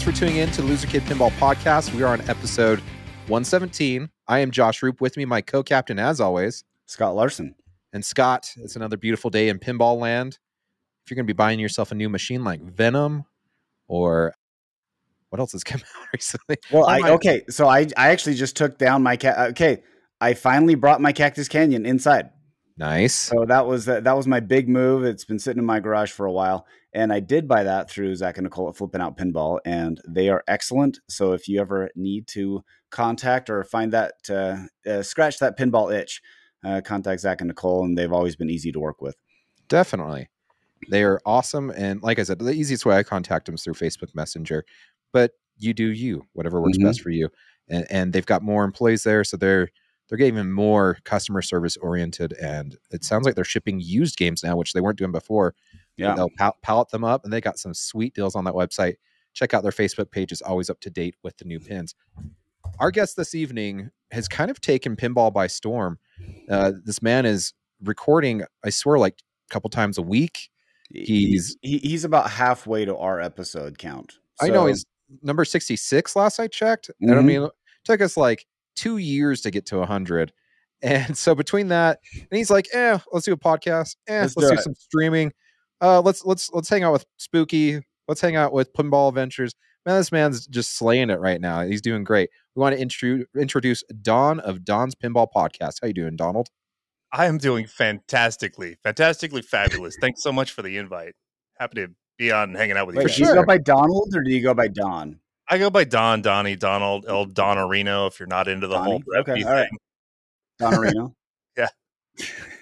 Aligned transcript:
Thanks 0.00 0.18
for 0.18 0.24
tuning 0.24 0.40
in 0.40 0.50
to 0.52 0.62
Loser 0.62 0.86
Kid 0.86 1.02
Pinball 1.02 1.30
Podcast. 1.32 1.92
We 1.94 2.02
are 2.02 2.14
on 2.14 2.22
episode 2.22 2.78
117. 3.26 4.08
I 4.28 4.38
am 4.38 4.50
Josh 4.50 4.82
Roop. 4.82 5.02
With 5.02 5.14
me, 5.18 5.26
my 5.26 5.42
co 5.42 5.62
captain, 5.62 5.98
as 5.98 6.22
always, 6.22 6.64
Scott 6.86 7.14
Larson. 7.14 7.54
And 7.92 8.02
Scott, 8.02 8.50
it's 8.56 8.76
another 8.76 8.96
beautiful 8.96 9.28
day 9.28 9.50
in 9.50 9.58
pinball 9.58 10.00
land. 10.00 10.38
If 11.04 11.10
you're 11.10 11.16
going 11.16 11.26
to 11.26 11.34
be 11.34 11.36
buying 11.36 11.60
yourself 11.60 11.92
a 11.92 11.94
new 11.94 12.08
machine 12.08 12.44
like 12.44 12.62
Venom 12.62 13.26
or 13.88 14.34
what 15.28 15.38
else 15.38 15.52
has 15.52 15.64
come 15.64 15.82
out 15.82 16.06
recently? 16.14 16.56
Well, 16.72 16.86
I, 16.86 17.10
okay, 17.10 17.42
so 17.50 17.68
I 17.68 17.80
I 17.94 18.08
actually 18.08 18.36
just 18.36 18.56
took 18.56 18.78
down 18.78 19.02
my 19.02 19.16
cat. 19.16 19.36
Uh, 19.36 19.50
okay, 19.50 19.82
I 20.18 20.32
finally 20.32 20.76
brought 20.76 21.02
my 21.02 21.12
Cactus 21.12 21.46
Canyon 21.46 21.84
inside. 21.84 22.30
Nice. 22.78 23.14
So 23.14 23.44
that 23.46 23.66
was 23.66 23.84
that, 23.84 24.04
that 24.04 24.16
was 24.16 24.26
my 24.26 24.40
big 24.40 24.66
move. 24.66 25.04
It's 25.04 25.26
been 25.26 25.38
sitting 25.38 25.58
in 25.58 25.66
my 25.66 25.78
garage 25.78 26.10
for 26.10 26.24
a 26.24 26.32
while, 26.32 26.66
and 26.92 27.12
I 27.12 27.20
did 27.20 27.46
buy 27.46 27.62
that 27.64 27.90
through 27.90 28.16
Zach 28.16 28.36
and 28.36 28.44
Nicole 28.44 28.68
at 28.68 28.76
Flipping 28.76 29.00
Out 29.00 29.16
Pinball, 29.16 29.60
and 29.64 30.00
they 30.08 30.28
are 30.28 30.42
excellent. 30.48 30.98
So 31.08 31.32
if 31.32 31.48
you 31.48 31.60
ever 31.60 31.88
need 31.94 32.26
to 32.28 32.64
contact 32.90 33.48
or 33.48 33.62
find 33.62 33.92
that 33.92 34.14
uh, 34.28 34.56
uh, 34.88 35.02
scratch 35.02 35.38
that 35.38 35.56
pinball 35.56 35.94
itch, 35.94 36.20
uh, 36.64 36.80
contact 36.84 37.20
Zach 37.20 37.40
and 37.40 37.48
Nicole, 37.48 37.84
and 37.84 37.96
they've 37.96 38.12
always 38.12 38.36
been 38.36 38.50
easy 38.50 38.72
to 38.72 38.80
work 38.80 39.00
with. 39.00 39.16
Definitely, 39.68 40.28
they 40.90 41.04
are 41.04 41.20
awesome, 41.24 41.70
and 41.70 42.02
like 42.02 42.18
I 42.18 42.24
said, 42.24 42.40
the 42.40 42.50
easiest 42.50 42.84
way 42.84 42.96
I 42.96 43.02
contact 43.02 43.46
them 43.46 43.54
is 43.54 43.62
through 43.62 43.74
Facebook 43.74 44.14
Messenger. 44.14 44.64
But 45.12 45.32
you 45.58 45.74
do 45.74 45.92
you, 45.92 46.26
whatever 46.32 46.60
works 46.60 46.76
mm-hmm. 46.76 46.86
best 46.86 47.02
for 47.02 47.10
you, 47.10 47.28
and, 47.68 47.86
and 47.90 48.12
they've 48.12 48.26
got 48.26 48.42
more 48.42 48.64
employees 48.64 49.04
there, 49.04 49.22
so 49.22 49.36
they're 49.36 49.68
they're 50.08 50.18
getting 50.18 50.50
more 50.50 50.98
customer 51.04 51.40
service 51.40 51.76
oriented 51.76 52.32
and 52.42 52.76
it 52.90 53.04
sounds 53.04 53.24
like 53.24 53.36
they're 53.36 53.44
shipping 53.44 53.80
used 53.80 54.16
games 54.16 54.42
now 54.42 54.56
which 54.56 54.72
they 54.72 54.80
weren't 54.80 54.98
doing 54.98 55.12
before 55.12 55.54
yeah 56.00 56.14
they'll 56.14 56.30
pal- 56.38 56.56
pallet 56.62 56.88
them 56.90 57.04
up 57.04 57.24
and 57.24 57.32
they 57.32 57.40
got 57.40 57.58
some 57.58 57.74
sweet 57.74 58.14
deals 58.14 58.34
on 58.34 58.44
that 58.44 58.54
website 58.54 58.94
check 59.34 59.54
out 59.54 59.62
their 59.62 59.72
facebook 59.72 60.10
page 60.10 60.32
is 60.32 60.42
always 60.42 60.70
up 60.70 60.80
to 60.80 60.90
date 60.90 61.14
with 61.22 61.36
the 61.38 61.44
new 61.44 61.60
pins 61.60 61.94
our 62.78 62.90
guest 62.90 63.16
this 63.16 63.34
evening 63.34 63.90
has 64.10 64.28
kind 64.28 64.50
of 64.50 64.60
taken 64.60 64.96
pinball 64.96 65.32
by 65.32 65.46
storm 65.46 65.98
uh, 66.50 66.72
this 66.84 67.02
man 67.02 67.24
is 67.26 67.52
recording 67.82 68.42
i 68.64 68.70
swear 68.70 68.98
like 68.98 69.22
a 69.48 69.52
couple 69.52 69.70
times 69.70 69.98
a 69.98 70.02
week 70.02 70.50
he's 70.92 71.56
he, 71.62 71.78
he's 71.78 72.04
about 72.04 72.30
halfway 72.30 72.84
to 72.84 72.96
our 72.96 73.20
episode 73.20 73.78
count 73.78 74.18
so. 74.40 74.46
i 74.46 74.50
know 74.50 74.66
he's 74.66 74.84
number 75.22 75.44
66 75.44 76.16
last 76.16 76.38
i 76.38 76.46
checked 76.46 76.88
mm-hmm. 76.88 77.10
and 77.10 77.18
i 77.18 77.22
mean 77.22 77.48
took 77.84 78.00
us 78.00 78.16
like 78.16 78.46
two 78.76 78.98
years 78.98 79.42
to 79.42 79.50
get 79.50 79.66
to 79.66 79.78
100. 79.78 80.32
And 80.82 81.16
so 81.18 81.34
between 81.34 81.68
that, 81.68 81.98
and 82.14 82.38
he's 82.38 82.50
like, 82.50 82.66
"Eh, 82.72 82.98
let's 83.12 83.26
do 83.26 83.34
a 83.34 83.36
podcast. 83.36 83.96
Eh, 84.08 84.22
let's, 84.22 84.34
let's 84.34 84.50
do, 84.50 84.56
do 84.56 84.62
some 84.62 84.74
streaming. 84.74 85.30
Uh, 85.80 86.00
let's 86.00 86.24
let's 86.24 86.50
let's 86.52 86.68
hang 86.68 86.84
out 86.84 86.92
with 86.92 87.06
Spooky. 87.16 87.80
Let's 88.08 88.20
hang 88.20 88.36
out 88.36 88.52
with 88.52 88.72
Pinball 88.72 89.08
Adventures. 89.08 89.54
Man, 89.86 89.96
this 89.96 90.12
man's 90.12 90.46
just 90.46 90.76
slaying 90.76 91.08
it 91.10 91.20
right 91.20 91.40
now. 91.40 91.62
He's 91.62 91.80
doing 91.80 92.04
great. 92.04 92.28
We 92.54 92.60
want 92.60 92.74
to 92.74 92.80
intro- 92.80 93.24
introduce 93.38 93.82
Don 94.02 94.40
of 94.40 94.64
Don's 94.64 94.94
Pinball 94.94 95.28
Podcast. 95.34 95.76
How 95.80 95.86
you 95.86 95.94
doing, 95.94 96.16
Donald? 96.16 96.48
I 97.12 97.26
am 97.26 97.38
doing 97.38 97.66
fantastically, 97.66 98.76
fantastically 98.82 99.42
fabulous. 99.42 99.96
Thanks 100.00 100.22
so 100.22 100.32
much 100.32 100.52
for 100.52 100.62
the 100.62 100.76
invite. 100.76 101.14
Happy 101.58 101.86
to 101.86 101.88
be 102.18 102.30
on 102.30 102.54
hanging 102.54 102.76
out 102.76 102.86
with 102.86 102.96
you. 102.96 103.02
Wait, 103.02 103.14
do 103.14 103.22
you 103.22 103.34
go 103.34 103.44
by 103.44 103.58
Donald 103.58 104.14
or 104.14 104.22
do 104.22 104.30
you 104.30 104.42
go 104.42 104.54
by 104.54 104.68
Don? 104.68 105.18
I 105.48 105.58
go 105.58 105.70
by 105.70 105.84
Don, 105.84 106.22
Donnie, 106.22 106.56
Donald, 106.56 107.06
El 107.08 107.26
Donorino. 107.26 108.06
If 108.06 108.20
you're 108.20 108.28
not 108.28 108.46
into 108.46 108.68
the 108.68 108.74
Donnie? 108.74 109.02
whole 109.04 109.20
okay, 109.20 109.42
all 109.42 109.52
right. 109.52 109.70
Donorino. 110.60 111.14
yeah. 111.56 111.68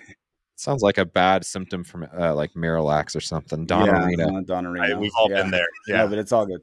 Sounds 0.58 0.82
like 0.82 0.98
a 0.98 1.04
bad 1.04 1.46
symptom 1.46 1.84
from 1.84 2.08
uh, 2.18 2.34
like 2.34 2.52
Miralax 2.54 3.14
or 3.14 3.20
something. 3.20 3.64
Donorino. 3.64 4.18
Yeah, 4.18 4.40
Donorino. 4.42 4.98
we've 4.98 5.12
all 5.16 5.30
yeah. 5.30 5.42
been 5.42 5.52
there. 5.52 5.68
Yeah, 5.86 5.98
no, 5.98 6.08
but 6.08 6.18
it's 6.18 6.32
all 6.32 6.46
good. 6.46 6.60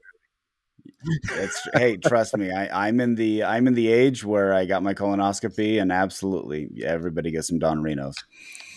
It's 1.32 1.66
hey, 1.72 1.96
trust 1.96 2.36
me. 2.36 2.52
I, 2.52 2.88
I'm 2.88 3.00
in 3.00 3.14
the 3.14 3.42
I'm 3.42 3.66
in 3.66 3.72
the 3.72 3.88
age 3.88 4.22
where 4.22 4.52
I 4.52 4.66
got 4.66 4.82
my 4.82 4.92
colonoscopy, 4.92 5.80
and 5.80 5.90
absolutely, 5.90 6.68
everybody 6.84 7.30
gets 7.30 7.48
some 7.48 7.58
Donorinos. 7.58 8.14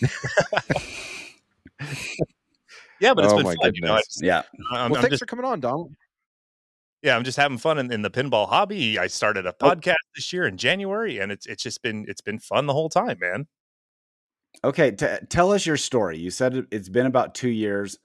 yeah, 2.98 3.12
but 3.12 3.24
it's 3.24 3.34
oh 3.34 3.36
been 3.36 3.44
fun. 3.44 3.56
Goodness. 3.62 4.18
You 4.22 4.28
know, 4.28 4.34
yeah. 4.34 4.42
I'm, 4.72 4.90
well, 4.90 4.98
I'm 4.98 5.02
thanks 5.02 5.10
just, 5.10 5.20
for 5.20 5.26
coming 5.26 5.44
on, 5.44 5.60
Donald 5.60 5.94
yeah, 7.02 7.16
I'm 7.16 7.24
just 7.24 7.38
having 7.38 7.58
fun 7.58 7.78
in, 7.78 7.92
in 7.92 8.02
the 8.02 8.10
pinball 8.10 8.48
hobby. 8.48 8.98
I 8.98 9.06
started 9.06 9.46
a 9.46 9.54
oh. 9.60 9.70
podcast 9.70 9.92
oh. 9.92 10.10
this 10.14 10.32
year 10.32 10.46
in 10.46 10.56
January, 10.56 11.18
and 11.18 11.32
it's 11.32 11.46
it's 11.46 11.62
just 11.62 11.82
been 11.82 12.04
it's 12.08 12.20
been 12.20 12.38
fun 12.38 12.66
the 12.66 12.72
whole 12.72 12.88
time, 12.88 13.18
man. 13.20 13.46
Okay, 14.62 14.90
t- 14.90 15.06
tell 15.28 15.52
us 15.52 15.64
your 15.64 15.76
story. 15.76 16.18
You 16.18 16.30
said 16.30 16.66
it's 16.70 16.88
been 16.88 17.06
about 17.06 17.34
two 17.34 17.48
years. 17.48 17.98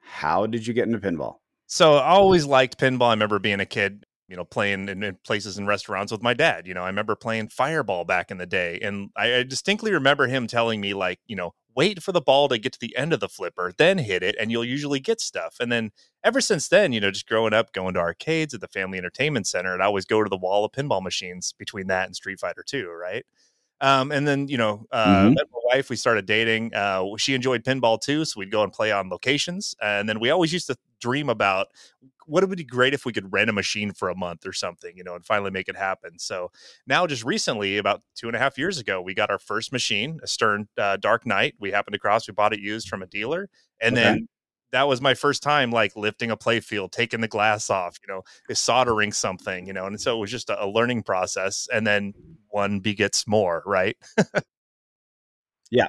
How 0.00 0.46
did 0.46 0.66
you 0.66 0.74
get 0.74 0.86
into 0.86 0.98
pinball? 0.98 1.36
So 1.66 1.94
I 1.94 2.10
always 2.10 2.44
liked 2.44 2.78
pinball. 2.78 3.08
I 3.08 3.12
remember 3.12 3.38
being 3.38 3.60
a 3.60 3.66
kid, 3.66 4.04
you 4.28 4.36
know, 4.36 4.44
playing 4.44 4.88
in, 4.88 5.02
in 5.02 5.18
places 5.24 5.56
and 5.56 5.66
restaurants 5.68 6.10
with 6.12 6.22
my 6.22 6.34
dad. 6.34 6.66
You 6.66 6.74
know, 6.74 6.82
I 6.82 6.88
remember 6.88 7.14
playing 7.14 7.48
Fireball 7.48 8.04
back 8.04 8.30
in 8.30 8.38
the 8.38 8.46
day, 8.46 8.78
and 8.82 9.10
I, 9.16 9.36
I 9.36 9.42
distinctly 9.44 9.92
remember 9.92 10.26
him 10.26 10.46
telling 10.46 10.80
me, 10.80 10.94
like, 10.94 11.20
you 11.26 11.36
know, 11.36 11.54
wait 11.76 12.02
for 12.02 12.12
the 12.12 12.20
ball 12.20 12.48
to 12.48 12.58
get 12.58 12.72
to 12.72 12.80
the 12.80 12.96
end 12.96 13.12
of 13.12 13.20
the 13.20 13.28
flipper, 13.28 13.72
then 13.78 13.98
hit 13.98 14.22
it, 14.22 14.34
and 14.38 14.50
you'll 14.50 14.64
usually 14.64 15.00
get 15.00 15.20
stuff. 15.20 15.56
And 15.60 15.70
then 15.70 15.92
ever 16.24 16.40
since 16.40 16.68
then, 16.68 16.92
you 16.92 17.00
know, 17.00 17.10
just 17.10 17.28
growing 17.28 17.54
up, 17.54 17.72
going 17.72 17.94
to 17.94 18.00
arcades 18.00 18.52
at 18.52 18.60
the 18.60 18.68
Family 18.68 18.98
Entertainment 18.98 19.46
Center, 19.46 19.72
and 19.72 19.82
I 19.82 19.86
always 19.86 20.04
go 20.04 20.22
to 20.22 20.28
the 20.28 20.36
wall 20.36 20.64
of 20.64 20.72
pinball 20.72 21.02
machines 21.02 21.54
between 21.58 21.86
that 21.86 22.06
and 22.06 22.16
Street 22.16 22.40
Fighter 22.40 22.64
2, 22.66 22.88
right? 22.90 23.24
Um, 23.80 24.12
and 24.12 24.26
then, 24.26 24.48
you 24.48 24.58
know, 24.58 24.86
uh, 24.92 25.06
mm-hmm. 25.06 25.34
met 25.34 25.46
my 25.52 25.76
wife, 25.76 25.90
we 25.90 25.96
started 25.96 26.26
dating. 26.26 26.74
Uh, 26.74 27.16
she 27.16 27.34
enjoyed 27.34 27.64
pinball 27.64 28.00
too. 28.00 28.24
So 28.24 28.38
we'd 28.38 28.50
go 28.50 28.62
and 28.62 28.72
play 28.72 28.92
on 28.92 29.08
locations. 29.08 29.74
And 29.82 30.08
then 30.08 30.20
we 30.20 30.30
always 30.30 30.52
used 30.52 30.66
to 30.66 30.76
dream 31.00 31.28
about 31.28 31.68
what 32.26 32.44
it 32.44 32.48
would 32.48 32.58
be 32.58 32.64
great 32.64 32.94
if 32.94 33.04
we 33.04 33.12
could 33.12 33.32
rent 33.32 33.50
a 33.50 33.52
machine 33.52 33.92
for 33.92 34.08
a 34.08 34.14
month 34.14 34.46
or 34.46 34.52
something, 34.52 34.96
you 34.96 35.02
know, 35.02 35.14
and 35.14 35.24
finally 35.24 35.50
make 35.50 35.68
it 35.68 35.76
happen. 35.76 36.18
So 36.18 36.50
now, 36.86 37.06
just 37.06 37.24
recently, 37.24 37.78
about 37.78 38.02
two 38.14 38.28
and 38.28 38.36
a 38.36 38.38
half 38.38 38.56
years 38.56 38.78
ago, 38.78 39.00
we 39.00 39.14
got 39.14 39.30
our 39.30 39.38
first 39.38 39.72
machine, 39.72 40.20
a 40.22 40.26
Stern 40.26 40.68
uh, 40.78 40.96
Dark 40.98 41.26
Knight. 41.26 41.54
We 41.58 41.72
happened 41.72 41.96
across, 41.96 42.28
we 42.28 42.32
bought 42.32 42.52
it 42.52 42.60
used 42.60 42.88
from 42.88 43.02
a 43.02 43.06
dealer. 43.06 43.48
And 43.80 43.96
okay. 43.96 44.04
then 44.04 44.28
that 44.72 44.86
was 44.88 45.00
my 45.00 45.14
first 45.14 45.42
time 45.42 45.70
like 45.70 45.96
lifting 45.96 46.30
a 46.30 46.36
playfield, 46.36 46.92
taking 46.92 47.20
the 47.20 47.28
glass 47.28 47.70
off, 47.70 47.98
you 48.06 48.12
know, 48.12 48.22
eh, 48.48 48.54
soldering 48.54 49.12
something, 49.12 49.66
you 49.66 49.72
know, 49.72 49.86
and 49.86 50.00
so 50.00 50.16
it 50.16 50.20
was 50.20 50.30
just 50.30 50.50
a, 50.50 50.64
a 50.64 50.66
learning 50.66 51.02
process. 51.02 51.68
And 51.72 51.86
then 51.86 52.14
one 52.48 52.80
begets 52.80 53.26
more, 53.26 53.62
right? 53.66 53.96
yeah. 55.70 55.88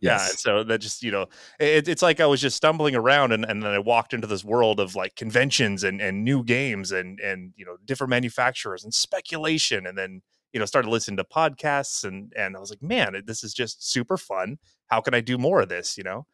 Yes. 0.00 0.30
Yeah. 0.30 0.36
So 0.36 0.64
that 0.64 0.78
just, 0.78 1.02
you 1.02 1.12
know, 1.12 1.26
eh, 1.60 1.78
it, 1.78 1.88
it's 1.88 2.02
like 2.02 2.20
I 2.20 2.26
was 2.26 2.40
just 2.40 2.56
stumbling 2.56 2.96
around 2.96 3.32
and, 3.32 3.44
and 3.44 3.62
then 3.62 3.70
I 3.70 3.78
walked 3.78 4.14
into 4.14 4.26
this 4.26 4.44
world 4.44 4.80
of 4.80 4.96
like 4.96 5.14
conventions 5.14 5.84
and, 5.84 6.00
and 6.00 6.24
new 6.24 6.42
games 6.42 6.90
and, 6.90 7.20
and, 7.20 7.52
you 7.56 7.64
know, 7.64 7.76
different 7.84 8.10
manufacturers 8.10 8.82
and 8.82 8.92
speculation. 8.92 9.86
And 9.86 9.96
then, 9.96 10.22
you 10.52 10.58
know, 10.58 10.66
started 10.66 10.88
listening 10.90 11.18
to 11.18 11.24
podcasts 11.24 12.04
and, 12.04 12.32
and 12.36 12.56
I 12.56 12.60
was 12.60 12.70
like, 12.70 12.82
man, 12.82 13.14
eh, 13.14 13.20
this 13.24 13.44
is 13.44 13.54
just 13.54 13.88
super 13.88 14.16
fun. 14.16 14.58
How 14.88 15.00
can 15.00 15.14
I 15.14 15.20
do 15.20 15.38
more 15.38 15.60
of 15.62 15.68
this? 15.68 15.96
You 15.96 16.04
know? 16.04 16.26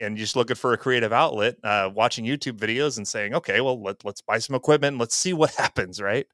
And 0.00 0.16
just 0.16 0.34
looking 0.36 0.56
for 0.56 0.72
a 0.72 0.78
creative 0.78 1.12
outlet, 1.12 1.56
uh, 1.62 1.90
watching 1.94 2.24
YouTube 2.24 2.58
videos 2.58 2.96
and 2.96 3.06
saying, 3.06 3.34
okay, 3.34 3.60
well, 3.60 3.80
let, 3.80 4.04
let's 4.04 4.20
buy 4.20 4.38
some 4.38 4.56
equipment. 4.56 4.98
let's 4.98 5.14
see 5.14 5.32
what 5.32 5.50
happens. 5.54 6.00
Right. 6.00 6.26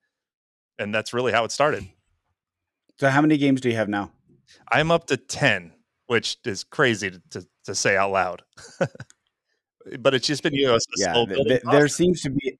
And 0.78 0.94
that's 0.94 1.12
really 1.12 1.32
how 1.32 1.44
it 1.44 1.52
started. 1.52 1.86
So 2.98 3.08
how 3.10 3.20
many 3.20 3.36
games 3.36 3.60
do 3.60 3.68
you 3.68 3.76
have 3.76 3.88
now? 3.88 4.12
I'm 4.70 4.90
up 4.90 5.06
to 5.08 5.16
10 5.16 5.72
which 6.10 6.38
is 6.44 6.64
crazy 6.64 7.08
to, 7.08 7.22
to, 7.30 7.46
to 7.62 7.72
say 7.72 7.96
out 7.96 8.10
loud. 8.10 8.42
but 10.00 10.12
it's 10.12 10.26
just 10.26 10.42
been 10.42 10.52
you 10.52 10.66
know 10.66 10.76
yeah. 10.96 11.24
Th- 11.24 11.62
there 11.70 11.86
seems 11.86 12.22
to 12.22 12.30
be 12.30 12.58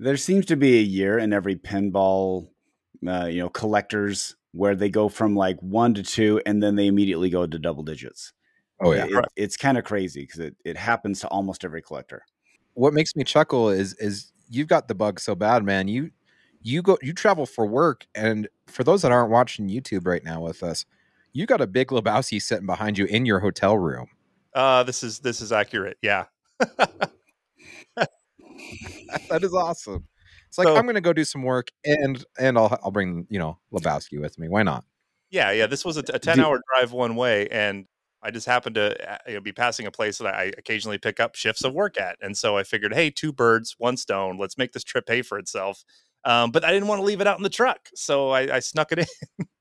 there 0.00 0.16
seems 0.16 0.44
to 0.46 0.56
be 0.56 0.80
a 0.80 0.82
year 0.82 1.18
in 1.18 1.32
every 1.32 1.54
pinball 1.54 2.48
uh, 3.06 3.26
you 3.26 3.38
know 3.38 3.48
collectors 3.48 4.34
where 4.50 4.74
they 4.74 4.88
go 4.88 5.08
from 5.08 5.36
like 5.36 5.56
one 5.60 5.94
to 5.94 6.02
two 6.02 6.42
and 6.44 6.60
then 6.60 6.74
they 6.74 6.88
immediately 6.88 7.30
go 7.30 7.46
to 7.46 7.58
double 7.60 7.84
digits. 7.84 8.32
Oh 8.80 8.92
yeah, 8.92 9.06
it, 9.08 9.24
it's 9.36 9.56
kind 9.56 9.78
of 9.78 9.84
crazy 9.84 10.22
because 10.22 10.40
it, 10.40 10.56
it 10.64 10.76
happens 10.76 11.20
to 11.20 11.28
almost 11.28 11.64
every 11.64 11.82
collector. 11.82 12.24
What 12.74 12.92
makes 12.92 13.14
me 13.14 13.24
chuckle 13.24 13.70
is 13.70 13.94
is 13.94 14.32
you've 14.48 14.68
got 14.68 14.88
the 14.88 14.94
bug 14.94 15.20
so 15.20 15.34
bad, 15.34 15.64
man. 15.64 15.88
You 15.88 16.10
you 16.60 16.82
go 16.82 16.98
you 17.02 17.12
travel 17.12 17.46
for 17.46 17.66
work, 17.66 18.06
and 18.14 18.48
for 18.66 18.84
those 18.84 19.02
that 19.02 19.12
aren't 19.12 19.30
watching 19.30 19.68
YouTube 19.68 20.06
right 20.06 20.24
now 20.24 20.40
with 20.40 20.62
us, 20.62 20.84
you 21.32 21.46
got 21.46 21.60
a 21.60 21.66
big 21.66 21.88
Lebowski 21.88 22.40
sitting 22.42 22.66
behind 22.66 22.98
you 22.98 23.04
in 23.06 23.26
your 23.26 23.40
hotel 23.40 23.78
room. 23.78 24.08
Uh, 24.54 24.82
this 24.82 25.02
is 25.02 25.20
this 25.20 25.40
is 25.40 25.52
accurate. 25.52 25.98
Yeah. 26.02 26.24
that 29.28 29.42
is 29.42 29.54
awesome. 29.54 30.06
It's 30.48 30.58
like 30.58 30.68
so, 30.68 30.76
I'm 30.76 30.84
going 30.84 30.94
to 30.94 31.00
go 31.00 31.12
do 31.12 31.24
some 31.24 31.42
work 31.42 31.68
and 31.84 32.24
and 32.38 32.56
I'll 32.56 32.78
I'll 32.82 32.92
bring 32.92 33.26
you 33.28 33.38
know 33.38 33.58
Lebowski 33.72 34.20
with 34.20 34.38
me. 34.38 34.48
Why 34.48 34.62
not? 34.62 34.84
Yeah, 35.30 35.50
yeah. 35.50 35.66
This 35.66 35.84
was 35.84 35.96
a, 35.96 36.04
a 36.12 36.18
ten 36.18 36.38
hour 36.38 36.60
drive 36.72 36.92
one 36.92 37.16
way, 37.16 37.48
and 37.48 37.86
I 38.24 38.30
just 38.30 38.46
happened 38.46 38.76
to 38.76 39.12
uh, 39.12 39.18
you 39.28 39.34
know, 39.34 39.40
be 39.40 39.52
passing 39.52 39.86
a 39.86 39.90
place 39.90 40.18
that 40.18 40.34
I 40.34 40.52
occasionally 40.56 40.98
pick 40.98 41.20
up 41.20 41.34
shifts 41.34 41.62
of 41.62 41.74
work 41.74 42.00
at, 42.00 42.16
and 42.20 42.36
so 42.36 42.56
I 42.56 42.64
figured, 42.64 42.94
hey, 42.94 43.10
two 43.10 43.32
birds, 43.32 43.76
one 43.78 43.96
stone. 43.96 44.38
Let's 44.38 44.58
make 44.58 44.72
this 44.72 44.84
trip 44.84 45.06
pay 45.06 45.22
for 45.22 45.38
itself. 45.38 45.84
Um, 46.24 46.50
but 46.50 46.64
I 46.64 46.72
didn't 46.72 46.88
want 46.88 47.00
to 47.00 47.04
leave 47.04 47.20
it 47.20 47.26
out 47.26 47.36
in 47.36 47.42
the 47.42 47.50
truck, 47.50 47.90
so 47.94 48.30
I, 48.30 48.56
I 48.56 48.60
snuck 48.60 48.92
it 48.92 49.00
in. 49.00 49.46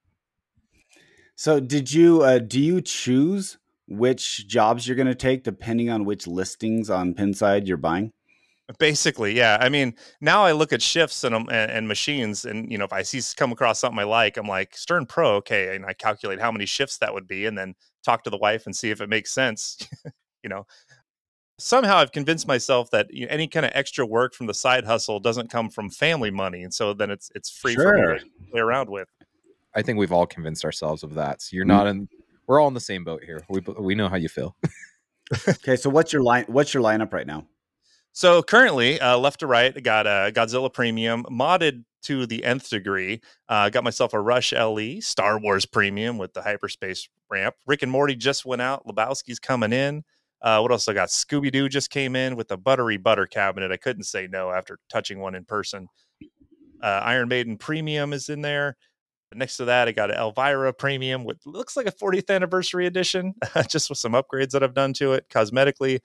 So, 1.36 1.60
did 1.60 1.92
you 1.92 2.21
uh, 2.21 2.39
do 2.39 2.62
you 2.62 2.80
choose 2.80 3.57
which 3.88 4.48
jobs 4.48 4.88
you're 4.88 4.95
going 4.95 5.07
to 5.07 5.16
take 5.16 5.44
depending 5.44 5.89
on 5.89 6.06
which 6.06 6.27
listings 6.27 6.89
on 6.89 7.16
Pinside 7.16 7.68
you're 7.68 7.75
buying? 7.75 8.12
Basically, 8.80 9.36
yeah. 9.36 9.57
I 9.60 9.68
mean, 9.68 9.94
now 10.21 10.45
I 10.45 10.54
look 10.54 10.71
at 10.71 10.81
shifts 10.81 11.25
and, 11.25 11.36
and, 11.36 11.50
and 11.50 11.88
machines, 11.88 12.45
and 12.45 12.71
you 12.71 12.77
know, 12.77 12.86
if 12.86 12.94
I 12.94 13.01
see 13.01 13.21
come 13.36 13.51
across 13.51 13.80
something 13.80 14.00
I 14.00 14.04
like, 14.04 14.38
I'm 14.38 14.48
like 14.48 14.77
Stern 14.77 15.06
Pro, 15.06 15.36
okay, 15.36 15.75
and 15.75 15.86
I 15.86 15.94
calculate 15.94 16.39
how 16.39 16.51
many 16.51 16.65
shifts 16.65 16.98
that 17.00 17.13
would 17.13 17.27
be, 17.27 17.45
and 17.45 17.57
then 17.57 17.75
talk 18.06 18.24
to 18.24 18.30
the 18.30 18.38
wife 18.38 18.65
and 18.65 18.75
see 18.75 18.89
if 18.89 19.01
it 19.01 19.10
makes 19.10 19.33
sense. 19.33 19.77
you 20.44 20.50
know, 20.50 20.65
somehow 21.60 21.98
I've 21.98 22.13
convinced 22.13 22.48
myself 22.48 22.89
that 22.92 23.13
you 23.13 23.25
know, 23.25 23.31
any 23.31 23.50
kind 23.50 23.65
of 23.65 23.74
extra 23.75 24.06
work 24.06 24.33
from 24.33 24.48
the 24.48 24.54
side 24.54 24.86
hustle 24.86 25.19
doesn't 25.19 25.50
come 25.50 25.69
from 25.69 25.89
family 25.89 26.31
money, 26.31 26.63
and 26.63 26.74
so 26.74 26.94
then 26.94 27.12
it's 27.12 27.31
it's 27.36 27.50
free 27.50 27.74
sure. 27.74 27.94
for 27.94 28.13
me 28.13 28.19
to 28.19 28.51
play 28.51 28.62
around 28.62 28.89
with. 28.89 29.09
I 29.75 29.81
think 29.81 30.00
we've 30.00 30.13
all 30.13 30.25
convinced 30.25 30.63
ourselves 30.63 31.04
of 31.04 31.16
that. 31.16 31.42
So 31.42 31.56
you're 31.56 31.66
mm. 31.66 31.69
not 31.69 31.88
in. 31.88 32.07
We're 32.48 32.62
all 32.62 32.68
in 32.69 32.74
the 32.74 32.80
same 32.80 33.04
boat 33.04 33.24
here. 33.24 33.44
We 33.50 33.59
we 33.77 33.95
know 33.95 34.07
how 34.07 34.16
you 34.16 34.30
feel. 34.30 34.56
okay, 35.50 35.75
so 35.75 35.89
what's 35.89 36.13
your 36.13 36.21
line? 36.21 36.45
What's 36.48 36.74
your 36.74 36.83
lineup 36.83 37.12
right 37.12 37.27
now? 37.27 37.45
So 38.13 38.44
currently, 38.44 39.01
uh, 39.01 39.18
left 39.18 39.39
to 39.39 39.48
right, 39.48 39.74
I 39.75 39.80
got 39.80 40.06
a 40.06 40.31
Godzilla 40.31 40.71
Premium 40.71 41.24
modded 41.31 41.83
to 42.04 42.27
the 42.27 42.44
nth 42.44 42.69
degree. 42.69 43.21
Uh, 43.50 43.69
got 43.69 43.83
myself 43.83 44.13
a 44.13 44.19
Rush 44.19 44.54
LE 44.54 45.01
Star 45.01 45.39
Wars 45.39 45.65
Premium 45.65 46.19
with 46.19 46.33
the 46.33 46.44
hyperspace 46.44 47.10
ramp. 47.31 47.56
Rick 47.65 47.81
and 47.81 47.92
Morty 47.92 48.15
just 48.15 48.45
went 48.45 48.62
out. 48.62 48.86
Lebowski's 48.86 49.39
coming 49.39 49.74
in. 49.74 50.04
Uh, 50.44 50.60
what 50.60 50.71
else 50.71 50.88
I 50.88 50.94
got? 50.94 51.10
Scooby 51.10 51.51
Doo 51.51 51.68
just 51.68 51.89
came 51.89 52.15
in 52.15 52.36
with 52.36 52.51
a 52.51 52.57
buttery 52.57 52.98
butter 52.98 53.25
cabinet. 53.25 53.71
I 53.71 53.77
couldn't 53.77 54.04
say 54.04 54.27
no 54.31 54.51
after 54.51 54.77
touching 54.92 55.19
one 55.19 55.33
in 55.33 55.45
person. 55.45 55.88
Uh, 56.83 57.01
Iron 57.04 57.30
Maiden 57.30 57.57
Premium 57.57 58.13
is 58.13 58.30
in 58.30 58.42
there. 58.42 58.77
Next 59.33 59.57
to 59.57 59.66
that, 59.66 59.88
I 59.88 59.92
got 59.92 60.12
an 60.12 60.18
Elvira 60.18 60.74
Premium, 60.74 61.24
with 61.24 61.39
looks 61.45 61.75
like 61.75 61.88
a 61.88 61.92
40th 61.92 62.30
anniversary 62.30 62.86
edition, 62.86 63.33
just 63.68 63.89
with 63.89 63.98
some 63.98 64.13
upgrades 64.13 64.51
that 64.51 64.62
I've 64.62 64.75
done 64.75 64.94
to 64.94 65.13
it 65.13 65.25
cosmetically. 65.30 66.01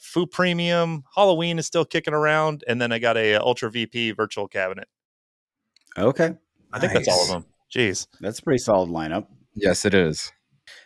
Foo 0.00 0.26
Premium, 0.26 1.04
Halloween 1.14 1.58
is 1.58 1.66
still 1.66 1.84
kicking 1.84 2.14
around, 2.14 2.64
and 2.66 2.80
then 2.80 2.92
I 2.92 2.98
got 2.98 3.16
a, 3.16 3.34
a 3.34 3.40
Ultra 3.40 3.70
VP 3.70 4.12
virtual 4.12 4.48
cabinet. 4.48 4.88
Okay, 5.96 6.34
I 6.72 6.78
think 6.78 6.92
that's 6.92 7.08
all 7.08 7.22
of 7.22 7.28
them. 7.28 7.46
Jeez, 7.74 8.06
that's 8.20 8.38
a 8.38 8.42
pretty 8.42 8.58
solid 8.58 8.90
lineup. 8.90 9.26
Yes, 9.54 9.84
it 9.84 9.94
is. 9.94 10.32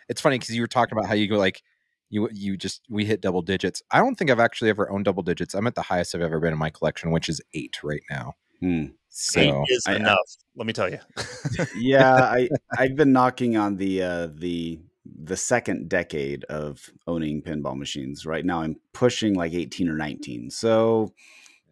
It's 0.09 0.21
funny 0.21 0.39
because 0.39 0.55
you 0.55 0.61
were 0.61 0.67
talking 0.67 0.97
about 0.97 1.07
how 1.07 1.13
you 1.13 1.27
go 1.27 1.37
like 1.37 1.61
you 2.09 2.29
you 2.31 2.55
just 2.57 2.81
we 2.89 3.05
hit 3.05 3.21
double 3.21 3.41
digits. 3.41 3.81
I 3.91 3.99
don't 3.99 4.15
think 4.15 4.29
I've 4.29 4.39
actually 4.39 4.69
ever 4.69 4.89
owned 4.91 5.05
double 5.05 5.23
digits. 5.23 5.53
I'm 5.53 5.67
at 5.67 5.75
the 5.75 5.81
highest 5.81 6.13
I've 6.15 6.21
ever 6.21 6.39
been 6.39 6.53
in 6.53 6.59
my 6.59 6.69
collection, 6.69 7.11
which 7.11 7.27
is 7.27 7.41
eight 7.53 7.77
right 7.83 8.03
now. 8.09 8.33
Hmm. 8.59 8.85
So 9.09 9.41
eight 9.41 9.55
is 9.67 9.83
I, 9.87 9.95
enough. 9.95 10.17
let 10.55 10.67
me 10.67 10.73
tell 10.73 10.89
you. 10.89 10.99
yeah, 11.75 12.15
I 12.15 12.49
I've 12.77 12.95
been 12.95 13.13
knocking 13.13 13.57
on 13.57 13.77
the 13.77 14.03
uh, 14.03 14.27
the 14.27 14.79
the 15.05 15.37
second 15.37 15.89
decade 15.89 16.43
of 16.45 16.89
owning 17.07 17.41
pinball 17.41 17.77
machines. 17.77 18.25
Right 18.25 18.45
now, 18.45 18.61
I'm 18.61 18.77
pushing 18.93 19.33
like 19.33 19.53
18 19.53 19.89
or 19.89 19.97
19. 19.97 20.49
So 20.49 21.13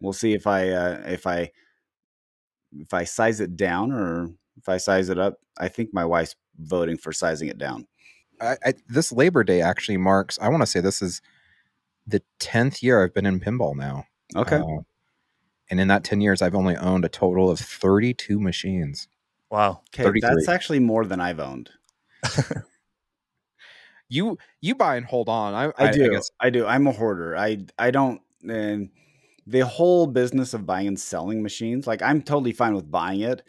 we'll 0.00 0.12
see 0.12 0.34
if 0.34 0.46
I 0.46 0.68
uh, 0.70 1.02
if 1.06 1.26
I 1.26 1.50
if 2.78 2.92
I 2.92 3.04
size 3.04 3.40
it 3.40 3.56
down 3.56 3.92
or 3.92 4.30
if 4.56 4.68
I 4.68 4.76
size 4.76 5.08
it 5.08 5.18
up. 5.18 5.38
I 5.58 5.68
think 5.68 5.90
my 5.92 6.04
wife's 6.04 6.36
voting 6.58 6.96
for 6.96 7.12
sizing 7.12 7.48
it 7.48 7.58
down. 7.58 7.86
I, 8.40 8.56
I, 8.64 8.74
this 8.88 9.12
Labor 9.12 9.44
Day 9.44 9.60
actually 9.60 9.98
marks. 9.98 10.38
I 10.40 10.48
want 10.48 10.62
to 10.62 10.66
say 10.66 10.80
this 10.80 11.02
is 11.02 11.22
the 12.06 12.22
tenth 12.38 12.82
year 12.82 13.02
I've 13.02 13.14
been 13.14 13.26
in 13.26 13.40
pinball 13.40 13.76
now. 13.76 14.06
Okay. 14.34 14.56
Uh, 14.56 14.82
and 15.70 15.80
in 15.80 15.88
that 15.88 16.04
ten 16.04 16.20
years, 16.20 16.42
I've 16.42 16.54
only 16.54 16.76
owned 16.76 17.04
a 17.04 17.08
total 17.08 17.50
of 17.50 17.58
thirty-two 17.58 18.40
machines. 18.40 19.08
Wow. 19.50 19.82
Okay, 19.98 20.10
that's 20.20 20.48
actually 20.48 20.80
more 20.80 21.04
than 21.04 21.20
I've 21.20 21.40
owned. 21.40 21.70
you 24.12 24.38
you 24.60 24.74
buy 24.74 24.96
and 24.96 25.06
hold 25.06 25.28
on. 25.28 25.54
I, 25.54 25.66
I, 25.82 25.88
I 25.88 25.92
do. 25.92 26.14
I, 26.14 26.46
I, 26.46 26.50
do. 26.50 26.66
I'm 26.66 26.86
a 26.86 26.92
hoarder. 26.92 27.36
I 27.36 27.64
I 27.78 27.90
don't. 27.90 28.20
And 28.46 28.90
the 29.46 29.60
whole 29.60 30.06
business 30.06 30.52
of 30.54 30.66
buying 30.66 30.86
and 30.86 31.00
selling 31.00 31.42
machines, 31.42 31.86
like 31.86 32.02
I'm 32.02 32.22
totally 32.22 32.52
fine 32.52 32.74
with 32.74 32.90
buying 32.90 33.20
it, 33.20 33.42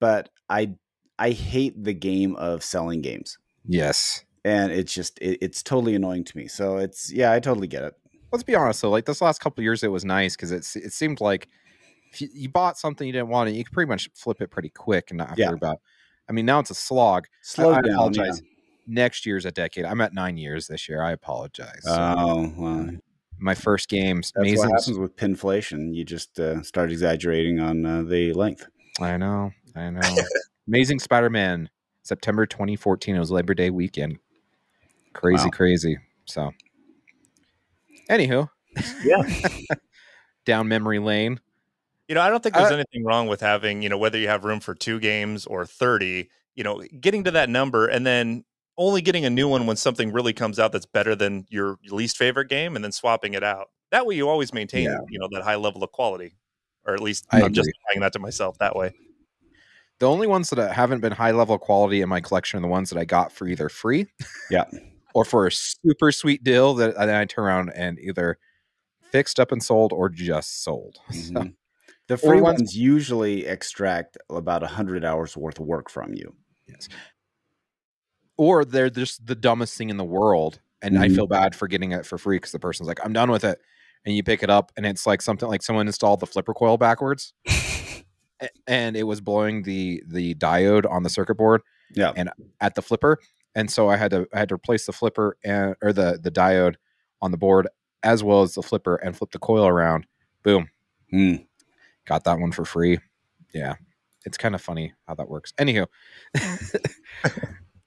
but 0.00 0.28
I 0.48 0.74
I 1.18 1.30
hate 1.30 1.82
the 1.82 1.94
game 1.94 2.34
of 2.36 2.64
selling 2.64 3.00
games. 3.00 3.38
Yes. 3.64 4.24
And 4.44 4.72
it's 4.72 4.92
just 4.92 5.18
it, 5.20 5.38
it's 5.40 5.62
totally 5.62 5.94
annoying 5.94 6.24
to 6.24 6.36
me. 6.36 6.48
So 6.48 6.78
it's 6.78 7.12
yeah, 7.12 7.32
I 7.32 7.38
totally 7.38 7.68
get 7.68 7.84
it. 7.84 7.94
Let's 8.32 8.44
be 8.44 8.56
honest 8.56 8.82
though. 8.82 8.90
Like 8.90 9.06
this 9.06 9.22
last 9.22 9.40
couple 9.40 9.62
years, 9.62 9.84
it 9.84 9.92
was 9.92 10.04
nice 10.04 10.34
because 10.34 10.50
it 10.50 10.66
it 10.82 10.92
seemed 10.92 11.20
like 11.20 11.48
if 12.12 12.20
you, 12.22 12.28
you, 12.32 12.48
bought 12.48 12.78
something 12.78 13.06
you 13.06 13.12
didn't 13.12 13.28
want, 13.28 13.48
and 13.48 13.56
you 13.56 13.64
could 13.64 13.74
pretty 13.74 13.88
much 13.88 14.08
flip 14.14 14.40
it 14.40 14.50
pretty 14.50 14.70
quick 14.70 15.10
and 15.10 15.18
not 15.18 15.28
have 15.28 15.38
yeah. 15.38 15.46
to 15.46 15.50
worry 15.52 15.58
about. 15.58 15.80
I 16.28 16.32
mean, 16.32 16.46
now 16.46 16.58
it's 16.58 16.70
a 16.70 16.74
slog. 16.74 17.26
Slow 17.42 17.72
I, 17.72 17.82
down. 17.82 17.90
I 17.90 17.94
apologize. 17.94 18.40
Yeah 18.42 18.57
next 18.88 19.26
year's 19.26 19.44
a 19.44 19.52
decade. 19.52 19.84
I'm 19.84 20.00
at 20.00 20.14
nine 20.14 20.36
years 20.36 20.66
this 20.66 20.88
year. 20.88 21.02
I 21.02 21.12
apologize. 21.12 21.82
Oh, 21.86 22.52
well, 22.56 22.90
my 23.38 23.54
first 23.54 23.88
games. 23.88 24.32
That's 24.34 24.42
amazing. 24.42 24.70
what 24.70 24.80
happens 24.80 24.98
with 24.98 25.16
pinflation. 25.16 25.94
You 25.94 26.04
just 26.04 26.40
uh, 26.40 26.62
start 26.62 26.90
exaggerating 26.90 27.60
on 27.60 27.84
uh, 27.84 28.02
the 28.02 28.32
length. 28.32 28.66
I 29.00 29.16
know. 29.16 29.52
I 29.76 29.90
know. 29.90 30.00
amazing 30.66 30.98
Spider-Man, 30.98 31.68
September 32.02 32.46
2014. 32.46 33.14
It 33.14 33.18
was 33.18 33.30
Labor 33.30 33.54
Day 33.54 33.70
weekend. 33.70 34.18
Crazy, 35.12 35.44
wow. 35.44 35.50
crazy. 35.50 35.98
So, 36.24 36.50
anywho, 38.10 38.48
yeah, 39.04 39.22
down 40.44 40.68
memory 40.68 40.98
lane. 40.98 41.40
You 42.08 42.14
know, 42.14 42.22
I 42.22 42.30
don't 42.30 42.42
think 42.42 42.54
there's 42.54 42.70
uh, 42.70 42.74
anything 42.74 43.04
wrong 43.04 43.26
with 43.26 43.40
having, 43.40 43.82
you 43.82 43.88
know, 43.88 43.98
whether 43.98 44.18
you 44.18 44.28
have 44.28 44.44
room 44.44 44.60
for 44.60 44.74
two 44.74 44.98
games 44.98 45.44
or 45.44 45.66
30, 45.66 46.30
you 46.54 46.64
know, 46.64 46.82
getting 47.00 47.24
to 47.24 47.30
that 47.32 47.50
number 47.50 47.86
and 47.86 48.06
then 48.06 48.44
only 48.78 49.02
getting 49.02 49.24
a 49.24 49.30
new 49.30 49.48
one 49.48 49.66
when 49.66 49.76
something 49.76 50.12
really 50.12 50.32
comes 50.32 50.58
out 50.58 50.72
that's 50.72 50.86
better 50.86 51.14
than 51.14 51.44
your 51.50 51.78
least 51.90 52.16
favorite 52.16 52.48
game 52.48 52.76
and 52.76 52.84
then 52.84 52.92
swapping 52.92 53.34
it 53.34 53.42
out. 53.42 53.66
That 53.90 54.06
way 54.06 54.14
you 54.14 54.28
always 54.28 54.54
maintain, 54.54 54.84
yeah. 54.84 54.98
you 55.10 55.18
know, 55.18 55.28
that 55.32 55.42
high 55.42 55.56
level 55.56 55.82
of 55.82 55.90
quality. 55.90 56.36
Or 56.86 56.94
at 56.94 57.00
least 57.00 57.26
I 57.30 57.42
am 57.42 57.52
just 57.52 57.68
applying 57.68 58.00
that 58.00 58.14
to 58.14 58.18
myself 58.18 58.56
that 58.58 58.74
way. 58.74 58.94
The 59.98 60.08
only 60.08 60.26
ones 60.26 60.48
that 60.50 60.72
haven't 60.72 61.00
been 61.00 61.12
high 61.12 61.32
level 61.32 61.58
quality 61.58 62.00
in 62.00 62.08
my 62.08 62.20
collection 62.20 62.58
are 62.58 62.62
the 62.62 62.68
ones 62.68 62.88
that 62.90 62.98
I 62.98 63.04
got 63.04 63.32
for 63.32 63.46
either 63.46 63.68
free, 63.68 64.06
yeah, 64.50 64.64
or 65.12 65.24
for 65.24 65.46
a 65.46 65.52
super 65.52 66.12
sweet 66.12 66.44
deal 66.44 66.72
that 66.74 66.96
I 66.96 67.24
turn 67.24 67.44
around 67.44 67.72
and 67.74 67.98
either 67.98 68.38
fixed 69.10 69.40
up 69.40 69.50
and 69.50 69.62
sold 69.62 69.92
or 69.92 70.08
just 70.08 70.62
sold. 70.62 70.98
Mm-hmm. 71.10 71.36
So, 71.36 71.50
the 72.06 72.16
free 72.16 72.40
ones, 72.40 72.60
ones 72.60 72.76
usually 72.76 73.44
extract 73.44 74.16
about 74.30 74.62
a 74.62 74.66
hundred 74.66 75.04
hours 75.04 75.36
worth 75.36 75.58
of 75.58 75.66
work 75.66 75.90
from 75.90 76.14
you. 76.14 76.34
Yes 76.66 76.88
or 78.38 78.64
they're 78.64 78.88
just 78.88 79.26
the 79.26 79.34
dumbest 79.34 79.76
thing 79.76 79.90
in 79.90 79.98
the 79.98 80.04
world 80.04 80.60
and 80.80 80.94
mm-hmm. 80.94 81.04
i 81.04 81.08
feel 81.08 81.26
bad 81.26 81.54
for 81.54 81.68
getting 81.68 81.92
it 81.92 82.06
for 82.06 82.16
free 82.16 82.36
because 82.36 82.52
the 82.52 82.58
person's 82.58 82.88
like 82.88 83.00
i'm 83.04 83.12
done 83.12 83.30
with 83.30 83.44
it 83.44 83.60
and 84.06 84.16
you 84.16 84.22
pick 84.22 84.42
it 84.42 84.48
up 84.48 84.72
and 84.76 84.86
it's 84.86 85.06
like 85.06 85.20
something 85.20 85.48
like 85.48 85.62
someone 85.62 85.86
installed 85.86 86.20
the 86.20 86.26
flipper 86.26 86.54
coil 86.54 86.78
backwards 86.78 87.34
and 88.66 88.96
it 88.96 89.02
was 89.02 89.20
blowing 89.20 89.62
the 89.62 90.02
the 90.06 90.34
diode 90.36 90.90
on 90.90 91.02
the 91.02 91.10
circuit 91.10 91.34
board 91.34 91.60
yeah. 91.94 92.12
and 92.16 92.30
at 92.60 92.74
the 92.74 92.82
flipper 92.82 93.18
and 93.54 93.70
so 93.70 93.88
i 93.88 93.96
had 93.96 94.10
to 94.10 94.26
i 94.32 94.38
had 94.38 94.48
to 94.48 94.54
replace 94.54 94.86
the 94.86 94.92
flipper 94.92 95.36
and 95.44 95.74
or 95.82 95.92
the 95.92 96.18
the 96.22 96.30
diode 96.30 96.76
on 97.20 97.30
the 97.30 97.36
board 97.36 97.68
as 98.02 98.22
well 98.22 98.42
as 98.42 98.54
the 98.54 98.62
flipper 98.62 98.96
and 98.96 99.16
flip 99.16 99.30
the 99.30 99.38
coil 99.38 99.66
around. 99.66 100.06
Boom. 100.42 100.68
Mm. 101.12 101.46
got 102.06 102.24
that 102.24 102.38
one 102.38 102.52
for 102.52 102.64
free. 102.64 102.98
Yeah. 103.54 103.74
It's 104.26 104.36
kind 104.36 104.54
of 104.54 104.60
funny 104.60 104.92
how 105.06 105.14
that 105.14 105.28
works. 105.28 105.52
Anywho 105.58 105.86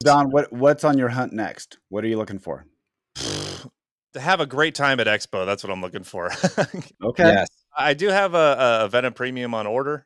Don, 0.04 0.32
what 0.32 0.52
what's 0.52 0.84
on 0.84 0.98
your 0.98 1.10
hunt 1.10 1.34
next? 1.34 1.78
What 1.90 2.04
are 2.04 2.08
you 2.08 2.18
looking 2.18 2.40
for? 2.40 2.66
to 4.14 4.20
have 4.20 4.40
a 4.40 4.46
great 4.46 4.76
time 4.76 5.00
at 5.00 5.08
Expo. 5.08 5.46
That's 5.46 5.64
what 5.64 5.72
I'm 5.72 5.82
looking 5.82 6.04
for. 6.04 6.32
okay. 7.04 7.34
Yes. 7.34 7.48
I 7.76 7.94
do 7.94 8.10
have 8.10 8.34
a, 8.34 8.82
a 8.84 8.90
Venom 8.90 9.14
Premium 9.14 9.54
on 9.54 9.68
order. 9.68 10.06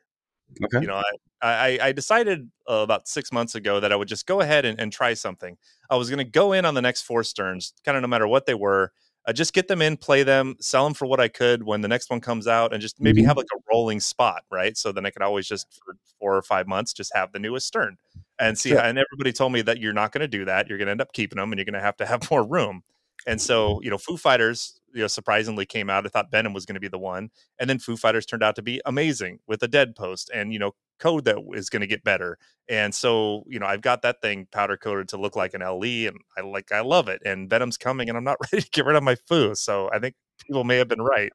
Okay. 0.64 0.80
You 0.80 0.86
know, 0.86 0.96
I 0.96 1.02
I, 1.42 1.78
I 1.82 1.92
decided 1.92 2.50
uh, 2.68 2.74
about 2.74 3.08
six 3.08 3.30
months 3.30 3.54
ago 3.54 3.80
that 3.80 3.92
I 3.92 3.96
would 3.96 4.08
just 4.08 4.26
go 4.26 4.40
ahead 4.40 4.64
and, 4.64 4.80
and 4.80 4.92
try 4.92 5.14
something. 5.14 5.56
I 5.90 5.96
was 5.96 6.08
going 6.08 6.18
to 6.18 6.24
go 6.24 6.52
in 6.52 6.64
on 6.64 6.74
the 6.74 6.82
next 6.82 7.02
four 7.02 7.22
Sterns, 7.22 7.74
kind 7.84 7.96
of 7.96 8.02
no 8.02 8.08
matter 8.08 8.26
what 8.26 8.46
they 8.46 8.54
were. 8.54 8.92
Uh, 9.26 9.32
just 9.32 9.52
get 9.52 9.66
them 9.68 9.82
in, 9.82 9.96
play 9.96 10.22
them, 10.22 10.54
sell 10.60 10.84
them 10.84 10.94
for 10.94 11.04
what 11.06 11.20
I 11.20 11.28
could 11.28 11.64
when 11.64 11.80
the 11.80 11.88
next 11.88 12.10
one 12.10 12.20
comes 12.20 12.46
out, 12.46 12.72
and 12.72 12.80
just 12.80 13.00
maybe 13.00 13.20
mm-hmm. 13.20 13.28
have 13.28 13.36
like 13.36 13.48
a 13.54 13.58
rolling 13.70 14.00
spot, 14.00 14.44
right? 14.50 14.76
So 14.76 14.92
then 14.92 15.04
I 15.04 15.10
could 15.10 15.22
always 15.22 15.46
just 15.46 15.66
for 15.84 15.96
four 16.18 16.36
or 16.36 16.42
five 16.42 16.68
months 16.68 16.92
just 16.92 17.12
have 17.14 17.32
the 17.32 17.40
newest 17.40 17.66
Stern 17.66 17.98
and 18.38 18.58
see. 18.58 18.70
Sure. 18.70 18.80
And 18.80 18.98
everybody 18.98 19.32
told 19.32 19.52
me 19.52 19.62
that 19.62 19.78
you're 19.78 19.92
not 19.92 20.12
going 20.12 20.22
to 20.22 20.28
do 20.28 20.44
that. 20.44 20.68
You're 20.68 20.78
going 20.78 20.86
to 20.86 20.92
end 20.92 21.00
up 21.00 21.12
keeping 21.12 21.36
them, 21.38 21.52
and 21.52 21.58
you're 21.58 21.64
going 21.64 21.74
to 21.74 21.80
have 21.80 21.96
to 21.98 22.06
have 22.06 22.28
more 22.30 22.46
room. 22.46 22.82
And 23.26 23.40
so, 23.40 23.80
you 23.82 23.90
know, 23.90 23.98
Foo 23.98 24.16
Fighters, 24.16 24.80
you 24.94 25.00
know, 25.00 25.08
surprisingly 25.08 25.66
came 25.66 25.90
out. 25.90 26.06
I 26.06 26.08
thought 26.10 26.30
Venom 26.30 26.52
was 26.52 26.64
going 26.64 26.74
to 26.74 26.80
be 26.80 26.88
the 26.88 26.98
one, 26.98 27.30
and 27.58 27.68
then 27.68 27.78
Foo 27.78 27.96
Fighters 27.96 28.24
turned 28.26 28.42
out 28.42 28.54
to 28.56 28.62
be 28.62 28.80
amazing 28.86 29.40
with 29.48 29.62
a 29.62 29.68
dead 29.68 29.96
post, 29.96 30.30
and 30.32 30.52
you 30.52 30.58
know, 30.58 30.72
code 31.00 31.24
that 31.24 31.38
is 31.54 31.68
going 31.68 31.80
to 31.80 31.86
get 31.86 32.04
better. 32.04 32.38
And 32.68 32.94
so, 32.94 33.44
you 33.48 33.58
know, 33.58 33.66
I've 33.66 33.80
got 33.80 34.02
that 34.02 34.20
thing 34.22 34.46
powder 34.52 34.76
coated 34.76 35.08
to 35.08 35.16
look 35.16 35.34
like 35.34 35.54
an 35.54 35.62
LE, 35.62 36.06
and 36.06 36.16
I 36.36 36.42
like, 36.42 36.70
I 36.72 36.80
love 36.80 37.08
it. 37.08 37.20
And 37.24 37.50
Venom's 37.50 37.76
coming, 37.76 38.08
and 38.08 38.16
I'm 38.16 38.24
not 38.24 38.38
ready 38.52 38.62
to 38.62 38.70
get 38.70 38.86
rid 38.86 38.96
of 38.96 39.02
my 39.02 39.16
Foo. 39.28 39.54
So 39.54 39.90
I 39.92 39.98
think 39.98 40.14
people 40.46 40.64
may 40.64 40.76
have 40.76 40.88
been 40.88 41.02
right 41.02 41.32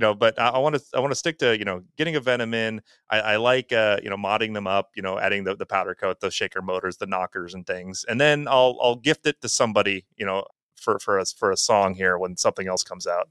you 0.00 0.06
know, 0.06 0.14
but 0.14 0.38
I 0.38 0.56
want 0.58 0.76
to 0.76 0.82
I 0.94 1.00
want 1.00 1.10
to 1.10 1.14
stick 1.14 1.38
to 1.40 1.58
you 1.58 1.64
know 1.66 1.82
getting 1.98 2.16
a 2.16 2.20
Venom 2.20 2.54
in. 2.54 2.80
I, 3.10 3.20
I 3.20 3.36
like 3.36 3.70
uh, 3.70 3.98
you 4.02 4.08
know 4.08 4.16
modding 4.16 4.54
them 4.54 4.66
up, 4.66 4.92
you 4.96 5.02
know, 5.02 5.18
adding 5.18 5.44
the, 5.44 5.54
the 5.54 5.66
powder 5.66 5.94
coat, 5.94 6.20
the 6.20 6.30
shaker 6.30 6.62
motors, 6.62 6.96
the 6.96 7.06
knockers, 7.06 7.52
and 7.52 7.66
things, 7.66 8.06
and 8.08 8.18
then 8.18 8.48
I'll 8.48 8.78
I'll 8.80 8.96
gift 8.96 9.26
it 9.26 9.42
to 9.42 9.48
somebody, 9.50 10.06
you 10.16 10.24
know, 10.24 10.46
for 10.76 10.98
for 11.00 11.20
us 11.20 11.34
for 11.34 11.50
a 11.52 11.56
song 11.58 11.92
here 11.94 12.16
when 12.16 12.34
something 12.38 12.66
else 12.66 12.82
comes 12.82 13.06
out. 13.06 13.28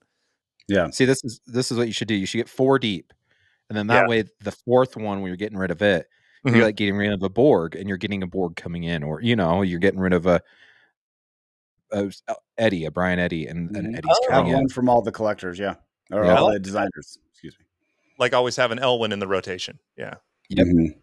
Yeah. 0.67 0.91
See, 0.91 1.05
this 1.05 1.23
is 1.23 1.41
this 1.47 1.71
is 1.71 1.77
what 1.79 1.87
you 1.87 1.93
should 1.93 2.07
do. 2.07 2.13
You 2.13 2.27
should 2.27 2.37
get 2.37 2.47
four 2.49 2.77
deep, 2.77 3.11
and 3.69 3.75
then 3.75 3.87
that 3.87 4.03
Yeah. 4.03 4.07
way, 4.07 4.23
the 4.41 4.51
fourth 4.51 4.95
one, 4.95 5.21
when 5.21 5.29
you're 5.29 5.37
getting 5.37 5.57
rid 5.57 5.71
of 5.71 5.81
it, 5.81 6.05
Mhm. 6.45 6.55
you're 6.55 6.65
like 6.65 6.75
getting 6.75 6.97
rid 6.97 7.11
of 7.13 7.23
a 7.23 7.29
Borg, 7.29 7.75
and 7.75 7.89
you're 7.89 7.97
getting 7.97 8.21
a 8.21 8.27
Borg 8.27 8.55
coming 8.57 8.83
in, 8.83 9.01
or 9.01 9.21
you 9.23 9.35
know, 9.35 9.63
you're 9.63 9.79
getting 9.79 9.99
rid 9.99 10.13
of 10.13 10.27
a, 10.27 10.39
a 11.91 12.11
Eddy, 12.59 12.85
a 12.85 12.91
Brian 12.91 13.17
Eddy, 13.17 13.47
and 13.47 13.75
an 13.75 13.85
Mhm. 13.93 13.97
Eddy's 13.97 14.17
Oh. 14.25 14.27
coming 14.29 14.51
in. 14.51 14.57
One 14.57 14.69
from 14.69 14.87
all 14.87 15.01
the 15.01 15.11
collectors, 15.11 15.57
yeah, 15.57 15.77
or 16.11 16.25
Yeah. 16.25 16.35
all 16.37 16.51
the 16.51 16.59
designers. 16.59 17.17
Excuse 17.31 17.55
me. 17.59 17.65
Like 18.17 18.33
always 18.33 18.55
have 18.57 18.71
an 18.71 18.79
Elwin 18.79 19.11
in 19.11 19.19
the 19.19 19.27
rotation. 19.27 19.79
Yeah. 19.97 20.15
Yep. 20.49 20.67
Mhm. 20.67 20.95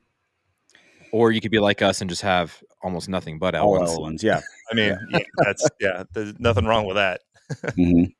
Or 1.12 1.32
you 1.32 1.40
could 1.40 1.50
be 1.52 1.60
like 1.60 1.80
us 1.82 2.00
and 2.00 2.10
just 2.10 2.22
have 2.22 2.62
almost 2.82 3.08
nothing 3.08 3.38
but 3.38 3.54
All 3.54 3.82
Elwins. 3.82 4.22
Yeah. 4.22 4.40
I 4.70 4.74
mean, 4.74 4.98
yeah, 5.10 5.18
that's 5.38 5.66
yeah. 5.80 6.02
There's 6.12 6.38
nothing 6.38 6.64
wrong 6.66 6.84
with 6.86 6.96
that. 6.96 7.20
Mhm. 7.78 8.12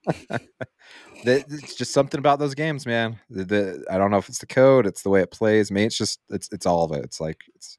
It's 1.25 1.75
just 1.75 1.93
something 1.93 2.19
about 2.19 2.39
those 2.39 2.55
games, 2.55 2.87
man. 2.87 3.19
The, 3.31 3.45
the 3.45 3.85
I 3.91 3.99
don't 3.99 4.11
know 4.11 4.19
if 4.19 4.29
it's 4.29 4.39
the 4.39 4.47
code, 4.47 4.87
it's 4.87 5.03
the 5.03 5.11
way 5.11 5.21
it 5.23 5.31
plays. 5.31 5.71
Maybe 5.71 5.87
it's 5.87 5.99
just 5.99 6.21
it's 6.31 6.49
it's 6.53 6.67
all 6.67 6.85
of 6.85 6.93
it. 6.93 7.05
It's 7.05 7.21
like 7.21 7.41
it's 7.55 7.79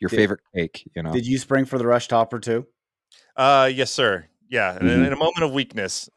your 0.00 0.08
Did- 0.08 0.16
favorite 0.16 0.40
cake, 0.54 0.88
you 0.94 1.02
know. 1.02 1.12
Did 1.12 1.26
you 1.26 1.36
spring 1.38 1.64
for 1.66 1.78
the 1.78 1.86
rush 1.86 2.08
topper 2.08 2.38
too? 2.40 2.66
Uh, 3.36 3.70
yes, 3.72 3.90
sir. 3.90 4.26
Yeah, 4.48 4.76
and 4.76 4.88
in- 4.88 5.04
in 5.04 5.12
a 5.12 5.16
moment 5.16 5.42
of 5.44 5.52
weakness, 5.52 6.08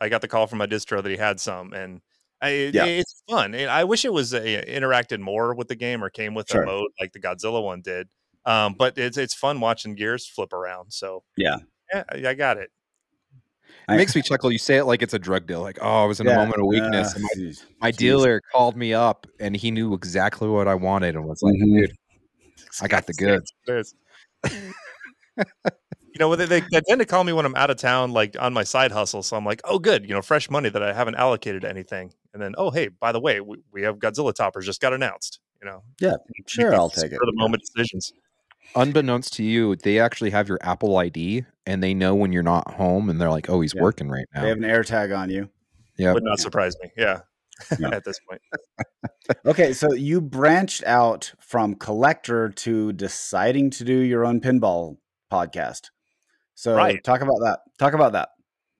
I 0.00 0.08
got 0.08 0.20
the 0.22 0.28
call 0.28 0.46
from 0.46 0.58
my 0.58 0.66
distro 0.66 1.02
that 1.02 1.10
he 1.10 1.16
had 1.16 1.38
some, 1.40 1.72
and 1.72 2.00
I, 2.40 2.70
Yeah. 2.72 2.84
it's 2.86 3.22
fun. 3.28 3.54
I 3.54 3.84
wish 3.84 4.04
it 4.04 4.12
was 4.12 4.32
uh, 4.32 4.40
interacted 4.40 5.20
more 5.20 5.54
with 5.54 5.68
the 5.68 5.74
game 5.76 6.02
or 6.02 6.08
came 6.08 6.34
with 6.34 6.48
Sure. 6.48 6.62
a 6.62 6.66
mode 6.66 6.90
like 6.98 7.12
the 7.12 7.20
Godzilla 7.20 7.62
one 7.62 7.82
did. 7.82 8.08
Um, 8.46 8.74
but 8.78 8.96
it's 8.96 9.18
it's 9.18 9.34
fun 9.34 9.60
watching 9.60 9.94
gears 9.94 10.26
flip 10.26 10.52
around. 10.54 10.92
So 10.92 11.22
Yeah. 11.36 11.56
yeah, 11.92 12.04
I 12.10 12.28
I 12.28 12.34
got 12.34 12.56
it. 12.56 12.70
it 13.88 13.96
makes 13.96 14.14
me 14.16 14.22
chuckle. 14.22 14.50
You 14.50 14.56
say 14.56 14.78
it 14.78 14.84
like 14.84 15.02
it's 15.02 15.12
a 15.12 15.18
drug 15.18 15.46
deal. 15.46 15.60
Like, 15.60 15.78
oh, 15.82 16.02
I 16.04 16.06
was 16.06 16.20
in 16.20 16.26
a 16.28 16.34
moment 16.34 16.58
of 16.58 16.66
weakness. 16.66 17.14
Uh, 17.14 17.18
my, 17.18 17.28
jeez. 17.36 17.64
my 17.80 17.92
Jeez. 17.92 17.96
dealer 17.98 18.40
called 18.52 18.76
me 18.78 18.94
up 18.94 19.26
and 19.38 19.54
he 19.54 19.70
knew 19.70 19.92
exactly 19.92 20.48
what 20.48 20.66
I 20.68 20.74
wanted 20.74 21.16
and 21.16 21.26
was 21.26 21.42
like, 21.42 21.54
Mhm. 21.56 21.80
dude, 21.80 21.92
I 22.80 22.88
got 22.88 23.06
the 23.06 23.12
goods. 23.66 23.94
It 26.20 26.24
is. 26.24 26.30
you 26.30 26.36
know, 26.36 26.36
they, 26.36 26.60
they, 26.60 26.60
they 26.70 26.80
tend 26.88 27.00
to 27.00 27.06
call 27.06 27.24
me 27.24 27.32
when 27.32 27.46
I'm 27.46 27.54
out 27.56 27.70
of 27.70 27.76
town, 27.76 28.12
like 28.12 28.36
on 28.38 28.52
my 28.52 28.64
side 28.64 28.92
hustle. 28.92 29.22
So 29.22 29.36
I'm 29.36 29.44
like, 29.44 29.60
oh, 29.64 29.78
good, 29.78 30.08
you 30.08 30.14
know, 30.14 30.22
fresh 30.22 30.50
money 30.50 30.68
that 30.68 30.82
I 30.82 30.92
haven't 30.92 31.16
allocated 31.16 31.62
to 31.62 31.68
anything. 31.68 32.12
And 32.32 32.42
then, 32.42 32.54
oh, 32.58 32.70
hey, 32.70 32.88
by 32.88 33.12
the 33.12 33.20
way, 33.20 33.40
we, 33.40 33.58
we 33.72 33.82
have 33.82 33.96
Godzilla 33.98 34.34
toppers 34.34 34.66
just 34.66 34.80
got 34.80 34.92
announced. 34.92 35.40
You 35.62 35.68
know, 35.68 35.82
Yeah, 36.00 36.14
You 36.36 36.44
sure, 36.46 36.70
can 36.70 36.78
I'll 36.80 36.88
take 36.90 37.12
it. 37.12 37.18
For 37.18 37.26
the 37.26 37.32
moment 37.34 37.62
decisions. 37.74 38.12
Unbeknownst 38.76 39.32
to 39.34 39.42
you, 39.42 39.76
they 39.76 39.98
actually 39.98 40.30
have 40.30 40.48
your 40.48 40.58
Apple 40.62 40.96
ID 40.96 41.44
and 41.66 41.82
they 41.82 41.92
know 41.92 42.14
when 42.14 42.32
you're 42.32 42.42
not 42.42 42.72
home 42.74 43.10
and 43.10 43.20
they're 43.20 43.30
like, 43.30 43.50
oh, 43.50 43.60
he's 43.60 43.74
Yeah. 43.74 43.82
working 43.82 44.08
right 44.08 44.24
now. 44.34 44.42
They 44.42 44.48
have 44.48 44.58
an 44.58 44.64
air 44.64 44.84
tag 44.84 45.10
on 45.12 45.28
you. 45.28 45.50
Yeah. 45.98 46.12
Would 46.14 46.22
not 46.22 46.38
surprise 46.38 46.74
me. 46.82 46.90
Yeah, 46.96 47.20
No. 47.78 47.88
at 47.90 48.04
this 48.04 48.18
point. 48.28 48.40
Okay, 49.46 49.72
so 49.72 49.92
you 49.92 50.20
branched 50.20 50.82
out 50.84 51.32
from 51.40 51.74
collector 51.76 52.48
to 52.48 52.92
deciding 52.92 53.70
to 53.70 53.84
do 53.84 53.92
your 53.94 54.24
own 54.24 54.40
pinball 54.40 54.96
podcast. 55.32 55.90
So 56.60 56.74
Right. 56.74 57.02
talk 57.02 57.22
about 57.22 57.38
that. 57.40 57.60
Talk 57.78 57.94
about 57.94 58.12
that. 58.12 58.28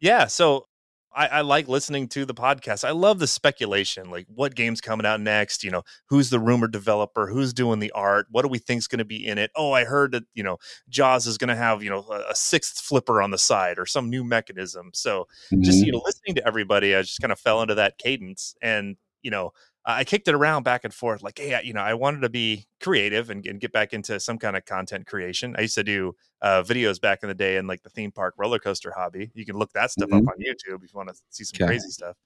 Yeah, 0.01 0.27
so 0.27 0.67
I, 1.15 1.27
I 1.29 1.41
like 1.41 1.67
listening 1.67 2.09
to 2.09 2.27
the 2.27 2.35
podcast. 2.35 2.87
I 2.87 2.91
love 2.91 3.19
the 3.19 3.27
speculation, 3.27 4.11
like 4.11 4.27
what 4.29 4.55
game's 4.55 4.83
coming 4.83 5.07
out 5.07 5.19
next. 5.19 5.65
You 5.65 5.71
know, 5.71 5.83
who's 6.11 6.29
the 6.29 6.39
rumored 6.39 6.73
developer? 6.73 7.27
Who's 7.27 7.55
doing 7.55 7.79
the 7.79 7.91
art? 7.93 8.27
What 8.31 8.43
do 8.43 8.49
we 8.49 8.59
think's 8.59 8.87
going 8.87 8.99
to 8.99 9.07
be 9.07 9.27
in 9.27 9.39
it? 9.39 9.51
Oh, 9.57 9.73
I 9.73 9.85
heard 9.85 10.13
that 10.13 10.25
you 10.35 10.43
know 10.43 10.59
Jaws 10.91 11.27
is 11.27 11.39
going 11.39 11.49
to 11.49 11.57
have 11.57 11.83
you 11.83 11.89
know 11.89 12.05
a, 12.11 12.33
a 12.33 12.35
sixth 12.35 12.81
flipper 12.81 13.23
on 13.23 13.31
the 13.31 13.39
side 13.39 13.79
or 13.79 13.87
some 13.87 14.11
new 14.11 14.25
mechanism. 14.25 14.91
So 14.93 15.27
just 15.61 15.79
mm-hmm. 15.79 15.87
you 15.87 15.93
know 15.93 16.03
listening 16.05 16.35
to 16.35 16.47
everybody, 16.47 16.95
I 16.95 17.01
just 17.01 17.21
kind 17.21 17.33
of 17.33 17.41
fell 17.41 17.63
into 17.63 17.77
that 17.77 17.97
cadence, 17.97 18.55
and 18.61 18.97
you 19.23 19.31
know 19.31 19.53
I 19.85 20.05
kicked 20.05 20.29
it 20.29 20.35
around 20.35 20.63
back 20.63 20.85
and 20.85 20.93
forth. 20.93 21.23
Like, 21.23 21.39
hey, 21.39 21.59
you 21.65 21.73
know, 21.73 21.81
I 21.81 21.95
wanted 21.95 22.21
to 22.21 22.29
be 22.29 22.67
creative 22.81 23.31
and, 23.31 23.47
and 23.47 23.59
get 23.61 23.73
back 23.73 23.93
into 23.93 24.21
some 24.21 24.39
kind 24.39 24.57
of 24.57 24.65
content 24.67 25.07
creation. 25.07 25.55
I 25.57 25.63
used 25.63 25.75
to 25.77 25.85
do 25.85 26.15
uh, 26.43 26.63
videos 26.63 27.01
back 27.01 27.21
in 27.23 27.29
the 27.29 27.35
day 27.35 27.57
in 27.57 27.67
like 27.67 27.83
the 27.83 27.89
theme 27.89 28.13
park 28.13 28.35
roller 28.37 28.59
coaster 28.59 28.93
hobby. 28.95 29.31
You 29.35 29.47
can 29.47 29.57
look 29.57 29.73
that 29.73 29.91
stuff 29.91 30.13
up 30.13 30.29
on 30.29 30.35
YouTube 30.39 30.85
if 30.85 30.93
you 30.93 30.97
want 30.97 31.09
to 31.09 31.15
see 31.31 31.45
some 31.45 31.57
Okay. 31.57 31.67
crazy 31.67 31.89
stuff. 31.89 32.17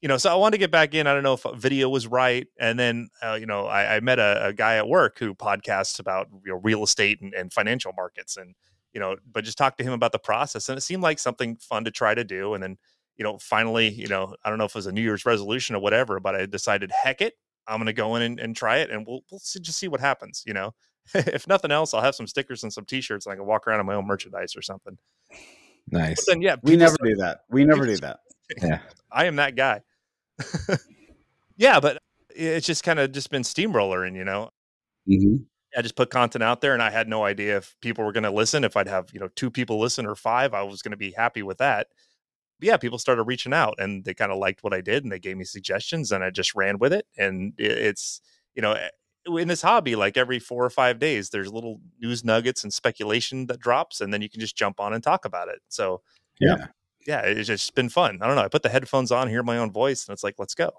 You 0.00 0.08
know, 0.08 0.16
so 0.16 0.32
I 0.32 0.34
wanted 0.34 0.52
to 0.52 0.58
get 0.58 0.70
back 0.70 0.94
in. 0.94 1.06
I 1.06 1.12
don't 1.12 1.22
know 1.22 1.34
if 1.34 1.44
video 1.56 1.90
was 1.90 2.06
right, 2.06 2.46
and 2.58 2.78
then 2.78 3.10
uh, 3.22 3.36
you 3.38 3.44
know, 3.44 3.66
I, 3.66 3.96
I 3.96 4.00
met 4.00 4.18
a, 4.18 4.46
a 4.46 4.52
guy 4.54 4.76
at 4.76 4.88
work 4.88 5.18
who 5.18 5.34
podcasts 5.34 6.00
about 6.00 6.28
you 6.42 6.52
know 6.52 6.60
real 6.62 6.82
estate 6.82 7.20
and, 7.20 7.34
and 7.34 7.52
financial 7.52 7.92
markets, 7.92 8.38
and 8.38 8.54
you 8.94 9.00
know, 9.00 9.16
but 9.30 9.44
just 9.44 9.58
talked 9.58 9.76
to 9.76 9.84
him 9.84 9.92
about 9.92 10.12
the 10.12 10.18
process, 10.18 10.70
and 10.70 10.78
it 10.78 10.80
seemed 10.80 11.02
like 11.02 11.18
something 11.18 11.56
fun 11.56 11.84
to 11.84 11.90
try 11.90 12.14
to 12.14 12.24
do. 12.24 12.54
And 12.54 12.62
then 12.62 12.78
you 13.20 13.24
know, 13.24 13.36
finally, 13.36 13.90
you 13.90 14.06
know, 14.08 14.34
I 14.42 14.48
don't 14.48 14.56
know 14.56 14.64
if 14.64 14.70
it 14.70 14.76
was 14.76 14.86
a 14.86 14.92
New 14.92 15.02
Year's 15.02 15.26
resolution 15.26 15.76
or 15.76 15.78
whatever, 15.78 16.20
but 16.20 16.34
I 16.34 16.46
decided, 16.46 16.90
heck 16.90 17.20
it, 17.20 17.34
I'm 17.68 17.76
going 17.76 17.84
to 17.84 17.92
go 17.92 18.16
in 18.16 18.22
and, 18.22 18.40
and 18.40 18.56
try 18.56 18.78
it, 18.78 18.90
and 18.90 19.06
we'll 19.06 19.20
we'll 19.30 19.40
see, 19.40 19.60
just 19.60 19.78
see 19.78 19.88
what 19.88 20.00
happens. 20.00 20.42
You 20.46 20.54
know, 20.54 20.74
if 21.14 21.46
nothing 21.46 21.70
else, 21.70 21.92
I'll 21.92 22.00
have 22.00 22.14
some 22.14 22.26
stickers 22.26 22.62
and 22.62 22.72
some 22.72 22.86
T-shirts, 22.86 23.26
and 23.26 23.34
I 23.34 23.36
can 23.36 23.44
walk 23.44 23.68
around 23.68 23.78
in 23.78 23.84
my 23.84 23.94
own 23.94 24.06
merchandise 24.06 24.56
or 24.56 24.62
something. 24.62 24.96
Nice. 25.90 26.24
But 26.24 26.32
then, 26.32 26.40
yeah, 26.40 26.56
We 26.62 26.76
never 26.76 26.94
start- 26.94 27.10
do 27.10 27.16
that. 27.16 27.40
We 27.50 27.64
never 27.66 27.84
do 27.84 27.96
that. 27.98 28.20
Yeah, 28.60 28.80
I 29.12 29.26
am 29.26 29.36
that 29.36 29.54
guy. 29.54 29.82
yeah, 31.56 31.78
but 31.78 31.98
it's 32.34 32.66
just 32.66 32.82
kind 32.82 32.98
of 32.98 33.12
just 33.12 33.30
been 33.30 33.42
steamrolling, 33.42 34.16
you 34.16 34.24
know. 34.24 34.50
Mm-hmm. 35.08 35.44
I 35.76 35.82
just 35.82 35.94
put 35.94 36.10
content 36.10 36.42
out 36.42 36.60
there, 36.60 36.72
and 36.72 36.82
I 36.82 36.90
had 36.90 37.06
no 37.06 37.22
idea 37.22 37.58
if 37.58 37.76
people 37.80 38.04
were 38.04 38.10
going 38.10 38.24
to 38.24 38.30
listen. 38.32 38.64
If 38.64 38.76
I'd 38.76 38.88
have 38.88 39.10
you 39.12 39.20
know 39.20 39.28
two 39.36 39.52
people 39.52 39.78
listen 39.78 40.04
or 40.04 40.16
five, 40.16 40.52
I 40.52 40.62
was 40.62 40.82
going 40.82 40.90
to 40.90 40.96
be 40.96 41.12
happy 41.12 41.44
with 41.44 41.58
that. 41.58 41.88
Yeah, 42.60 42.76
people 42.76 42.98
started 42.98 43.24
reaching 43.24 43.52
out, 43.52 43.74
and 43.78 44.04
they 44.04 44.14
kind 44.14 44.32
of 44.32 44.38
liked 44.38 44.62
what 44.62 44.74
I 44.74 44.80
did, 44.80 45.02
and 45.04 45.12
they 45.12 45.18
gave 45.18 45.36
me 45.36 45.44
suggestions, 45.44 46.12
and 46.12 46.22
I 46.24 46.30
just 46.30 46.54
ran 46.54 46.78
with 46.78 46.92
it. 46.92 47.06
And 47.16 47.54
it's 47.58 48.20
you 48.54 48.62
know 48.62 48.72
eh, 48.72 48.88
in 49.26 49.48
this 49.48 49.62
hobby, 49.62 49.96
like 49.96 50.16
every 50.16 50.38
four 50.38 50.64
or 50.64 50.70
five 50.70 50.98
days, 50.98 51.30
there's 51.30 51.52
little 51.52 51.80
news 52.00 52.24
nuggets 52.24 52.64
and 52.64 52.72
speculation 52.72 53.46
that 53.46 53.60
drops, 53.60 54.00
and 54.00 54.12
then 54.12 54.22
you 54.22 54.30
can 54.30 54.40
just 54.40 54.56
jump 54.56 54.80
on 54.80 54.92
and 54.94 55.02
talk 55.02 55.24
about 55.24 55.48
it. 55.48 55.60
So 55.68 56.02
Yeah. 56.40 56.68
yeah, 57.06 57.20
it's 57.20 57.48
just 57.48 57.74
been 57.74 57.88
fun. 57.88 58.18
I 58.22 58.26
don't 58.26 58.36
know. 58.36 58.42
I 58.42 58.48
put 58.48 58.62
the 58.62 58.68
headphones 58.68 59.10
on, 59.12 59.28
hear 59.28 59.42
my 59.42 59.58
own 59.58 59.72
voice, 59.72 60.06
and 60.06 60.12
it's 60.12 60.24
like, 60.24 60.34
let's 60.38 60.54
go. 60.54 60.70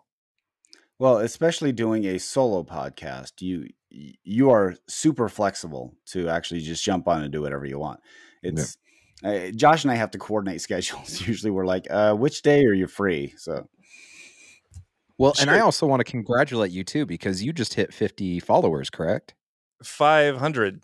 Well, 0.99 1.17
especially 1.17 1.71
doing 1.71 2.05
a 2.05 2.19
solo 2.19 2.63
podcast, 2.63 3.41
you 3.41 3.67
you 3.89 4.51
are 4.51 4.75
super 4.87 5.27
flexible 5.29 5.95
to 6.07 6.29
actually 6.29 6.61
just 6.61 6.83
jump 6.83 7.07
on 7.07 7.23
and 7.23 7.31
do 7.31 7.41
whatever 7.41 7.65
you 7.65 7.79
want. 7.79 7.99
It's 8.43 8.77
uh, 9.23 9.51
Josh 9.51 9.83
and 9.83 9.91
I 9.91 9.95
have 9.95 10.11
to 10.11 10.17
coordinate 10.17 10.61
schedules. 10.67 11.21
Usually, 11.25 11.51
we're 11.51 11.65
like, 11.65 11.87
uh, 11.89 12.13
"Which 12.13 12.41
day 12.41 12.65
are 12.65 12.73
you 12.73 12.87
free?" 12.87 13.33
So 13.37 13.67
Well, 15.17 15.33
and 15.39 15.49
I 15.49 15.59
also 15.59 15.85
want 15.85 15.99
to 15.99 16.03
congratulate 16.03 16.71
you 16.71 16.83
too 16.83 17.05
because 17.05 17.43
you 17.43 17.53
just 17.53 17.73
hit 17.75 17.93
50 17.93 18.39
followers, 18.39 18.89
correct? 18.89 19.35
Five 19.83 20.37
hundred. 20.37 20.83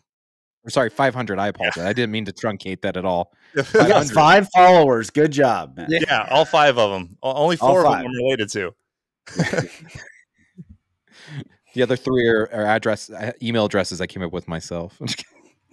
Or 0.63 0.69
sorry, 0.69 0.89
500. 0.89 1.39
I 1.39 1.47
apologize. 1.47 1.85
I 1.85 1.93
didn't 1.93 2.11
mean 2.11 2.25
to 2.25 2.33
truncate 2.33 2.81
that 2.81 2.97
at 2.97 3.05
all. 3.05 3.31
you 3.55 3.63
got 3.73 4.05
five 4.07 4.49
followers. 4.53 5.09
Good 5.09 5.31
job, 5.31 5.77
man. 5.77 5.87
yeah, 5.89 6.27
all 6.29 6.43
five 6.43 6.77
of 6.77 6.91
them. 6.91 7.17
Only 7.23 7.55
four 7.55 7.85
of 7.85 7.91
them 7.93 8.05
I'm 8.05 8.11
related 8.11 8.49
to. 8.49 8.73
The 11.73 11.83
other 11.83 11.95
three 11.95 12.27
are, 12.27 12.49
are 12.51 12.65
address 12.65 13.11
uh, 13.11 13.33
email 13.39 13.65
addresses 13.65 14.01
I 14.01 14.07
came 14.07 14.23
up 14.23 14.33
with 14.33 14.47
myself. 14.47 14.99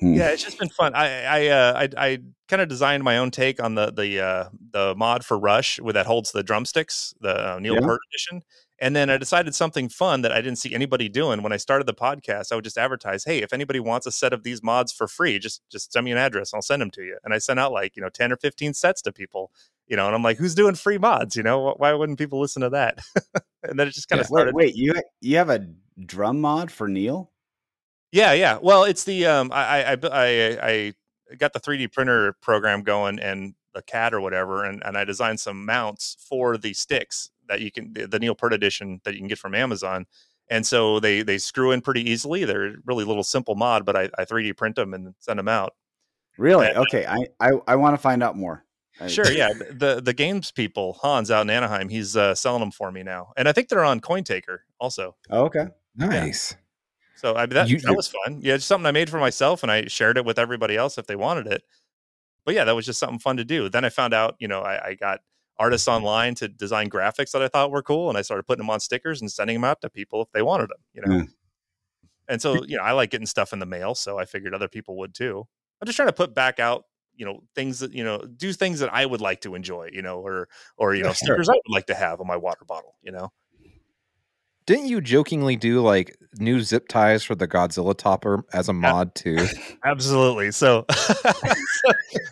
Hmm. 0.04 0.14
Yeah, 0.14 0.28
it's 0.30 0.42
just 0.44 0.58
been 0.58 0.68
fun. 0.70 0.94
I 0.94 1.22
I 1.24 1.46
uh, 1.48 1.72
I, 1.98 2.06
I 2.08 2.18
kind 2.48 2.60
of 2.62 2.68
designed 2.68 3.02
my 3.04 3.18
own 3.18 3.30
take 3.30 3.62
on 3.62 3.74
the 3.74 3.90
the 3.90 4.20
uh, 4.20 4.48
the 4.72 4.94
mod 4.96 5.24
for 5.24 5.38
Rush 5.38 5.80
with 5.80 5.94
that 5.94 6.06
holds 6.06 6.32
the 6.32 6.42
drumsticks, 6.42 7.14
the 7.20 7.54
uh, 7.54 7.58
Neil 7.58 7.74
Yeah. 7.74 7.80
Peart 7.80 8.00
edition. 8.12 8.42
And 8.80 8.94
then 8.94 9.08
I 9.08 9.16
decided 9.18 9.54
something 9.54 9.88
fun 9.88 10.22
that 10.22 10.32
I 10.32 10.40
didn't 10.42 10.58
see 10.58 10.74
anybody 10.74 11.08
doing 11.08 11.42
when 11.42 11.52
I 11.52 11.58
started 11.58 11.86
the 11.86 11.94
podcast. 11.94 12.50
I 12.50 12.56
would 12.56 12.64
just 12.64 12.76
advertise, 12.76 13.24
"Hey, 13.24 13.38
if 13.38 13.52
anybody 13.52 13.78
wants 13.80 14.04
a 14.06 14.10
set 14.12 14.32
of 14.32 14.42
these 14.42 14.62
mods 14.64 14.92
for 14.92 15.06
free, 15.06 15.38
just 15.38 15.62
just 15.70 15.92
send 15.92 16.04
me 16.04 16.12
an 16.12 16.18
address. 16.18 16.52
And 16.52 16.58
I'll 16.58 16.62
send 16.62 16.82
them 16.82 16.90
to 16.92 17.02
you." 17.02 17.16
And 17.24 17.32
I 17.32 17.38
sent 17.38 17.58
out 17.60 17.72
like 17.72 17.96
you 17.96 18.02
know 18.02 18.08
ten 18.10 18.32
or 18.32 18.36
fifteen 18.36 18.74
sets 18.74 19.00
to 19.02 19.12
people. 19.12 19.50
You 19.86 19.96
know, 19.96 20.06
and 20.06 20.14
I'm 20.14 20.22
like, 20.22 20.38
"Who's 20.38 20.54
doing 20.54 20.74
free 20.74 20.98
mods? 20.98 21.36
You 21.36 21.42
know, 21.44 21.74
why 21.76 21.92
wouldn't 21.92 22.18
people 22.18 22.40
listen 22.40 22.62
to 22.62 22.70
that?" 22.70 22.98
and 23.62 23.78
then 23.78 23.86
it 23.88 23.92
just 23.92 24.08
kind 24.08 24.20
of 24.20 24.26
Yeah. 24.26 24.32
Wait, 24.34 24.38
started. 24.40 24.54
wait, 24.54 24.74
you 24.74 24.92
you 25.20 25.36
have 25.36 25.50
a 25.50 25.66
drum 26.04 26.40
mod 26.40 26.70
for 26.72 26.88
Neil? 26.88 27.30
Yeah, 28.14 28.32
yeah. 28.32 28.58
Well, 28.62 28.84
it's 28.84 29.02
the 29.02 29.26
um, 29.26 29.50
I 29.52 29.82
I 29.82 29.98
I 30.04 30.58
I, 30.62 31.34
got 31.36 31.52
the 31.52 31.58
3D 31.58 31.92
printer 31.92 32.36
program 32.40 32.82
going 32.82 33.18
and 33.18 33.54
the 33.74 33.82
CAD 33.82 34.14
or 34.14 34.20
whatever, 34.20 34.64
and 34.64 34.80
and 34.86 34.96
I 34.96 35.04
designed 35.04 35.40
some 35.40 35.66
mounts 35.66 36.16
for 36.28 36.56
the 36.56 36.74
sticks 36.74 37.30
that 37.48 37.60
you 37.60 37.72
can 37.72 37.92
the, 37.92 38.06
the 38.06 38.20
Neil 38.20 38.36
Peart 38.36 38.52
edition 38.52 39.00
that 39.02 39.14
you 39.14 39.18
can 39.18 39.26
get 39.26 39.38
from 39.38 39.52
Amazon. 39.52 40.06
And 40.48 40.64
so 40.64 41.00
they 41.00 41.22
they 41.22 41.38
screw 41.38 41.72
in 41.72 41.80
pretty 41.80 42.08
easily. 42.08 42.44
They're 42.44 42.76
really 42.84 43.02
little 43.04 43.24
simple 43.24 43.56
mod, 43.56 43.84
but 43.84 43.96
I, 43.96 44.10
I 44.16 44.24
3D 44.24 44.56
print 44.56 44.76
them 44.76 44.94
and 44.94 45.14
send 45.18 45.40
them 45.40 45.48
out. 45.48 45.74
Really? 46.38 46.66
Yeah. 46.66 46.82
Okay, 46.82 47.06
I 47.06 47.26
I, 47.40 47.58
I 47.66 47.74
want 47.74 47.94
to 47.94 47.98
find 47.98 48.22
out 48.22 48.36
more. 48.36 48.64
Sure, 49.08 49.28
yeah. 49.32 49.52
The 49.72 50.00
the 50.00 50.12
games 50.12 50.52
people, 50.52 50.92
Hans 51.02 51.32
out 51.32 51.42
in 51.42 51.50
Anaheim, 51.50 51.88
he's 51.88 52.16
uh, 52.16 52.36
selling 52.36 52.60
them 52.60 52.70
for 52.70 52.92
me 52.92 53.02
now, 53.02 53.32
and 53.36 53.48
I 53.48 53.52
think 53.52 53.70
they're 53.70 53.82
on 53.82 54.00
CoinTaker 54.00 54.58
also. 54.78 55.16
Oh, 55.30 55.46
okay. 55.46 55.66
nice. 55.96 56.54
So 57.16 57.34
I 57.36 57.46
that, 57.46 57.68
You- 57.68 57.78
that 57.80 57.94
was 57.96 58.08
fun. 58.08 58.40
Yeah, 58.42 58.56
just 58.56 58.68
something 58.68 58.86
I 58.86 58.92
made 58.92 59.08
for 59.10 59.18
myself, 59.18 59.62
and 59.62 59.70
I 59.72 59.86
shared 59.86 60.18
it 60.18 60.24
with 60.24 60.38
everybody 60.38 60.76
else 60.76 60.98
if 60.98 61.06
they 61.06 61.16
wanted 61.16 61.46
it. 61.46 61.62
But 62.44 62.54
yeah, 62.54 62.64
that 62.64 62.74
was 62.74 62.84
just 62.86 62.98
something 63.00 63.18
fun 63.18 63.36
to 63.38 63.44
do. 63.44 63.68
Then 63.68 63.84
I 63.84 63.88
found 63.88 64.12
out, 64.14 64.36
you 64.38 64.48
know, 64.48 64.60
I, 64.60 64.88
I 64.88 64.94
got 64.94 65.20
artists 65.58 65.88
online 65.88 66.34
to 66.36 66.48
design 66.48 66.90
graphics 66.90 67.30
that 67.30 67.40
I 67.42 67.48
thought 67.48 67.70
were 67.70 67.82
cool, 67.82 68.08
and 68.08 68.18
I 68.18 68.22
started 68.22 68.42
putting 68.44 68.60
them 68.62 68.70
on 68.70 68.80
stickers 68.80 69.20
and 69.20 69.30
sending 69.32 69.54
them 69.54 69.64
out 69.64 69.80
to 69.82 69.88
people 69.90 70.20
if 70.22 70.28
they 70.32 70.42
wanted 70.42 70.68
them. 70.70 70.78
You 70.92 71.02
know, 71.02 71.16
Yeah. 71.18 71.24
and 72.28 72.42
so 72.42 72.64
you 72.64 72.76
know 72.76 72.82
I 72.82 72.92
like 72.92 73.10
getting 73.10 73.26
stuff 73.26 73.52
in 73.52 73.58
the 73.58 73.66
mail, 73.66 73.94
so 73.94 74.18
I 74.18 74.24
figured 74.24 74.54
other 74.54 74.68
people 74.68 74.96
would 74.98 75.14
too. 75.14 75.46
I'm 75.80 75.86
just 75.86 75.96
trying 75.96 76.08
to 76.08 76.12
put 76.12 76.34
back 76.34 76.58
out 76.60 76.84
you 77.16 77.24
know 77.24 77.44
things 77.54 77.78
that 77.78 77.92
you 77.92 78.02
know 78.04 78.18
do 78.18 78.52
things 78.52 78.80
that 78.80 78.92
I 78.92 79.06
would 79.06 79.20
like 79.20 79.40
to 79.42 79.54
enjoy, 79.54 79.90
you 79.92 80.02
know, 80.02 80.18
or 80.20 80.48
or 80.76 80.94
you 80.94 81.02
know 81.04 81.12
stickers 81.12 81.48
I 81.48 81.52
would 81.54 81.72
like 81.74 81.86
to 81.86 81.94
have 81.94 82.20
on 82.20 82.26
my 82.26 82.36
water 82.36 82.64
bottle, 82.66 82.96
you 83.02 83.12
know. 83.12 83.32
Didn't 84.66 84.86
you 84.86 85.00
jokingly 85.00 85.56
do 85.56 85.80
like 85.82 86.16
new 86.38 86.60
zip 86.62 86.88
ties 86.88 87.22
for 87.22 87.34
the 87.34 87.46
Godzilla 87.46 87.96
topper 87.96 88.44
as 88.52 88.68
a 88.68 88.72
mod 88.72 89.14
too? 89.14 89.46
Absolutely. 89.84 90.50
So, 90.52 90.84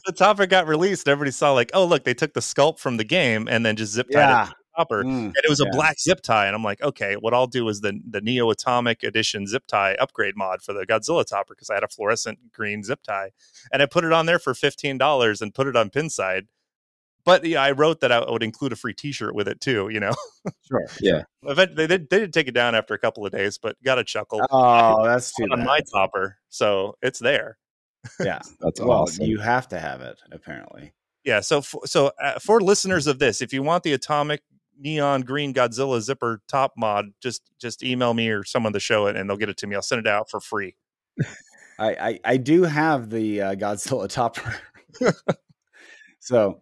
the 0.06 0.12
topper 0.16 0.46
got 0.46 0.66
released. 0.66 1.08
Everybody 1.08 1.30
saw 1.30 1.52
like, 1.52 1.70
oh 1.74 1.84
look, 1.84 2.04
they 2.04 2.14
took 2.14 2.32
the 2.34 2.40
sculpt 2.40 2.78
from 2.78 2.96
the 2.96 3.04
game 3.04 3.48
and 3.50 3.64
then 3.66 3.76
just 3.76 3.92
zip 3.92 4.08
tied 4.10 4.18
it 4.18 4.22
Yeah. 4.22 4.44
to 4.46 4.50
the 4.50 4.54
topper. 4.78 5.04
Mm. 5.04 5.24
and 5.26 5.36
it 5.36 5.48
was 5.50 5.60
a 5.60 5.66
black 5.72 6.00
zip 6.00 6.22
tie. 6.22 6.46
And 6.46 6.56
I'm 6.56 6.64
like, 6.64 6.80
okay, 6.82 7.14
what 7.16 7.34
I'll 7.34 7.46
do 7.46 7.68
is 7.68 7.80
the 7.82 8.00
the 8.08 8.20
Neo 8.22 8.48
Atomic 8.50 9.02
Edition 9.02 9.46
zip 9.46 9.64
tie 9.66 9.94
upgrade 10.00 10.34
mod 10.36 10.62
for 10.62 10.72
the 10.72 10.86
Godzilla 10.86 11.26
topper 11.26 11.54
because 11.54 11.68
I 11.68 11.74
had 11.74 11.84
a 11.84 11.88
fluorescent 11.88 12.38
green 12.52 12.82
zip 12.82 13.02
tie, 13.02 13.30
and 13.72 13.82
I 13.82 13.86
put 13.86 14.04
it 14.04 14.12
on 14.12 14.24
there 14.26 14.38
for 14.38 14.54
fifteen 14.54 14.96
dollars 14.96 15.42
and 15.42 15.54
put 15.54 15.66
it 15.66 15.76
on 15.76 15.90
Pinside. 15.90 16.46
But 17.24 17.44
yeah, 17.44 17.62
I 17.62 17.70
wrote 17.72 18.00
that 18.00 18.10
I 18.10 18.28
would 18.30 18.42
include 18.42 18.72
a 18.72 18.76
free 18.76 18.94
T-shirt 18.94 19.34
with 19.34 19.46
it 19.46 19.60
too. 19.60 19.88
You 19.90 20.00
know, 20.00 20.12
Sure. 20.68 20.86
Yeah. 21.00 21.22
Event- 21.44 21.76
they 21.76 21.86
did 21.86 22.10
they 22.10 22.18
did 22.18 22.32
take 22.32 22.48
it 22.48 22.52
down 22.54 22.74
after 22.74 22.94
a 22.94 22.98
couple 22.98 23.24
of 23.24 23.32
days, 23.32 23.58
but 23.58 23.76
got 23.84 23.98
a 23.98 24.04
chuckle 24.04 24.40
Oh, 24.50 25.04
that's 25.04 25.32
too 25.32 25.44
on 25.52 25.60
bad. 25.60 25.66
my 25.66 25.80
topper, 25.92 26.38
so 26.48 26.96
it's 27.02 27.18
there. 27.20 27.58
Yeah. 28.18 28.40
That's 28.60 28.80
well, 28.80 28.90
awesome. 29.02 29.26
you 29.26 29.38
have 29.38 29.68
to 29.68 29.78
have 29.78 30.00
it 30.00 30.18
apparently. 30.32 30.92
Yeah. 31.24 31.38
So 31.38 31.60
for, 31.60 31.82
so 31.86 32.10
uh, 32.20 32.40
for 32.40 32.60
listeners 32.60 33.06
of 33.06 33.20
this, 33.20 33.40
if 33.40 33.52
you 33.52 33.62
want 33.62 33.84
the 33.84 33.92
atomic 33.92 34.42
neon 34.80 35.20
green 35.20 35.54
Godzilla 35.54 36.00
zipper 36.00 36.40
top 36.48 36.72
mod, 36.76 37.10
just 37.22 37.42
just 37.60 37.84
email 37.84 38.12
me 38.14 38.28
or 38.30 38.42
someone 38.42 38.72
to 38.72 38.80
show 38.80 39.06
it, 39.06 39.14
and 39.14 39.30
they'll 39.30 39.36
get 39.36 39.48
it 39.50 39.56
to 39.58 39.68
me. 39.68 39.76
I'll 39.76 39.82
send 39.82 40.00
it 40.00 40.08
out 40.08 40.28
for 40.28 40.40
free. 40.40 40.74
I 41.78 41.94
I, 41.94 42.20
I 42.24 42.36
do 42.38 42.64
have 42.64 43.08
the 43.10 43.40
uh, 43.40 43.54
Godzilla 43.54 44.08
topper, 44.10 44.56
so 46.18 46.60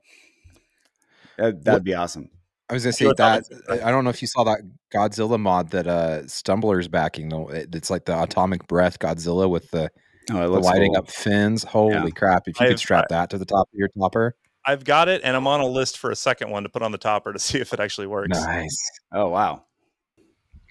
that, 1.40 1.64
that'd 1.64 1.84
be 1.84 1.94
awesome. 1.94 2.30
I 2.68 2.74
was 2.74 2.84
gonna 2.84 2.92
say 2.92 3.12
that. 3.16 3.44
I 3.82 3.90
don't 3.90 4.04
know 4.04 4.10
if 4.10 4.22
you 4.22 4.28
saw 4.28 4.44
that 4.44 4.60
Godzilla 4.94 5.40
mod 5.40 5.70
that 5.70 5.86
uh 5.88 6.22
Stumbler's 6.22 6.86
backing 6.88 7.28
though. 7.28 7.48
It's 7.48 7.90
like 7.90 8.04
the 8.04 8.22
atomic 8.22 8.66
breath 8.68 8.98
Godzilla 9.00 9.50
with 9.50 9.70
the, 9.72 9.90
Oh, 10.30 10.38
the 10.52 10.60
lighting 10.60 10.92
cool. 10.92 10.98
up 10.98 11.10
fins. 11.10 11.64
Holy 11.64 11.94
Yeah. 11.94 12.06
crap! 12.14 12.42
If 12.46 12.60
you 12.60 12.66
I've- 12.66 12.74
could 12.74 12.78
strap 12.78 13.08
that 13.08 13.30
to 13.30 13.38
the 13.38 13.44
top 13.44 13.68
of 13.72 13.76
your 13.76 13.88
topper, 13.98 14.36
I've 14.64 14.84
got 14.84 15.08
it, 15.08 15.22
and 15.24 15.34
I'm 15.36 15.48
on 15.48 15.60
a 15.60 15.66
list 15.66 15.98
for 15.98 16.12
a 16.12 16.16
second 16.16 16.50
one 16.50 16.62
to 16.62 16.68
put 16.68 16.82
on 16.82 16.92
the 16.92 16.98
topper 16.98 17.32
to 17.32 17.38
see 17.40 17.58
if 17.58 17.72
it 17.72 17.80
actually 17.80 18.06
works. 18.06 18.28
nice. 18.38 18.78
Oh 19.12 19.28
wow. 19.30 19.64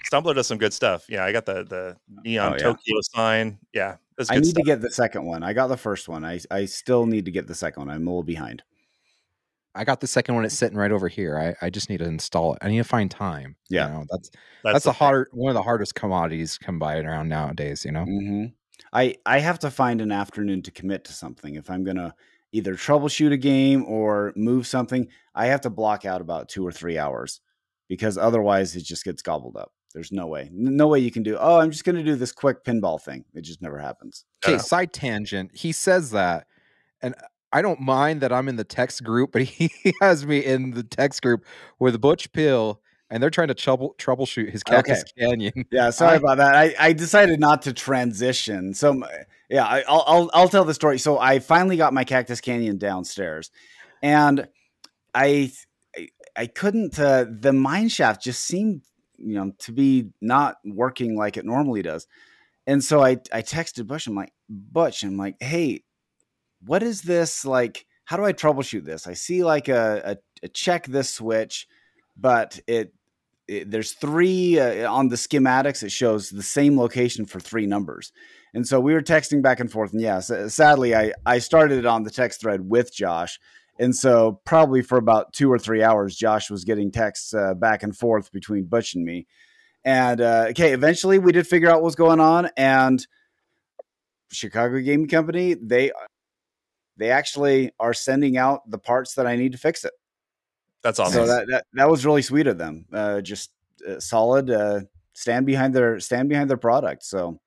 Stumbler 0.10 0.34
does 0.34 0.48
some 0.48 0.58
good 0.58 0.72
stuff. 0.74 1.06
Yeah, 1.10 1.26
I 1.26 1.34
got 1.34 1.46
the 1.46 1.66
the 1.66 1.98
neon 2.24 2.54
Oh, 2.54 2.56
yeah. 2.56 2.64
Tokyo 2.64 2.96
sign. 3.02 3.60
Yeah, 3.74 3.98
that's 4.18 4.30
I 4.32 4.36
good 4.36 4.44
need 4.46 4.50
stuff. 4.52 4.62
to 4.62 4.66
get 4.66 4.82
the 4.82 4.92
second 4.92 5.26
one. 5.26 5.44
I 5.44 5.52
got 5.52 5.68
the 5.68 5.76
first 5.76 6.08
one. 6.08 6.24
I 6.24 6.40
I 6.50 6.64
still 6.66 7.06
need 7.06 7.26
to 7.26 7.32
get 7.32 7.48
the 7.48 7.56
second 7.56 7.86
one. 7.88 7.94
I'm 7.94 8.08
a 8.08 8.10
little 8.10 8.24
behind. 8.24 8.64
I 9.76 9.84
got 9.84 10.02
the 10.02 10.08
second 10.08 10.36
one. 10.36 10.46
It's 10.46 10.58
sitting 10.58 10.78
right 10.78 10.92
over 10.92 11.08
here. 11.08 11.38
I, 11.62 11.66
I 11.66 11.70
just 11.70 11.90
need 11.90 11.98
to 12.00 12.06
install 12.06 12.54
it. 12.54 12.60
I 12.62 12.70
need 12.70 12.78
to 12.80 12.84
find 12.84 13.10
time. 13.10 13.56
you 13.70 13.78
Yeah. 13.78 13.88
know, 13.88 14.06
that's 14.10 14.32
that's, 14.64 14.84
the 14.86 14.90
the 14.90 14.94
hard 14.94 15.28
one 15.32 15.50
of 15.50 15.56
the 15.56 15.62
hardest 15.64 15.96
commodities 15.96 16.58
come 16.58 16.80
by 16.80 16.98
around 17.00 17.30
nowadays. 17.30 17.86
You 17.86 17.92
know, 17.92 18.04
hmm 18.06 18.46
I 18.92 19.16
I 19.26 19.40
have 19.40 19.60
to 19.60 19.70
find 19.72 20.02
an 20.02 20.12
afternoon 20.12 20.62
to 20.64 20.72
commit 20.72 21.04
to 21.06 21.14
something 21.14 21.56
if 21.56 21.70
I'm 21.70 21.84
gonna 21.84 22.16
either 22.52 22.74
troubleshoot 22.76 23.32
a 23.32 23.38
game 23.38 23.86
or 23.86 24.34
move 24.36 24.66
something. 24.66 25.08
I 25.36 25.46
have 25.48 25.62
to 25.62 25.70
block 25.70 26.04
out 26.06 26.22
about 26.22 26.50
two 26.50 26.66
or 26.66 26.72
three 26.72 26.98
hours 26.98 27.42
because 27.88 28.18
otherwise 28.18 28.76
it 28.76 28.84
just 28.84 29.04
gets 29.06 29.22
gobbled 29.22 29.56
up. 29.56 29.72
There's 29.94 30.12
no 30.12 30.28
way, 30.28 30.50
no 30.52 30.88
way 30.88 31.00
you 31.00 31.12
can 31.12 31.24
do. 31.24 31.38
Oh, 31.40 31.60
I'm 31.60 31.70
just 31.72 31.84
gonna 31.84 32.04
do 32.04 32.16
this 32.16 32.32
quick 32.32 32.64
pinball 32.64 33.00
thing. 33.02 33.26
It 33.36 33.42
just 33.42 33.62
never 33.62 33.78
happens. 33.78 34.26
okay. 34.44 34.58
Side 34.58 34.94
tangent. 34.94 35.52
He 35.56 35.72
says 35.72 36.10
that, 36.12 36.48
and 37.02 37.14
I 37.52 37.62
don't 37.62 37.80
mind 37.80 38.22
that 38.22 38.32
I'm 38.32 38.48
in 38.48 38.56
the 38.58 38.64
text 38.64 39.04
group, 39.04 39.32
but 39.32 39.42
he 39.44 39.72
has 40.02 40.26
me 40.26 40.40
in 40.46 40.72
the 40.72 40.84
text 40.84 41.22
group 41.22 41.46
with 41.80 42.00
Butch 42.00 42.32
Pill, 42.32 42.82
and 43.10 43.22
they're 43.24 43.30
trying 43.30 43.48
to 43.48 43.54
trouble 43.56 43.96
troubleshoot 43.98 44.52
his 44.52 44.64
Cactus 44.64 45.04
Canyon. 45.18 45.66
Yeah, 45.72 45.90
sorry 45.90 46.14
I- 46.14 46.18
about 46.18 46.38
that. 46.38 46.56
I, 46.56 46.76
I 46.80 46.94
decided 46.94 47.40
not 47.40 47.64
to 47.64 47.74
transition. 47.74 48.74
So 48.74 49.02
yeah, 49.50 49.66
I, 49.66 49.84
I'll, 49.88 50.04
I'll 50.06 50.30
I'll 50.34 50.50
tell 50.50 50.66
the 50.66 50.74
story. 50.74 51.00
So 51.00 51.18
I 51.18 51.40
finally 51.40 51.78
got 51.78 51.94
my 51.94 52.04
Cactus 52.04 52.42
Canyon 52.42 52.78
downstairs, 52.78 53.50
and 54.04 54.48
I 55.16 55.52
I, 55.98 56.10
I 56.36 56.46
couldn't. 56.48 57.00
Uh, 57.00 57.26
the 57.30 57.54
mine 57.54 57.90
shaft 57.90 58.24
just 58.24 58.44
seemed 58.46 58.84
you 59.18 59.34
know 59.36 59.54
to 59.60 59.72
be 59.72 60.10
not 60.22 60.58
working 60.64 61.18
like 61.18 61.36
it 61.36 61.46
normally 61.46 61.82
does, 61.82 62.06
and 62.68 62.84
so 62.84 63.04
I 63.04 63.18
I 63.34 63.42
texted 63.42 63.88
Bush. 63.88 64.06
I'm 64.06 64.14
like 64.16 64.34
Butch. 64.50 65.04
I'm 65.04 65.18
like, 65.18 65.36
hey, 65.40 65.84
what 66.66 66.84
is 66.84 67.02
this 67.02 67.46
like? 67.46 67.86
How 68.06 68.18
do 68.18 68.26
I 68.26 68.34
troubleshoot 68.34 68.86
this? 68.86 69.06
I 69.08 69.14
see 69.14 69.44
like 69.44 69.68
a, 69.68 70.18
a, 70.44 70.46
a 70.46 70.48
check 70.50 70.88
this 70.88 71.10
switch, 71.10 71.68
but 72.18 72.60
it 72.68 72.94
it- 73.48 73.70
there's 73.72 73.94
three 73.94 74.60
uh, 74.60 74.92
on 74.92 75.10
the 75.10 75.16
schematics 75.16 75.82
it 75.84 75.92
shows 75.92 76.30
the 76.30 76.44
same 76.44 76.78
location 76.80 77.26
for 77.26 77.40
three 77.40 77.66
numbers 77.66 78.12
and 78.54 78.68
so 78.68 78.80
we 78.80 78.94
were 78.94 79.02
texting 79.02 79.42
back 79.42 79.60
and 79.60 79.72
forth 79.72 79.92
and 79.92 80.02
yes 80.02 80.32
sadly 80.54 80.96
i 80.96 81.12
i 81.26 81.40
started 81.40 81.80
it 81.80 81.86
on 81.88 82.04
the 82.04 82.12
text 82.12 82.42
thread 82.42 82.62
with 82.70 82.94
josh 82.94 83.40
and 83.80 83.96
so 83.96 84.40
probably 84.46 84.84
for 84.84 85.00
about 85.00 85.34
two 85.34 85.52
or 85.52 85.58
three 85.58 85.82
hours 85.82 86.16
josh 86.16 86.52
was 86.52 86.64
getting 86.64 86.92
texts 86.92 87.34
uh, 87.34 87.56
back 87.56 87.82
and 87.82 87.98
forth 87.98 88.32
between 88.32 88.66
butch 88.66 88.94
and 88.94 89.04
me 89.04 89.26
and 89.84 90.22
uh, 90.22 90.46
okay 90.50 90.72
eventually 90.74 91.18
we 91.18 91.32
did 91.32 91.48
figure 91.48 91.70
out 91.70 91.78
what 91.78 91.84
was 91.86 91.96
going 91.96 92.20
on 92.20 92.50
and 92.56 93.08
chicago 94.32 94.80
gaming 94.80 95.08
company 95.08 95.56
they 95.56 95.92
they 97.00 97.10
actually 97.10 97.72
are 97.80 97.94
sending 97.94 98.38
out 98.38 98.70
the 98.70 98.78
parts 98.78 99.16
that 99.16 99.26
i 99.26 99.36
need 99.36 99.52
to 99.54 99.58
fix 99.58 99.84
it 99.86 99.94
That's 100.84 101.00
awesome. 101.00 101.14
so 101.14 101.28
that, 101.28 101.48
that 101.48 101.66
that 101.74 101.90
was 101.90 102.06
really 102.06 102.22
sweet 102.22 102.48
of 102.48 102.58
them. 102.58 102.86
Uh, 102.94 103.20
just 103.22 103.52
uh, 103.88 104.00
solid. 104.00 104.50
Uh, 104.50 104.82
stand 105.14 105.46
behind 105.46 105.74
their 105.74 106.00
stand 106.00 106.30
behind 106.30 106.50
their 106.50 106.58
product. 106.70 107.04
So 107.04 107.40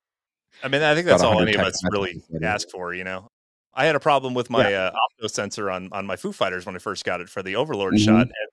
I 0.62 0.68
mean, 0.68 0.82
I 0.82 0.94
think 0.94 1.06
that's 1.06 1.22
all 1.22 1.40
any 1.40 1.54
of 1.54 1.60
us 1.62 1.80
really 1.90 2.14
messages 2.28 2.42
ask 2.42 2.68
for. 2.68 2.92
You 2.92 3.04
know, 3.04 3.30
I 3.72 3.86
had 3.86 3.96
a 3.96 4.00
problem 4.00 4.34
with 4.34 4.50
my 4.50 4.74
uh, 4.74 4.92
opto 4.92 5.30
sensor 5.30 5.70
on 5.70 5.88
on 5.92 6.04
my 6.06 6.16
Foo 6.16 6.32
Fighters 6.32 6.66
when 6.66 6.74
I 6.76 6.78
first 6.78 7.04
got 7.06 7.20
it 7.22 7.28
for 7.30 7.42
the 7.42 7.56
Overlord 7.56 7.94
Mhm. 7.94 8.04
shot. 8.04 8.20
And 8.26 8.48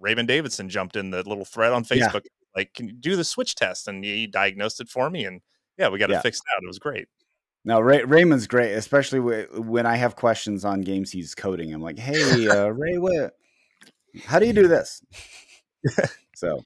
Raymond 0.00 0.26
Davidson 0.26 0.68
jumped 0.68 0.96
in 0.96 1.10
the 1.10 1.22
little 1.22 1.44
thread 1.44 1.72
on 1.72 1.84
Yeah. 1.88 2.08
Facebook, 2.08 2.24
like, 2.56 2.74
"Can 2.74 2.88
you 2.88 2.94
do 2.94 3.14
the 3.14 3.24
switch 3.24 3.54
test?" 3.54 3.86
And 3.86 4.04
he 4.04 4.26
diagnosed 4.26 4.80
it 4.80 4.88
for 4.88 5.08
me, 5.08 5.24
and 5.24 5.40
yeah, 5.78 5.88
we 5.88 6.00
got 6.00 6.10
Yeah. 6.10 6.18
it 6.18 6.22
fixed 6.22 6.42
out. 6.52 6.64
It 6.64 6.66
was 6.66 6.80
great. 6.80 7.06
Now 7.66 7.80
Ray, 7.80 8.02
Raymond's 8.04 8.46
great, 8.46 8.72
especially 8.72 9.20
when 9.20 9.84
I 9.84 9.96
have 9.96 10.16
questions 10.16 10.64
on 10.64 10.80
games 10.80 11.10
he's 11.12 11.34
coding. 11.34 11.74
I'm 11.74 11.82
like, 11.82 11.98
hey 11.98 12.48
uh, 12.48 12.68
Ray, 12.68 12.96
what? 12.96 13.34
How 14.24 14.38
do 14.38 14.46
you 14.46 14.54
do 14.54 14.66
this? 14.68 15.02
so 16.34 16.62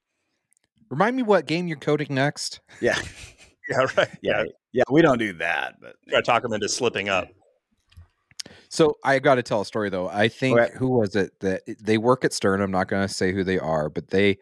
Remind 0.90 1.14
me 1.16 1.22
what 1.22 1.46
game 1.46 1.66
you're 1.68 1.76
coding 1.76 2.08
next. 2.14 2.60
yeah, 2.80 2.98
Yeah, 3.68 3.86
right. 3.96 4.08
yeah, 4.22 4.42
Yeah, 4.42 4.44
yeah. 4.72 4.82
We 4.90 5.02
don't 5.02 5.18
do 5.18 5.32
that, 5.34 5.76
but 5.80 5.94
try 6.08 6.18
to 6.18 6.22
talk 6.22 6.44
him 6.44 6.52
into 6.52 6.68
slipping 6.68 7.08
up. 7.08 7.28
So 8.68 8.96
I 9.04 9.20
got 9.20 9.36
to 9.36 9.42
tell 9.44 9.60
a 9.60 9.64
story 9.64 9.90
though. 9.90 10.08
I 10.08 10.26
think 10.28 10.58
Okay. 10.58 10.72
who 10.76 10.88
was 10.98 11.14
it 11.14 11.38
that 11.40 11.62
they 11.80 11.96
work 11.98 12.24
at 12.24 12.32
Stern. 12.32 12.60
I'm 12.60 12.70
not 12.72 12.88
going 12.88 13.06
to 13.06 13.12
say 13.12 13.32
who 13.32 13.44
they 13.44 13.58
are, 13.58 13.88
but 13.88 14.08
they 14.08 14.38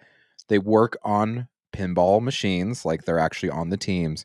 they 0.49 0.59
work 0.59 0.97
on 1.03 1.49
pinball 1.75 2.23
machines, 2.23 2.87
like 2.87 3.05
they're 3.05 3.19
actually 3.19 3.51
on 3.51 3.69
the 3.69 3.77
teams. 3.77 4.25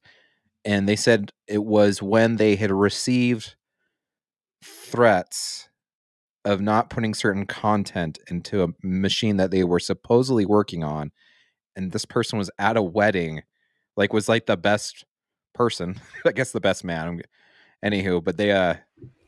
And 0.66 0.88
they 0.88 0.96
said 0.96 1.32
it 1.48 1.64
was 1.64 2.02
when 2.02 2.38
they 2.38 2.56
had 2.56 2.72
received 2.72 3.56
threats 4.64 5.70
of 6.46 6.62
not 6.62 6.90
putting 6.90 7.14
certain 7.14 7.46
content 7.46 8.20
into 8.30 8.64
a 8.64 8.68
machine 8.82 9.38
that 9.38 9.52
they 9.52 9.64
were 9.64 9.80
supposedly 9.80 10.46
working 10.46 10.84
on, 10.84 11.12
and 11.76 11.92
this 11.92 12.06
person 12.06 12.38
was 12.38 12.50
at 12.60 12.78
a 12.78 12.82
wedding, 12.82 13.44
like 13.98 14.14
was 14.14 14.30
like 14.30 14.46
the 14.46 14.58
best 14.58 15.06
person, 15.54 16.00
I 16.26 16.32
guess 16.32 16.52
the 16.52 16.62
best 16.62 16.84
man. 16.84 17.22
Anywho, 17.84 18.24
but 18.24 18.38
they 18.38 18.52
uh 18.52 18.76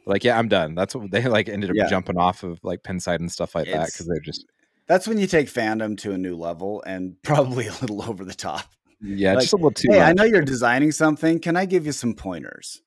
like 0.07 0.23
yeah 0.23 0.37
i'm 0.37 0.47
done 0.47 0.75
that's 0.75 0.95
what 0.95 1.09
they 1.11 1.27
like 1.27 1.49
ended 1.49 1.69
up 1.71 1.75
Yeah. 1.75 1.87
jumping 1.87 2.17
off 2.17 2.43
of 2.43 2.59
like 2.63 2.83
pinside 2.83 3.15
and 3.15 3.31
stuff 3.31 3.55
like 3.55 3.65
that 3.65 3.87
because 3.87 4.05
they're 4.05 4.19
just 4.19 4.45
that's 4.87 5.07
when 5.07 5.17
you 5.17 5.25
take 5.25 5.47
fandom 5.47 5.97
to 5.97 6.11
a 6.13 6.17
new 6.17 6.35
level 6.35 6.83
and 6.85 7.19
probably 7.23 7.67
a 7.67 7.73
little 7.81 8.03
over 8.03 8.23
the 8.23 8.35
top. 8.35 8.69
Yeah 9.01 9.33
Like, 9.33 9.41
just 9.41 9.53
a 9.53 9.57
little 9.57 9.71
too 9.71 9.89
Hey, 9.91 10.01
I 10.01 10.13
know 10.13 10.23
you're 10.23 10.41
designing 10.41 10.91
something. 10.91 11.39
Can 11.39 11.55
I 11.57 11.65
give 11.65 11.85
you 11.85 11.91
some 11.91 12.13
pointers? 12.13 12.81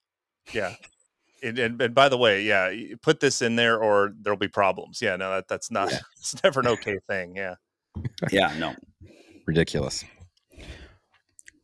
Yeah. 0.53 0.75
And, 1.43 1.59
and, 1.59 1.81
and 1.81 1.95
by 1.95 2.09
the 2.09 2.19
way, 2.19 2.43
yeah, 2.43 2.69
you 2.71 2.97
put 2.97 3.21
this 3.21 3.43
in 3.43 3.57
there 3.57 3.79
or 3.81 4.13
there'll 4.21 4.39
be 4.39 4.49
problems. 4.49 5.01
Yeah, 5.01 5.17
no, 5.17 5.31
that, 5.31 5.49
that's 5.49 5.71
not, 5.71 5.91
Yeah. 5.91 5.99
it's 6.19 6.43
never 6.43 6.61
an 6.61 6.67
okay 6.69 6.99
thing. 7.09 7.37
Yeah. 7.37 7.55
Yeah, 8.31 8.53
no. 8.59 8.75
ridiculous 9.47 10.05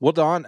well 0.00 0.12
don 0.12 0.46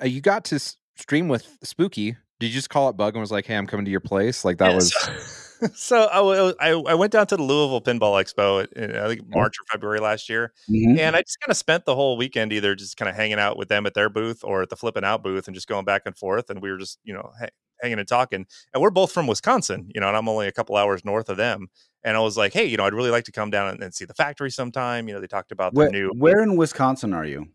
uh, 0.00 0.04
you 0.04 0.20
got 0.20 0.44
to 0.44 0.58
stream 0.96 1.28
with 1.28 1.46
spooky 1.62 2.16
did 2.38 2.46
you 2.46 2.52
just 2.52 2.70
call 2.70 2.88
it 2.88 2.96
bug 2.96 3.14
and 3.14 3.20
was 3.20 3.30
like 3.32 3.46
hey 3.46 3.56
i'm 3.56 3.66
coming 3.66 3.84
to 3.84 3.90
your 3.90 4.00
place 4.00 4.44
like 4.44 4.58
that 4.58 4.68
Yeah, 4.70 4.74
was 4.76 4.92
so- 5.74 6.54
I, 6.60 6.70
I, 6.70 6.70
I 6.70 6.94
went 6.94 7.12
down 7.12 7.26
to 7.28 7.36
the 7.36 7.42
Louisville 7.42 7.80
Pinball 7.80 8.22
Expo 8.22 8.70
in 8.72 8.96
I 8.96 9.08
think 9.08 9.28
March 9.28 9.56
or 9.60 9.64
February 9.72 10.00
last 10.00 10.28
year, 10.28 10.52
mm-hmm. 10.68 10.98
and 10.98 11.16
I 11.16 11.22
just 11.22 11.38
kind 11.40 11.50
of 11.50 11.56
spent 11.56 11.84
the 11.84 11.94
whole 11.94 12.16
weekend 12.16 12.52
either 12.52 12.74
just 12.74 12.96
kind 12.96 13.08
of 13.08 13.14
hanging 13.14 13.38
out 13.38 13.56
with 13.56 13.68
them 13.68 13.86
at 13.86 13.94
their 13.94 14.08
booth 14.08 14.44
or 14.44 14.62
at 14.62 14.68
the 14.68 14.76
flipping 14.76 15.04
out 15.04 15.22
booth 15.22 15.46
and 15.48 15.54
just 15.54 15.68
going 15.68 15.84
back 15.84 16.02
and 16.06 16.16
forth. 16.16 16.50
And 16.50 16.60
we 16.60 16.70
were 16.70 16.78
just 16.78 16.98
you 17.04 17.14
know 17.14 17.30
ha- 17.38 17.48
hanging 17.82 17.98
and 17.98 18.08
talking. 18.08 18.46
And 18.72 18.82
we're 18.82 18.90
both 18.90 19.12
from 19.12 19.26
Wisconsin, 19.26 19.90
you 19.94 20.00
know, 20.00 20.08
and 20.08 20.16
I'm 20.16 20.28
only 20.28 20.46
a 20.46 20.52
couple 20.52 20.76
hours 20.76 21.04
north 21.04 21.28
of 21.28 21.36
them. 21.36 21.68
And 22.02 22.16
I 22.16 22.20
was 22.20 22.36
like, 22.36 22.52
hey, 22.52 22.64
you 22.64 22.76
know, 22.76 22.84
I'd 22.84 22.94
really 22.94 23.10
like 23.10 23.24
to 23.24 23.32
come 23.32 23.50
down 23.50 23.68
and, 23.68 23.82
and 23.82 23.94
see 23.94 24.04
the 24.04 24.14
factory 24.14 24.50
sometime. 24.50 25.08
You 25.08 25.14
know, 25.14 25.20
they 25.20 25.26
talked 25.26 25.52
about 25.52 25.74
where, 25.74 25.86
the 25.86 25.92
new. 25.92 26.10
Where 26.16 26.42
in 26.42 26.56
Wisconsin 26.56 27.12
are 27.12 27.24
you? 27.24 27.48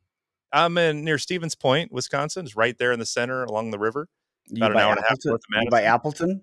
I'm 0.52 0.78
in 0.78 1.04
near 1.04 1.18
Stevens 1.18 1.56
Point, 1.56 1.92
Wisconsin. 1.92 2.46
It's 2.46 2.56
right 2.56 2.78
there 2.78 2.92
in 2.92 3.00
the 3.00 3.06
center 3.06 3.44
along 3.44 3.72
the 3.72 3.80
river. 3.80 4.08
About 4.56 4.72
an 4.72 4.78
hour 4.78 4.92
Appleton? 4.92 4.98
and 4.98 5.06
a 5.06 5.10
half 5.10 5.18
north 5.26 5.42
of 5.42 5.46
Madison. 5.50 5.70
by 5.72 5.82
Appleton. 5.82 6.42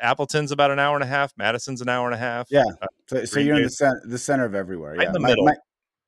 Appleton's 0.00 0.52
about 0.52 0.70
an 0.70 0.78
hour 0.78 0.94
and 0.94 1.04
a 1.04 1.06
half. 1.06 1.32
Madison's 1.36 1.80
an 1.80 1.88
hour 1.88 2.06
and 2.06 2.14
a 2.14 2.18
half. 2.18 2.48
Yeah. 2.50 2.64
Uh, 2.80 2.86
so, 3.08 3.24
so 3.24 3.40
you're 3.40 3.56
in 3.56 3.64
the 3.64 3.70
center, 3.70 4.02
the 4.04 4.18
center 4.18 4.44
of 4.44 4.54
everywhere. 4.54 4.96
Yeah. 4.96 5.08
in 5.08 5.12
the 5.12 5.20
my, 5.20 5.28
middle. 5.28 5.44
My, 5.44 5.54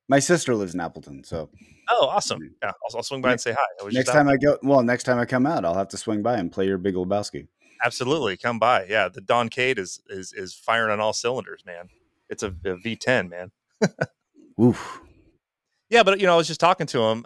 my, 0.08 0.18
sister 0.18 0.54
lives 0.54 0.74
in 0.74 0.80
Appleton, 0.80 1.24
so. 1.24 1.50
Oh, 1.92 2.06
awesome! 2.06 2.54
Yeah, 2.62 2.68
I'll, 2.68 2.96
I'll 2.98 3.02
swing 3.02 3.20
by 3.20 3.32
and 3.32 3.40
say 3.40 3.52
hi. 3.52 3.88
Next 3.90 4.10
time 4.10 4.28
I 4.28 4.36
go, 4.36 4.58
well, 4.62 4.82
next 4.82 5.04
time 5.04 5.18
I 5.18 5.24
come 5.24 5.44
out, 5.44 5.64
I'll 5.64 5.74
have 5.74 5.88
to 5.88 5.96
swing 5.96 6.22
by 6.22 6.36
and 6.36 6.52
play 6.52 6.66
your 6.66 6.78
Big 6.78 6.94
Lebowski. 6.94 7.48
Absolutely, 7.84 8.36
come 8.36 8.60
by. 8.60 8.86
Yeah, 8.88 9.08
the 9.08 9.20
Don 9.20 9.48
Cade 9.48 9.78
is 9.78 10.00
is 10.08 10.32
is 10.32 10.54
firing 10.54 10.92
on 10.92 11.00
all 11.00 11.12
cylinders, 11.12 11.64
man. 11.66 11.88
It's 12.28 12.44
a 12.44 12.48
a 12.48 12.76
V10, 12.76 13.28
man. 13.28 13.50
Oof. 14.62 15.00
Yeah, 15.88 16.04
but 16.04 16.20
you 16.20 16.26
know, 16.26 16.34
I 16.34 16.36
was 16.36 16.46
just 16.46 16.60
talking 16.60 16.86
to 16.88 17.02
him 17.02 17.24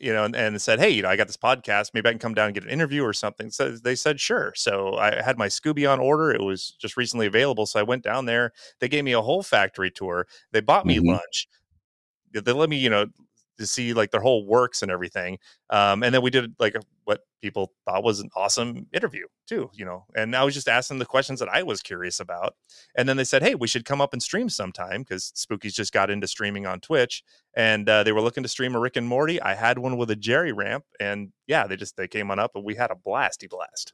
you 0.00 0.12
know, 0.12 0.24
and, 0.24 0.34
and, 0.34 0.60
said, 0.60 0.78
Hey, 0.80 0.90
you 0.90 1.02
know, 1.02 1.08
I 1.08 1.16
got 1.16 1.26
this 1.26 1.36
podcast. 1.36 1.90
Maybe 1.94 2.08
I 2.08 2.12
can 2.12 2.18
come 2.18 2.34
down 2.34 2.46
and 2.46 2.54
get 2.54 2.64
an 2.64 2.70
interview 2.70 3.02
or 3.02 3.12
something. 3.12 3.50
So 3.50 3.72
they 3.72 3.94
said, 3.94 4.20
Sure. 4.20 4.52
So 4.56 4.96
I 4.96 5.22
had 5.22 5.38
my 5.38 5.48
Scooby 5.48 5.90
on 5.90 6.00
order. 6.00 6.32
It 6.32 6.42
was 6.42 6.76
just 6.78 6.96
recently 6.96 7.26
available. 7.26 7.66
So 7.66 7.80
I 7.80 7.82
went 7.82 8.02
down 8.02 8.26
there. 8.26 8.52
They 8.80 8.88
gave 8.88 9.04
me 9.04 9.12
a 9.12 9.22
whole 9.22 9.42
factory 9.42 9.90
tour. 9.90 10.26
They 10.52 10.60
bought 10.60 10.86
me 10.86 10.98
mm-hmm. 10.98 11.10
lunch. 11.10 11.48
They 12.32 12.52
let 12.52 12.68
me, 12.68 12.76
you 12.76 12.90
know, 12.90 13.06
to 13.58 13.66
see 13.66 13.92
like 13.94 14.10
their 14.10 14.20
whole 14.20 14.46
works 14.46 14.82
and 14.82 14.90
everything. 14.90 15.38
Um, 15.70 16.02
and 16.02 16.14
then 16.14 16.22
we 16.22 16.30
did 16.30 16.54
like 16.58 16.76
what 17.04 17.20
people 17.42 17.72
thought 17.84 18.02
was 18.02 18.20
an 18.20 18.30
awesome 18.34 18.86
interview 18.92 19.26
too, 19.46 19.70
you 19.74 19.84
know. 19.84 20.04
And 20.16 20.34
I 20.34 20.44
was 20.44 20.54
just 20.54 20.68
asking 20.68 20.98
the 20.98 21.06
questions 21.06 21.40
that 21.40 21.48
I 21.48 21.62
was 21.62 21.82
curious 21.82 22.20
about. 22.20 22.54
And 22.96 23.08
then 23.08 23.16
they 23.16 23.24
said, 23.24 23.42
"Hey, 23.42 23.54
we 23.54 23.68
should 23.68 23.84
come 23.84 24.00
up 24.00 24.12
and 24.12 24.22
stream 24.22 24.48
sometime 24.48 25.02
because 25.02 25.32
Spooky's 25.34 25.74
just 25.74 25.92
got 25.92 26.10
into 26.10 26.26
streaming 26.26 26.66
on 26.66 26.80
Twitch, 26.80 27.22
and 27.56 27.88
uh, 27.88 28.02
they 28.02 28.12
were 28.12 28.22
looking 28.22 28.42
to 28.42 28.48
stream 28.48 28.74
a 28.74 28.80
Rick 28.80 28.96
and 28.96 29.08
Morty. 29.08 29.40
I 29.40 29.54
had 29.54 29.78
one 29.78 29.96
with 29.96 30.10
a 30.10 30.16
Jerry 30.16 30.52
ramp, 30.52 30.84
and 30.98 31.32
yeah, 31.46 31.66
they 31.66 31.76
just 31.76 31.96
they 31.96 32.08
came 32.08 32.30
on 32.30 32.38
up 32.38 32.52
and 32.54 32.64
we 32.64 32.74
had 32.74 32.90
a 32.90 32.94
blasty 32.94 33.48
blast. 33.48 33.92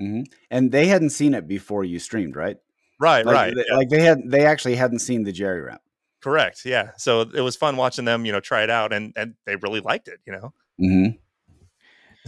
Mm-hmm. 0.00 0.22
And 0.50 0.72
they 0.72 0.86
hadn't 0.86 1.10
seen 1.10 1.34
it 1.34 1.48
before 1.48 1.84
you 1.84 1.98
streamed, 1.98 2.36
right? 2.36 2.56
Right, 3.00 3.24
like, 3.24 3.34
right. 3.34 3.54
They, 3.54 3.64
yeah. 3.68 3.76
Like 3.76 3.88
they 3.88 4.02
had, 4.02 4.22
they 4.26 4.46
actually 4.46 4.76
hadn't 4.76 5.00
seen 5.00 5.24
the 5.24 5.32
Jerry 5.32 5.62
ramp. 5.62 5.80
Correct. 6.26 6.64
Yeah. 6.64 6.90
So 6.96 7.20
it 7.20 7.40
was 7.40 7.54
fun 7.54 7.76
watching 7.76 8.04
them, 8.04 8.24
you 8.24 8.32
know, 8.32 8.40
try 8.40 8.64
it 8.64 8.70
out, 8.70 8.92
and 8.92 9.12
and 9.14 9.34
they 9.44 9.54
really 9.54 9.78
liked 9.78 10.08
it. 10.08 10.18
You 10.26 10.32
know. 10.32 10.52
Mm-hmm. 10.80 11.16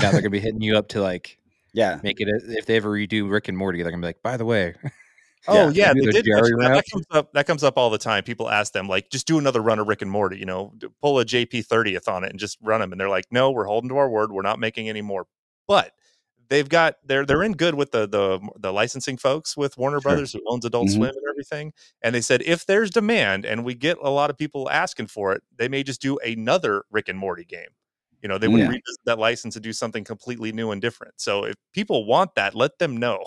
Now 0.01 0.13
they're 0.13 0.21
gonna 0.21 0.31
be 0.31 0.39
hitting 0.39 0.61
you 0.61 0.79
up 0.79 0.87
to 0.91 1.03
like, 1.03 1.37
yeah, 1.75 1.99
make 2.05 2.21
it 2.21 2.29
if 2.29 2.65
they 2.65 2.77
ever 2.77 2.91
redo 2.91 3.29
Rick 3.29 3.49
and 3.49 3.59
Morty, 3.59 3.83
they're 3.83 3.91
gonna 3.91 4.01
be 4.01 4.07
like, 4.07 4.23
by 4.23 4.37
the 4.37 4.45
way. 4.45 4.77
Oh 5.47 5.69
yeah, 5.69 5.93
yeah 5.93 5.95
they 5.95 6.21
did 6.21 6.25
that. 6.25 6.85
comes 6.93 7.07
up. 7.13 7.33
That 7.33 7.47
comes 7.47 7.63
up 7.63 7.79
all 7.79 7.91
the 7.91 7.97
time. 7.97 8.25
People 8.25 8.51
ask 8.51 8.73
them 8.73 8.89
like, 8.89 9.09
just 9.09 9.27
do 9.27 9.39
another 9.39 9.63
run 9.63 9.79
of 9.79 9.87
Rick 9.87 10.03
and 10.03 10.11
Morty. 10.11 10.37
You 10.37 10.45
know, 10.45 10.75
pull 11.01 11.21
a 11.21 11.25
JP 11.25 11.65
thirtieth 11.65 12.09
on 12.09 12.25
it 12.25 12.31
and 12.31 12.41
just 12.41 12.59
run 12.61 12.81
them. 12.81 12.91
And 12.91 13.01
they're 13.01 13.09
like, 13.09 13.27
no, 13.31 13.53
we're 13.53 13.65
holding 13.65 13.89
to 13.91 13.97
our 13.99 14.11
word. 14.11 14.33
We're 14.33 14.43
not 14.43 14.59
making 14.59 14.89
any 14.89 15.01
more. 15.01 15.27
But 15.69 15.93
they've 16.51 16.69
got 16.69 16.97
they're 17.05 17.27
they're 17.27 17.43
in 17.43 17.53
good 17.53 17.75
with 17.75 17.93
the 17.93 18.07
the 18.07 18.41
the 18.59 18.73
licensing 18.73 19.17
folks 19.17 19.57
with 19.57 19.77
Warner 19.77 19.97
sure. 19.97 20.11
Brothers 20.11 20.33
who 20.33 20.41
owns 20.47 20.65
Adult 20.65 20.89
mm-hmm. 20.89 20.97
Swim 20.97 21.11
and 21.11 21.25
everything. 21.29 21.73
And 22.03 22.15
they 22.15 22.21
said 22.21 22.43
if 22.45 22.67
there's 22.67 22.91
demand 22.91 23.45
and 23.45 23.65
we 23.65 23.75
get 23.75 23.99
a 24.03 24.11
lot 24.11 24.31
of 24.31 24.37
people 24.37 24.69
asking 24.71 25.09
for 25.09 25.33
it, 25.33 25.43
they 25.57 25.69
may 25.69 25.83
just 25.83 26.01
do 26.01 26.19
another 26.19 26.85
Rick 26.91 27.09
and 27.09 27.19
Morty 27.19 27.45
game. 27.45 27.69
You 28.23 28.29
know, 28.29 28.39
they 28.39 28.49
would 28.49 28.59
yeah. 28.59 28.67
revisit 28.67 29.05
that 29.05 29.19
license 29.19 29.55
and 29.55 29.63
do 29.63 29.73
something 29.73 30.03
completely 30.03 30.51
new 30.51 30.73
and 30.73 30.83
different. 30.83 31.15
So 31.19 31.45
if 31.45 31.55
people 31.73 32.05
want 32.05 32.35
that, 32.35 32.55
let 32.55 32.79
them 32.79 32.97
know. 32.97 33.23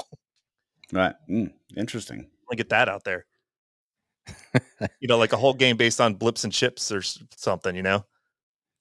Right. 0.91 1.15
Mm, 1.29 1.53
interesting. 1.77 2.29
I 2.51 2.55
get 2.55 2.69
that 2.69 2.89
out 2.89 3.05
there. 3.05 3.25
you 4.99 5.07
know, 5.07 5.17
like 5.17 5.31
a 5.31 5.37
whole 5.37 5.53
game 5.53 5.77
based 5.77 6.01
on 6.01 6.15
Blips 6.15 6.43
and 6.43 6.51
Chitz 6.51 6.91
or 6.91 7.01
something. 7.37 7.75
You 7.75 7.83
know. 7.83 8.05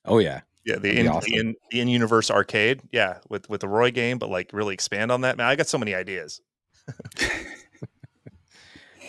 Oh 0.04 0.18
yeah. 0.18 0.40
Yeah, 0.64 0.76
the 0.76 0.98
in, 0.98 1.08
awesome. 1.08 1.30
the 1.30 1.38
in, 1.38 1.54
the 1.70 1.80
in 1.80 1.88
universe 1.88 2.30
arcade. 2.30 2.82
Yeah, 2.92 3.18
with 3.28 3.48
with 3.48 3.62
the 3.62 3.68
Roy 3.68 3.90
game, 3.90 4.18
but 4.18 4.28
like 4.28 4.50
really 4.52 4.74
expand 4.74 5.10
on 5.10 5.22
that. 5.22 5.36
Man, 5.36 5.46
I 5.46 5.56
got 5.56 5.68
so 5.68 5.78
many 5.78 5.94
ideas. 5.94 6.40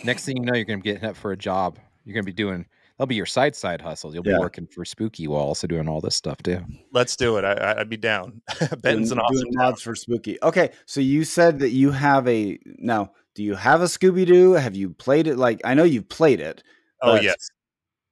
Next 0.04 0.24
thing 0.24 0.38
you 0.38 0.42
know, 0.44 0.54
you're 0.54 0.64
gonna 0.64 0.78
be 0.78 0.92
getting 0.92 1.08
up 1.08 1.16
for 1.16 1.32
a 1.32 1.36
job. 1.36 1.78
You're 2.04 2.14
gonna 2.14 2.24
be 2.24 2.32
doing. 2.32 2.66
That'll 2.96 3.08
be 3.08 3.14
your 3.14 3.26
side 3.26 3.56
side 3.56 3.80
hustle. 3.80 4.14
You'll 4.14 4.22
be 4.22 4.36
working 4.38 4.66
for 4.66 4.84
Spooky 4.84 5.26
while 5.26 5.42
also 5.42 5.66
doing 5.66 5.88
all 5.88 6.00
this 6.00 6.14
stuff 6.14 6.42
too. 6.42 6.60
Let's 6.92 7.16
do 7.16 7.36
it. 7.36 7.44
I, 7.44 7.74
would 7.78 7.88
be 7.88 7.96
down. 7.96 8.42
Benton's 8.82 9.12
an 9.12 9.18
awesome 9.18 9.36
doing 9.36 9.52
mods 9.54 9.82
for 9.82 9.94
Spooky. 9.94 10.38
Okay, 10.42 10.70
so 10.86 11.00
you 11.00 11.24
said 11.24 11.58
that 11.60 11.70
you 11.70 11.90
have 11.90 12.28
a 12.28 12.58
now. 12.64 13.12
Do 13.34 13.42
you 13.42 13.54
have 13.54 13.80
a 13.80 13.86
Scooby 13.86 14.26
Doo? 14.26 14.52
Have 14.52 14.76
you 14.76 14.90
played 14.90 15.26
it? 15.26 15.36
Like 15.36 15.60
I 15.64 15.74
know 15.74 15.84
you've 15.84 16.08
played 16.08 16.40
it. 16.40 16.62
Oh 17.02 17.16
yes. 17.16 17.48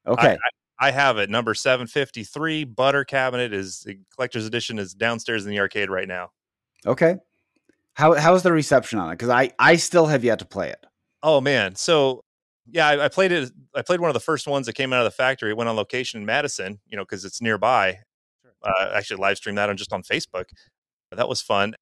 Okay. 0.07 0.33
I, 0.33 0.51
I 0.81 0.91
have 0.91 1.19
it. 1.19 1.29
Number 1.29 1.55
753 1.55 2.65
Butter 2.65 3.05
Cabinet 3.05 3.53
is 3.53 3.81
the 3.81 3.99
collector's 4.15 4.47
edition 4.47 4.79
is 4.79 4.95
downstairs 4.95 5.45
in 5.45 5.51
the 5.51 5.61
arcade 5.61 5.91
right 5.91 6.09
now. 6.09 6.31
Okay. 6.87 7.17
How 7.95 8.15
how's 8.15 8.43
the 8.43 8.53
reception 8.53 8.99
on 8.99 9.11
it? 9.11 9.13
Because 9.13 9.29
I 9.29 9.51
I 9.59 9.77
still 9.77 10.07
have 10.07 10.25
yet 10.25 10.39
to 10.39 10.47
play 10.47 10.71
it. 10.71 10.85
Oh 11.23 11.41
man. 11.41 11.75
So 11.75 12.25
yeah, 12.73 12.87
I, 12.87 13.07
I, 13.07 13.09
played 13.09 13.33
it. 13.33 13.51
I 13.75 13.83
played 13.83 14.01
one 14.01 14.11
of 14.11 14.15
the 14.15 14.21
first 14.21 14.47
ones 14.47 14.67
that 14.67 14.75
came 14.75 14.93
out 14.93 15.01
of 15.01 15.05
the 15.05 15.17
factory. 15.17 15.51
It 15.51 15.57
went 15.57 15.69
on 15.69 15.77
location 15.77 16.21
in 16.21 16.27
Madison, 16.27 16.79
you 16.87 16.97
know, 16.97 17.03
because 17.03 17.25
it's 17.25 17.43
nearby. 17.43 17.99
Uh, 18.63 18.93
actually, 18.95 19.17
live 19.17 19.37
streamed 19.37 19.59
that 19.59 19.69
on 19.69 19.77
just 19.77 19.93
on 19.93 20.03
Facebook. 20.03 20.45
That 21.11 21.29
was 21.29 21.41
fun, 21.41 21.75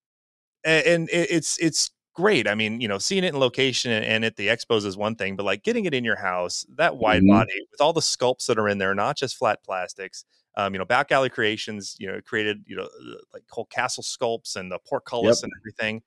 and, 0.64 0.86
and 0.86 1.08
it, 1.10 1.30
it's 1.30 1.58
it's 1.58 1.90
great. 2.18 2.48
I 2.48 2.56
mean, 2.56 2.80
you 2.80 2.88
know, 2.88 2.98
seeing 2.98 3.22
it 3.22 3.32
in 3.32 3.38
location 3.38 3.92
and, 3.92 4.04
and, 4.04 4.24
at 4.24 4.34
the 4.34 4.48
expos 4.48 4.84
is 4.84 4.96
one 4.96 5.14
thing, 5.14 5.36
but 5.36 5.46
like 5.46 5.62
getting 5.62 5.84
it 5.84 5.94
in 5.94 6.02
your 6.02 6.16
house, 6.16 6.66
that 6.76 6.96
wide 6.96 7.22
mm-hmm. 7.22 7.30
body 7.30 7.52
with 7.70 7.80
all 7.80 7.92
the 7.92 8.00
sculpts 8.00 8.46
that 8.46 8.58
are 8.58 8.68
in 8.68 8.78
there, 8.78 8.92
not 8.92 9.16
just 9.16 9.36
flat 9.36 9.62
plastics. 9.62 10.24
Um, 10.56 10.74
you 10.74 10.80
know, 10.80 10.84
Back 10.84 11.12
Alley 11.12 11.28
Creations, 11.28 11.94
you 12.00 12.08
know, 12.08 12.20
created 12.20 12.64
you 12.66 12.74
know 12.74 12.82
uh, 12.82 13.18
like 13.32 13.44
whole 13.48 13.66
castle 13.66 14.02
sculpts 14.02 14.56
and 14.56 14.72
the 14.72 14.80
portcullis 14.80 15.38
yep. 15.38 15.44
and 15.44 15.52
everything. 15.60 16.02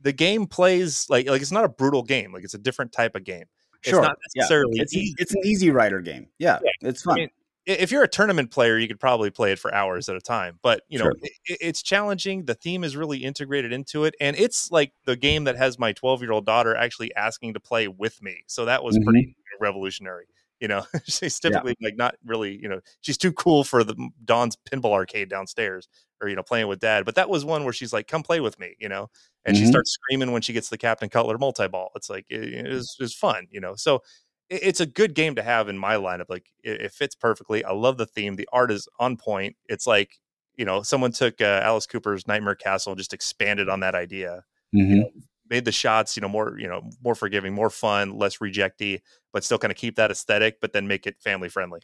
The 0.00 0.12
game 0.14 0.46
plays 0.46 1.04
like 1.10 1.28
like 1.28 1.42
it's 1.42 1.52
not 1.52 1.66
a 1.66 1.68
brutal 1.68 2.02
game. 2.02 2.32
Like 2.32 2.42
it's 2.42 2.54
a 2.54 2.58
different 2.58 2.90
type 2.90 3.14
of 3.14 3.24
game. 3.24 3.44
Sure. 3.82 3.98
It's 3.98 4.08
not 4.08 4.16
necessarily 4.34 4.76
yeah. 4.76 4.82
it's, 4.84 4.94
it's 4.94 5.34
an 5.34 5.42
easy 5.44 5.70
rider 5.70 6.00
game. 6.00 6.28
Yeah, 6.38 6.58
yeah. 6.64 6.88
it's 6.88 7.02
fun. 7.02 7.12
I 7.12 7.20
mean, 7.20 7.30
if 7.66 7.92
you're 7.92 8.02
a 8.02 8.08
tournament 8.08 8.50
player, 8.50 8.78
you 8.78 8.88
could 8.88 9.00
probably 9.00 9.30
play 9.30 9.52
it 9.52 9.58
for 9.58 9.72
hours 9.74 10.08
at 10.08 10.16
a 10.16 10.20
time. 10.20 10.58
But 10.62 10.82
you 10.88 10.98
know, 10.98 11.04
sure. 11.04 11.14
it, 11.22 11.58
it's 11.60 11.82
challenging. 11.82 12.44
The 12.44 12.54
theme 12.54 12.84
is 12.84 12.96
really 12.96 13.18
integrated 13.18 13.72
into 13.72 14.04
it, 14.04 14.14
and 14.20 14.36
it's 14.36 14.70
like 14.70 14.92
the 15.04 15.16
game 15.16 15.44
that 15.44 15.56
has 15.56 15.78
my 15.78 15.92
12 15.92 16.22
year 16.22 16.32
old 16.32 16.46
daughter 16.46 16.74
actually 16.74 17.14
asking 17.14 17.54
to 17.54 17.60
play 17.60 17.88
with 17.88 18.22
me. 18.22 18.44
So 18.46 18.64
that 18.64 18.82
was 18.82 18.96
mm-hmm. 18.96 19.04
pretty 19.04 19.36
revolutionary. 19.60 20.26
You 20.60 20.68
know, 20.68 20.84
she's 21.04 21.38
typically 21.38 21.76
yeah. 21.80 21.88
like 21.88 21.96
not 21.96 22.14
really. 22.24 22.58
You 22.60 22.68
know, 22.68 22.80
she's 23.00 23.18
too 23.18 23.32
cool 23.32 23.64
for 23.64 23.84
the 23.84 24.10
Don's 24.24 24.56
pinball 24.70 24.92
arcade 24.92 25.28
downstairs, 25.28 25.88
or 26.20 26.28
you 26.28 26.36
know, 26.36 26.42
playing 26.42 26.68
with 26.68 26.80
dad. 26.80 27.04
But 27.04 27.14
that 27.14 27.30
was 27.30 27.44
one 27.44 27.64
where 27.64 27.72
she's 27.72 27.92
like, 27.92 28.06
"Come 28.06 28.22
play 28.22 28.40
with 28.40 28.58
me," 28.58 28.74
you 28.78 28.88
know, 28.88 29.10
and 29.44 29.56
mm-hmm. 29.56 29.64
she 29.64 29.70
starts 29.70 29.92
screaming 29.92 30.32
when 30.32 30.42
she 30.42 30.52
gets 30.52 30.68
the 30.68 30.78
Captain 30.78 31.08
Cutler 31.08 31.38
multi 31.38 31.68
ball. 31.68 31.90
It's 31.94 32.10
like 32.10 32.26
it, 32.28 32.66
it, 32.66 32.68
was, 32.68 32.96
it 32.98 33.02
was 33.02 33.14
fun, 33.14 33.46
you 33.50 33.60
know. 33.60 33.74
So 33.74 34.02
it's 34.50 34.80
a 34.80 34.86
good 34.86 35.14
game 35.14 35.36
to 35.36 35.42
have 35.42 35.68
in 35.68 35.78
my 35.78 35.94
lineup. 35.94 36.26
Like 36.28 36.52
it, 36.64 36.82
it, 36.82 36.92
fits 36.92 37.14
perfectly. 37.14 37.64
I 37.64 37.72
love 37.72 37.96
the 37.96 38.06
theme. 38.06 38.36
The 38.36 38.48
art 38.52 38.72
is 38.72 38.88
on 38.98 39.16
point. 39.16 39.56
It's 39.68 39.86
like 39.86 40.18
you 40.56 40.64
know 40.64 40.82
someone 40.82 41.12
took 41.12 41.40
uh, 41.40 41.60
Alice 41.62 41.86
Cooper's 41.86 42.26
Nightmare 42.26 42.56
Castle 42.56 42.92
and 42.92 42.98
just 42.98 43.14
expanded 43.14 43.68
on 43.68 43.80
that 43.80 43.94
idea. 43.94 44.44
Mm-hmm. 44.74 44.92
You 44.92 45.00
know, 45.00 45.10
made 45.48 45.64
the 45.64 45.72
shots 45.72 46.16
you 46.16 46.20
know 46.20 46.28
more 46.28 46.58
you 46.58 46.68
know 46.68 46.90
more 47.02 47.14
forgiving, 47.14 47.54
more 47.54 47.70
fun, 47.70 48.18
less 48.18 48.38
rejecty, 48.38 49.00
but 49.32 49.44
still 49.44 49.58
kind 49.58 49.70
of 49.70 49.78
keep 49.78 49.96
that 49.96 50.10
aesthetic, 50.10 50.60
but 50.60 50.72
then 50.72 50.88
make 50.88 51.06
it 51.06 51.20
family 51.20 51.48
friendly. 51.48 51.80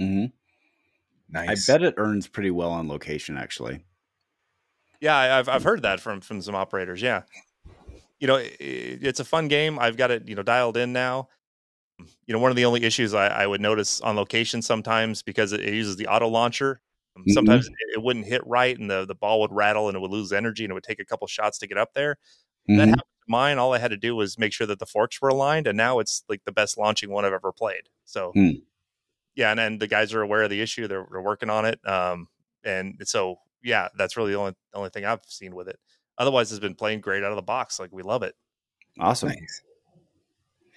Mm-hmm. 0.00 0.26
Nice. 1.30 1.68
I 1.68 1.72
bet 1.72 1.82
it 1.82 1.94
earns 1.96 2.28
pretty 2.28 2.50
well 2.50 2.70
on 2.70 2.86
location, 2.86 3.38
actually. 3.38 3.82
Yeah, 5.00 5.38
I've 5.38 5.48
I've 5.48 5.64
heard 5.64 5.82
that 5.82 6.00
from 6.00 6.20
from 6.20 6.42
some 6.42 6.54
operators. 6.54 7.00
Yeah, 7.00 7.22
you 8.20 8.26
know, 8.26 8.36
it, 8.36 8.52
it's 8.60 9.20
a 9.20 9.24
fun 9.24 9.48
game. 9.48 9.78
I've 9.78 9.96
got 9.96 10.10
it 10.10 10.28
you 10.28 10.34
know 10.34 10.42
dialed 10.42 10.76
in 10.76 10.92
now 10.92 11.28
you 11.98 12.32
know, 12.32 12.38
one 12.38 12.50
of 12.50 12.56
the 12.56 12.64
only 12.64 12.82
issues 12.84 13.14
I, 13.14 13.28
I 13.28 13.46
would 13.46 13.60
notice 13.60 14.00
on 14.00 14.16
location 14.16 14.62
sometimes 14.62 15.22
because 15.22 15.52
it, 15.52 15.60
it 15.60 15.74
uses 15.74 15.96
the 15.96 16.06
auto 16.06 16.28
launcher. 16.28 16.80
Um, 17.16 17.22
mm-hmm. 17.22 17.32
Sometimes 17.32 17.66
it, 17.66 17.74
it, 17.94 18.02
wouldn't 18.02 18.26
hit 18.26 18.44
right, 18.46 18.76
and 18.76 18.90
the 18.90 19.04
the 19.04 19.14
ball 19.14 19.40
would 19.40 19.52
rattle, 19.52 19.88
and 19.88 19.96
it 19.96 20.00
would 20.00 20.10
lose 20.10 20.32
energy, 20.32 20.64
and 20.64 20.70
it 20.70 20.74
would 20.74 20.82
take 20.82 21.00
a 21.00 21.04
couple 21.04 21.26
shots 21.26 21.58
to 21.58 21.66
get 21.66 21.78
up 21.78 21.94
there. 21.94 22.16
Mm-hmm. 22.68 22.76
That 22.78 22.88
happened 22.88 23.02
to 23.02 23.28
mine. 23.28 23.58
All 23.58 23.72
I 23.72 23.78
had 23.78 23.92
to 23.92 23.96
do 23.96 24.16
was 24.16 24.38
make 24.38 24.52
sure 24.52 24.66
that 24.66 24.78
the 24.78 24.86
forks 24.86 25.20
were 25.22 25.28
aligned, 25.28 25.66
and 25.66 25.76
now 25.76 26.00
it's 26.00 26.24
like 26.28 26.44
the 26.44 26.52
best 26.52 26.76
launching 26.76 27.10
one 27.10 27.24
I've 27.24 27.32
ever 27.32 27.52
played. 27.52 27.88
So, 28.04 28.32
mm. 28.36 28.62
yeah, 29.36 29.50
and, 29.50 29.60
and 29.60 29.80
the 29.80 29.86
guys 29.86 30.12
are 30.12 30.22
aware 30.22 30.42
of 30.42 30.50
the 30.50 30.60
issue; 30.60 30.88
they're, 30.88 31.06
they're 31.10 31.22
working 31.22 31.50
on 31.50 31.64
it. 31.64 31.78
Um, 31.86 32.28
and 32.64 32.96
so 33.04 33.36
yeah, 33.62 33.88
that's 33.96 34.16
really 34.16 34.32
the 34.32 34.38
only 34.38 34.54
only 34.74 34.90
thing 34.90 35.04
I've 35.04 35.20
seen 35.26 35.54
with 35.54 35.68
it. 35.68 35.78
Otherwise, 36.18 36.50
it's 36.50 36.60
been 36.60 36.74
playing 36.74 37.00
great 37.00 37.22
out 37.22 37.30
of 37.30 37.36
the 37.36 37.42
box. 37.42 37.78
Like 37.78 37.92
we 37.92 38.02
love 38.02 38.22
it. 38.22 38.34
Awesome. 38.98 39.30
Nice. 39.30 39.62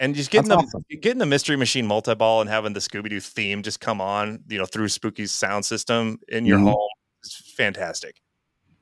And 0.00 0.14
just 0.14 0.30
getting 0.30 0.48
That's 0.48 0.62
the 0.70 0.78
awesome. 0.78 0.84
getting 1.00 1.18
the 1.18 1.26
mystery 1.26 1.56
machine 1.56 1.86
multi 1.86 2.14
ball 2.14 2.40
and 2.40 2.48
having 2.48 2.72
the 2.72 2.80
Scooby 2.80 3.08
Doo 3.10 3.20
theme 3.20 3.62
just 3.62 3.80
come 3.80 4.00
on, 4.00 4.44
you 4.48 4.58
know, 4.58 4.64
through 4.66 4.86
Spooky's 4.86 5.32
sound 5.32 5.64
system 5.64 6.20
in 6.28 6.44
your 6.44 6.58
Mhm. 6.58 6.64
home 6.64 6.88
is 7.24 7.34
fantastic. 7.56 8.20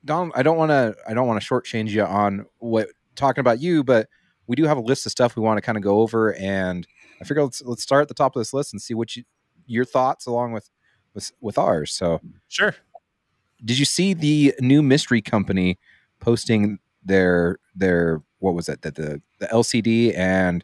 Don, 0.05 0.31
I 0.35 0.43
don't 0.43 0.57
want 0.57 0.69
to 0.69 0.95
I 1.07 1.13
don't 1.13 1.27
want 1.27 1.41
to 1.41 1.47
shortchange 1.47 1.89
you 1.89 2.03
on 2.03 2.45
what 2.59 2.89
talking 3.15 3.41
about 3.41 3.59
you, 3.59 3.83
but 3.83 4.07
we 4.45 4.55
do 4.55 4.65
have 4.65 4.77
a 4.77 4.81
list 4.81 5.05
of 5.05 5.11
stuff 5.11 5.35
we 5.35 5.41
want 5.41 5.57
to 5.57 5.61
kind 5.61 5.77
of 5.77 5.83
go 5.83 5.99
over, 6.01 6.33
and 6.35 6.87
I 7.19 7.25
figure 7.25 7.43
let's 7.43 7.61
let's 7.63 7.81
start 7.83 8.03
at 8.03 8.07
the 8.09 8.13
top 8.13 8.35
of 8.35 8.39
this 8.39 8.53
list 8.53 8.71
and 8.73 8.81
see 8.81 8.93
what 8.93 9.15
you, 9.15 9.23
your 9.65 9.85
thoughts 9.85 10.27
along 10.27 10.53
with 10.53 10.69
with 11.15 11.31
with 11.41 11.57
ours. 11.57 11.91
So, 11.93 12.21
Sure. 12.47 12.75
did 13.65 13.79
you 13.79 13.85
see 13.85 14.13
the 14.13 14.53
new 14.59 14.83
mystery 14.83 15.21
company 15.21 15.79
posting 16.19 16.77
their 17.03 17.57
their 17.75 18.21
what 18.39 18.53
was 18.53 18.69
it 18.69 18.83
that 18.83 18.95
the 18.95 19.19
the 19.39 19.47
LCD 19.47 20.15
and 20.15 20.63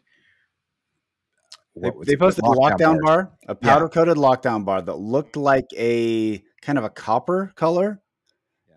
They, 1.76 1.90
they 2.06 2.16
posted 2.16 2.44
a 2.44 2.48
lockdown 2.48 3.00
bars. 3.00 3.26
bar, 3.26 3.32
a 3.48 3.54
powder 3.54 3.88
coated 3.88 4.16
lockdown 4.16 4.64
bar 4.64 4.80
that 4.82 4.94
looked 4.96 5.36
like 5.36 5.66
a 5.76 6.42
kind 6.62 6.78
of 6.78 6.84
a 6.84 6.90
copper 6.90 7.52
color. 7.56 8.00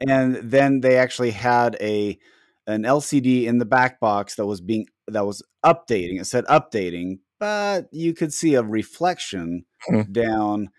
And 0.07 0.35
then 0.35 0.81
they 0.81 0.97
actually 0.97 1.31
had 1.31 1.75
a 1.81 2.17
an 2.65 2.83
LCD 2.83 3.45
in 3.45 3.59
the 3.59 3.65
back 3.65 3.99
box 3.99 4.35
that 4.35 4.45
was 4.45 4.61
being 4.61 4.87
that 5.07 5.25
was 5.25 5.41
updating. 5.65 6.19
It 6.19 6.25
said 6.25 6.45
updating, 6.45 7.19
but 7.39 7.87
you 7.91 8.13
could 8.13 8.33
see 8.33 8.55
a 8.55 8.61
reflection 8.63 9.65
Hmm. 9.87 10.01
down. 10.11 10.69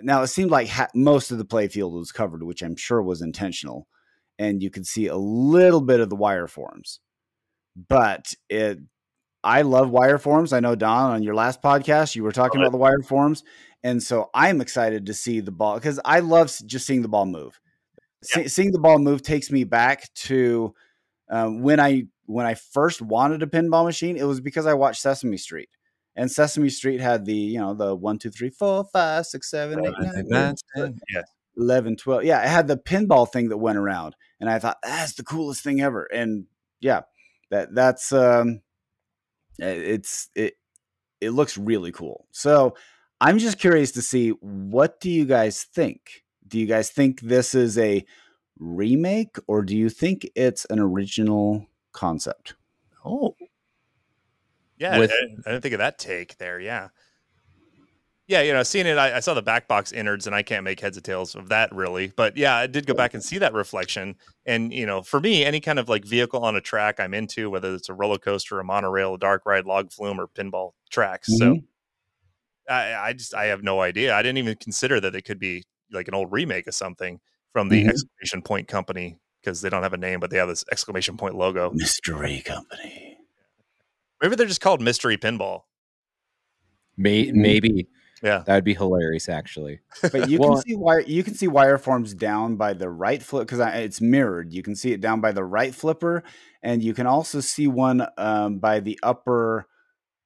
Now 0.00 0.22
it 0.22 0.28
seemed 0.28 0.50
like 0.52 0.68
ha- 0.68 0.88
most 0.94 1.30
of 1.32 1.38
the 1.38 1.44
playfield 1.44 1.92
was 1.92 2.12
covered, 2.12 2.44
which 2.44 2.62
I'm 2.62 2.76
sure 2.76 3.02
was 3.02 3.20
intentional, 3.20 3.88
and 4.38 4.62
you 4.62 4.70
could 4.70 4.86
see 4.86 5.06
a 5.08 5.16
little 5.16 5.80
bit 5.80 5.98
of 6.00 6.08
the 6.08 6.16
wire 6.16 6.46
forms. 6.46 7.00
But 7.76 8.32
it, 8.48 8.78
I 9.44 9.62
love 9.62 9.90
wire 9.90 10.18
forms. 10.18 10.52
I 10.52 10.60
know 10.60 10.74
Don 10.74 11.12
on 11.12 11.22
your 11.22 11.34
last 11.34 11.62
podcast 11.62 12.16
you 12.16 12.22
were 12.24 12.32
talking 12.32 12.60
about 12.60 12.72
the 12.72 12.78
wire 12.78 13.02
forms, 13.02 13.44
and 13.82 14.02
so 14.02 14.30
I'm 14.34 14.60
excited 14.60 15.06
to 15.06 15.14
see 15.14 15.40
the 15.40 15.52
ball 15.52 15.74
because 15.76 16.00
I 16.04 16.20
love 16.20 16.52
just 16.66 16.86
seeing 16.86 17.02
the 17.02 17.08
ball 17.08 17.26
move. 17.26 17.60
See, 18.24 18.48
seeing 18.48 18.72
the 18.72 18.80
ball 18.80 18.98
move 18.98 19.22
takes 19.22 19.50
me 19.50 19.64
back 19.64 20.12
to 20.14 20.74
um, 21.30 21.62
when 21.62 21.78
I 21.78 22.04
when 22.26 22.46
I 22.46 22.54
first 22.54 23.00
wanted 23.00 23.42
a 23.42 23.46
pinball 23.46 23.84
machine. 23.84 24.16
It 24.16 24.24
was 24.24 24.40
because 24.40 24.66
I 24.66 24.74
watched 24.74 25.00
Sesame 25.00 25.36
Street, 25.36 25.68
and 26.16 26.30
Sesame 26.30 26.68
Street 26.68 27.00
had 27.00 27.24
the 27.24 27.34
you 27.34 27.60
know 27.60 27.74
the 27.74 27.94
one 27.94 28.18
two 28.18 28.30
three 28.30 28.50
four 28.50 28.84
five 28.92 29.24
six 29.26 29.50
seven 29.50 29.84
eight 29.86 29.94
nine 30.00 30.54
ten, 30.74 31.00
Yeah. 31.14 31.22
11 31.56 31.96
12 31.96 32.22
yeah 32.22 32.40
it 32.40 32.48
had 32.48 32.68
the 32.68 32.76
pinball 32.76 33.28
thing 33.28 33.48
that 33.48 33.56
went 33.56 33.78
around 33.78 34.14
and 34.38 34.48
i 34.48 34.60
thought 34.60 34.76
that's 34.80 35.14
the 35.14 35.24
coolest 35.24 35.60
thing 35.64 35.80
ever 35.80 36.04
and 36.04 36.44
yeah 36.80 37.00
that 37.50 37.74
that's 37.74 38.12
um 38.12 38.60
Eh, 39.60 39.66
it's 39.70 40.28
it 40.34 40.54
it 41.20 41.30
looks 41.30 41.58
really 41.58 41.90
cool 41.92 42.26
so 42.30 42.74
i'm 43.20 43.38
just 43.38 43.58
curious 43.58 43.90
to 43.92 44.02
see 44.02 44.30
what 44.40 45.00
do 45.00 45.10
you 45.10 45.24
guys 45.24 45.64
think 45.64 46.22
do 46.46 46.58
you 46.58 46.66
guys 46.66 46.90
think 46.90 47.20
this 47.20 47.54
is 47.54 47.76
a 47.78 48.04
remake 48.58 49.36
or 49.46 49.62
do 49.62 49.76
you 49.76 49.88
think 49.88 50.28
it's 50.34 50.64
an 50.66 50.78
original 50.78 51.66
concept 51.92 52.54
Oh. 53.04 53.34
Yeah, 54.76 54.98
With- 54.98 55.10
I, 55.12 55.24
I 55.48 55.50
didn't 55.52 55.62
think 55.62 55.74
of 55.74 55.78
that 55.78 55.98
take 55.98 56.36
there. 56.38 56.60
Yeah. 56.60 56.88
Yeah, 58.28 58.42
you 58.42 58.52
know, 58.52 58.62
seeing 58.62 58.86
it, 58.86 58.98
I, 58.98 59.16
I 59.16 59.20
saw 59.20 59.32
the 59.32 59.40
back 59.40 59.66
box 59.68 59.90
innards, 59.90 60.26
and 60.26 60.36
I 60.36 60.42
can't 60.42 60.62
make 60.62 60.80
heads 60.80 60.98
or 60.98 61.00
tails 61.00 61.34
of 61.34 61.48
that 61.48 61.74
really. 61.74 62.12
But 62.14 62.36
yeah, 62.36 62.56
I 62.56 62.66
did 62.66 62.86
go 62.86 62.92
back 62.92 63.14
and 63.14 63.24
see 63.24 63.38
that 63.38 63.54
reflection. 63.54 64.16
And 64.44 64.70
you 64.70 64.84
know, 64.84 65.00
for 65.02 65.18
me, 65.18 65.46
any 65.46 65.60
kind 65.60 65.78
of 65.78 65.88
like 65.88 66.04
vehicle 66.04 66.44
on 66.44 66.54
a 66.54 66.60
track 66.60 67.00
I'm 67.00 67.14
into, 67.14 67.48
whether 67.48 67.74
it's 67.74 67.88
a 67.88 67.94
roller 67.94 68.18
coaster, 68.18 68.60
a 68.60 68.64
monorail, 68.64 69.14
a 69.14 69.18
dark 69.18 69.46
ride, 69.46 69.64
log 69.64 69.90
flume, 69.90 70.20
or 70.20 70.28
pinball 70.28 70.72
tracks. 70.90 71.38
So 71.38 71.54
Mhm. 71.54 71.64
I, 72.68 72.94
I 72.96 73.12
just 73.14 73.34
I 73.34 73.46
have 73.46 73.62
no 73.62 73.80
idea. 73.80 74.14
I 74.14 74.20
didn't 74.20 74.36
even 74.38 74.56
consider 74.56 75.00
that 75.00 75.14
it 75.14 75.22
could 75.22 75.38
be 75.38 75.64
like 75.90 76.06
an 76.06 76.14
old 76.14 76.30
remake 76.30 76.66
of 76.66 76.74
something 76.74 77.18
from 77.54 77.70
the 77.70 77.82
Mhm. 77.82 77.88
exclamation 77.88 78.42
point 78.42 78.68
company 78.68 79.18
because 79.40 79.62
they 79.62 79.70
don't 79.70 79.82
have 79.82 79.94
a 79.94 79.98
name, 79.98 80.20
but 80.20 80.28
they 80.28 80.36
have 80.36 80.48
this 80.48 80.66
exclamation 80.70 81.16
point 81.16 81.34
logo. 81.34 81.70
mystery 81.72 82.42
company 82.44 83.16
Maybe 84.20 84.34
they're 84.36 84.46
just 84.48 84.60
called 84.60 84.82
Mystery 84.82 85.16
Pinball. 85.16 85.62
May, 86.96 87.26
Mhm. 87.26 87.34
maybe 87.34 87.88
Yeah. 88.22 88.42
that 88.46 88.54
would 88.54 88.64
be 88.64 88.74
hilarious 88.74 89.28
actually. 89.28 89.80
but 90.02 90.28
you 90.28 90.38
Well- 90.38 90.54
can 90.54 90.62
see 90.62 90.76
wire 90.76 91.00
you 91.00 91.22
can 91.22 91.34
see 91.34 91.48
wire 91.48 91.78
forms 91.78 92.14
down 92.14 92.56
by 92.56 92.72
the 92.72 92.90
right 92.90 93.22
flip 93.22 93.46
because 93.46 93.60
it's 93.74 94.00
mirrored 94.00 94.52
you 94.52 94.62
can 94.62 94.74
see 94.74 94.92
it 94.92 95.00
down 95.00 95.20
by 95.20 95.32
the 95.32 95.44
right 95.44 95.74
flipper 95.74 96.22
and 96.62 96.82
you 96.82 96.94
can 96.94 97.06
also 97.06 97.40
see 97.40 97.66
one 97.68 98.06
um, 98.16 98.58
by 98.58 98.80
the 98.80 98.98
upper 99.02 99.66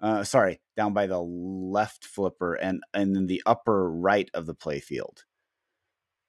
uh, 0.00 0.24
sorry 0.24 0.61
down 0.76 0.92
by 0.94 1.07
the 1.07 1.20
left 1.20 2.05
flipper 2.05 2.55
and 2.55 2.83
and 2.94 3.14
then 3.14 3.26
the 3.26 3.42
upper 3.46 3.90
right 3.90 4.31
of 4.35 4.46
the 4.46 4.55
play 4.55 4.81
field 4.81 5.24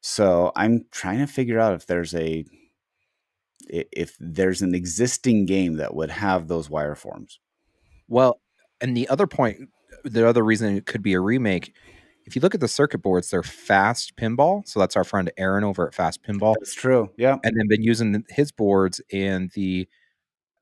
so 0.01 0.51
i'm 0.55 0.85
trying 0.91 1.19
to 1.19 1.27
figure 1.27 1.59
out 1.59 1.73
if 1.73 1.85
there's 1.87 2.13
a 2.13 2.43
if 3.69 4.17
there's 4.19 4.61
an 4.61 4.75
existing 4.75 5.45
game 5.45 5.75
that 5.77 5.95
would 5.95 6.09
have 6.11 6.47
those 6.47 6.69
wire 6.69 6.95
forms 6.95 7.39
Well, 8.09 8.41
and 8.81 8.97
the 8.97 9.07
other 9.07 9.27
point, 9.27 9.69
the 10.03 10.27
other 10.27 10.43
reason 10.43 10.75
it 10.75 10.85
could 10.85 11.01
be 11.01 11.13
a 11.13 11.19
remake, 11.19 11.73
if 12.25 12.35
you 12.35 12.41
look 12.41 12.53
at 12.55 12.61
the 12.61 12.67
circuit 12.67 12.99
boards, 13.01 13.29
they're 13.29 13.43
fast 13.43 14.15
pinball. 14.15 14.67
So 14.67 14.79
that's 14.79 14.95
our 14.95 15.03
friend 15.03 15.31
Aaron 15.37 15.63
over 15.63 15.87
at 15.87 15.93
Fast 15.95 16.23
Pinball, 16.23 16.55
that's 16.59 16.73
true 16.73 17.09
yeah 17.17 17.37
and 17.43 17.55
then 17.57 17.67
been 17.67 17.83
using 17.83 18.23
his 18.29 18.51
boards 18.51 19.01
in 19.09 19.49
the 19.55 19.87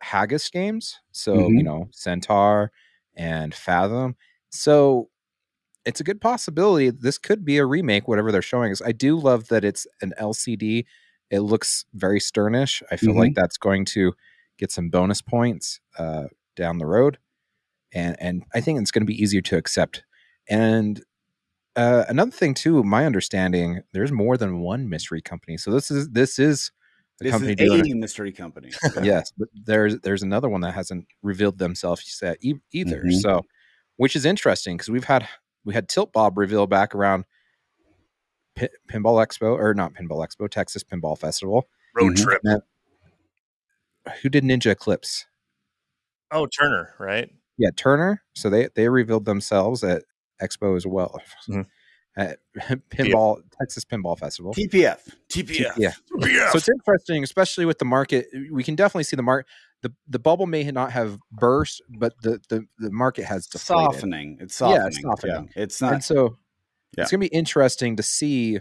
Haggis 0.02 0.50
games. 0.50 1.00
So 1.12 1.36
you 1.50 1.62
Mhm. 1.62 1.64
know 1.66 1.88
Centaur 1.92 2.72
and 3.16 3.54
Fathom. 3.54 4.16
So 4.50 5.10
it's 5.86 6.00
a 6.00 6.04
good 6.04 6.22
possibility 6.22 6.90
this 6.92 7.18
could 7.18 7.44
be 7.46 7.58
a 7.58 7.66
remake, 7.66 8.08
whatever 8.08 8.32
they're 8.32 8.42
showing 8.42 8.72
us. 8.72 8.82
I 8.82 8.92
do 8.92 9.18
love 9.18 9.48
that 9.50 9.64
it's 9.66 9.88
an 10.02 10.14
LCD. 10.20 10.86
It 11.32 11.40
looks 11.42 11.86
very 11.94 12.20
sternish. 12.20 12.84
I 12.92 12.98
feel 12.98 13.14
like 13.16 13.34
that's 13.36 13.58
going 13.58 13.86
to 13.86 14.14
get 14.58 14.72
some 14.72 14.90
bonus 14.90 15.22
points 15.22 15.80
uh, 15.98 16.26
down 16.56 16.78
the 16.78 16.86
road, 16.86 17.18
and 17.94 18.16
and 18.20 18.44
I 18.54 18.62
think 18.62 18.80
it's 18.80 18.92
going 18.92 19.04
to 19.04 19.08
be 19.08 19.22
easier 19.22 19.42
to 19.42 19.58
accept. 19.58 20.04
And 20.50 21.04
uh, 21.76 22.06
another 22.10 22.32
thing 22.32 22.54
too, 22.54 22.84
my 22.84 23.06
understanding, 23.06 23.82
there's 23.94 24.12
more 24.12 24.38
than 24.38 24.60
one 24.60 24.90
mystery 24.90 25.22
company. 25.22 25.58
So 25.58 25.72
this 25.72 25.90
is 25.92 26.10
this 26.10 26.40
is 26.40 26.72
a 27.20 27.24
this 27.26 27.32
company 27.32 27.54
is 27.54 27.58
doing 27.58 27.92
a 27.92 27.96
mystery 27.96 28.32
company 28.32 28.72
yes, 29.04 29.32
but 29.38 29.48
there's 29.66 30.00
there's 30.00 30.24
another 30.24 30.50
one 30.50 30.62
that 30.62 30.74
hasn't 30.74 31.06
revealed 31.22 31.58
themselves 31.60 32.20
yet 32.22 32.38
e- 32.42 32.56
either. 32.74 33.04
Mhm. 33.04 33.22
So, 33.22 33.46
which 33.98 34.16
is 34.16 34.26
interesting 34.26 34.76
because 34.78 34.90
we've 34.90 35.04
had 35.04 35.28
we 35.64 35.74
had 35.74 35.88
Tilt 35.88 36.12
Bob 36.12 36.38
reveal 36.38 36.68
back 36.68 36.96
around 36.96 37.26
Pi 38.56 38.70
Pinball 38.90 39.26
Expo 39.26 39.54
or 39.58 39.74
not 39.74 39.94
Pinball 39.94 40.28
Expo, 40.28 40.50
Texas 40.50 40.84
Pinball 40.84 41.18
Festival. 41.18 41.70
Road 41.96 42.16
Mhm. 42.16 42.24
trip. 42.24 42.42
Who 44.22 44.30
did 44.30 44.44
Ninja 44.44 44.72
Eclipse? 44.72 45.26
Oh, 46.32 46.48
Turner, 46.48 46.96
right? 47.00 47.30
Yeah, 47.58 47.70
Turner. 47.76 48.24
So 48.34 48.50
they 48.50 48.70
they 48.76 48.90
revealed 48.90 49.26
themselves 49.26 49.84
at 49.84 50.04
Expo 50.42 50.76
as 50.76 50.86
well. 50.88 51.20
Mhm. 51.50 51.66
At 52.18 52.40
Pinball 52.90 53.42
Texas 53.58 53.86
Pinball 53.86 54.20
Festival. 54.20 54.54
tpf 54.54 54.98
tpf 55.30 55.78
Yeah. 55.78 55.92
So 56.52 56.58
it's 56.58 56.68
interesting, 56.68 57.24
especially 57.24 57.64
with 57.64 57.80
the 57.80 57.86
market. 57.86 58.28
We 58.52 58.66
can 58.66 58.76
definitely 58.76 59.06
see 59.06 59.16
the 59.16 59.24
market. 59.24 59.50
The 59.82 59.94
the 60.10 60.20
bubble 60.20 60.46
may 60.46 60.70
not 60.72 60.92
have 60.92 61.18
burst, 61.32 61.82
but 61.88 62.14
the 62.22 62.42
the, 62.50 62.66
the 62.80 62.92
market 62.92 63.24
has 63.24 63.48
deflated. 63.48 63.94
softening. 63.94 64.38
It's 64.42 64.60
Yeah, 64.60 64.68
softening. 64.68 64.88
it's 64.88 65.02
softening. 65.02 65.50
It's 65.56 65.82
and 65.82 65.92
not. 65.92 66.04
so 66.04 66.38
Yeah. 66.98 67.04
it's 67.04 67.12
gonna 67.12 67.20
be 67.22 67.28
interesting 67.28 67.96
to 67.96 68.04
see 68.04 68.60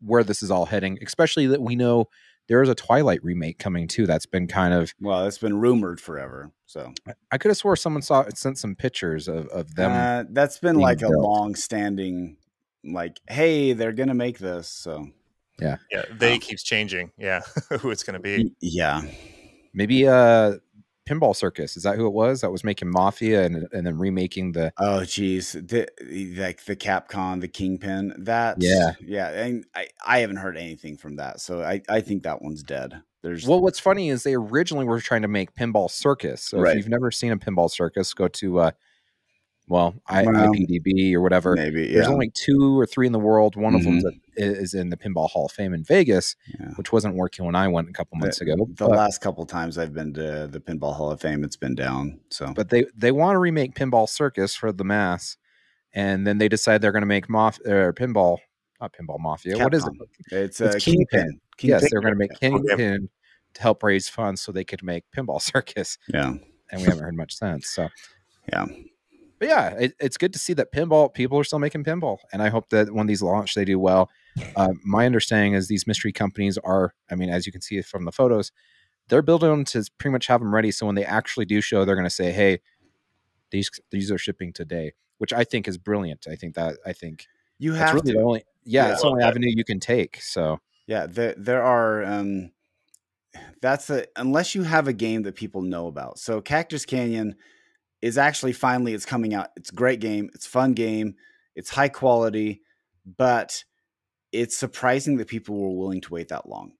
where 0.00 0.22
this 0.22 0.40
is 0.40 0.52
all 0.52 0.66
heading, 0.66 1.00
especially 1.04 1.48
that 1.48 1.60
we 1.60 1.74
know 1.74 2.06
there 2.48 2.62
is 2.62 2.68
a 2.68 2.74
Twilight 2.74 3.22
remake 3.24 3.58
coming 3.58 3.88
too. 3.88 4.06
That's 4.06 4.26
been 4.26 4.46
kind 4.46 4.74
of 4.74 4.92
Well, 5.00 5.26
it's 5.26 5.38
been 5.38 5.58
rumored 5.60 6.00
forever. 6.00 6.50
So 6.66 6.92
I 7.30 7.38
could 7.38 7.48
have 7.50 7.56
swore 7.56 7.76
someone 7.76 8.02
saw 8.02 8.24
sent 8.34 8.58
some 8.58 8.74
pictures 8.74 9.28
of, 9.28 9.46
of 9.48 9.74
them. 9.74 9.92
uh, 9.92 10.24
that's 10.30 10.58
been 10.58 10.76
being 10.76 10.82
like 10.82 11.02
a 11.02 11.08
long-standing, 11.08 12.36
like, 12.84 13.20
hey, 13.28 13.72
they're 13.72 13.92
gonna 13.92 14.14
make 14.14 14.38
this. 14.38 14.68
So 14.68 15.08
Yeah, 15.60 15.76
yeah, 15.90 16.02
they 16.18 16.34
Oh. 16.34 16.38
keeps 16.38 16.62
changing. 16.62 17.12
Yeah, 17.16 17.40
who 17.80 17.90
it's 17.90 18.02
going 18.02 18.14
to 18.14 18.20
be. 18.20 18.52
yeah, 18.60 19.02
Maybe 19.72 20.06
uh 20.06 20.56
Pinball 21.06 21.36
Circus, 21.36 21.76
is 21.76 21.82
that 21.82 21.96
who 21.96 22.06
it 22.06 22.12
was 22.12 22.40
that 22.40 22.50
was 22.50 22.64
making 22.64 22.90
Mafia 22.90 23.44
and 23.44 23.66
and 23.72 23.86
then 23.86 23.98
remaking 23.98 24.52
the 24.52 24.72
Oh 24.78 25.04
geez, 25.04 25.52
the, 25.52 25.86
like 26.38 26.64
the 26.64 26.76
Capcom, 26.76 27.40
the 27.40 27.48
Kingpin. 27.48 28.14
That 28.18 28.56
Yeah. 28.60 28.92
yeah. 29.00 29.28
And 29.30 29.64
I 29.74 29.88
I 30.06 30.18
haven't 30.20 30.36
heard 30.36 30.56
anything 30.56 30.96
from 30.96 31.16
that, 31.16 31.40
so 31.40 31.62
I 31.62 31.82
I 31.88 32.00
think 32.00 32.22
that 32.22 32.42
one's 32.42 32.62
dead. 32.62 33.02
There's 33.22 33.46
Well, 33.46 33.60
what's 33.60 33.80
funny 33.80 34.10
is 34.10 34.22
they 34.22 34.34
originally 34.34 34.84
were 34.84 35.00
trying 35.00 35.22
to 35.22 35.28
make 35.28 35.54
Pinball 35.54 35.90
Circus. 35.90 36.42
So 36.42 36.58
Right. 36.58 36.72
if 36.72 36.76
you've 36.78 36.88
never 36.90 37.10
seen 37.10 37.32
a 37.32 37.38
Pinball 37.38 37.70
Circus, 37.70 38.12
go 38.14 38.28
to 38.28 38.58
uh 38.60 38.70
well, 39.66 39.94
I, 40.06 40.24
Well, 40.24 40.34
IPDB 40.52 41.14
or 41.14 41.22
whatever. 41.22 41.54
maybe 41.54 41.90
There's 41.92 42.06
only 42.06 42.30
two 42.34 42.78
or 42.78 42.84
three 42.84 43.06
in 43.06 43.12
the 43.12 43.18
world. 43.18 43.56
One 43.56 43.74
of 43.74 43.82
them's 43.82 44.04
at, 44.04 44.12
is 44.36 44.74
in 44.74 44.90
the 44.90 44.96
Pinball 44.96 45.28
Hall 45.30 45.46
of 45.46 45.52
Fame 45.52 45.72
in 45.74 45.84
Vegas, 45.84 46.36
Yeah. 46.58 46.70
which 46.76 46.92
wasn't 46.92 47.14
working 47.16 47.44
when 47.44 47.54
I 47.54 47.68
went 47.68 47.88
a 47.88 47.92
couple 47.92 48.18
months 48.18 48.40
ago. 48.40 48.54
The 48.56 48.86
but, 48.86 48.90
last 48.90 49.20
couple 49.20 49.44
times 49.46 49.78
I've 49.78 49.92
been 49.94 50.12
to 50.14 50.46
the 50.50 50.60
Pinball 50.60 50.94
Hall 50.94 51.10
of 51.10 51.20
Fame, 51.20 51.44
it's 51.44 51.56
been 51.56 51.74
down. 51.74 52.20
So 52.30 52.52
but 52.54 52.68
they 52.70 52.86
they 52.96 53.12
want 53.12 53.34
to 53.34 53.38
remake 53.38 53.74
Pinball 53.74 54.08
Circus 54.08 54.54
for 54.54 54.72
the 54.72 54.84
mass, 54.84 55.36
and 55.92 56.26
then 56.26 56.38
they 56.38 56.48
decide 56.48 56.80
they're 56.82 56.92
going 56.92 57.02
to 57.02 57.06
make 57.06 57.28
Mof 57.28 57.58
or 57.66 57.92
Pinball, 57.92 58.38
not 58.80 58.92
Pinball 58.92 59.20
Mafia. 59.20 59.58
What 59.58 59.74
is 59.74 59.86
it? 59.86 59.92
It's, 60.32 60.60
It's 60.60 60.74
uh, 60.76 60.78
Kingpin. 60.80 61.40
Kingpin. 61.56 61.80
yes, 61.80 61.90
they're 61.90 62.00
going 62.00 62.14
to 62.14 62.18
make. 62.18 62.38
Kingpin 62.40 63.08
to 63.54 63.62
help 63.62 63.82
raise 63.84 64.08
funds 64.08 64.40
so 64.42 64.50
they 64.50 64.64
could 64.64 64.82
make 64.82 65.04
Pinball 65.16 65.40
Circus, 65.52 65.96
Yeah. 66.12 66.30
and 66.72 66.80
we 66.80 66.82
haven't 66.82 67.04
heard 67.04 67.16
much 67.16 67.36
since. 67.36 67.70
So 67.70 67.88
Yeah. 68.52 68.66
but 69.38 69.48
yeah, 69.48 69.68
it, 69.70 69.94
it's 70.00 70.16
good 70.16 70.32
to 70.32 70.38
see 70.40 70.54
that 70.54 70.72
pinball 70.72 71.12
people 71.14 71.38
are 71.38 71.44
still 71.44 71.60
making 71.60 71.84
pinball, 71.84 72.18
and 72.32 72.42
I 72.42 72.48
hope 72.48 72.68
that 72.70 72.92
when 72.92 73.06
these 73.06 73.22
launch, 73.22 73.54
they 73.54 73.64
do 73.64 73.78
well. 73.78 74.10
Uh, 74.56 74.72
my 74.84 75.06
understanding 75.06 75.54
is 75.54 75.68
these 75.68 75.86
mystery 75.86 76.12
companies 76.12 76.58
are, 76.58 76.94
I 77.10 77.14
mean, 77.14 77.28
as 77.30 77.46
you 77.46 77.52
can 77.52 77.60
see 77.60 77.80
from 77.82 78.04
the 78.04 78.12
photos, 78.12 78.52
they're 79.08 79.22
building 79.22 79.50
them 79.50 79.64
to 79.66 79.84
pretty 79.98 80.12
much 80.12 80.26
have 80.28 80.40
them 80.40 80.54
ready. 80.54 80.70
So 80.70 80.86
when 80.86 80.94
they 80.94 81.04
actually 81.04 81.44
do 81.44 81.60
show, 81.60 81.84
they're 81.84 81.94
going 81.96 82.06
to 82.06 82.10
say, 82.10 82.32
"Hey, 82.32 82.60
these 83.50 83.70
these 83.90 84.10
are 84.10 84.18
shipping 84.18 84.52
today," 84.52 84.92
which 85.18 85.32
I 85.32 85.44
think 85.44 85.68
is 85.68 85.78
brilliant. 85.78 86.26
I 86.28 86.36
think 86.36 86.54
that 86.54 86.78
I 86.86 86.92
think 86.92 87.26
You 87.58 87.74
have 87.74 87.94
really 87.94 88.12
to. 88.12 88.18
the 88.18 88.22
only 88.24 88.44
yeah, 88.64 88.86
Yeah. 88.86 88.92
it's 88.92 89.02
the 89.02 89.08
only 89.08 89.22
avenue 89.22 89.50
you 89.54 89.64
can 89.64 89.80
take. 89.80 90.20
So 90.22 90.60
Yeah, 90.86 91.06
there 91.06 91.34
there 91.36 91.62
are 91.62 92.04
um 92.04 92.50
that's 93.60 93.86
the 93.88 94.08
unless 94.16 94.54
you 94.54 94.62
have 94.62 94.88
a 94.88 94.92
game 94.92 95.22
that 95.22 95.34
people 95.34 95.62
know 95.62 95.86
about. 95.86 96.18
So 96.18 96.40
Cactus 96.40 96.84
Canyon 96.86 97.36
is 98.02 98.18
actually 98.18 98.52
finally 98.52 98.94
it's 98.94 99.06
coming 99.06 99.34
out. 99.34 99.48
It's 99.56 99.70
a 99.70 99.74
great 99.74 100.00
game. 100.00 100.30
It's 100.34 100.46
a 100.46 100.50
fun 100.50 100.72
game. 100.74 101.14
It's 101.54 101.70
high 101.70 101.88
quality, 101.88 102.62
but 103.04 103.64
it's 104.34 104.56
surprising 104.56 105.16
that 105.18 105.28
people 105.28 105.56
were 105.56 105.70
willing 105.70 106.00
to 106.02 106.12
wait 106.14 106.28
that 106.28 106.48
long. 106.48 106.72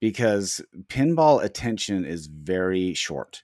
Because 0.00 0.60
pinball 0.88 1.42
attention 1.42 2.04
is 2.04 2.26
very 2.26 2.94
short. 2.94 3.42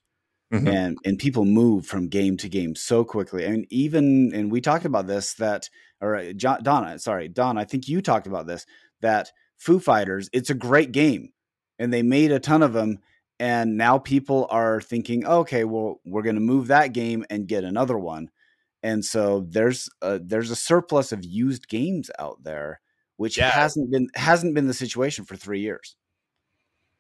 Mhm. 0.52 0.68
and 0.68 0.98
and 1.04 1.16
people 1.16 1.44
move 1.44 1.86
from 1.86 2.08
game 2.08 2.36
to 2.38 2.48
game 2.48 2.74
so 2.74 3.04
quickly. 3.04 3.44
And 3.44 3.66
even 3.70 4.32
and 4.34 4.50
we 4.50 4.60
talked 4.60 4.84
about 4.84 5.06
this 5.06 5.34
that 5.34 5.70
or 6.00 6.16
uh, 6.16 6.32
John, 6.32 6.64
Donna, 6.64 6.98
sorry, 6.98 7.28
Don, 7.28 7.56
I 7.56 7.64
think 7.64 7.86
you 7.86 8.02
talked 8.02 8.26
about 8.26 8.48
this 8.48 8.66
that 9.00 9.30
Foo 9.58 9.78
Fighters, 9.78 10.28
it's 10.32 10.50
a 10.50 10.54
great 10.54 10.90
game, 10.90 11.32
and 11.78 11.92
they 11.92 12.02
made 12.02 12.32
a 12.32 12.40
ton 12.40 12.62
of 12.62 12.72
them. 12.72 12.98
And 13.38 13.76
now 13.78 13.98
people 13.98 14.48
are 14.50 14.80
thinking, 14.80 15.24
okay, 15.24 15.64
well, 15.64 16.00
we're 16.04 16.22
going 16.22 16.34
to 16.34 16.40
move 16.42 16.66
that 16.66 16.92
game 16.92 17.24
and 17.30 17.48
get 17.48 17.64
another 17.64 17.96
one. 17.96 18.30
And 18.82 19.04
so 19.04 19.46
there's 19.48 19.88
a, 20.02 20.18
there's 20.18 20.50
a 20.50 20.56
surplus 20.56 21.12
of 21.12 21.24
used 21.24 21.68
games 21.68 22.10
out 22.18 22.42
there, 22.42 22.80
which 23.20 23.36
Yeah. 23.36 23.50
hasn't 23.50 23.90
been 23.90 24.08
hasn't 24.14 24.54
been 24.54 24.66
the 24.66 24.72
situation 24.72 25.26
for 25.26 25.36
three 25.36 25.60
years. 25.60 25.94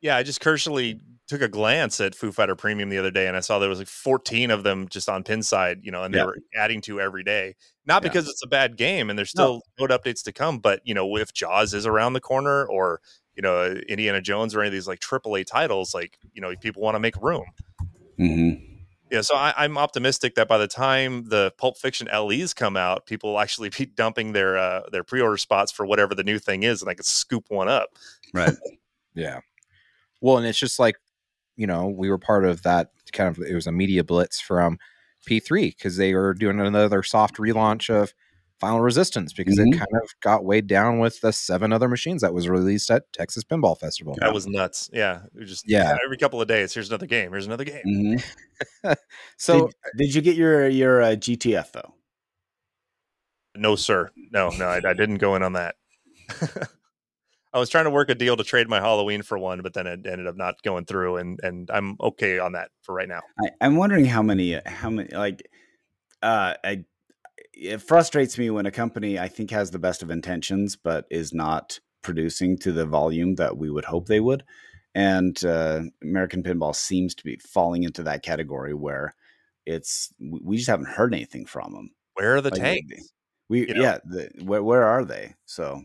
Yeah, 0.02 0.16
I 0.18 0.22
just 0.22 0.40
cursorily 0.42 1.00
took 1.28 1.40
a 1.40 1.48
glance 1.48 1.98
at 1.98 2.14
Foo 2.14 2.30
Fighter 2.30 2.54
Premium 2.56 2.90
the 2.90 2.98
other 2.98 3.10
day, 3.10 3.26
and 3.26 3.36
I 3.36 3.40
saw 3.40 3.58
there 3.58 3.70
was 3.70 3.78
like 3.78 3.88
14 3.88 4.50
of 4.50 4.62
them 4.62 4.86
just 4.88 5.08
on 5.08 5.24
Pinside, 5.24 5.82
you 5.82 5.90
know, 5.90 6.02
and 6.02 6.12
they 6.12 6.18
Yeah. 6.18 6.24
were 6.26 6.38
adding 6.54 6.82
to 6.82 7.00
every 7.00 7.22
day. 7.22 7.54
Not 7.86 8.02
Yeah. 8.02 8.08
because 8.10 8.28
it's 8.28 8.42
a 8.42 8.46
bad 8.46 8.76
game, 8.76 9.08
and 9.08 9.18
there's 9.18 9.34
No. 9.34 9.42
still 9.44 9.62
code 9.78 9.90
updates 9.98 10.22
to 10.24 10.32
come, 10.32 10.58
but 10.58 10.80
you 10.84 10.92
know, 10.92 11.16
if 11.16 11.32
Jaws 11.32 11.72
is 11.72 11.86
around 11.86 12.12
the 12.12 12.20
corner, 12.20 12.66
or 12.66 13.00
you 13.34 13.40
know, 13.42 13.72
Indiana 13.88 14.20
Jones 14.20 14.54
or 14.54 14.60
any 14.60 14.66
of 14.68 14.72
these 14.72 14.86
like 14.88 15.00
AAA 15.00 15.42
titles, 15.44 15.94
like 15.94 16.18
you 16.34 16.42
know, 16.42 16.50
if 16.50 16.60
people 16.60 16.82
want 16.82 16.96
to 16.96 17.00
make 17.00 17.16
room. 17.16 17.46
Mm-hmm. 18.18 18.69
Yeah, 19.10 19.22
so 19.22 19.34
I, 19.34 19.52
I'm 19.56 19.76
optimistic 19.76 20.36
that 20.36 20.46
by 20.46 20.58
the 20.58 20.68
time 20.68 21.28
the 21.28 21.52
Pulp 21.58 21.76
Fiction 21.76 22.08
LEs 22.12 22.54
come 22.54 22.76
out, 22.76 23.06
people 23.06 23.32
will 23.32 23.40
actually 23.40 23.68
be 23.76 23.86
dumping 23.86 24.32
their 24.32 24.56
uh, 24.56 24.82
their 24.92 25.04
pre-order 25.04 25.36
spots 25.36 25.72
for 25.72 25.84
whatever 25.84 26.14
the 26.14 26.24
new 26.24 26.38
thing 26.38 26.62
is, 26.62 26.80
and 26.82 26.90
I 26.90 26.94
could 26.94 27.06
scoop 27.06 27.46
one 27.48 27.68
up. 27.68 27.90
Right. 28.34 28.54
Yeah. 29.12 29.40
Well, 30.20 30.38
and 30.38 30.46
it's 30.46 30.58
just 30.58 30.78
like, 30.78 30.94
you 31.56 31.66
know, 31.66 31.88
we 31.88 32.08
were 32.08 32.16
part 32.16 32.44
of 32.44 32.62
that 32.62 32.92
kind 33.12 33.28
of, 33.28 33.42
it 33.42 33.56
was 33.56 33.66
a 33.66 33.72
media 33.72 34.04
blitz 34.04 34.40
from 34.40 34.78
P3 35.28 35.76
because 35.76 35.96
they 35.96 36.14
were 36.14 36.32
doing 36.32 36.60
another 36.60 37.02
soft 37.02 37.36
relaunch 37.36 37.90
of 37.90 38.14
Final 38.60 38.80
Resistance 38.80 39.32
because 39.32 39.58
Mhm. 39.58 39.74
it 39.74 39.78
kind 39.78 40.02
of 40.02 40.10
got 40.20 40.44
weighed 40.44 40.66
down 40.66 40.98
with 40.98 41.20
the 41.22 41.32
seven 41.32 41.72
other 41.72 41.88
machines 41.88 42.20
that 42.22 42.34
was 42.34 42.48
released 42.48 42.90
at 42.90 43.10
Texas 43.12 43.42
Pinball 43.42 43.78
Festival. 43.78 44.14
That 44.20 44.34
was 44.34 44.46
nuts. 44.46 44.90
Yeah, 44.92 45.22
it 45.34 45.40
was 45.40 45.48
just 45.48 45.64
Yeah. 45.68 45.96
every 46.04 46.16
couple 46.18 46.40
of 46.42 46.48
days. 46.48 46.74
Here's 46.74 46.88
another 46.90 47.06
game. 47.06 47.30
Here's 47.32 47.46
another 47.46 47.64
game. 47.64 47.82
Mm-hmm. 47.86 48.92
So, 49.38 49.66
did, 49.68 49.74
did 49.96 50.14
you 50.14 50.20
get 50.20 50.36
your 50.36 50.68
your 50.68 51.00
uh, 51.02 51.16
GTF 51.16 51.72
though? 51.72 51.94
No, 53.56 53.74
sir. 53.76 54.10
No, 54.30 54.50
no, 54.50 54.66
I, 54.66 54.76
I 54.76 54.92
didn't 54.94 55.16
go 55.18 55.34
in 55.34 55.42
on 55.42 55.54
that. 55.54 55.76
I 57.52 57.58
was 57.58 57.68
trying 57.68 57.84
to 57.84 57.90
work 57.90 58.10
a 58.10 58.14
deal 58.14 58.36
to 58.36 58.44
trade 58.44 58.68
my 58.68 58.78
Halloween 58.78 59.22
for 59.22 59.36
one, 59.36 59.60
but 59.62 59.74
then 59.74 59.86
it 59.88 60.06
ended 60.06 60.26
up 60.28 60.36
not 60.36 60.62
going 60.62 60.84
through, 60.84 61.16
and 61.16 61.40
and 61.42 61.68
I'm 61.72 61.96
okay 62.00 62.38
on 62.38 62.52
that 62.52 62.70
for 62.82 62.94
right 62.94 63.08
now. 63.08 63.22
I, 63.42 63.48
I'm 63.60 63.76
wondering 63.76 64.04
how 64.04 64.22
many 64.22 64.60
how 64.66 64.90
many 64.90 65.08
like 65.12 65.42
uh 66.22 66.54
I 66.62 66.84
it 67.60 67.82
frustrates 67.82 68.38
me 68.38 68.48
when 68.50 68.66
a 68.66 68.70
company 68.70 69.18
I 69.18 69.28
think 69.28 69.50
has 69.50 69.70
the 69.70 69.78
best 69.78 70.02
of 70.02 70.10
intentions 70.10 70.76
but 70.76 71.06
is 71.10 71.34
not 71.34 71.78
producing 72.02 72.56
to 72.58 72.72
the 72.72 72.86
volume 72.86 73.34
that 73.34 73.58
we 73.58 73.70
would 73.70 73.84
hope 73.84 74.06
they 74.06 74.20
would. 74.20 74.44
And 74.94 75.42
uh, 75.44 75.82
American 76.02 76.42
Pinball 76.42 76.74
seems 76.74 77.14
to 77.14 77.24
be 77.24 77.36
falling 77.36 77.84
into 77.84 78.02
that 78.04 78.22
category 78.22 78.74
where 78.74 79.14
it's 79.66 80.12
we 80.18 80.56
just 80.56 80.70
haven't 80.70 80.88
heard 80.88 81.14
anything 81.14 81.44
from 81.46 81.72
them. 81.72 81.90
Where 82.14 82.36
are 82.36 82.40
the 82.40 82.50
Like, 82.50 82.60
tanks? 82.60 83.12
We 83.48 83.68
You 83.68 83.74
know? 83.74 83.82
yeah, 83.82 83.98
the, 84.04 84.30
where 84.42 84.62
where 84.62 84.84
are 84.84 85.04
they? 85.04 85.34
So 85.44 85.82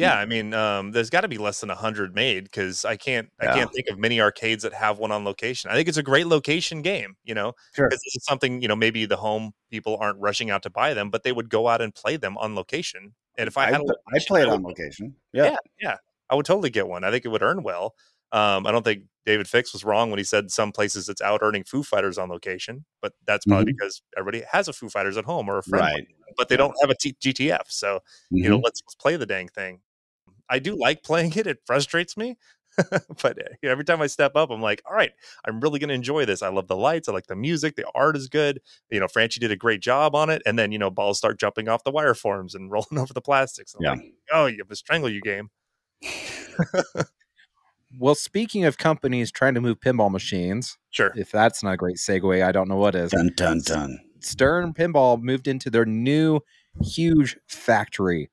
Yeah, 0.00 0.14
I 0.16 0.24
mean, 0.26 0.54
um, 0.54 0.92
there's 0.92 1.10
got 1.10 1.20
to 1.22 1.28
be 1.28 1.38
less 1.38 1.60
than 1.60 1.68
hundred 1.68 2.14
made 2.14 2.44
because 2.44 2.84
I 2.84 2.96
can't, 2.96 3.28
I 3.40 3.46
can't 3.46 3.72
think 3.72 3.88
of 3.88 3.98
many 3.98 4.20
arcades 4.20 4.62
that 4.62 4.72
have 4.72 4.98
one 4.98 5.12
on 5.12 5.24
location. 5.24 5.70
I 5.70 5.74
think 5.74 5.88
it's 5.88 5.98
a 5.98 6.02
great 6.02 6.26
location 6.26 6.82
game, 6.82 7.16
you 7.24 7.34
know, 7.34 7.52
sure. 7.74 7.88
because 7.88 8.02
this 8.04 8.16
is 8.16 8.24
something 8.24 8.62
you 8.62 8.68
know 8.68 8.76
maybe 8.76 9.04
the 9.06 9.16
home 9.16 9.52
people 9.70 9.96
aren't 10.00 10.18
rushing 10.18 10.50
out 10.50 10.62
to 10.64 10.70
buy 10.70 10.94
them, 10.94 11.10
but 11.10 11.22
they 11.22 11.32
would 11.32 11.48
go 11.50 11.68
out 11.68 11.80
and 11.80 11.94
play 11.94 12.16
them 12.16 12.36
on 12.38 12.54
location. 12.54 13.14
And 13.38 13.46
if 13.48 13.56
I, 13.56 13.68
I, 13.68 13.72
had, 13.72 13.82
I 14.12 14.18
play 14.26 14.42
it 14.42 14.48
on 14.48 14.62
location. 14.62 15.14
Yeah. 15.32 15.56
yeah, 15.80 15.96
I 16.28 16.34
would 16.34 16.44
totally 16.46 16.70
get 16.70 16.88
one. 16.88 17.04
I 17.04 17.10
think 17.10 17.24
it 17.24 17.28
would 17.28 17.42
earn 17.42 17.62
well. 17.62 17.94
Um, 18.32 18.66
I 18.66 18.70
don't 18.72 18.84
think 18.84 19.04
David 19.26 19.48
Fix 19.48 19.72
was 19.72 19.84
wrong 19.84 20.10
when 20.10 20.18
he 20.18 20.24
said 20.24 20.50
some 20.50 20.72
places 20.72 21.08
it's 21.08 21.20
out 21.20 21.40
earning 21.42 21.64
Foo 21.64 21.82
Fighters 21.82 22.16
on 22.18 22.28
location, 22.28 22.84
but 23.02 23.12
that's 23.26 23.44
probably 23.46 23.72
because 23.72 24.02
everybody 24.16 24.44
has 24.50 24.68
a 24.68 24.72
Foo 24.72 24.88
Fighters 24.88 25.16
at 25.16 25.24
home 25.24 25.48
or 25.48 25.58
a 25.58 25.62
friend, 25.62 25.84
Mm-hmm. 25.84 25.94
Right. 25.96 26.34
but 26.36 26.48
they 26.48 26.54
Yeah. 26.54 26.58
don't 26.58 26.74
have 26.80 26.90
a 26.90 26.94
T- 26.94 27.16
GTF. 27.20 27.62
So 27.68 28.00
you 28.30 28.48
know, 28.48 28.58
Mhm. 28.58 28.62
let's, 28.64 28.82
let's 28.86 28.94
play 28.94 29.16
the 29.16 29.26
dang 29.26 29.48
thing. 29.48 29.80
I 30.50 30.58
do 30.58 30.76
like 30.76 31.02
playing 31.02 31.32
it. 31.36 31.46
It 31.46 31.58
frustrates 31.64 32.16
me, 32.16 32.36
but 32.76 33.38
eh, 33.38 33.54
you 33.62 33.68
know, 33.68 33.70
every 33.70 33.84
time 33.84 34.02
I 34.02 34.06
step 34.08 34.32
up, 34.36 34.50
I'm 34.50 34.60
like, 34.60 34.82
all 34.88 34.94
right, 34.96 35.12
I'm 35.46 35.60
really 35.60 35.78
going 35.78 35.88
to 35.88 35.94
enjoy 35.94 36.24
this. 36.24 36.42
I 36.42 36.48
love 36.48 36.66
the 36.68 36.76
lights. 36.76 37.08
I 37.08 37.12
like 37.12 37.26
the 37.28 37.36
music. 37.36 37.76
The 37.76 37.86
art 37.94 38.16
is 38.16 38.28
good. 38.28 38.60
You 38.90 39.00
know, 39.00 39.08
Franchi 39.08 39.40
did 39.40 39.50
a 39.50 39.56
great 39.56 39.80
job 39.80 40.14
on 40.14 40.28
it. 40.28 40.42
And 40.44 40.58
then, 40.58 40.72
you 40.72 40.78
know, 40.78 40.90
balls 40.90 41.18
start 41.18 41.38
jumping 41.38 41.68
off 41.68 41.84
the 41.84 41.90
wire 41.90 42.14
forms 42.14 42.54
and 42.54 42.70
rolling 42.70 42.98
over 42.98 43.12
the 43.14 43.20
plastics. 43.22 43.74
I'm 43.74 43.82
Yeah. 43.84 43.90
like, 43.92 44.12
oh, 44.32 44.46
you 44.46 44.58
have 44.58 44.70
a 44.70 44.76
strangle 44.76 45.08
you 45.08 45.20
game. 45.20 45.50
well, 47.98 48.14
speaking 48.14 48.64
of 48.64 48.78
companies 48.78 49.30
trying 49.30 49.54
to 49.54 49.60
move 49.60 49.80
pinball 49.80 50.10
machines, 50.10 50.78
Sure. 50.90 51.12
if 51.16 51.30
that's 51.30 51.62
not 51.62 51.74
a 51.74 51.76
great 51.76 51.96
segue, 51.96 52.42
I 52.44 52.52
don't 52.52 52.68
know 52.68 52.76
what 52.76 52.94
is. 52.94 53.10
Dun 53.10 53.30
dun 53.36 53.60
dun. 53.64 53.98
Stern 54.20 54.74
Pinball 54.74 55.20
moved 55.20 55.48
into 55.48 55.70
their 55.70 55.86
new 55.86 56.40
huge 56.82 57.38
factory. 57.48 58.30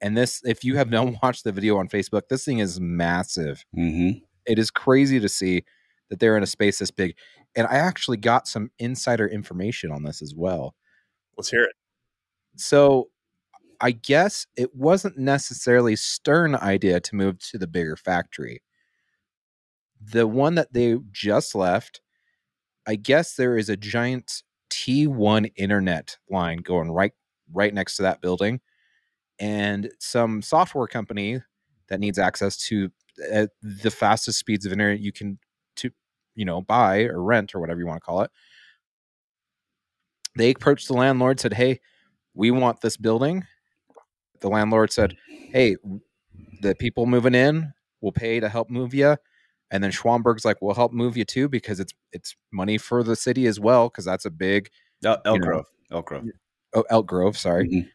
And 0.00 0.16
this, 0.16 0.42
if 0.44 0.64
you 0.64 0.76
have 0.76 0.90
not 0.90 1.14
watched 1.22 1.44
the 1.44 1.52
video 1.52 1.76
on 1.78 1.88
Facebook, 1.88 2.28
this 2.28 2.44
thing 2.44 2.58
is 2.58 2.80
massive. 2.80 3.64
Mm-hmm. 3.76 4.18
It 4.46 4.58
is 4.58 4.70
crazy 4.70 5.20
to 5.20 5.28
see 5.28 5.64
that 6.08 6.18
they're 6.18 6.36
in 6.36 6.42
a 6.42 6.46
space 6.46 6.78
this 6.78 6.90
big. 6.90 7.14
And 7.56 7.66
I 7.66 7.74
actually 7.76 8.16
got 8.16 8.48
some 8.48 8.70
insider 8.78 9.26
information 9.26 9.90
on 9.90 10.02
this 10.02 10.22
as 10.22 10.34
well. 10.34 10.74
Let's 11.36 11.50
hear 11.50 11.62
it. 11.62 11.74
So 12.56 13.08
I 13.80 13.92
guess 13.92 14.46
it 14.56 14.74
wasn't 14.74 15.18
necessarily 15.18 15.96
Stern 15.96 16.54
idea 16.56 17.00
to 17.00 17.16
move 17.16 17.38
to 17.50 17.58
the 17.58 17.66
bigger 17.66 17.96
factory. 17.96 18.62
The 20.00 20.26
one 20.26 20.54
that 20.56 20.72
they 20.72 20.98
just 21.10 21.54
left, 21.54 22.00
I 22.86 22.96
guess 22.96 23.34
there 23.34 23.56
is 23.56 23.68
a 23.68 23.76
giant 23.76 24.42
T1 24.70 25.52
internet 25.56 26.16
line 26.30 26.58
going 26.58 26.90
right 26.90 27.12
right 27.52 27.74
next 27.74 27.96
to 27.96 28.02
that 28.02 28.20
building 28.20 28.60
and 29.40 29.90
some 29.98 30.42
software 30.42 30.86
company 30.86 31.40
that 31.88 31.98
needs 31.98 32.18
access 32.18 32.56
to 32.56 32.90
uh, 33.34 33.46
the 33.62 33.90
fastest 33.90 34.38
speeds 34.38 34.64
of 34.66 34.72
internet 34.72 35.00
you 35.00 35.10
can 35.12 35.38
to 35.76 35.90
you 36.34 36.44
know 36.44 36.60
buy 36.62 37.04
or 37.04 37.22
rent 37.22 37.54
or 37.54 37.60
whatever 37.60 37.80
you 37.80 37.86
want 37.86 38.00
to 38.00 38.04
call 38.04 38.20
it 38.22 38.30
they 40.36 40.50
approached 40.50 40.86
the 40.86 40.94
landlord 40.94 41.40
said 41.40 41.52
hey 41.54 41.80
we 42.34 42.50
want 42.50 42.80
this 42.80 42.96
building 42.96 43.44
the 44.40 44.48
landlord 44.48 44.92
said 44.92 45.16
hey 45.52 45.76
the 46.62 46.74
people 46.76 47.06
moving 47.06 47.34
in 47.34 47.72
will 48.00 48.12
pay 48.12 48.38
to 48.40 48.48
help 48.48 48.70
move 48.70 48.94
you 48.94 49.16
and 49.72 49.82
then 49.84 49.90
Schaumburg's 49.90 50.44
like 50.44 50.58
we'll 50.62 50.74
help 50.74 50.92
move 50.92 51.16
you 51.16 51.24
too 51.24 51.48
because 51.48 51.80
it's 51.80 51.92
it's 52.12 52.36
money 52.52 52.78
for 52.78 53.02
the 53.02 53.16
city 53.16 53.46
as 53.46 53.58
well 53.60 53.88
because 53.88 54.04
that's 54.04 54.24
a 54.24 54.30
big 54.30 54.68
El- 55.04 55.20
Elk 55.24 55.34
You 55.34 55.40
know. 55.40 55.46
Grove. 55.46 55.66
Elk 55.92 56.06
Grove. 56.06 56.24
oh 56.74 56.84
elk 56.90 57.06
grove 57.06 57.36
sorry 57.36 57.68
Mhm. 57.68 57.88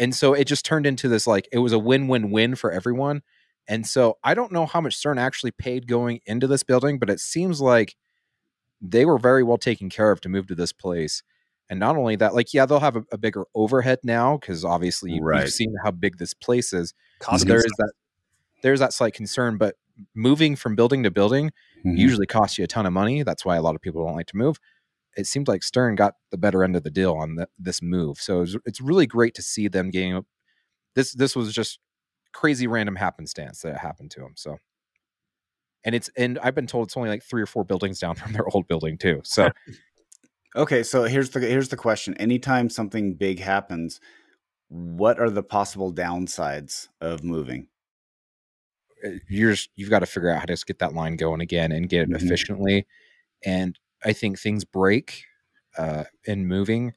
And 0.00 0.14
so 0.14 0.32
it 0.34 0.46
just 0.46 0.64
turned 0.64 0.86
into 0.86 1.08
this 1.08 1.26
like 1.28 1.46
it 1.52 1.58
was 1.58 1.72
a 1.72 1.78
win-win-win 1.78 2.56
for 2.56 2.72
everyone. 2.72 3.22
And 3.68 3.86
so 3.86 4.18
I 4.24 4.34
don't 4.34 4.50
know 4.50 4.66
how 4.66 4.80
much 4.80 4.96
Stern 4.96 5.18
actually 5.18 5.52
paid 5.52 5.86
going 5.86 6.20
into 6.26 6.48
this 6.48 6.64
building, 6.64 6.98
but 6.98 7.08
it 7.10 7.20
seems 7.20 7.60
like 7.60 7.94
they 8.80 9.04
were 9.04 9.18
very 9.18 9.42
well 9.44 9.58
taken 9.58 9.90
care 9.90 10.10
of 10.10 10.20
to 10.22 10.28
move 10.28 10.46
to 10.48 10.54
this 10.54 10.72
place. 10.72 11.22
And 11.68 11.78
not 11.78 11.96
only 11.96 12.16
that, 12.16 12.34
like, 12.34 12.52
yeah, 12.52 12.66
they'll 12.66 12.80
have 12.80 12.96
a, 12.96 13.04
a 13.12 13.18
bigger 13.18 13.44
overhead 13.54 13.98
now 14.02 14.38
because 14.38 14.64
obviously 14.64 15.20
Right. 15.20 15.40
have 15.42 15.50
seen 15.50 15.72
how 15.84 15.92
big 15.92 16.16
this 16.18 16.34
place 16.34 16.72
is. 16.72 16.94
So 17.22 17.44
there 17.44 17.58
is 17.58 17.72
that 17.78 17.92
there's 18.62 18.80
that 18.80 18.92
slight 18.92 19.14
concern, 19.14 19.56
but 19.58 19.76
moving 20.14 20.56
from 20.56 20.74
building 20.74 21.02
to 21.02 21.10
building 21.10 21.50
Mhm. 21.84 21.96
usually 21.98 22.26
costs 22.26 22.58
you 22.58 22.64
a 22.64 22.66
ton 22.66 22.86
of 22.86 22.92
money. 22.92 23.22
That's 23.22 23.44
why 23.44 23.56
a 23.56 23.62
lot 23.62 23.74
of 23.74 23.82
people 23.82 24.04
don't 24.04 24.16
like 24.16 24.26
to 24.28 24.36
move. 24.36 24.58
It 25.16 25.26
seemed 25.26 25.48
like 25.48 25.62
Stern 25.62 25.96
got 25.96 26.14
the 26.30 26.38
better 26.38 26.62
end 26.64 26.76
of 26.76 26.82
the 26.84 26.90
deal 26.90 27.14
on 27.14 27.34
the, 27.34 27.48
this 27.58 27.82
move. 27.82 28.18
So 28.18 28.42
it's, 28.42 28.56
it's 28.64 28.80
really 28.80 29.06
great 29.06 29.34
to 29.34 29.42
see 29.42 29.68
them 29.68 29.90
getting 29.90 30.24
this. 30.94 31.12
This 31.12 31.34
was 31.34 31.52
just 31.52 31.80
crazy 32.32 32.66
random 32.66 32.96
happenstance 32.96 33.62
that 33.62 33.78
happened 33.78 34.10
to 34.12 34.20
them. 34.20 34.34
So, 34.36 34.58
and 35.84 35.94
it's 35.94 36.10
and 36.16 36.38
I've 36.40 36.54
been 36.54 36.66
told 36.66 36.88
it's 36.88 36.96
only 36.96 37.08
like 37.08 37.22
three 37.22 37.42
or 37.42 37.46
four 37.46 37.64
buildings 37.64 37.98
down 37.98 38.14
from 38.16 38.32
their 38.32 38.46
old 38.54 38.68
building 38.68 38.98
too. 38.98 39.20
So 39.24 39.50
Okay, 40.56 40.82
so 40.82 41.04
here's 41.04 41.30
the 41.30 41.40
here's 41.40 41.68
the 41.68 41.76
question. 41.76 42.14
Anytime 42.16 42.70
something 42.70 43.14
big 43.14 43.38
happens, 43.38 44.00
what 44.68 45.20
are 45.20 45.30
the 45.30 45.42
possible 45.44 45.92
downsides 45.92 46.88
of 47.00 47.22
moving? 47.22 47.68
uh, 49.06 49.10
you're 49.28 49.52
just, 49.52 49.70
you've 49.76 49.90
got 49.90 50.00
to 50.00 50.06
figure 50.06 50.30
out 50.30 50.40
how 50.40 50.44
to 50.44 50.52
just 50.52 50.66
get 50.66 50.78
that 50.80 50.92
line 50.92 51.16
going 51.16 51.40
again 51.40 51.72
and 51.72 51.88
get 51.88 52.02
it 52.02 52.10
Mhm. 52.10 52.22
efficiently. 52.22 52.86
And 53.44 53.78
I 54.04 54.12
think 54.12 54.38
things 54.38 54.64
break 54.64 55.24
uh, 55.76 56.04
in 56.24 56.46
moving. 56.46 56.92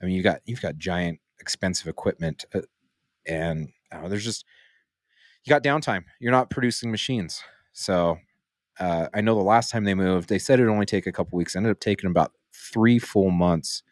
I 0.00 0.06
mean, 0.06 0.14
you 0.14 0.22
got 0.22 0.40
you've 0.44 0.62
got 0.62 0.76
giant 0.76 1.20
expensive 1.40 1.88
equipment, 1.88 2.44
uh, 2.54 2.60
and 3.26 3.68
uh, 3.90 4.08
there's 4.08 4.24
just 4.24 4.44
you 5.44 5.50
got 5.50 5.62
downtime. 5.62 6.04
You're 6.20 6.32
not 6.32 6.50
producing 6.50 6.90
machines. 6.90 7.42
So 7.72 8.18
uh, 8.78 9.08
I 9.14 9.20
know 9.20 9.34
the 9.34 9.42
last 9.42 9.70
time 9.70 9.84
they 9.84 9.94
moved, 9.94 10.28
they 10.28 10.38
said 10.38 10.58
it 10.58 10.64
would 10.64 10.72
only 10.72 10.86
take 10.86 11.06
a 11.06 11.12
couple 11.12 11.36
weeks. 11.36 11.54
It 11.54 11.58
ended 11.58 11.72
up 11.72 11.80
taking 11.80 12.10
about 12.10 12.32
three 12.52 12.98
full 12.98 13.30
months 13.30 13.82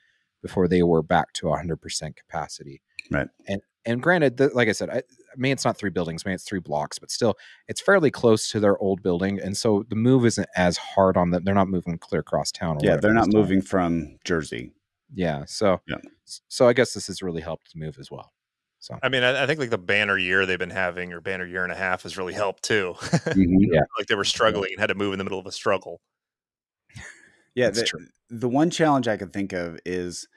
before 0.43 0.69
they 0.69 0.83
were 0.83 1.03
back 1.03 1.33
to 1.35 1.47
100% 1.47 2.17
capacity. 2.17 2.81
Right. 3.11 3.29
And 3.47 3.61
and 3.87 4.03
granted, 4.03 4.37
that, 4.39 4.55
like 4.55 4.69
I 4.69 4.73
said, 4.73 4.91
I, 4.91 5.03
maybe 5.37 5.53
it's 5.53 5.65
not 5.65 5.77
three 5.79 5.91
buildings, 5.91 6.25
maybe 6.25 6.35
it's 6.35 6.45
three 6.45 6.61
blocks, 6.61 6.99
but 6.99 7.11
still, 7.11 7.37
it's 7.69 7.81
fairly 7.81 8.11
close 8.11 8.51
to 8.51 8.61
their 8.61 8.79
old 8.79 9.03
building, 9.03 9.41
and 9.41 9.57
so 9.57 9.85
the 9.89 9.97
move 9.97 10.27
isn't 10.27 10.49
as 10.57 10.77
hard 10.77 11.17
on 11.17 11.31
them. 11.31 11.45
They're 11.45 11.55
not 11.55 11.69
moving 11.69 11.99
clear 11.99 12.21
across 12.21 12.51
town. 12.53 12.77
or 12.77 12.81
Yeah, 12.83 12.97
they're 12.97 13.13
not 13.15 13.27
this 13.27 13.35
time. 13.35 13.41
moving 13.43 13.63
from 13.63 14.19
Jersey. 14.25 14.73
Yeah. 15.15 15.45
So 15.47 15.81
Yeah. 15.89 15.97
So 16.49 16.69
I 16.69 16.73
guess 16.73 16.95
this 16.95 17.09
has 17.09 17.23
really 17.23 17.41
helped 17.41 17.73
to 17.73 17.79
move 17.79 17.99
as 17.99 18.11
well. 18.11 18.33
So 18.79 18.97
I 19.03 19.09
mean, 19.09 19.23
I, 19.25 19.43
I 19.43 19.47
think 19.47 19.59
like 19.61 19.71
the 19.71 19.77
banner 19.79 20.17
year 20.17 20.47
they've 20.47 20.59
been 20.59 20.71
having, 20.71 21.13
or 21.13 21.21
banner 21.21 21.45
year 21.45 21.65
and 21.65 21.73
a 21.73 21.77
half, 21.77 22.05
has 22.05 22.17
really 22.17 22.33
helped 22.35 22.63
too. 22.63 22.95
Mhm. 23.01 23.67
like 23.99 24.07
they 24.07 24.15
were 24.15 24.25
struggling 24.25 24.71
and 24.73 24.81
had 24.81 24.87
to 24.87 24.95
move 24.95 25.13
in 25.13 25.19
the 25.19 25.25
middle 25.25 25.39
of 25.41 25.47
a 25.47 25.53
struggle. 25.53 26.01
Yeah, 27.55 27.67
That's 27.67 27.81
the, 27.81 27.87
true. 27.87 28.07
the 28.31 28.49
one 28.49 28.71
challenge 28.71 29.09
I 29.09 29.17
could 29.17 29.33
think 29.33 29.53
of 29.53 29.79
is 29.85 30.29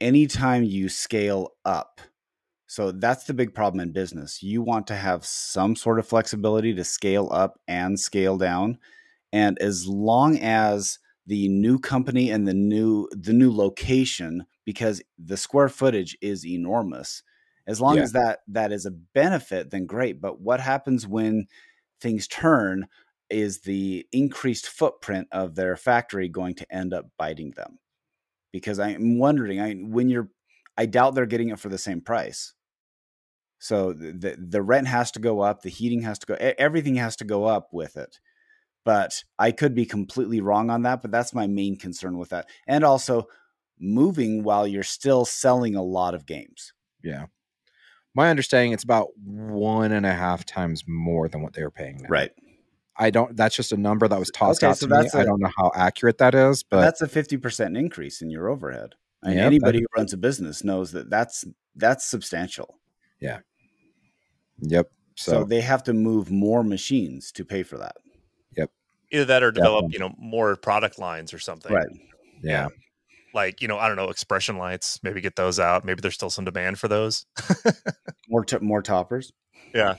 anytime 0.00 0.64
you 0.64 0.88
scale 0.88 1.50
up. 1.64 2.00
So 2.66 2.92
that's 2.92 3.24
the 3.24 3.34
big 3.34 3.54
problem 3.54 3.80
in 3.80 3.92
business. 3.92 4.42
You 4.42 4.62
want 4.62 4.86
to 4.88 4.96
have 4.96 5.24
some 5.24 5.76
sort 5.76 5.98
of 5.98 6.08
flexibility 6.08 6.74
to 6.74 6.84
scale 6.84 7.28
up 7.32 7.60
and 7.68 7.98
scale 8.00 8.38
down. 8.38 8.78
And 9.32 9.58
as 9.60 9.86
long 9.86 10.38
as 10.38 10.98
the 11.26 11.48
new 11.48 11.78
company 11.78 12.30
and 12.30 12.46
the 12.46 12.54
new 12.54 13.08
the 13.12 13.32
new 13.32 13.52
location 13.52 14.46
because 14.64 15.02
the 15.18 15.36
square 15.36 15.68
footage 15.68 16.16
is 16.20 16.46
enormous. 16.46 17.22
As 17.66 17.80
long 17.80 17.98
Yeah. 17.98 18.02
as 18.02 18.12
that 18.12 18.40
that 18.48 18.72
is 18.72 18.86
a 18.86 18.90
benefit 18.90 19.70
then 19.70 19.86
great, 19.86 20.20
but 20.20 20.40
what 20.40 20.60
happens 20.60 21.06
when 21.06 21.46
things 22.00 22.28
turn 22.28 22.88
is 23.30 23.60
the 23.62 24.06
increased 24.12 24.68
footprint 24.68 25.28
of 25.32 25.54
their 25.54 25.76
factory 25.76 26.28
going 26.28 26.54
to 26.56 26.74
end 26.74 26.92
up 26.94 27.06
biting 27.18 27.52
them? 27.52 27.78
Because 28.52 28.78
I'm 28.78 29.18
wondering, 29.18 29.60
I 29.60 29.74
when 29.74 30.08
you're, 30.08 30.30
I 30.76 30.86
doubt 30.86 31.14
they're 31.14 31.26
getting 31.26 31.50
it 31.50 31.58
for 31.58 31.68
the 31.68 31.78
same 31.78 32.00
price. 32.00 32.54
So 33.58 33.92
the 33.92 34.36
the, 34.38 34.62
rent 34.62 34.88
has 34.88 35.10
to 35.12 35.20
go 35.20 35.40
up, 35.40 35.62
the 35.62 35.70
heating 35.70 36.02
has 36.02 36.18
to 36.18 36.26
go, 36.26 36.34
everything 36.38 36.96
has 36.96 37.16
to 37.16 37.24
go 37.24 37.44
up 37.44 37.68
with 37.72 37.96
it. 37.96 38.18
But 38.84 39.24
I 39.38 39.52
could 39.52 39.74
be 39.74 39.86
completely 39.86 40.40
wrong 40.42 40.68
on 40.68 40.82
that. 40.82 41.00
But 41.00 41.10
that's 41.10 41.32
my 41.32 41.46
main 41.46 41.76
concern 41.76 42.18
with 42.18 42.28
that, 42.30 42.48
and 42.66 42.84
also 42.84 43.28
moving 43.78 44.42
while 44.42 44.66
you're 44.66 44.82
still 44.82 45.24
selling 45.24 45.74
a 45.76 45.82
lot 45.82 46.14
of 46.14 46.26
games. 46.26 46.72
yeah. 47.02 47.26
My 48.16 48.30
understanding, 48.30 48.70
it's 48.70 48.84
about 48.84 49.08
one 49.16 49.90
and 49.90 50.06
a 50.06 50.12
half 50.12 50.44
times 50.44 50.84
more 50.86 51.28
than 51.28 51.42
what 51.42 51.54
they 51.54 51.64
were 51.64 51.70
paying. 51.72 51.98
Now. 52.02 52.08
Right. 52.08 52.30
I 52.96 53.10
don't. 53.10 53.36
That's 53.36 53.56
just 53.56 53.72
a 53.72 53.76
number 53.76 54.06
that 54.06 54.16
was 54.16 54.30
tossed 54.30 54.62
Okay, 54.62 54.70
out 54.70 54.78
so 54.78 54.86
to 54.86 55.02
me. 55.02 55.10
I 55.14 55.24
don't 55.24 55.40
know 55.40 55.50
how 55.56 55.72
accurate 55.74 56.18
that 56.18 56.32
is, 56.32 56.62
but 56.62 56.80
that's 56.80 57.02
a 57.02 57.08
50% 57.08 57.76
increase 57.76 58.22
in 58.22 58.30
your 58.30 58.48
overhead. 58.48 58.94
And 59.24 59.34
Yep, 59.34 59.46
anybody 59.46 59.80
who 59.80 59.86
runs 59.96 60.12
a 60.12 60.16
business 60.16 60.62
knows 60.64 60.92
that 60.92 61.10
that's 61.10 61.44
that's 61.76 62.04
substantial. 62.04 62.78
Yeah. 63.20 63.38
Yep. 64.60 64.90
So, 65.16 65.32
So, 65.32 65.44
they 65.44 65.60
have 65.60 65.82
to 65.84 65.92
move 65.92 66.30
more 66.30 66.62
machines 66.64 67.32
to 67.32 67.44
pay 67.44 67.62
for 67.62 67.78
that. 67.78 67.96
Yep. 68.56 68.70
Either 69.12 69.24
that 69.26 69.42
or 69.42 69.50
develop, 69.52 69.90
Definitely. 69.90 69.94
you 69.94 69.98
know, 70.00 70.14
more 70.18 70.56
product 70.56 70.98
lines 70.98 71.32
or 71.32 71.38
something. 71.38 71.72
Right. 71.72 71.86
Yeah. 72.42 72.68
Like, 73.32 73.62
you 73.62 73.66
know, 73.68 73.78
I 73.78 73.88
don't 73.88 73.96
know, 73.96 74.10
expression 74.10 74.58
lights, 74.58 75.00
maybe 75.02 75.20
get 75.20 75.34
those 75.36 75.58
out. 75.58 75.84
Maybe 75.84 76.00
there's 76.00 76.14
still 76.14 76.30
some 76.30 76.44
demand 76.44 76.78
for 76.78 76.86
those. 76.88 77.26
More 78.28 78.44
to 78.46 78.60
more 78.60 78.80
toppers. 78.82 79.32
Yeah. 79.74 79.96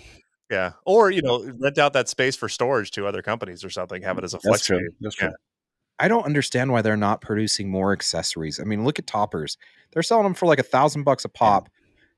Yeah. 0.50 0.72
Or, 0.86 1.12
you 1.12 1.22
know, 1.22 1.44
rent 1.60 1.78
out 1.78 1.94
that 1.94 2.08
space 2.10 2.36
for 2.36 2.48
storage 2.50 2.92
to 2.92 3.06
other 3.08 3.22
companies 3.22 3.64
or 3.64 3.70
something, 3.70 4.02
have 4.04 4.18
it 4.18 4.24
as 4.24 4.34
a 4.34 4.40
flex 4.40 4.60
That's 4.60 4.66
true. 4.68 4.78
space. 4.80 4.90
That's 5.02 5.22
Yeah. 5.22 5.30
I 6.00 6.08
don't 6.08 6.26
understand 6.26 6.72
why 6.72 6.82
they're 6.82 6.98
not 6.98 7.22
producing 7.22 7.70
more 7.70 7.94
accessories. 7.94 8.60
I 8.60 8.64
mean, 8.64 8.84
look 8.84 9.00
at 9.00 9.08
toppers; 9.08 9.58
they're 9.92 10.04
selling 10.04 10.24
them 10.24 10.34
for 10.34 10.46
like 10.46 10.60
a 10.60 10.64
thousand 10.64 11.04
bucks 11.04 11.26
a 11.26 11.30
pop. 11.30 11.70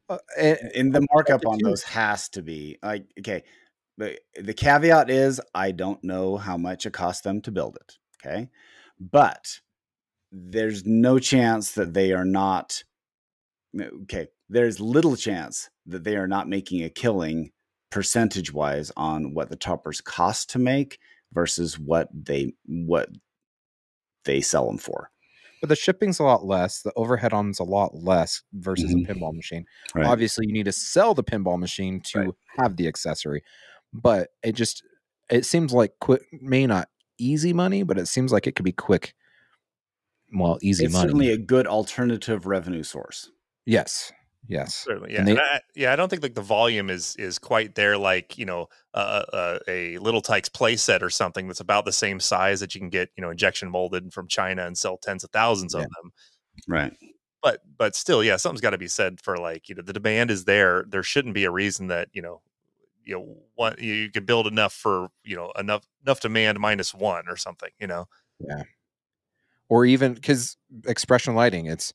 Uh, 0.10 0.18
and, 0.40 0.58
And 0.76 0.96
the 0.96 1.06
markup 1.14 1.46
on 1.46 1.60
those 1.62 1.84
has 1.84 2.30
to 2.30 2.42
be 2.42 2.78
like 2.82 3.06
okay. 3.20 3.44
The 3.98 4.18
the 4.36 4.54
caveat 4.54 5.10
is 5.10 5.42
I 5.56 5.72
don't 5.72 6.04
know 6.04 6.38
how 6.38 6.56
much 6.58 6.86
it 6.86 6.94
cost 6.94 7.24
them 7.24 7.42
to 7.42 7.52
build 7.52 7.78
it. 7.78 7.98
Okay. 8.22 8.50
But 9.00 9.60
there's 10.32 10.86
no 10.86 11.20
chance 11.20 11.72
that 11.74 11.94
they 11.94 12.14
are 12.14 12.26
not 12.26 12.84
okay. 14.04 14.28
There's 14.50 14.80
little 14.80 15.16
chance 15.16 15.70
that 15.88 16.04
they 16.04 16.16
are 16.16 16.28
not 16.28 16.48
making 16.48 16.84
a 16.84 16.90
killing 16.90 17.52
percentage 17.90 18.54
wise 18.54 18.92
on 18.98 19.34
what 19.34 19.50
the 19.50 19.56
toppers 19.56 20.02
cost 20.02 20.50
to 20.52 20.60
make 20.60 21.00
versus 21.34 21.80
what 21.80 22.10
they 22.14 22.54
what 22.66 23.10
they 24.28 24.42
sell 24.42 24.68
them 24.68 24.78
for. 24.78 25.10
but 25.60 25.70
the 25.70 25.76
shipping's 25.76 26.20
a 26.20 26.24
lot 26.24 26.46
less. 26.46 26.84
The 26.84 26.94
overhead 26.96 27.34
on 27.34 27.50
is 27.50 27.58
a 27.58 27.64
lot 27.64 27.96
less 27.96 28.44
versus 28.54 28.94
Mhm. 28.94 29.10
a 29.10 29.14
pinball 29.16 29.34
machine. 29.34 29.66
Right. 29.96 30.06
Obviously, 30.06 30.46
you 30.46 30.54
need 30.54 30.66
to 30.66 30.72
sell 30.72 31.16
the 31.16 31.24
pinball 31.24 31.58
machine 31.58 32.00
to 32.02 32.20
Right. 32.20 32.30
have 32.60 32.78
the 32.78 32.88
accessory, 32.88 33.44
but 33.92 34.30
it 34.44 34.52
just 34.52 34.84
it 35.32 35.46
seems 35.46 35.74
like 35.74 35.94
quick, 36.00 36.22
may 36.32 36.68
not 36.68 36.90
easy 37.18 37.54
money, 37.54 37.82
but 37.82 37.98
it 37.98 38.06
seems 38.06 38.32
like 38.32 38.46
it 38.46 38.56
could 38.56 38.66
be 38.66 38.72
quick. 38.72 39.16
Well, 40.34 40.60
easy 40.62 40.86
It's 40.86 40.94
money. 40.94 41.08
certainly 41.08 41.32
a 41.32 41.38
good 41.38 41.66
alternative 41.68 42.46
revenue 42.46 42.84
source. 42.84 43.32
yes, 43.66 44.12
yes. 44.48 44.76
Certainly, 44.76 45.14
yeah. 45.14 45.24
They- 45.24 45.38
I, 45.38 45.60
yeah, 45.76 45.94
I 45.94 45.96
don't 45.96 46.10
think 46.10 46.24
like 46.24 46.36
the 46.36 46.42
volume 46.42 46.90
is 46.90 47.16
is 47.18 47.38
quite 47.40 47.76
there. 47.76 47.98
Like 47.98 48.38
you 48.38 48.46
know, 48.46 48.70
uh, 48.94 49.24
uh, 49.34 49.60
a 49.68 49.98
Little 50.00 50.22
Tykes 50.22 50.50
playset 50.50 51.02
or 51.02 51.10
something 51.10 51.48
that's 51.48 51.60
about 51.60 51.86
the 51.86 51.92
same 51.92 52.20
size 52.20 52.60
that 52.60 52.74
you 52.76 52.82
can 52.82 52.90
get, 52.90 53.10
you 53.18 53.22
know, 53.22 53.30
injection 53.30 53.70
molded 53.70 54.14
from 54.14 54.28
China 54.28 54.66
and 54.66 54.78
sell 54.78 54.98
tens 54.98 55.24
of 55.24 55.30
thousands 55.32 55.74
of 55.76 55.82
Yeah. 55.82 55.88
them. 56.02 56.12
Right. 56.68 56.94
But 57.44 57.62
but 57.78 57.96
still, 57.96 58.24
yeah, 58.24 58.38
something's 58.38 58.62
got 58.62 58.72
to 58.72 58.78
be 58.78 58.88
said 58.88 59.22
for 59.22 59.38
like 59.38 59.70
you 59.70 59.76
know 59.76 59.84
the 59.84 59.94
demand 59.94 60.32
is 60.32 60.46
there. 60.46 60.86
There 60.88 61.04
shouldn't 61.04 61.36
be 61.36 61.44
a 61.46 61.52
reason 61.52 61.88
that 61.88 62.10
you 62.14 62.22
know 62.22 62.42
you 63.06 63.16
know 63.16 63.38
what 63.56 63.80
you 63.80 64.10
could 64.12 64.26
build 64.26 64.48
enough 64.48 64.74
for 64.74 65.10
you 65.24 65.36
know 65.36 65.52
enough 65.58 65.86
enough 66.06 66.20
demand 66.20 66.60
minus 66.60 66.94
one 66.94 67.26
or 67.30 67.38
something. 67.38 67.70
You 67.80 67.88
know, 67.88 68.08
Yeah. 68.40 68.64
or 69.70 69.86
even 69.86 70.14
because 70.16 70.58
expression 70.86 71.36
lighting 71.36 71.68
it's 71.68 71.94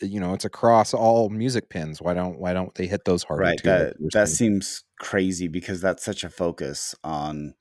you 0.00 0.20
know 0.20 0.34
it's 0.34 0.44
across 0.44 0.92
all 0.94 1.28
music 1.30 1.68
pins 1.70 2.02
why 2.02 2.12
don't 2.14 2.38
why 2.38 2.52
don't 2.52 2.74
they 2.74 2.86
hit 2.86 3.04
those 3.04 3.22
harder 3.22 3.42
right 3.44 3.58
too, 3.58 3.68
like 3.70 3.78
that 3.78 3.94
you 4.00 4.08
that 4.12 4.28
seems 4.28 4.84
crazy 5.00 5.48
because 5.48 5.80
that's 5.80 6.04
such 6.04 6.22
a 6.24 6.28
focus 6.30 6.94
on 7.04 7.54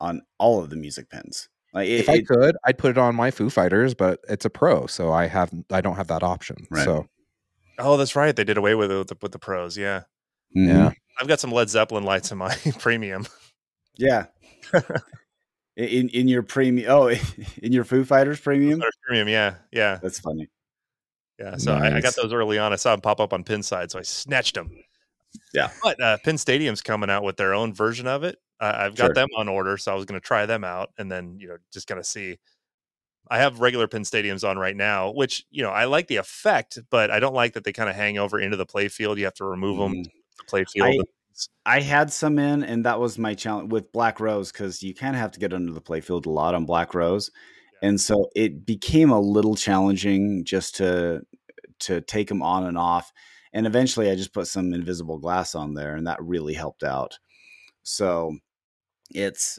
on 0.00 0.22
all 0.38 0.62
of 0.62 0.70
the 0.70 0.76
music 0.76 1.10
pins 1.10 1.48
like 1.74 1.88
it, 1.88 2.00
if 2.00 2.08
i 2.08 2.14
it- 2.16 2.26
could 2.28 2.56
i'd 2.64 2.78
put 2.78 2.90
it 2.92 2.98
on 2.98 3.14
my 3.14 3.30
foo 3.30 3.50
fighters 3.50 3.92
but 3.94 4.20
it's 4.28 4.44
a 4.44 4.50
pro 4.50 4.86
so 4.86 5.12
i 5.12 5.26
have 5.26 5.52
i 5.72 5.80
don't 5.80 5.96
have 5.96 6.06
that 6.08 6.22
option 6.22 6.56
Right. 6.70 6.84
so 6.84 7.06
oh, 7.78 7.96
that's 7.96 8.14
right, 8.14 8.36
they 8.36 8.44
did 8.44 8.58
away 8.58 8.74
with 8.74 8.92
it 8.92 8.98
with 8.98 9.08
the, 9.08 9.16
with 9.22 9.32
the 9.32 9.38
pros. 9.38 9.74
Yeah, 9.76 10.02
Mhm. 10.54 10.66
yeah 10.68 10.90
I've 11.18 11.28
got 11.28 11.40
some 11.40 11.50
Led 11.50 11.70
Zeppelin 11.70 12.04
lights 12.04 12.30
in 12.30 12.36
my 12.36 12.54
premium. 12.78 13.26
yeah 13.96 14.26
in 15.76 16.08
in 16.10 16.28
your 16.28 16.42
premium 16.42 16.90
oh 16.90 17.08
in 17.62 17.72
your 17.72 17.84
foo 17.84 18.04
fighters 18.04 18.38
premium 18.40 18.82
Premium, 19.06 19.28
yeah, 19.28 19.54
yeah. 19.72 19.98
that's 20.02 20.20
funny 20.20 20.48
Yeah, 21.40 21.56
so 21.56 21.78
nice. 21.78 21.92
I, 21.92 21.96
I, 21.96 22.00
got 22.00 22.14
those 22.16 22.32
early 22.32 22.58
on. 22.58 22.72
I 22.72 22.76
saw 22.76 22.90
them 22.90 23.00
pop 23.00 23.18
up 23.18 23.32
on 23.32 23.44
Pinside, 23.44 23.90
so 23.90 23.98
I 23.98 24.02
snatched 24.02 24.54
them. 24.54 24.70
Yeah, 25.54 25.70
but 25.82 26.00
uh, 26.02 26.18
Pin 26.18 26.36
Stadium's 26.36 26.82
coming 26.82 27.08
out 27.08 27.22
with 27.22 27.36
their 27.36 27.54
own 27.54 27.72
version 27.72 28.06
of 28.06 28.24
it. 28.24 28.36
Uh, 28.60 28.74
I've 28.76 28.94
got 28.94 29.06
sure. 29.06 29.14
them 29.14 29.28
on 29.36 29.48
order, 29.48 29.78
so 29.78 29.90
I 29.90 29.94
was 29.94 30.04
going 30.04 30.20
to 30.20 30.26
try 30.26 30.44
them 30.44 30.64
out, 30.64 30.90
and 30.98 31.10
then 31.10 31.38
you 31.40 31.48
know 31.48 31.56
just 31.72 31.86
kind 31.86 31.98
of 31.98 32.04
see. 32.04 32.38
I 33.30 33.38
have 33.38 33.60
regular 33.60 33.86
Pin 33.86 34.02
Stadiums 34.02 34.46
on 34.46 34.58
right 34.58 34.76
now, 34.76 35.12
which 35.12 35.46
you 35.50 35.62
know 35.62 35.70
I 35.70 35.86
like 35.86 36.08
the 36.08 36.16
effect, 36.16 36.78
but 36.90 37.10
I 37.10 37.20
don't 37.20 37.34
like 37.34 37.54
that 37.54 37.64
they 37.64 37.72
kind 37.72 37.88
of 37.88 37.96
hang 37.96 38.18
over 38.18 38.38
into 38.38 38.58
the 38.58 38.66
playfield. 38.66 39.16
You 39.16 39.24
have 39.24 39.34
to 39.34 39.44
remove 39.44 39.78
mm. 39.78 39.94
them 39.94 40.02
the 40.02 40.44
playfield. 40.50 41.04
I, 41.64 41.78
I 41.78 41.80
had 41.80 42.12
some 42.12 42.38
in, 42.38 42.64
and 42.64 42.84
that 42.84 43.00
was 43.00 43.16
my 43.16 43.34
challenge 43.34 43.72
with 43.72 43.92
Black 43.92 44.20
Rose 44.20 44.52
because 44.52 44.82
you 44.82 44.94
kind 44.94 45.14
of 45.16 45.20
have 45.20 45.30
to 45.32 45.40
get 45.40 45.54
under 45.54 45.72
the 45.72 45.80
playfield 45.80 46.26
a 46.26 46.30
lot 46.30 46.54
on 46.54 46.66
Black 46.66 46.92
Rose 46.92 47.30
and 47.82 48.00
so 48.00 48.30
it 48.34 48.66
became 48.66 49.10
a 49.10 49.20
little 49.20 49.56
challenging 49.56 50.44
just 50.44 50.76
to 50.76 51.22
to 51.80 52.00
take 52.00 52.28
them 52.28 52.42
on 52.42 52.64
and 52.64 52.78
off 52.78 53.12
and 53.52 53.66
eventually 53.66 54.10
i 54.10 54.14
just 54.14 54.32
put 54.32 54.46
some 54.46 54.72
invisible 54.72 55.18
glass 55.18 55.54
on 55.54 55.74
there 55.74 55.96
and 55.96 56.06
that 56.06 56.22
really 56.22 56.54
helped 56.54 56.82
out 56.82 57.18
so 57.82 58.36
it's 59.10 59.58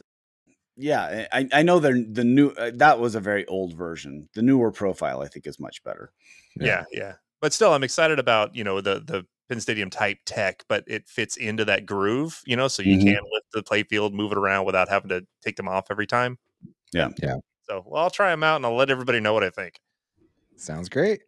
yeah 0.76 1.26
i, 1.32 1.48
I 1.52 1.62
know 1.62 1.78
they're 1.78 1.92
the 1.92 2.24
new 2.24 2.48
uh, 2.50 2.70
that 2.76 2.98
was 2.98 3.14
a 3.14 3.20
very 3.20 3.46
old 3.46 3.74
version 3.74 4.28
the 4.34 4.42
newer 4.42 4.72
profile 4.72 5.20
i 5.20 5.28
think 5.28 5.46
is 5.46 5.60
much 5.60 5.82
better 5.84 6.12
yeah 6.56 6.84
yeah, 6.90 7.00
yeah. 7.00 7.12
but 7.40 7.52
still 7.52 7.72
i'm 7.72 7.84
excited 7.84 8.18
about 8.18 8.54
you 8.54 8.64
know 8.64 8.80
the 8.80 9.00
the 9.00 9.26
Pin 9.48 9.60
stadium 9.60 9.90
type 9.90 10.18
tech 10.24 10.62
but 10.68 10.84
it 10.86 11.06
fits 11.08 11.36
into 11.36 11.64
that 11.64 11.84
groove 11.84 12.40
you 12.46 12.56
know 12.56 12.68
so 12.68 12.82
you 12.82 12.96
mm-hmm. 12.96 13.08
can 13.08 13.22
lift 13.32 13.46
the 13.52 13.62
playfield 13.62 14.12
move 14.12 14.32
it 14.32 14.38
around 14.38 14.64
without 14.64 14.88
having 14.88 15.10
to 15.10 15.26
take 15.42 15.56
them 15.56 15.68
off 15.68 15.88
every 15.90 16.06
time 16.06 16.38
yeah 16.94 17.10
yeah 17.20 17.36
so, 17.72 17.82
well, 17.86 18.02
I'll 18.02 18.10
try 18.10 18.30
them 18.30 18.42
out 18.42 18.56
and 18.56 18.66
I'll 18.66 18.76
let 18.76 18.90
everybody 18.90 19.20
know 19.20 19.32
what 19.32 19.44
I 19.44 19.50
think. 19.50 19.80
Sounds 20.56 20.88
great. 20.88 21.22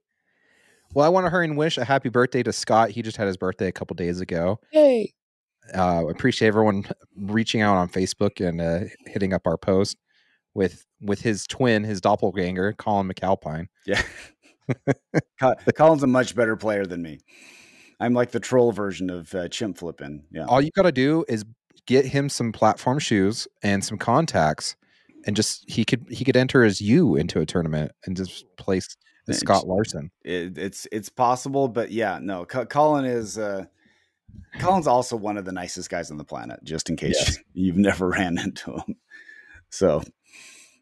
Well, 0.95 1.05
I 1.05 1.09
want 1.09 1.27
to 1.27 1.31
hurry 1.31 1.47
and 1.47 1.57
wish 1.57 1.77
a 1.77 1.85
happy 1.85 2.09
birthday 2.09 2.43
to 2.45 2.53
Scott. 2.53 2.91
He 2.91 3.03
just 3.03 3.17
had 3.17 3.27
his 3.27 3.37
birthday 3.37 3.67
a 3.67 3.73
couple 3.73 3.95
days 3.95 4.21
ago. 4.21 4.61
Yay! 4.73 5.13
Uh, 5.75 6.05
appreciate 6.09 6.49
everyone 6.49 6.85
reaching 7.17 7.63
out 7.63 7.77
on 7.77 7.89
Facebook 7.89 8.47
and 8.47 8.61
uh, 8.61 8.81
hitting 9.07 9.33
up 9.33 9.47
our 9.47 9.57
post 9.57 9.97
with 10.55 10.87
with 11.01 11.21
his 11.21 11.47
twin, 11.47 11.85
his 11.85 12.01
doppelganger, 12.01 12.75
Colin 12.75 13.09
McAlpine. 13.09 13.67
Yeah, 13.87 14.03
Colin's 15.77 16.03
a 16.03 16.07
much 16.07 16.35
better 16.35 16.57
player 16.57 16.87
than 16.87 17.03
me. 17.03 17.19
I'm 18.01 18.15
like 18.15 18.31
the 18.31 18.41
troll 18.41 18.73
version 18.73 19.11
of 19.11 19.35
uh, 19.35 19.49
chimp 19.49 19.79
flipping. 19.79 20.25
Yeah. 20.31 20.45
All 20.47 20.61
you 20.61 20.71
got 20.77 20.83
to 20.83 20.93
do 20.93 21.25
is 21.29 21.45
get 21.87 22.05
him 22.05 22.29
some 22.29 22.53
platform 22.53 22.99
shoes 22.99 23.49
and 23.63 23.85
some 23.85 23.99
contacts, 23.99 24.77
and 25.27 25.35
just 25.35 25.69
he 25.69 25.85
could 25.85 26.07
he 26.09 26.25
could 26.25 26.37
enter 26.37 26.63
as 26.63 26.81
you 26.81 27.17
into 27.17 27.41
a 27.41 27.47
tournament 27.47 27.93
and 28.07 28.17
just 28.17 28.45
place 28.57 28.97
Scott 29.33 29.67
Larson. 29.67 30.11
It, 30.23 30.59
it's 30.59 30.87
it's 30.93 31.09
possible, 31.09 31.69
but 31.69 31.91
yeah, 31.91 32.19
no. 32.21 32.45
Colin 32.45 33.05
is 33.05 33.39
uh, 33.39 33.65
Colin's 34.59 34.87
also 34.87 35.17
one 35.17 35.39
of 35.39 35.45
the 35.45 35.53
nicest 35.53 35.89
guys 35.89 36.11
on 36.11 36.19
the 36.19 36.25
planet. 36.25 36.61
Just 36.65 36.91
in 36.91 36.97
case 36.97 37.17
yes. 37.19 37.39
you've 37.55 37.77
never 37.77 38.09
ran 38.11 38.39
into 38.39 38.73
him, 38.73 38.97
so 39.71 40.03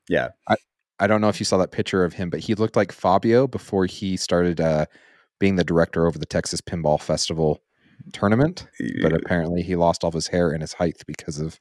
yeah. 0.08 0.28
I, 0.48 0.56
I 0.98 1.06
don't 1.06 1.20
know 1.20 1.28
if 1.28 1.40
you 1.40 1.44
saw 1.44 1.58
that 1.58 1.72
picture 1.72 2.04
of 2.04 2.12
him, 2.12 2.30
but 2.30 2.40
he 2.40 2.54
looked 2.54 2.76
like 2.76 2.92
Fabio 2.92 3.46
before 3.46 3.86
he 3.86 4.16
started 4.16 4.60
uh, 4.60 4.86
being 5.38 5.56
the 5.56 5.64
director 5.64 6.06
over 6.06 6.18
the 6.18 6.26
Texas 6.26 6.60
Pinball 6.60 7.00
Festival 7.00 7.62
tournament. 8.12 8.66
But 9.00 9.12
apparently, 9.12 9.62
he 9.62 9.76
lost 9.76 10.04
all 10.04 10.08
of 10.08 10.14
his 10.14 10.28
hair 10.28 10.50
and 10.50 10.62
his 10.62 10.74
height 10.74 11.02
because 11.06 11.38
of 11.40 11.58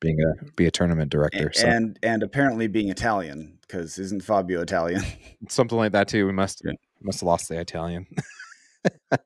being 0.00 0.18
a 0.20 0.44
be 0.52 0.66
a 0.66 0.70
tournament 0.70 1.10
director 1.10 1.46
and 1.46 1.56
so. 1.56 1.66
and, 1.66 1.98
and 2.02 2.22
apparently 2.22 2.68
being 2.68 2.88
Italian 2.88 3.57
because 3.68 3.98
isn't 3.98 4.22
Fabio 4.22 4.62
Italian? 4.62 5.02
Something 5.48 5.78
like 5.78 5.92
that 5.92 6.08
too. 6.08 6.26
We 6.26 6.32
must 6.32 6.62
yeah. 6.64 6.72
must 7.02 7.20
have 7.20 7.26
lost 7.26 7.48
the 7.48 7.60
Italian. 7.60 8.06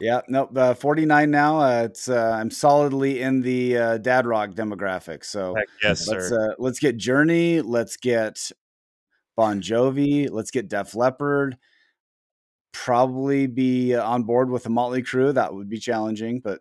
yeah, 0.00 0.22
no, 0.28 0.48
uh, 0.56 0.74
forty 0.74 1.04
nine 1.04 1.30
now. 1.30 1.60
Uh, 1.60 1.82
it's 1.82 2.08
uh, 2.08 2.36
I'm 2.40 2.50
solidly 2.50 3.20
in 3.20 3.42
the 3.42 3.76
uh, 3.76 3.98
dad 3.98 4.26
rock 4.26 4.50
demographic. 4.50 5.24
So 5.24 5.54
Heck 5.54 5.68
yes, 5.82 6.08
let's 6.08 6.28
sir. 6.28 6.50
Uh, 6.50 6.54
let's 6.58 6.78
get 6.78 6.96
Journey. 6.96 7.60
Let's 7.60 7.96
get 7.96 8.50
Bon 9.36 9.60
Jovi. 9.60 10.28
Let's 10.30 10.50
get 10.50 10.68
Def 10.68 10.94
Leppard. 10.94 11.56
Probably 12.72 13.46
be 13.46 13.94
on 13.94 14.24
board 14.24 14.50
with 14.50 14.64
the 14.64 14.70
Motley 14.70 15.02
Crue. 15.02 15.34
That 15.34 15.54
would 15.54 15.68
be 15.68 15.78
challenging, 15.78 16.40
but 16.40 16.60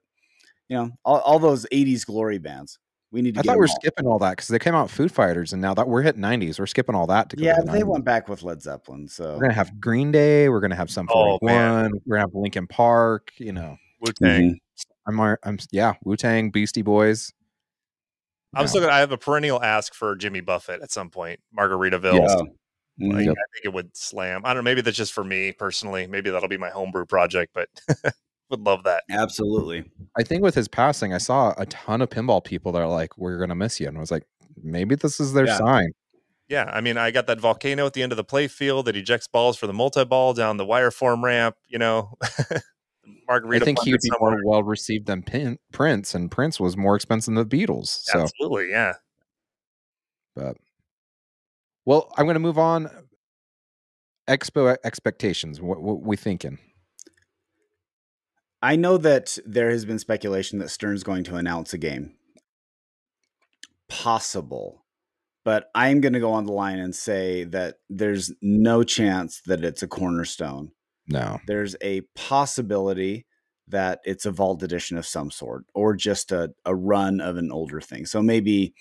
you 0.69 0.77
know, 0.77 0.91
all, 1.03 1.19
all 1.19 1.39
those 1.39 1.65
'80s 1.71 2.05
glory 2.05 2.37
bands. 2.37 2.79
We 3.15 3.21
need 3.21 3.35
to. 3.35 3.39
I 3.39 3.43
thought 3.43 3.57
we 3.57 3.63
are 3.63 3.69
skipping 3.69 4.05
all 4.05 4.19
that 4.19 4.31
because 4.31 4.49
they 4.49 4.59
came 4.59 4.75
out 4.75 4.91
Foo 4.91 5.07
Fighters, 5.07 5.53
and 5.53 5.61
now 5.61 5.73
that 5.73 5.87
we're 5.87 6.01
hitting 6.01 6.21
'90s, 6.21 6.59
we're 6.59 6.65
skipping 6.65 6.95
all 6.95 7.07
that 7.07 7.29
to 7.29 7.37
go. 7.37 7.45
Yeah, 7.45 7.55
to 7.55 7.71
they 7.71 7.85
went 7.85 8.03
back 8.03 8.27
with 8.27 8.43
Led 8.43 8.61
Zeppelin. 8.61 9.07
So 9.07 9.35
we're 9.35 9.43
gonna 9.43 9.53
have 9.53 9.79
Green 9.79 10.11
Day. 10.11 10.49
We're 10.49 10.59
gonna 10.59 10.75
have 10.75 10.91
some 10.91 11.07
oh, 11.09 11.37
One. 11.39 11.93
We're 12.05 12.17
gonna 12.17 12.27
have 12.27 12.35
Linkin 12.35 12.67
Park. 12.67 13.31
You 13.37 13.53
know, 13.53 13.77
Wu 14.01 14.11
Tang. 14.11 14.59
Mm-hmm. 15.07 15.21
I'm, 15.21 15.37
I'm, 15.43 15.59
yeah, 15.71 15.93
Wu 16.03 16.17
Tang, 16.17 16.49
Beastie 16.49 16.81
Boys. 16.81 17.31
I'm 18.53 18.67
still 18.67 18.81
gonna. 18.81 18.91
I 18.91 18.99
have 18.99 19.13
a 19.13 19.17
perennial 19.17 19.63
ask 19.63 19.93
for 19.93 20.17
Jimmy 20.17 20.41
Buffett 20.41 20.81
at 20.81 20.91
some 20.91 21.09
point. 21.09 21.39
Margaritaville. 21.57 22.27
Yeah. 22.27 23.07
Like, 23.07 23.25
yep. 23.25 23.35
I 23.37 23.47
think 23.53 23.63
it 23.63 23.73
would 23.73 23.95
slam. 23.95 24.41
I 24.43 24.53
don't 24.53 24.57
know. 24.57 24.69
Maybe 24.69 24.81
that's 24.81 24.97
just 24.97 25.13
for 25.13 25.23
me 25.23 25.53
personally. 25.53 26.05
Maybe 26.05 26.31
that'll 26.31 26.49
be 26.49 26.57
my 26.57 26.69
homebrew 26.69 27.05
project, 27.05 27.53
but 27.53 27.69
would 28.49 28.61
love 28.61 28.83
that. 28.83 29.03
Absolutely. 29.09 29.85
I 30.17 30.23
think 30.23 30.43
with 30.43 30.55
his 30.55 30.67
passing, 30.67 31.13
I 31.13 31.17
saw 31.17 31.53
a 31.57 31.65
ton 31.65 32.01
of 32.01 32.09
pinball 32.09 32.43
people 32.43 32.71
that 32.73 32.81
are 32.81 32.87
like, 32.87 33.17
"We're 33.17 33.39
gonna 33.39 33.55
miss 33.55 33.79
you," 33.79 33.87
and 33.87 33.97
I 33.97 33.99
was 33.99 34.11
like, 34.11 34.25
maybe 34.61 34.95
this 34.95 35.19
is 35.19 35.33
their 35.33 35.47
yeah. 35.47 35.57
sign. 35.57 35.91
Yeah, 36.47 36.69
I 36.71 36.81
mean, 36.81 36.97
I 36.97 37.09
got 37.09 37.25
that 37.27 37.39
volcano 37.39 37.87
at 37.87 37.93
the 37.93 38.03
end 38.03 38.11
of 38.11 38.17
the 38.17 38.23
play 38.23 38.47
field 38.47 38.85
that 38.85 38.95
ejects 38.95 39.27
balls 39.27 39.57
for 39.57 39.65
the 39.65 39.73
multi 39.73 40.05
ball 40.05 40.33
down 40.33 40.57
the 40.57 40.65
wire 40.65 40.91
form 40.91 41.25
ramp. 41.25 41.55
You 41.67 41.79
know, 41.79 42.17
Margarita. 43.27 43.63
I 43.63 43.65
think 43.65 43.79
he 43.81 43.91
would 43.91 44.01
be 44.01 44.11
more 44.19 44.37
well 44.45 44.61
received 44.61 45.07
than 45.07 45.23
Pin- 45.23 45.57
Prince, 45.71 46.13
and 46.13 46.29
Prince 46.29 46.59
was 46.59 46.77
more 46.77 46.95
expensive 46.95 47.33
than 47.33 47.47
the 47.47 47.65
Beatles. 47.65 47.87
So. 48.03 48.21
Absolutely, 48.21 48.69
yeah. 48.69 48.93
But 50.35 50.57
well, 51.85 52.13
I'm 52.17 52.25
going 52.25 52.35
to 52.35 52.39
move 52.39 52.59
on. 52.59 52.89
Expo 54.27 54.75
expectations. 54.83 55.61
What, 55.61 55.81
what 55.81 56.01
we 56.01 56.17
thinking? 56.17 56.57
I 58.61 58.75
know 58.75 58.97
that 58.97 59.37
there 59.45 59.69
has 59.69 59.85
been 59.85 59.99
speculation 59.99 60.59
that 60.59 60.69
Stern's 60.69 61.03
going 61.03 61.23
to 61.25 61.35
announce 61.35 61.73
a 61.73 61.77
game. 61.77 62.15
Possible. 63.87 64.85
But 65.43 65.69
I'm 65.75 66.01
going 66.01 66.13
to 66.13 66.19
go 66.19 66.33
on 66.33 66.45
the 66.45 66.51
line 66.51 66.79
and 66.79 66.95
say 66.95 67.43
that 67.45 67.75
there's 67.89 68.33
no 68.41 68.83
chance 68.83 69.41
that 69.45 69.63
it's 69.63 69.83
a 69.83 69.87
cornerstone. 69.87 70.71
No. 71.07 71.39
There's 71.45 71.75
a 71.81 72.01
possibility 72.15 73.27
that 73.67 73.99
it's 74.03 74.25
a 74.25 74.31
vault 74.31 74.63
edition 74.63 74.97
of 74.97 75.05
some 75.05 75.31
sort 75.31 75.65
or 75.73 75.95
just 75.95 76.31
a, 76.31 76.51
a 76.65 76.75
run 76.75 77.21
of 77.21 77.37
an 77.37 77.51
older 77.51 77.81
thing. 77.81 78.05
So 78.05 78.21
maybe 78.21 78.73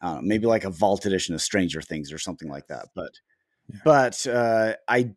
uh, 0.00 0.20
maybe 0.22 0.46
like 0.46 0.64
a 0.64 0.70
vault 0.70 1.06
edition 1.06 1.34
of 1.34 1.40
Stranger 1.40 1.80
Things 1.80 2.12
or 2.12 2.18
something 2.18 2.48
like 2.48 2.66
that. 2.66 2.88
But 2.94 3.12
yeah. 3.72 3.80
but 3.84 4.26
uh, 4.26 4.74
I 4.86 5.10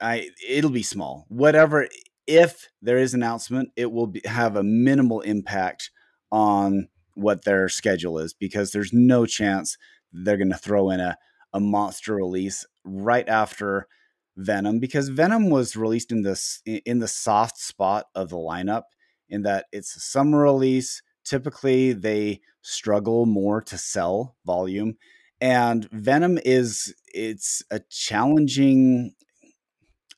I 0.00 0.28
it'll 0.46 0.70
be 0.70 0.82
small. 0.82 1.24
Whatever 1.28 1.88
if 2.30 2.68
there 2.80 2.96
is 2.96 3.12
an 3.12 3.22
announcement, 3.22 3.70
it 3.74 3.90
will 3.90 4.06
be, 4.06 4.22
have 4.24 4.54
a 4.54 4.62
minimal 4.62 5.20
impact 5.20 5.90
on 6.30 6.88
what 7.14 7.44
their 7.44 7.68
schedule 7.68 8.20
is 8.20 8.32
because 8.32 8.70
there's 8.70 8.92
no 8.92 9.26
chance 9.26 9.76
they're 10.12 10.36
going 10.36 10.52
to 10.52 10.56
throw 10.56 10.90
in 10.90 11.00
a, 11.00 11.18
a 11.52 11.58
monster 11.58 12.14
release 12.14 12.64
right 12.84 13.28
after 13.28 13.88
Venom 14.36 14.78
because 14.78 15.08
Venom 15.08 15.50
was 15.50 15.76
released 15.76 16.12
in 16.12 16.22
this 16.22 16.62
in 16.64 17.00
the 17.00 17.08
soft 17.08 17.58
spot 17.58 18.06
of 18.14 18.30
the 18.30 18.36
lineup 18.36 18.84
in 19.28 19.42
that 19.42 19.66
it's 19.72 19.96
a 19.96 20.00
summer 20.00 20.42
release. 20.42 21.02
Typically, 21.24 21.92
they 21.92 22.40
struggle 22.62 23.26
more 23.26 23.60
to 23.60 23.76
sell 23.76 24.36
volume, 24.46 24.96
and 25.40 25.90
Venom 25.90 26.38
is 26.44 26.94
it's 27.12 27.62
a 27.72 27.80
challenging 27.90 29.14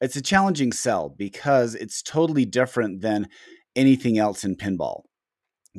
it's 0.02 0.16
a 0.16 0.22
challenging 0.22 0.72
sell 0.72 1.08
because 1.08 1.74
it's 1.74 2.02
totally 2.02 2.44
different 2.44 3.00
than 3.00 3.28
anything 3.76 4.18
else 4.18 4.44
in 4.44 4.56
pinball 4.56 5.02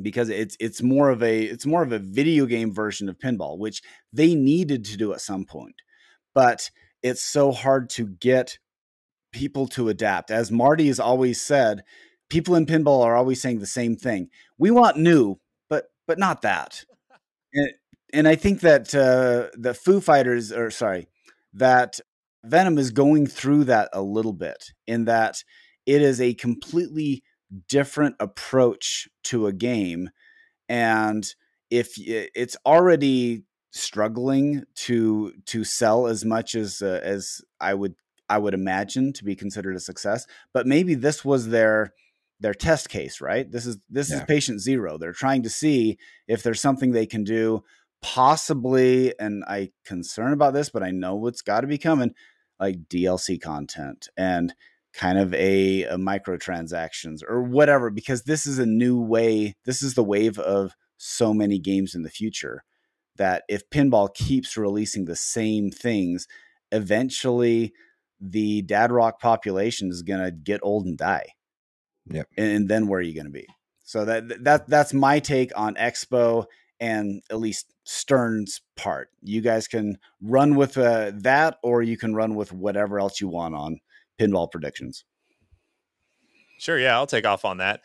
because 0.02 0.28
it's 0.28 0.56
it's 0.58 0.82
more 0.82 1.10
of 1.10 1.22
a 1.22 1.42
it's 1.44 1.66
more 1.66 1.82
of 1.82 1.92
a 1.92 1.98
video 2.00 2.46
game 2.46 2.72
version 2.72 3.08
of 3.08 3.18
pinball 3.18 3.58
which 3.58 3.82
they 4.12 4.34
needed 4.34 4.84
to 4.84 4.96
do 4.96 5.12
at 5.12 5.20
some 5.20 5.44
point 5.44 5.76
but 6.34 6.70
it's 7.02 7.22
so 7.22 7.52
hard 7.52 7.90
to 7.90 8.06
get 8.06 8.58
people 9.30 9.66
to 9.66 9.88
adapt. 9.90 10.30
As 10.30 10.50
marty 10.50 10.86
has 10.86 10.98
always 10.98 11.40
said 11.40 11.82
people 12.30 12.54
in 12.54 12.66
pinball 12.66 13.04
are 13.04 13.14
always 13.14 13.40
saying 13.40 13.60
the 13.60 13.66
same 13.66 13.94
thing 13.96 14.30
we 14.58 14.70
want 14.70 14.96
new 14.96 15.38
but 15.68 15.84
but 16.06 16.18
not 16.18 16.42
that. 16.42 16.84
And, 17.56 17.70
and 18.12 18.26
i 18.26 18.34
think 18.34 18.62
that 18.62 18.92
uh, 18.96 19.56
the 19.56 19.74
foo 19.74 20.00
fighters 20.00 20.50
or 20.50 20.72
sorry 20.72 21.06
that 21.52 22.00
Venom 22.44 22.78
is 22.78 22.90
going 22.90 23.26
through 23.26 23.64
that 23.64 23.88
a 23.92 24.02
little 24.02 24.32
bit 24.32 24.72
in 24.86 25.06
that 25.06 25.42
it 25.86 26.02
is 26.02 26.20
a 26.20 26.34
completely 26.34 27.22
different 27.68 28.16
approach 28.20 29.08
to 29.24 29.46
a 29.46 29.52
game. 29.52 30.10
And 30.68 31.26
if 31.70 31.94
it's 31.96 32.56
already 32.64 33.44
struggling 33.72 34.62
to 34.76 35.32
to 35.46 35.64
sell 35.64 36.06
as 36.06 36.24
much 36.24 36.54
as 36.54 36.80
uh, 36.80 37.00
as 37.02 37.40
I 37.60 37.74
would 37.74 37.94
I 38.28 38.38
would 38.38 38.54
imagine 38.54 39.12
to 39.14 39.24
be 39.24 39.36
considered 39.36 39.76
a 39.76 39.80
success. 39.80 40.26
But 40.52 40.66
maybe 40.66 40.94
this 40.94 41.24
was 41.24 41.48
their 41.48 41.92
their 42.40 42.54
test 42.54 42.88
case, 42.88 43.20
right? 43.20 43.50
This 43.50 43.66
is 43.66 43.78
this 43.90 44.10
yeah. 44.10 44.18
is 44.18 44.24
patient 44.24 44.60
zero. 44.60 44.98
They're 44.98 45.12
trying 45.12 45.42
to 45.42 45.50
see 45.50 45.98
if 46.28 46.42
there's 46.42 46.60
something 46.60 46.92
they 46.92 47.06
can 47.06 47.24
do, 47.24 47.62
possibly. 48.02 49.18
And 49.18 49.44
I 49.46 49.70
concern 49.84 50.32
about 50.32 50.54
this, 50.54 50.70
but 50.70 50.82
I 50.82 50.90
know 50.90 51.26
it's 51.26 51.42
got 51.42 51.62
to 51.62 51.66
be 51.66 51.78
coming, 51.78 52.14
like 52.60 52.88
DLC 52.88 53.40
content 53.40 54.08
and 54.16 54.54
kind 54.92 55.18
of 55.18 55.34
a, 55.34 55.82
a 55.84 55.96
microtransactions 55.96 57.20
or 57.28 57.42
whatever, 57.42 57.90
because 57.90 58.22
this 58.22 58.46
is 58.46 58.58
a 58.58 58.66
new 58.66 59.00
way. 59.00 59.54
This 59.64 59.82
is 59.82 59.94
the 59.94 60.04
wave 60.04 60.38
of 60.38 60.72
so 60.96 61.34
many 61.34 61.58
games 61.58 61.94
in 61.94 62.02
the 62.02 62.10
future 62.10 62.62
that 63.16 63.42
if 63.48 63.68
pinball 63.70 64.12
keeps 64.14 64.56
releasing 64.56 65.04
the 65.04 65.16
same 65.16 65.70
things, 65.70 66.26
eventually 66.72 67.72
the 68.20 68.62
dad 68.62 68.90
rock 68.90 69.20
population 69.20 69.90
is 69.90 70.02
going 70.02 70.22
to 70.24 70.30
get 70.30 70.60
old 70.62 70.86
and 70.86 70.96
die. 70.96 71.26
Yep. 72.10 72.28
And, 72.36 72.68
then 72.68 72.86
where 72.86 72.98
are 72.98 73.02
you 73.02 73.14
going 73.14 73.26
to 73.26 73.32
be? 73.32 73.46
So 73.82 74.04
that 74.04 74.44
that 74.44 74.68
that's 74.68 74.94
my 74.94 75.18
take 75.18 75.52
on 75.56 75.74
Expo 75.74 76.46
and 76.80 77.22
at 77.30 77.38
least 77.38 77.73
Stern's 77.84 78.62
part. 78.76 79.10
You 79.22 79.40
guys 79.40 79.68
can 79.68 79.98
run 80.20 80.56
with 80.56 80.76
uh, 80.76 81.12
that, 81.16 81.58
or 81.62 81.82
you 81.82 81.96
can 81.96 82.14
run 82.14 82.34
with 82.34 82.52
whatever 82.52 82.98
else 82.98 83.20
you 83.20 83.28
want 83.28 83.54
on 83.54 83.78
pinball 84.18 84.50
predictions. 84.50 85.04
Sure, 86.58 86.78
yeah, 86.78 86.94
I'll 86.94 87.06
take 87.06 87.26
off 87.26 87.44
on 87.44 87.58
that. 87.58 87.82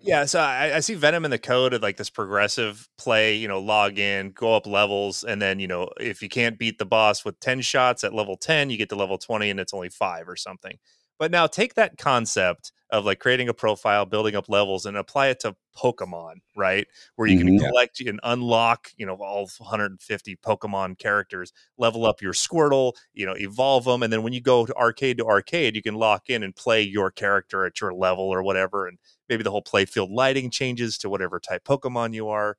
Yeah, 0.00 0.26
so 0.26 0.38
I, 0.38 0.76
I, 0.76 0.80
see 0.80 0.94
Venom 0.94 1.24
in 1.24 1.32
the 1.32 1.40
code 1.40 1.74
of 1.74 1.82
like 1.82 1.96
this 1.96 2.08
progressive 2.08 2.88
play, 2.98 3.34
you 3.34 3.48
know, 3.48 3.58
log 3.58 3.98
in, 3.98 4.30
go 4.30 4.54
up 4.54 4.64
levels, 4.64 5.24
and 5.24 5.42
then, 5.42 5.58
you 5.58 5.66
know, 5.66 5.90
if 5.98 6.22
you 6.22 6.28
can't 6.28 6.56
beat 6.56 6.78
the 6.78 6.86
boss 6.86 7.24
with 7.24 7.40
10 7.40 7.62
shots 7.62 8.04
at 8.04 8.14
level 8.14 8.36
10, 8.36 8.70
you 8.70 8.76
get 8.76 8.88
to 8.90 8.96
level 8.96 9.18
20 9.18 9.50
and 9.50 9.58
it's 9.58 9.74
only 9.74 9.88
five 9.88 10.28
or 10.28 10.36
something. 10.36 10.78
But 11.18 11.32
now 11.32 11.48
take 11.48 11.74
that 11.74 11.98
concept 11.98 12.70
of 12.90 13.04
like 13.04 13.18
creating 13.18 13.48
a 13.48 13.54
profile, 13.54 14.06
building 14.06 14.34
up 14.34 14.48
levels, 14.48 14.86
and 14.86 14.96
apply 14.96 15.28
it 15.28 15.40
to 15.40 15.54
Pokemon, 15.76 16.36
right? 16.56 16.86
Where 17.16 17.28
you 17.28 17.38
mm-hmm. 17.38 17.58
can 17.58 17.58
collect 17.58 18.00
and 18.00 18.20
unlock, 18.22 18.90
you 18.96 19.06
know, 19.06 19.14
all 19.14 19.48
150 19.58 20.36
Pokemon 20.36 20.98
characters, 20.98 21.52
level 21.76 22.06
up 22.06 22.22
your 22.22 22.32
Squirtle, 22.32 22.92
you 23.12 23.26
know, 23.26 23.34
evolve 23.36 23.84
them, 23.84 24.02
and 24.02 24.12
then 24.12 24.22
when 24.22 24.32
you 24.32 24.40
go 24.40 24.66
to 24.66 24.74
arcade 24.74 25.18
to 25.18 25.26
arcade, 25.26 25.76
you 25.76 25.82
can 25.82 25.94
lock 25.94 26.30
in 26.30 26.42
and 26.42 26.56
play 26.56 26.82
your 26.82 27.10
character 27.10 27.66
at 27.66 27.80
your 27.80 27.92
level 27.92 28.24
or 28.24 28.42
whatever, 28.42 28.86
and 28.86 28.98
maybe 29.28 29.42
the 29.42 29.50
whole 29.50 29.62
playfield 29.62 30.08
lighting 30.10 30.50
changes 30.50 30.98
to 30.98 31.10
whatever 31.10 31.38
type 31.38 31.64
Pokemon 31.64 32.14
you 32.14 32.28
are. 32.28 32.56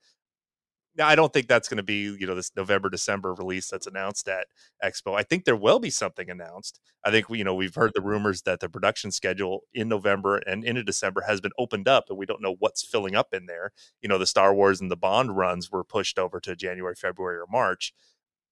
Now, 1.00 1.08
I 1.08 1.16
don't 1.16 1.32
think 1.32 1.48
that's 1.48 1.70
going 1.70 1.78
to 1.78 1.84
be, 1.84 2.14
you 2.20 2.28
know, 2.28 2.36
this 2.36 2.52
November 2.58 2.90
December 2.90 3.34
release 3.34 3.70
that's 3.70 3.88
announced 3.88 4.28
at 4.28 4.48
Expo. 4.84 5.18
I 5.18 5.24
think 5.24 5.46
there 5.46 5.56
will 5.56 5.80
be 5.80 5.90
something 5.90 6.30
announced. 6.30 6.82
I 7.06 7.10
think 7.10 7.28
you 7.30 7.46
know 7.46 7.56
we've 7.56 7.74
heard 7.74 7.94
the 7.96 8.02
rumors 8.02 8.42
that 8.42 8.60
the 8.60 8.68
production 8.68 9.10
schedule 9.12 9.62
in 9.74 9.88
November 9.88 10.40
and 10.40 10.66
into 10.66 10.84
December 10.84 11.22
has 11.22 11.40
been 11.40 11.54
opened 11.58 11.88
up, 11.88 12.08
and 12.10 12.18
we 12.18 12.26
don't 12.26 12.42
know 12.42 12.58
what's 12.60 12.84
filling 12.84 13.16
up 13.16 13.34
in 13.34 13.46
there. 13.46 13.72
You 14.02 14.10
know, 14.10 14.18
the 14.18 14.26
Star 14.26 14.54
Wars 14.54 14.82
and 14.82 14.92
the 14.92 14.98
Bond 14.98 15.38
runs 15.38 15.72
were 15.72 15.86
pushed 15.86 16.20
over 16.20 16.42
to 16.42 16.54
January, 16.54 16.96
February, 16.96 17.38
or 17.38 17.48
March. 17.50 17.94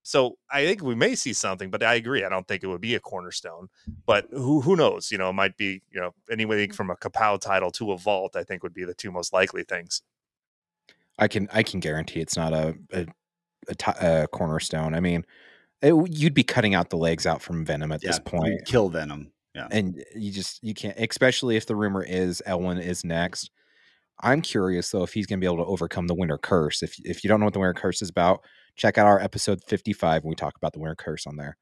So 0.01 0.37
I 0.49 0.65
think 0.65 0.81
we 0.81 0.95
may 0.95 1.15
see 1.15 1.33
something, 1.33 1.69
but 1.69 1.83
I 1.83 1.95
agree. 1.95 2.23
I 2.23 2.29
don't 2.29 2.47
think 2.47 2.63
it 2.63 2.67
would 2.67 2.79
be 2.79 2.95
a 2.95 3.01
cornerstone. 3.01 3.67
But 4.05 4.27
who 4.31 4.61
who 4.61 4.77
knows? 4.77 5.11
You 5.11 5.17
know, 5.17 5.31
it 5.31 5.33
might 5.33 5.57
be 5.57 5.81
you 5.91 5.99
know 5.99 6.13
anything 6.31 6.69
mm-hmm. 6.69 6.71
from 6.71 6.91
a 6.91 6.95
Kapow 6.95 7.41
title 7.41 7.71
to 7.71 7.91
a 7.91 7.97
Vault. 7.97 8.37
I 8.37 8.45
think 8.45 8.63
would 8.63 8.73
be 8.73 8.85
the 8.85 8.93
two 8.93 9.11
most 9.11 9.33
likely 9.33 9.63
things. 9.63 10.01
I 11.17 11.27
can 11.27 11.47
I 11.51 11.63
can 11.63 11.79
guarantee 11.79 12.19
it's 12.19 12.37
not 12.37 12.53
a 12.53 12.75
a, 12.91 13.05
a, 13.67 13.75
t- 13.75 13.91
a 13.99 14.27
cornerstone. 14.27 14.93
I 14.93 14.99
mean, 14.99 15.25
it, 15.81 15.93
you'd 16.09 16.33
be 16.33 16.43
cutting 16.43 16.75
out 16.75 16.89
the 16.89 16.97
legs 16.97 17.25
out 17.25 17.41
from 17.41 17.65
Venom 17.65 17.91
at 17.91 18.03
yeah, 18.03 18.09
this 18.09 18.19
point. 18.19 18.65
Kill 18.65 18.89
Venom. 18.89 19.31
Yeah. 19.55 19.67
And 19.71 20.03
you 20.15 20.31
just 20.31 20.63
you 20.63 20.73
can't 20.73 20.97
especially 20.97 21.55
if 21.55 21.65
the 21.65 21.75
rumor 21.75 22.03
is 22.03 22.41
Elwyn 22.45 22.81
is 22.81 23.03
next. 23.03 23.49
I'm 24.21 24.41
curious 24.41 24.89
though 24.91 25.03
if 25.03 25.13
he's 25.13 25.27
going 25.27 25.39
to 25.39 25.43
be 25.43 25.51
able 25.51 25.63
to 25.63 25.69
overcome 25.69 26.07
the 26.07 26.15
winter 26.15 26.37
curse. 26.37 26.83
If 26.83 26.99
if 27.03 27.23
you 27.23 27.27
don't 27.27 27.39
know 27.39 27.45
what 27.45 27.53
the 27.53 27.59
winter 27.59 27.73
curse 27.73 28.01
is 28.01 28.09
about, 28.09 28.41
check 28.75 28.97
out 28.97 29.07
our 29.07 29.19
episode 29.19 29.63
55 29.63 30.23
when 30.23 30.29
we 30.29 30.35
talk 30.35 30.55
about 30.55 30.73
the 30.73 30.79
winter 30.79 30.95
curse 30.95 31.25
on 31.25 31.37
there. 31.37 31.57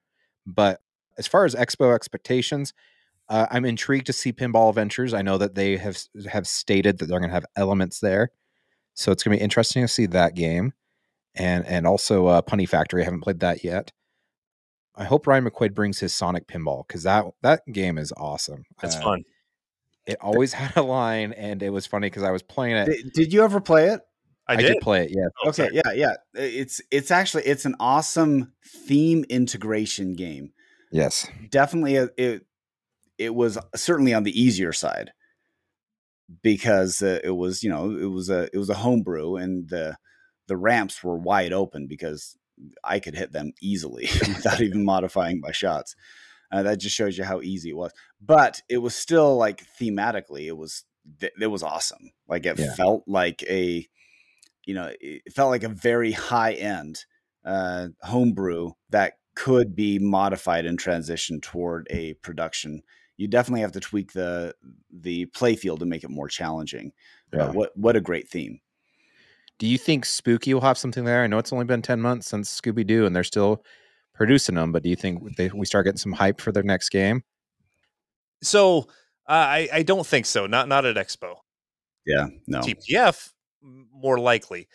But 0.45 0.81
as 1.17 1.27
far 1.27 1.45
as 1.45 1.55
expo 1.55 1.93
expectations, 1.95 2.73
uh, 3.29 3.47
I'm 3.49 3.65
intrigued 3.65 4.05
to 4.07 4.13
see 4.13 4.33
Pinball 4.33 4.69
Adventures. 4.69 5.13
I 5.13 5.21
know 5.21 5.37
that 5.37 5.55
they 5.55 5.77
have 5.77 5.97
have 6.29 6.47
stated 6.47 6.99
that 6.99 7.07
they're 7.07 7.19
going 7.19 7.29
to 7.29 7.33
have 7.33 7.45
elements 7.55 7.99
there. 7.99 8.31
So 8.95 9.11
it's 9.11 9.23
gonna 9.23 9.37
be 9.37 9.43
interesting 9.43 9.83
to 9.83 9.87
see 9.87 10.07
that 10.07 10.35
game, 10.35 10.73
and 11.35 11.65
and 11.65 11.85
also 11.85 12.27
uh, 12.27 12.41
Punny 12.41 12.67
Factory. 12.67 13.01
I 13.01 13.05
haven't 13.05 13.21
played 13.21 13.41
that 13.41 13.63
yet. 13.63 13.91
I 14.95 15.03
hope 15.03 15.27
Ryan 15.27 15.45
McQuaid 15.45 15.73
brings 15.73 15.99
his 15.99 16.13
Sonic 16.13 16.47
Pinball 16.47 16.87
because 16.87 17.03
that 17.03 17.25
that 17.41 17.61
game 17.71 17.97
is 17.97 18.13
awesome. 18.17 18.63
That's 18.81 18.95
uh, 18.95 19.01
fun. 19.01 19.23
It 20.07 20.17
always 20.21 20.53
had 20.53 20.75
a 20.77 20.81
line, 20.81 21.33
and 21.33 21.61
it 21.61 21.69
was 21.69 21.85
funny 21.85 22.07
because 22.07 22.23
I 22.23 22.31
was 22.31 22.41
playing 22.41 22.77
it. 22.77 22.85
Did, 22.85 23.13
did, 23.13 23.33
you 23.33 23.43
ever 23.43 23.59
play 23.59 23.89
it? 23.89 24.01
I, 24.47 24.53
I 24.53 24.55
did. 24.55 24.73
did. 24.73 24.81
play 24.81 25.05
it. 25.05 25.11
Yeah. 25.11 25.27
Oh, 25.43 25.49
okay. 25.49 25.69
Sorry. 25.69 25.81
Yeah. 25.85 25.91
Yeah. 25.93 26.13
It's 26.33 26.81
it's 26.91 27.11
actually 27.11 27.43
it's 27.43 27.65
an 27.65 27.75
awesome 27.79 28.53
theme 28.65 29.25
integration 29.29 30.13
game. 30.13 30.51
Yes. 30.91 31.27
Definitely. 31.49 31.97
A, 31.97 32.09
it 32.17 32.45
it 33.17 33.35
was 33.35 33.57
certainly 33.75 34.13
on 34.13 34.23
the 34.23 34.39
easier 34.39 34.71
side 34.71 35.11
because 36.41 37.01
uh, 37.01 37.19
it 37.23 37.31
was 37.31 37.63
you 37.63 37.69
know 37.69 37.91
it 37.91 38.05
was 38.11 38.29
a 38.29 38.49
it 38.53 38.57
was 38.57 38.69
a 38.69 38.75
homebrew 38.75 39.35
and 39.35 39.69
the 39.69 39.97
the 40.47 40.57
ramps 40.57 41.03
were 41.03 41.17
wide 41.17 41.53
open 41.53 41.87
because 41.87 42.37
I 42.83 42.99
could 42.99 43.15
hit 43.15 43.31
them 43.31 43.53
easily 43.61 44.03
without 44.21 44.61
even 44.61 44.85
modifying 44.85 45.39
my 45.41 45.51
shots. 45.51 45.95
Uh, 46.51 46.63
that 46.63 46.79
just 46.79 46.95
shows 46.95 47.17
you 47.17 47.23
how 47.23 47.41
easy 47.41 47.69
it 47.69 47.75
was. 47.75 47.91
But 48.21 48.61
it 48.69 48.77
was 48.77 48.95
still 48.95 49.35
like 49.35 49.65
thematically, 49.79 50.47
it 50.47 50.57
was 50.57 50.85
it 51.19 51.47
was 51.47 51.63
awesome. 51.63 52.11
Like 52.27 52.45
it 52.45 52.59
yeah. 52.59 52.73
felt 52.75 53.03
like 53.07 53.43
a 53.43 53.87
you 54.65 54.73
know 54.73 54.91
it 54.99 55.33
felt 55.33 55.51
like 55.51 55.63
a 55.63 55.69
very 55.69 56.11
high 56.11 56.53
end 56.53 57.05
uh, 57.43 57.89
homebrew 58.01 58.71
that 58.89 59.13
could 59.35 59.75
be 59.75 59.99
modified 59.99 60.65
and 60.65 60.79
transitioned 60.79 61.41
toward 61.41 61.87
a 61.89 62.13
production 62.15 62.81
you 63.17 63.27
definitely 63.27 63.61
have 63.61 63.71
to 63.73 63.79
tweak 63.79 64.13
the 64.13 64.53
the 64.91 65.25
playfield 65.27 65.79
to 65.79 65.85
make 65.85 66.03
it 66.03 66.09
more 66.09 66.27
challenging. 66.27 66.91
Yeah. 67.33 67.45
Uh, 67.45 67.53
what 67.53 67.77
what 67.77 67.95
a 67.95 68.01
great 68.01 68.29
theme. 68.29 68.59
Do 69.57 69.67
you 69.67 69.77
think 69.77 70.05
Spooky 70.05 70.53
will 70.53 70.61
have 70.61 70.77
something 70.77 71.05
there? 71.05 71.23
I 71.23 71.27
know 71.27 71.37
it's 71.37 71.53
only 71.53 71.65
been 71.65 71.81
ten 71.81 72.01
months 72.01 72.27
since 72.27 72.61
Scooby 72.61 72.85
Doo, 72.85 73.05
and 73.05 73.15
they're 73.15 73.23
still 73.23 73.63
producing 74.13 74.55
them. 74.55 74.71
But 74.71 74.83
do 74.83 74.89
you 74.89 74.95
think 74.95 75.35
they, 75.37 75.49
we 75.49 75.65
start 75.65 75.85
getting 75.85 75.97
some 75.97 76.13
hype 76.13 76.41
for 76.41 76.51
their 76.51 76.63
next 76.63 76.89
game? 76.89 77.23
So 78.41 78.87
uh, 79.27 79.31
I 79.31 79.69
I 79.71 79.83
don't 79.83 80.05
think 80.05 80.25
so. 80.25 80.45
Not 80.45 80.67
not 80.67 80.85
at 80.85 80.97
Expo. 80.97 81.35
Yeah, 82.05 82.27
no. 82.47 82.59
TPF 82.59 83.31
more 83.61 84.19
likely. 84.19 84.67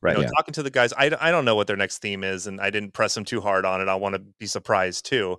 Right. 0.00 0.12
You 0.12 0.18
know, 0.18 0.22
yeah. 0.28 0.30
Talking 0.36 0.54
to 0.54 0.62
the 0.62 0.70
guys, 0.70 0.92
I, 0.92 1.10
I 1.20 1.32
don't 1.32 1.44
know 1.44 1.56
what 1.56 1.66
their 1.66 1.76
next 1.76 1.98
theme 1.98 2.22
is, 2.22 2.46
and 2.46 2.60
I 2.60 2.70
didn't 2.70 2.92
press 2.92 3.14
them 3.14 3.24
too 3.24 3.40
hard 3.40 3.64
on 3.64 3.80
it. 3.80 3.88
I 3.88 3.96
want 3.96 4.14
to 4.14 4.20
be 4.20 4.46
surprised 4.46 5.06
too. 5.06 5.38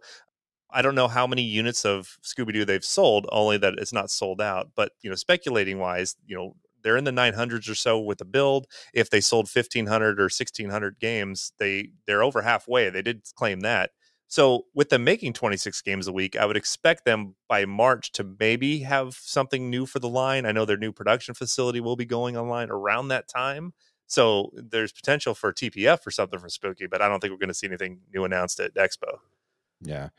I 0.71 0.81
don't 0.81 0.95
know 0.95 1.07
how 1.07 1.25
many 1.27 1.41
units 1.41 1.85
of 1.85 2.17
Scooby 2.23 2.53
Doo 2.53 2.65
they've 2.65 2.83
sold, 2.83 3.27
only 3.31 3.57
that 3.57 3.75
it's 3.77 3.93
not 3.93 4.11
sold 4.11 4.41
out. 4.41 4.71
But 4.75 4.91
you 5.01 5.09
know, 5.09 5.15
speculating 5.15 5.79
wise, 5.79 6.15
you 6.25 6.35
know, 6.35 6.55
they're 6.81 6.97
in 6.97 7.03
the 7.03 7.11
900s 7.11 7.69
or 7.69 7.75
so 7.75 7.99
with 7.99 8.19
the 8.19 8.25
build. 8.25 8.67
If 8.93 9.09
they 9.09 9.21
sold 9.21 9.49
1500 9.53 10.19
or 10.19 10.23
1600 10.23 10.99
games, 10.99 11.51
they 11.57 11.89
they're 12.07 12.23
over 12.23 12.41
halfway. 12.41 12.89
They 12.89 13.01
did 13.01 13.23
claim 13.35 13.61
that. 13.61 13.91
So 14.27 14.65
with 14.75 14.89
them 14.89 15.03
making 15.03 15.33
26 15.33 15.81
games 15.81 16.07
a 16.07 16.13
week, 16.13 16.37
I 16.37 16.45
would 16.45 16.55
expect 16.55 17.03
them 17.03 17.35
by 17.47 17.65
March 17.65 18.11
to 18.11 18.23
maybe 18.39 18.79
have 18.81 19.15
something 19.15 19.71
new 19.71 19.87
for 19.87 19.97
the 19.97 20.07
line. 20.07 20.45
I 20.45 20.51
know 20.51 20.65
their 20.65 20.77
new 20.77 20.91
production 20.91 21.33
facility 21.33 21.79
will 21.81 21.95
be 21.95 22.05
going 22.05 22.37
online 22.37 22.69
around 22.69 23.07
that 23.07 23.27
time. 23.27 23.73
So 24.05 24.51
there's 24.53 24.91
potential 24.91 25.33
for 25.33 25.51
TPF 25.51 26.05
or 26.05 26.11
something 26.11 26.39
for 26.39 26.49
Spooky, 26.49 26.85
but 26.85 27.01
I 27.01 27.07
don't 27.07 27.19
think 27.19 27.31
we're 27.31 27.39
going 27.39 27.49
to 27.49 27.55
see 27.55 27.67
anything 27.67 28.01
new 28.13 28.23
announced 28.23 28.59
at 28.59 28.75
Expo. 28.75 29.17
Yeah, 29.81 30.09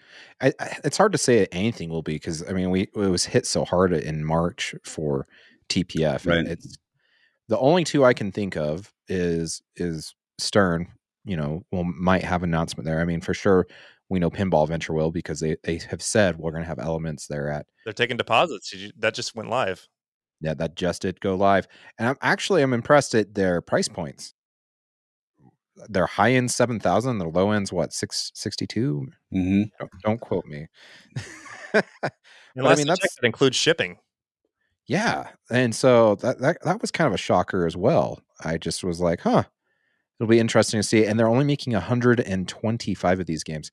I, 0.40 0.52
I, 0.58 0.78
it's 0.84 0.96
hard 0.96 1.12
to 1.12 1.18
say 1.18 1.46
anything 1.52 1.90
will 1.90 2.02
be 2.02 2.14
because 2.14 2.48
I 2.48 2.52
mean 2.52 2.70
we 2.70 2.82
it 2.82 2.94
was 2.94 3.26
hit 3.26 3.46
so 3.46 3.64
hard 3.64 3.92
in 3.92 4.24
March 4.24 4.74
for 4.84 5.26
TPF. 5.68 6.26
Right. 6.26 6.46
It's 6.46 6.78
the 7.48 7.58
only 7.58 7.84
two 7.84 8.04
I 8.04 8.14
can 8.14 8.32
think 8.32 8.56
of 8.56 8.92
is 9.08 9.62
is 9.76 10.14
Stern. 10.38 10.88
You 11.24 11.36
know, 11.36 11.62
will 11.70 11.84
might 11.84 12.24
have 12.24 12.42
announcement 12.42 12.86
there. 12.86 13.00
I 13.00 13.04
mean, 13.04 13.20
for 13.20 13.34
sure, 13.34 13.66
we 14.08 14.18
know 14.18 14.30
Pinball 14.30 14.66
Venture 14.66 14.94
will 14.94 15.10
because 15.10 15.40
they 15.40 15.56
they 15.62 15.80
have 15.90 16.02
said 16.02 16.38
we're 16.38 16.52
going 16.52 16.62
to 16.62 16.68
have 16.68 16.78
elements 16.78 17.26
there 17.26 17.50
at. 17.50 17.66
They're 17.84 17.92
taking 17.92 18.16
deposits. 18.16 18.74
That 18.98 19.14
just 19.14 19.34
went 19.34 19.50
live. 19.50 19.86
Yeah, 20.40 20.54
that 20.54 20.74
just 20.74 21.02
did 21.02 21.20
go 21.20 21.34
live, 21.34 21.68
and 21.98 22.08
I'm 22.08 22.16
actually 22.22 22.62
I'm 22.62 22.72
impressed 22.72 23.14
at 23.14 23.34
their 23.34 23.60
price 23.60 23.88
points 23.88 24.32
their 25.88 26.06
high 26.06 26.32
end 26.32 26.50
7000 26.50 27.18
their 27.18 27.28
low 27.28 27.50
end's 27.50 27.72
what 27.72 27.92
662 27.92 29.06
mm-hmm. 29.32 29.62
don't, 29.78 29.90
don't, 30.04 30.20
quote 30.20 30.46
me 30.46 30.66
but, 31.72 31.84
i 32.02 32.74
mean 32.74 32.86
that's 32.86 33.00
that 33.00 33.24
includes 33.24 33.56
shipping 33.56 33.98
yeah 34.86 35.28
and 35.50 35.74
so 35.74 36.16
that, 36.16 36.40
that 36.40 36.58
that 36.64 36.80
was 36.80 36.90
kind 36.90 37.06
of 37.06 37.14
a 37.14 37.18
shocker 37.18 37.66
as 37.66 37.76
well 37.76 38.20
i 38.44 38.56
just 38.56 38.84
was 38.84 39.00
like 39.00 39.20
huh 39.20 39.44
it'll 40.18 40.28
be 40.28 40.40
interesting 40.40 40.78
to 40.78 40.86
see 40.86 41.04
and 41.04 41.18
they're 41.18 41.28
only 41.28 41.44
making 41.44 41.72
125 41.72 43.20
of 43.20 43.26
these 43.26 43.44
games 43.44 43.70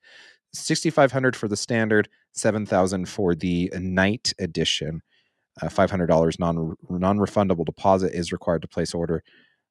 6500 0.52 1.36
for 1.36 1.48
the 1.48 1.56
standard, 1.56 2.08
7000 2.32 3.08
for 3.08 3.34
the 3.34 3.70
night 3.78 4.32
edition. 4.38 5.02
Uh, 5.60 5.66
$500 5.66 6.38
non 6.38 6.76
non-refundable 6.88 7.64
deposit 7.64 8.14
is 8.14 8.30
required 8.30 8.62
to 8.62 8.68
place 8.68 8.94
order. 8.94 9.24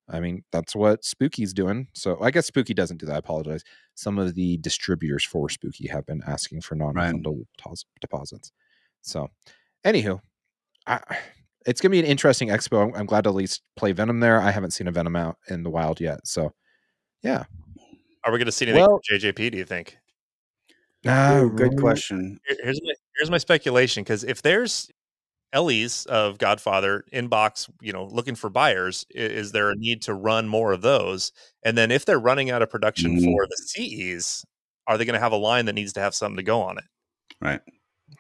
I 0.10 0.20
mean, 0.20 0.44
that's 0.52 0.76
what 0.76 1.04
Spooky's 1.04 1.54
doing. 1.54 1.88
So 1.94 2.18
I 2.22 2.32
guess 2.32 2.48
Spooky 2.48 2.74
doesn't 2.74 2.98
do 2.98 3.06
that. 3.08 3.16
I 3.16 3.18
apologize. 3.18 3.64
Some 3.96 4.18
of 4.18 4.36
the 4.36 4.58
distributors 4.58 5.26
for 5.26 5.50
Spooky 5.50 5.88
have 5.88 6.06
been 6.06 6.22
asking 6.26 6.62
for 6.62 6.76
non-refundable 6.76 7.44
right. 7.66 7.84
deposits. 8.00 8.52
So, 9.02 9.30
anywho, 9.86 10.20
I, 10.86 11.00
it's 11.66 11.82
gonna 11.82 11.92
be 11.92 12.00
an 12.00 12.06
interesting 12.06 12.50
expo. 12.50 12.84
I'm, 12.84 12.96
I'm, 12.96 13.06
glad 13.06 13.26
to 13.26 13.30
at 13.30 13.36
least 13.36 13.62
play 13.76 13.92
Venom 13.92 14.20
there. 14.20 14.40
I 14.40 14.52
haven't 14.52 14.72
seen 14.72 14.88
a 14.88 14.92
Venom 14.92 15.16
out 15.16 15.38
in 15.50 15.64
the 15.64 15.70
wild 15.70 16.00
yet, 16.00 16.26
so 16.26 16.54
yeah. 17.22 17.44
Are 18.24 18.32
we 18.32 18.40
gonna 18.40 18.52
see 18.52 18.66
anything 18.66 18.82
well, 18.82 19.02
JJP? 19.10 19.52
Do 19.52 19.58
you 19.58 19.66
think? 19.66 19.98
Uh, 21.06 21.46
good 21.46 21.78
question. 21.80 22.40
Here's 22.46 22.80
my 22.84 22.94
here's 23.18 23.32
my 23.32 23.38
speculation 23.38 24.04
because 24.04 24.24
if 24.24 24.42
there's 24.42 24.90
LEs 25.56 26.06
of 26.06 26.38
Godfather 26.38 27.06
inbox, 27.14 27.70
you 27.82 27.94
know, 27.94 28.06
looking 28.06 28.36
for 28.36 28.50
buyers, 28.50 29.06
is, 29.10 29.32
is, 29.32 29.52
there 29.52 29.70
a 29.70 29.76
need 29.76 30.02
to 30.04 30.14
run 30.14 30.48
more 30.48 30.74
of 30.74 30.82
those? 30.82 31.32
And 31.64 31.78
then 31.78 31.92
if 31.92 32.06
they're 32.06 32.20
running 32.20 32.52
out 32.52 32.62
of 32.62 32.70
production 32.70 33.18
mm-hmm. 33.18 33.26
for 33.26 33.48
the 33.48 33.58
CEs, 33.58 34.44
are 34.88 34.98
they 34.98 35.06
going 35.06 35.14
to 35.14 35.20
have 35.20 35.32
a 35.32 35.38
line 35.38 35.66
that 35.66 35.74
needs 35.74 35.94
to 35.94 36.00
have 36.00 36.16
something 36.16 36.38
to 36.38 36.44
go 36.44 36.62
on 36.62 36.78
it? 36.78 36.84
Right. 37.42 37.62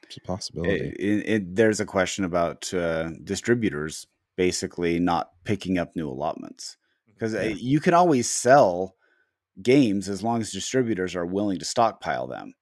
It's 0.03 0.17
a 0.17 0.21
possibility. 0.21 0.93
It, 0.97 0.99
it, 0.99 1.29
it, 1.29 1.55
there's 1.55 1.79
a 1.79 1.85
question 1.85 2.23
about 2.23 2.73
uh, 2.73 3.11
distributors 3.23 4.07
basically 4.35 4.99
not 4.99 5.31
picking 5.43 5.77
up 5.77 5.95
new 5.95 6.09
allotments 6.09 6.77
because 7.07 7.33
mm-hmm. 7.33 7.45
uh, 7.45 7.49
yeah. 7.49 7.55
you 7.55 7.79
can 7.79 7.93
always 7.93 8.29
sell 8.29 8.95
games 9.61 10.07
as 10.07 10.23
long 10.23 10.41
as 10.41 10.51
distributors 10.51 11.15
are 11.15 11.25
willing 11.25 11.59
to 11.59 11.65
stockpile 11.65 12.27
them. 12.27 12.53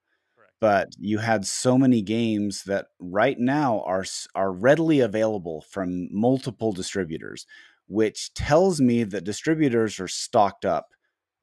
But 0.65 0.95
you 0.97 1.19
had 1.19 1.45
so 1.45 1.77
many 1.77 2.01
games 2.01 2.63
that 2.63 2.87
right 2.99 3.37
now 3.37 3.83
are 3.85 4.03
are 4.33 4.51
readily 4.51 4.99
available 4.99 5.61
from 5.69 6.07
multiple 6.11 6.71
distributors, 6.71 7.45
which 7.85 8.33
tells 8.33 8.81
me 8.81 9.03
that 9.03 9.25
distributors 9.25 9.99
are 9.99 10.07
stocked 10.07 10.65
up 10.65 10.87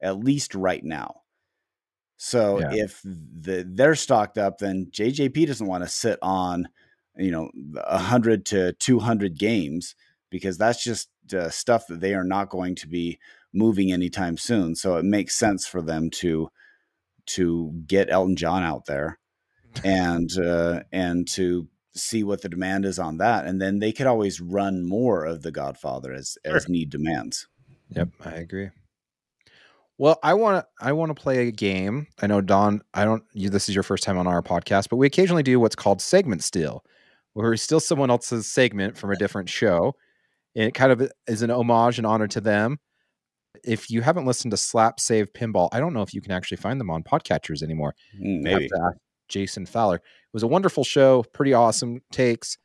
at 0.01 0.19
least 0.19 0.53
right 0.53 0.83
now. 0.83 1.21
So 2.17 2.59
yeah. 2.59 2.73
if 2.73 3.01
the, 3.05 3.65
they're 3.65 3.95
stocked 3.95 4.37
up, 4.37 4.57
then 4.57 4.89
JJP 4.91 5.47
doesn't 5.47 5.67
want 5.67 5.85
to 5.85 5.89
sit 5.89 6.19
on, 6.21 6.67
you 7.15 7.31
know, 7.31 7.49
hundred 7.81 8.45
to 8.47 8.73
two 8.73 8.99
hundred 8.99 9.39
games 9.39 9.95
because 10.31 10.57
that's 10.57 10.83
just 10.83 11.07
uh, 11.33 11.49
stuff 11.49 11.87
that 11.87 12.01
they 12.01 12.13
are 12.13 12.25
not 12.25 12.49
going 12.49 12.75
to 12.75 12.89
be 12.89 13.19
moving 13.53 13.93
anytime 13.93 14.35
soon. 14.35 14.75
So 14.75 14.97
it 14.97 15.05
makes 15.05 15.33
sense 15.33 15.65
for 15.65 15.81
them 15.81 16.09
to 16.09 16.49
to 17.25 17.71
get 17.87 18.11
Elton 18.11 18.35
John 18.35 18.63
out 18.63 18.85
there 18.85 19.19
and 19.83 20.29
uh, 20.37 20.81
and 20.91 21.27
to 21.29 21.67
see 21.95 22.23
what 22.23 22.41
the 22.41 22.49
demand 22.49 22.85
is 22.85 22.99
on 22.99 23.17
that, 23.17 23.45
and 23.45 23.61
then 23.61 23.79
they 23.79 23.91
could 23.91 24.07
always 24.07 24.41
run 24.41 24.87
more 24.87 25.25
of 25.25 25.41
the 25.41 25.51
Godfather 25.51 26.13
as 26.13 26.37
sure. 26.45 26.55
as 26.55 26.69
need 26.69 26.89
demands. 26.89 27.47
Yep, 27.89 28.09
I 28.25 28.31
agree. 28.31 28.69
Well, 29.97 30.19
I 30.23 30.33
want 30.33 30.65
to 30.65 30.85
I 30.85 30.91
want 30.93 31.15
to 31.15 31.21
play 31.21 31.47
a 31.47 31.51
game. 31.51 32.07
I 32.21 32.27
know 32.27 32.41
Don, 32.41 32.81
I 32.93 33.05
don't 33.05 33.23
you, 33.33 33.49
this 33.49 33.69
is 33.69 33.75
your 33.75 33.83
first 33.83 34.03
time 34.03 34.17
on 34.17 34.27
our 34.27 34.41
podcast, 34.41 34.89
but 34.89 34.97
we 34.97 35.07
occasionally 35.07 35.43
do 35.43 35.59
what's 35.59 35.75
called 35.75 36.01
segment 36.01 36.43
steal, 36.43 36.83
where 37.33 37.49
we 37.49 37.57
steal 37.57 37.79
someone 37.79 38.09
else's 38.09 38.47
segment 38.47 38.97
from 38.97 39.11
a 39.11 39.15
different 39.15 39.49
show. 39.49 39.93
And 40.55 40.65
it 40.65 40.73
kind 40.73 40.91
of 40.91 41.11
is 41.27 41.41
an 41.41 41.49
homage 41.49 41.97
and 41.97 42.05
honor 42.05 42.27
to 42.27 42.41
them. 42.41 42.79
If 43.63 43.89
you 43.89 44.01
haven't 44.01 44.25
listened 44.25 44.51
to 44.51 44.57
Slap 44.57 44.99
Save 44.99 45.31
Pinball, 45.33 45.69
I 45.71 45.79
don't 45.79 45.93
know 45.93 46.01
if 46.01 46.13
you 46.13 46.21
can 46.21 46.31
actually 46.31 46.57
find 46.57 46.79
them 46.79 46.89
on 46.89 47.03
podcatchers 47.03 47.61
anymore. 47.61 47.95
Mm, 48.19 48.41
maybe. 48.41 48.69
Jason 49.29 49.65
Fowler. 49.65 49.97
It 49.97 50.33
was 50.33 50.43
a 50.43 50.47
wonderful 50.47 50.83
show, 50.83 51.23
pretty 51.33 51.53
awesome 51.53 52.01
takes. 52.11 52.57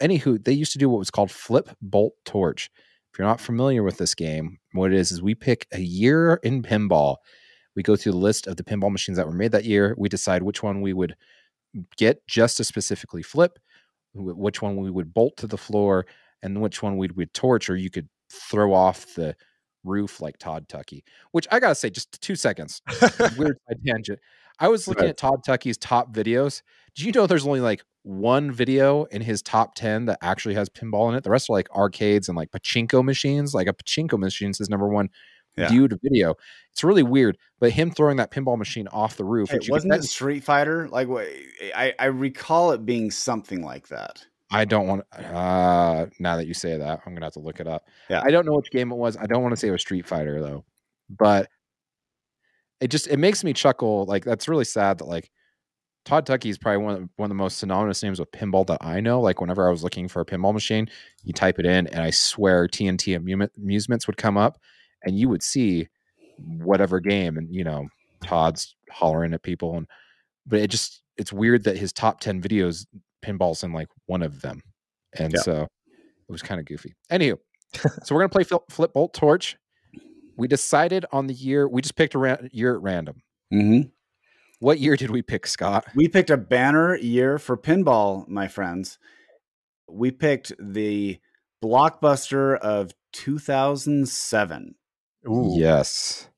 Anywho, 0.00 0.44
they 0.44 0.52
used 0.52 0.72
to 0.72 0.78
do 0.78 0.88
what 0.88 0.98
was 0.98 1.10
called 1.10 1.30
Flip 1.30 1.70
Bolt 1.80 2.14
Torch 2.24 2.70
if 3.16 3.20
you're 3.20 3.28
not 3.28 3.40
familiar 3.40 3.82
with 3.82 3.96
this 3.96 4.14
game, 4.14 4.58
what 4.72 4.92
it 4.92 4.98
is 4.98 5.10
is 5.10 5.22
we 5.22 5.34
pick 5.34 5.66
a 5.72 5.80
year 5.80 6.38
in 6.42 6.62
pinball. 6.62 7.16
We 7.74 7.82
go 7.82 7.96
through 7.96 8.12
the 8.12 8.18
list 8.18 8.46
of 8.46 8.58
the 8.58 8.62
pinball 8.62 8.92
machines 8.92 9.16
that 9.16 9.26
were 9.26 9.32
made 9.32 9.52
that 9.52 9.64
year. 9.64 9.94
We 9.96 10.10
decide 10.10 10.42
which 10.42 10.62
one 10.62 10.82
we 10.82 10.92
would 10.92 11.16
get 11.96 12.18
just 12.26 12.58
to 12.58 12.64
specifically 12.64 13.22
flip, 13.22 13.58
which 14.12 14.60
one 14.60 14.76
we 14.76 14.90
would 14.90 15.14
bolt 15.14 15.38
to 15.38 15.46
the 15.46 15.56
floor, 15.56 16.04
and 16.42 16.60
which 16.60 16.82
one 16.82 16.98
we 16.98 17.08
would 17.08 17.32
torch, 17.32 17.70
or 17.70 17.76
you 17.76 17.88
could 17.88 18.06
throw 18.30 18.72
off 18.72 19.14
the 19.14 19.36
roof 19.84 20.20
like 20.20 20.38
Todd 20.38 20.68
Tuckey. 20.68 21.02
Which 21.32 21.46
I 21.50 21.60
gotta 21.60 21.74
say, 21.74 21.90
just 21.90 22.20
two 22.20 22.36
seconds, 22.36 22.82
weird 23.38 23.58
tangent. 23.86 24.18
I 24.58 24.68
was 24.68 24.88
looking 24.88 25.06
at 25.06 25.16
Todd 25.16 25.40
Tuckey's 25.46 25.76
top 25.76 26.12
videos. 26.12 26.62
Do 26.94 27.04
you 27.04 27.12
know 27.12 27.26
there's 27.26 27.46
only 27.46 27.60
like 27.60 27.84
one 28.02 28.50
video 28.50 29.04
in 29.04 29.20
his 29.20 29.42
top 29.42 29.74
10 29.74 30.06
that 30.06 30.18
actually 30.22 30.54
has 30.54 30.68
pinball 30.68 31.10
in 31.10 31.14
it? 31.14 31.24
The 31.24 31.30
rest 31.30 31.50
are 31.50 31.52
like 31.52 31.70
arcades 31.74 32.28
and 32.28 32.36
like 32.36 32.50
pachinko 32.50 33.04
machines. 33.04 33.52
Like 33.52 33.66
a 33.66 33.74
pachinko 33.74 34.18
machine 34.18 34.54
says 34.54 34.70
number 34.70 34.88
one 34.88 35.10
yeah. 35.56 35.68
viewed 35.68 35.98
video. 36.02 36.34
It's 36.72 36.84
really 36.84 37.02
weird. 37.02 37.36
But 37.58 37.72
him 37.72 37.90
throwing 37.90 38.16
that 38.16 38.30
pinball 38.30 38.56
machine 38.56 38.88
off 38.88 39.16
the 39.16 39.24
roof. 39.24 39.50
Hey, 39.50 39.58
wasn't 39.68 39.94
it 39.94 40.04
Street 40.04 40.44
Fighter? 40.44 40.88
Like 40.88 41.08
I, 41.74 41.94
I 41.98 42.06
recall 42.06 42.72
it 42.72 42.86
being 42.86 43.10
something 43.10 43.62
like 43.62 43.88
that. 43.88 44.24
I 44.50 44.64
don't 44.64 44.86
want 44.86 45.04
uh 45.12 46.06
now 46.18 46.36
that 46.36 46.46
you 46.46 46.54
say 46.54 46.76
that, 46.76 47.00
I'm 47.04 47.14
gonna 47.14 47.26
have 47.26 47.32
to 47.34 47.40
look 47.40 47.60
it 47.60 47.66
up. 47.66 47.88
Yeah. 48.08 48.22
I 48.24 48.30
don't 48.30 48.46
know 48.46 48.54
which 48.54 48.70
game 48.70 48.92
it 48.92 48.96
was. 48.96 49.16
I 49.16 49.26
don't 49.26 49.42
want 49.42 49.52
to 49.52 49.56
say 49.56 49.68
it 49.68 49.72
was 49.72 49.80
Street 49.80 50.06
Fighter 50.06 50.40
though. 50.40 50.64
But 51.10 51.48
it 52.80 52.88
just 52.88 53.08
it 53.08 53.18
makes 53.18 53.42
me 53.42 53.52
chuckle. 53.52 54.04
Like 54.06 54.24
that's 54.24 54.48
really 54.48 54.64
sad 54.64 54.98
that 54.98 55.06
like 55.06 55.30
Todd 56.04 56.24
Tuckey 56.24 56.50
is 56.50 56.58
probably 56.58 56.84
one 56.84 56.94
of, 56.94 57.08
one 57.16 57.26
of 57.26 57.30
the 57.30 57.42
most 57.42 57.58
synonymous 57.58 58.02
names 58.02 58.20
with 58.20 58.30
pinball 58.30 58.66
that 58.68 58.78
I 58.80 59.00
know. 59.00 59.20
Like 59.20 59.40
whenever 59.40 59.66
I 59.66 59.70
was 59.70 59.82
looking 59.82 60.06
for 60.06 60.20
a 60.20 60.24
pinball 60.24 60.54
machine, 60.54 60.88
you 61.24 61.32
type 61.32 61.58
it 61.58 61.66
in, 61.66 61.88
and 61.88 62.00
I 62.00 62.10
swear 62.10 62.68
TNT 62.68 63.16
amusements 63.56 64.06
would 64.06 64.16
come 64.16 64.36
up, 64.36 64.58
and 65.02 65.18
you 65.18 65.28
would 65.28 65.42
see 65.42 65.88
whatever 66.38 67.00
game, 67.00 67.36
and 67.36 67.52
you 67.52 67.64
know 67.64 67.88
Todd's 68.22 68.76
hollering 68.90 69.34
at 69.34 69.42
people, 69.42 69.76
and 69.76 69.88
but 70.46 70.60
it 70.60 70.70
just 70.70 71.02
it's 71.16 71.32
weird 71.32 71.64
that 71.64 71.76
his 71.76 71.92
top 71.92 72.20
ten 72.20 72.40
videos 72.40 72.86
pinballs 73.24 73.64
in 73.64 73.72
like 73.72 73.88
one 74.06 74.22
of 74.22 74.42
them, 74.42 74.62
and 75.18 75.32
yeah. 75.34 75.40
so 75.40 75.62
it 75.62 76.32
was 76.32 76.42
kind 76.42 76.60
of 76.60 76.66
goofy. 76.66 76.94
Anywho, 77.10 77.38
so 78.04 78.14
we're 78.14 78.20
gonna 78.20 78.28
play 78.28 78.44
flip, 78.44 78.62
flip 78.70 78.92
bolt 78.92 79.14
torch 79.14 79.56
we 80.36 80.48
decided 80.48 81.06
on 81.12 81.26
the 81.26 81.34
year. 81.34 81.66
We 81.66 81.82
just 81.82 81.96
picked 81.96 82.14
a 82.14 82.18
ra- 82.18 82.36
year 82.52 82.74
at 82.74 82.82
random. 82.82 83.22
Mm-hmm. 83.52 83.88
What 84.60 84.78
year 84.78 84.96
did 84.96 85.10
we 85.10 85.22
pick, 85.22 85.46
Scott? 85.46 85.86
We 85.94 86.08
picked 86.08 86.30
a 86.30 86.36
banner 86.36 86.96
year 86.96 87.38
for 87.38 87.56
pinball, 87.56 88.26
my 88.28 88.48
friends. 88.48 88.98
We 89.88 90.10
picked 90.10 90.52
the 90.58 91.18
blockbuster 91.62 92.58
of 92.58 92.92
2007. 93.12 94.74
Ooh. 95.28 95.54
Yes. 95.56 96.28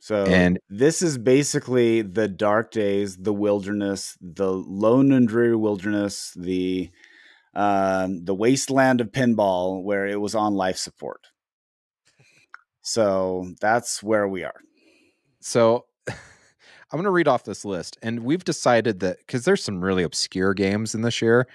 So 0.00 0.24
and 0.24 0.58
this 0.70 1.02
is 1.02 1.18
basically 1.18 2.02
the 2.02 2.28
dark 2.28 2.70
days, 2.70 3.16
the 3.16 3.32
wilderness, 3.32 4.16
the 4.20 4.52
lone 4.52 5.12
and 5.12 5.26
dreary 5.26 5.56
wilderness, 5.56 6.32
the 6.36 6.90
um, 7.54 8.24
the 8.24 8.34
wasteland 8.34 9.00
of 9.00 9.10
pinball, 9.10 9.82
where 9.82 10.06
it 10.06 10.20
was 10.20 10.34
on 10.34 10.54
life 10.54 10.76
support. 10.76 11.26
So 12.82 13.52
that's 13.60 14.02
where 14.02 14.28
we 14.28 14.44
are. 14.44 14.60
So 15.40 15.86
I'm 16.08 16.16
going 16.92 17.04
to 17.04 17.10
read 17.10 17.28
off 17.28 17.44
this 17.44 17.64
list, 17.64 17.98
and 18.00 18.20
we've 18.20 18.44
decided 18.44 19.00
that 19.00 19.18
because 19.18 19.44
there's 19.44 19.64
some 19.64 19.84
really 19.84 20.04
obscure 20.04 20.54
games 20.54 20.94
in 20.94 21.02
this 21.02 21.20
year, 21.20 21.48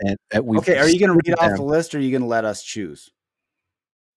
and, 0.00 0.16
and 0.32 0.58
okay, 0.58 0.78
are 0.78 0.88
you 0.88 0.98
going 0.98 1.12
to 1.12 1.20
read 1.24 1.38
off 1.38 1.56
the 1.56 1.62
list, 1.62 1.94
or 1.94 1.98
are 1.98 2.00
you 2.00 2.10
going 2.10 2.22
to 2.22 2.28
let 2.28 2.46
us 2.46 2.62
choose? 2.62 3.10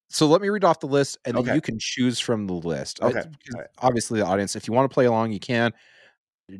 So 0.09 0.27
let 0.27 0.41
me 0.41 0.49
read 0.49 0.63
off 0.63 0.79
the 0.79 0.87
list, 0.87 1.17
and 1.25 1.35
okay. 1.35 1.47
then 1.47 1.55
you 1.55 1.61
can 1.61 1.77
choose 1.79 2.19
from 2.19 2.47
the 2.47 2.53
list. 2.53 3.01
Okay. 3.01 3.23
Obviously, 3.79 4.19
the 4.19 4.25
audience, 4.25 4.55
if 4.55 4.67
you 4.67 4.73
want 4.73 4.89
to 4.89 4.93
play 4.93 5.05
along, 5.05 5.31
you 5.31 5.39
can. 5.39 5.73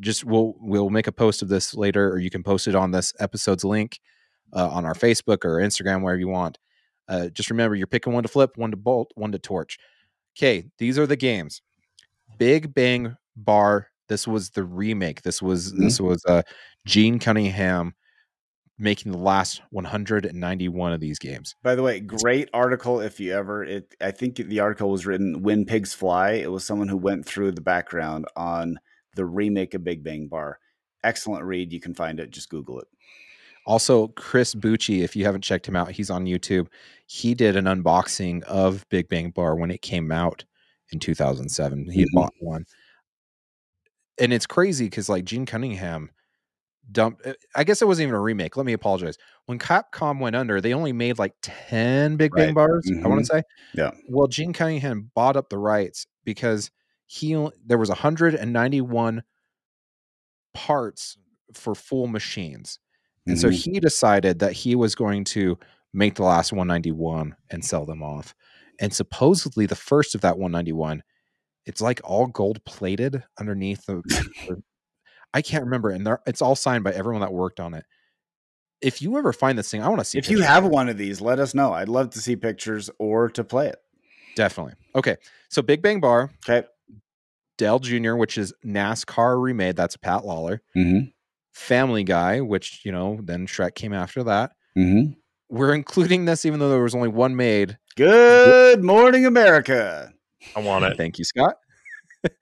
Just 0.02 0.26
we'll 0.26 0.56
we'll 0.60 0.90
make 0.90 1.08
a 1.08 1.14
post 1.14 1.42
of 1.42 1.48
this 1.48 1.74
later, 1.74 2.12
or 2.12 2.20
you 2.20 2.30
can 2.30 2.44
post 2.44 2.68
it 2.68 2.76
on 2.76 2.92
this 2.92 3.14
episode's 3.20 3.64
link 3.64 4.00
uh, 4.52 4.68
on 4.70 4.86
our 4.86 4.94
Facebook 4.94 5.46
or 5.46 5.60
Instagram, 5.60 6.04
wherever 6.04 6.20
you 6.20 6.28
want. 6.28 6.58
Uh, 7.08 7.30
just 7.30 7.50
remember, 7.50 7.74
you're 7.74 7.88
picking 7.88 8.12
one 8.12 8.24
to 8.24 8.30
flip, 8.30 8.58
one 8.58 8.72
to 8.72 8.78
bolt, 8.78 9.12
one 9.16 9.32
to 9.32 9.40
torch. 9.40 9.78
Okay, 10.38 10.66
these 10.78 11.00
are 11.00 11.08
the 11.08 11.16
games. 11.16 11.62
Big 12.38 12.74
Bang 12.74 13.16
Bar. 13.38 13.88
This 14.10 14.28
was 14.28 14.50
the 14.50 14.66
remake. 14.66 15.22
This 15.22 15.42
was 15.42 15.72
mm-hmm. 15.72 15.86
this 15.86 16.02
was 16.02 16.22
uh, 16.28 16.42
Gene 16.86 17.18
Cunningham 17.18 17.94
making 18.80 19.12
the 19.12 19.18
last 19.18 19.62
191 19.72 20.94
of 20.94 21.00
these 21.00 21.20
games. 21.20 21.56
By 21.64 21.76
the 21.76 21.84
way, 21.84 22.00
great 22.00 22.50
article 22.54 23.00
if 23.00 23.20
you 23.20 23.34
ever 23.34 23.64
it 23.64 23.96
I 24.02 24.12
think 24.12 24.36
the 24.36 24.60
article 24.60 24.90
was 24.90 25.06
written 25.06 25.42
When 25.42 25.66
Pigs 25.66 25.94
Fly. 25.94 26.32
It 26.32 26.52
was 26.52 26.64
someone 26.64 26.88
who 26.88 26.98
went 26.98 27.26
through 27.26 27.54
the 27.54 27.62
background 27.62 28.26
on 28.36 28.80
the 29.16 29.26
remake 29.26 29.74
of 29.74 29.84
Big 29.84 30.04
Bang 30.04 30.28
Bar. 30.28 30.60
Excellent 31.04 31.44
read. 31.44 31.74
You 31.74 31.80
can 31.80 31.94
find 31.94 32.20
it. 32.20 32.32
Just 32.32 32.50
Google 32.50 32.80
it. 32.80 32.88
Also, 33.66 34.08
Chris 34.10 34.56
Bucci, 34.56 35.02
if 35.04 35.16
you 35.16 35.26
haven't 35.26 35.44
checked 35.44 35.68
him 35.68 35.76
out, 35.76 35.92
he's 35.92 36.10
on 36.10 36.26
YouTube. 36.26 36.68
He 37.06 37.34
did 37.34 37.58
an 37.58 37.66
unboxing 37.66 38.42
of 38.44 38.88
Big 38.90 39.10
Bang 39.10 39.32
Bar 39.32 39.56
when 39.56 39.72
it 39.72 39.82
came 39.82 40.12
out 40.12 40.46
in 40.92 41.00
2007. 41.00 41.90
He 41.92 42.04
mm-hmm. 42.04 42.06
bought 42.14 42.34
one. 42.40 42.66
and 44.20 44.32
it's 44.32 44.46
crazy 44.46 44.86
because 44.86 45.10
like 45.10 45.26
Gene 45.26 45.46
Cunningham 45.46 46.12
dumped. 46.92 47.26
uh, 47.26 47.34
I 47.56 47.64
guess 47.64 47.82
it 47.82 47.88
wasn't 47.88 48.08
even 48.08 48.16
a 48.16 48.22
remake. 48.22 48.56
Let 48.58 48.66
me 48.66 48.74
apologize. 48.74 49.18
When 49.46 49.60
Capcom 49.60 50.20
went 50.20 50.36
under, 50.36 50.62
they 50.62 50.74
only 50.74 50.94
made 50.94 51.18
like 51.20 51.34
ten 51.42 52.16
Big 52.18 52.32
Bang 52.34 52.48
Right. 52.48 52.56
bars. 52.56 52.90
I 53.04 53.08
want 53.08 53.20
to 53.22 53.26
say. 53.26 53.44
Yeah. 53.74 53.92
Well, 54.10 54.28
Gene 54.28 54.54
Cunningham 54.54 55.12
bought 55.16 55.36
up 55.36 55.50
the 55.50 55.58
rights 55.58 56.08
because 56.24 56.72
he 57.06 57.34
there 57.66 57.78
was 57.78 57.90
191 57.90 59.24
parts 60.54 61.18
for 61.54 61.76
full 61.76 62.08
machines. 62.08 62.80
And 63.26 63.40
so 63.40 63.50
Mhm. 63.50 63.54
he 63.74 63.80
decided 63.80 64.40
that 64.40 64.54
he 64.54 64.76
was 64.76 64.96
going 64.96 65.24
to 65.26 65.58
make 65.94 66.16
the 66.16 66.24
last 66.24 66.52
191 66.54 67.36
and 67.50 67.64
sell 67.64 67.86
them 67.86 68.02
off. 68.04 68.34
And 68.80 68.94
supposedly 68.94 69.66
the 69.66 69.76
first 69.76 70.16
of 70.16 70.22
that 70.22 70.38
191, 70.38 71.04
it's 71.66 71.82
like 71.82 72.00
all 72.04 72.28
gold 72.28 72.64
plated 72.66 73.24
underneath 73.40 73.86
the- 73.86 74.02
I 75.34 75.42
can't 75.42 75.64
remember. 75.66 75.90
And 75.90 76.06
they're- 76.08 76.22
it's 76.26 76.42
all 76.42 76.56
signed 76.56 76.84
by 76.84 76.92
everyone 76.92 77.22
that 77.22 77.34
worked 77.34 77.60
on 77.60 77.74
it. 77.74 77.86
If 78.82 79.02
you 79.02 79.18
ever 79.18 79.34
find 79.34 79.58
this 79.58 79.70
thing, 79.72 79.82
I 79.82 79.90
want 79.90 80.00
to 80.02 80.06
see. 80.06 80.18
if 80.20 80.30
you 80.30 80.42
have 80.42 80.66
one 80.66 80.88
of 80.90 80.98
these, 80.98 81.20
let 81.22 81.40
us 81.40 81.54
know. 81.56 81.74
I'd 81.74 81.90
love 81.90 82.12
to 82.12 82.20
see 82.20 82.36
pictures 82.36 82.90
or 83.00 83.30
to 83.30 83.44
play 83.44 83.68
it. 83.68 83.78
definitely. 84.36 84.74
Okay. 84.96 85.18
So 85.50 85.62
Big 85.64 85.82
Bang 85.82 86.00
Bar, 86.00 86.30
Okay. 86.48 86.68
Dale 87.58 87.80
Jr., 87.80 88.16
which 88.16 88.38
is 88.38 88.54
NASCAR 88.64 89.42
remade. 89.42 89.76
That's 89.76 89.98
Pat 89.98 90.24
Lawlor. 90.26 90.60
Mm-hmm. 90.76 91.08
Family 91.56 92.04
Guy, 92.04 92.40
which, 92.42 92.82
you 92.86 92.92
know, 92.92 93.20
then 93.24 93.48
Shrek 93.48 93.74
came 93.74 93.94
after 93.94 94.24
that. 94.26 94.52
Mm-hmm. 94.78 95.14
We're 95.50 95.74
including 95.74 96.26
this 96.26 96.46
even 96.46 96.60
though 96.60 96.70
there 96.70 96.84
was 96.84 96.94
only 96.94 97.08
one 97.08 97.36
made. 97.36 97.80
Good 97.96 98.84
morning, 98.84 99.26
America. 99.26 100.14
I 100.56 100.60
want 100.60 100.86
it. 100.86 100.98
Thank 100.98 101.18
you, 101.18 101.26
Scott. 101.26 101.56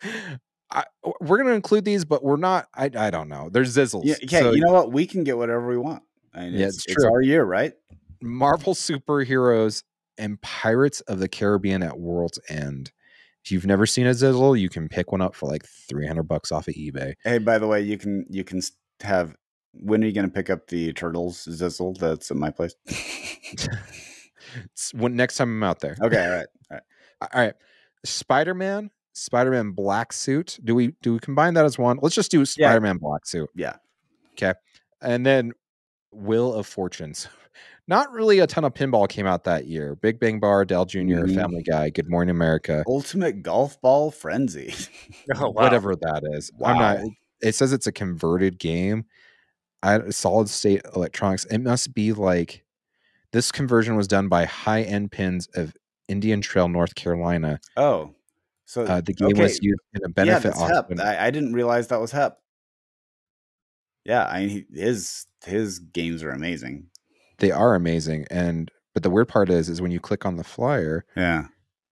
I, 0.71 0.83
we're 1.21 1.37
going 1.37 1.47
to 1.49 1.53
include 1.53 1.85
these, 1.85 2.05
but 2.05 2.23
we're 2.23 2.37
not. 2.37 2.67
I, 2.73 2.89
I 2.95 3.11
don't 3.11 3.29
know. 3.29 3.49
There's 3.51 3.75
Zizzles. 3.75 4.03
Yeah, 4.05 4.15
okay, 4.23 4.39
So 4.39 4.51
you 4.51 4.61
know 4.61 4.73
what? 4.73 4.91
We 4.91 5.05
can 5.05 5.23
get 5.23 5.37
whatever 5.37 5.67
we 5.67 5.77
want. 5.77 6.03
I 6.33 6.45
mean, 6.45 6.53
Yeah, 6.55 6.67
it's, 6.67 6.85
it's 6.85 6.95
it's 6.97 7.05
our 7.05 7.21
year, 7.21 7.43
right? 7.43 7.73
Marvel 8.21 8.73
superheroes 8.73 9.83
and 10.17 10.41
Pirates 10.41 11.01
of 11.01 11.19
the 11.19 11.27
Caribbean 11.27 11.83
at 11.83 11.99
World's 11.99 12.39
End. 12.49 12.91
If 13.43 13.51
you've 13.51 13.65
never 13.65 13.85
seen 13.85 14.07
a 14.07 14.11
Zizzle, 14.11 14.59
you 14.59 14.69
can 14.69 14.89
pick 14.89 15.11
one 15.11 15.21
up 15.21 15.35
for 15.35 15.47
like 15.47 15.65
300 15.65 16.23
bucks 16.23 16.51
off 16.51 16.67
of 16.67 16.73
eBay. 16.73 17.13
Hey, 17.23 17.37
by 17.37 17.59
the 17.59 17.67
way, 17.67 17.81
you 17.81 17.97
can 17.97 18.25
you 18.29 18.43
can 18.43 18.61
have. 19.01 19.35
When 19.73 20.03
are 20.03 20.07
you 20.07 20.13
going 20.13 20.25
to 20.25 20.33
pick 20.33 20.49
up 20.49 20.67
the 20.67 20.93
turtles 20.93 21.45
zizzle 21.45 21.97
that's 21.97 22.31
at 22.31 22.37
my 22.37 22.49
place? 22.49 22.75
When 24.93 25.15
next 25.15 25.37
time 25.37 25.49
I'm 25.49 25.63
out 25.63 25.79
there. 25.79 25.97
okay, 26.01 26.23
all 26.23 26.31
right. 26.31 26.47
All 26.71 26.77
right. 26.77 26.83
All 27.33 27.41
right. 27.41 27.53
Spider-Man, 28.03 28.91
Spider-Man 29.15 29.71
black 29.71 30.11
suit. 30.13 30.59
Do 30.63 30.75
we 30.75 30.93
do 31.01 31.13
we 31.13 31.19
combine 31.19 31.53
that 31.55 31.65
as 31.65 31.77
one? 31.79 31.97
Let's 32.01 32.15
just 32.15 32.31
do 32.31 32.45
Spider-Man 32.45 32.97
black 32.97 33.25
suit. 33.25 33.49
Yeah. 33.55 33.77
Okay. 34.33 34.53
And 35.01 35.25
then 35.25 35.53
Wheel 36.11 36.53
of 36.53 36.67
Fortunes. 36.67 37.27
Not 37.87 38.11
really 38.11 38.39
a 38.39 38.47
ton 38.47 38.65
of 38.65 38.73
pinball 38.73 39.07
came 39.07 39.27
out 39.27 39.43
that 39.43 39.67
year. 39.67 39.95
Big 39.95 40.19
Bang 40.19 40.39
Bar, 40.39 40.65
Dale 40.65 40.85
junior 40.85 41.25
Mhm. 41.27 41.35
Family 41.35 41.61
Guy, 41.63 41.91
Good 41.91 42.09
Morning 42.09 42.31
America, 42.31 42.83
Ultimate 42.87 43.43
golf 43.43 43.79
ball 43.79 44.09
frenzy. 44.11 44.73
Oh, 45.35 45.49
wow. 45.51 45.63
whatever 45.63 45.95
that 45.95 46.23
is. 46.33 46.51
I'm 46.63 46.77
not. 46.77 46.97
Wow. 46.99 47.09
It 47.41 47.53
says 47.53 47.71
it's 47.73 47.85
a 47.87 47.91
converted 47.91 48.57
game. 48.57 49.05
I 49.83 50.09
solid 50.09 50.49
state 50.49 50.81
electronics. 50.95 51.45
It 51.45 51.59
must 51.59 51.93
be 51.93 52.11
like 52.11 52.63
this 53.31 53.51
conversion 53.51 53.95
was 53.95 54.07
done 54.07 54.29
by 54.29 54.45
high 54.45 54.81
end 54.81 55.11
pins 55.11 55.47
of 55.53 55.75
Indian 56.07 56.41
Trail, 56.41 56.67
North 56.67 56.95
Carolina. 56.95 57.59
Oh, 57.77 58.14
so 58.65 58.83
Uh, 58.83 59.01
the 59.01 59.13
game 59.13 59.27
okay. 59.29 59.41
was 59.41 59.59
used 59.61 59.79
in 59.93 60.01
a 60.03 60.07
yeah, 60.07 60.13
benefit 60.13 60.53
that's 60.55 60.61
Hep. 60.61 60.99
I, 60.99 61.27
I 61.27 61.31
didn't 61.31 61.53
realize 61.53 61.87
that 61.87 62.01
was 62.01 62.11
Hep. 62.11 62.39
Yeah, 64.05 64.25
I 64.27 64.41
mean, 64.41 64.49
he, 64.49 64.65
his 64.79 65.25
his 65.45 65.79
games 65.79 66.23
are 66.23 66.31
amazing. 66.31 66.87
they 67.39 67.51
are 67.51 67.75
amazing 67.75 68.25
and 68.31 68.71
but 68.93 69.03
the 69.03 69.09
weird 69.09 69.27
part 69.27 69.49
is 69.49 69.69
is 69.69 69.81
when 69.81 69.91
you 69.91 69.99
click 69.99 70.25
on 70.25 70.37
the 70.37 70.43
flyer 70.43 71.05
Yeah, 71.15 71.47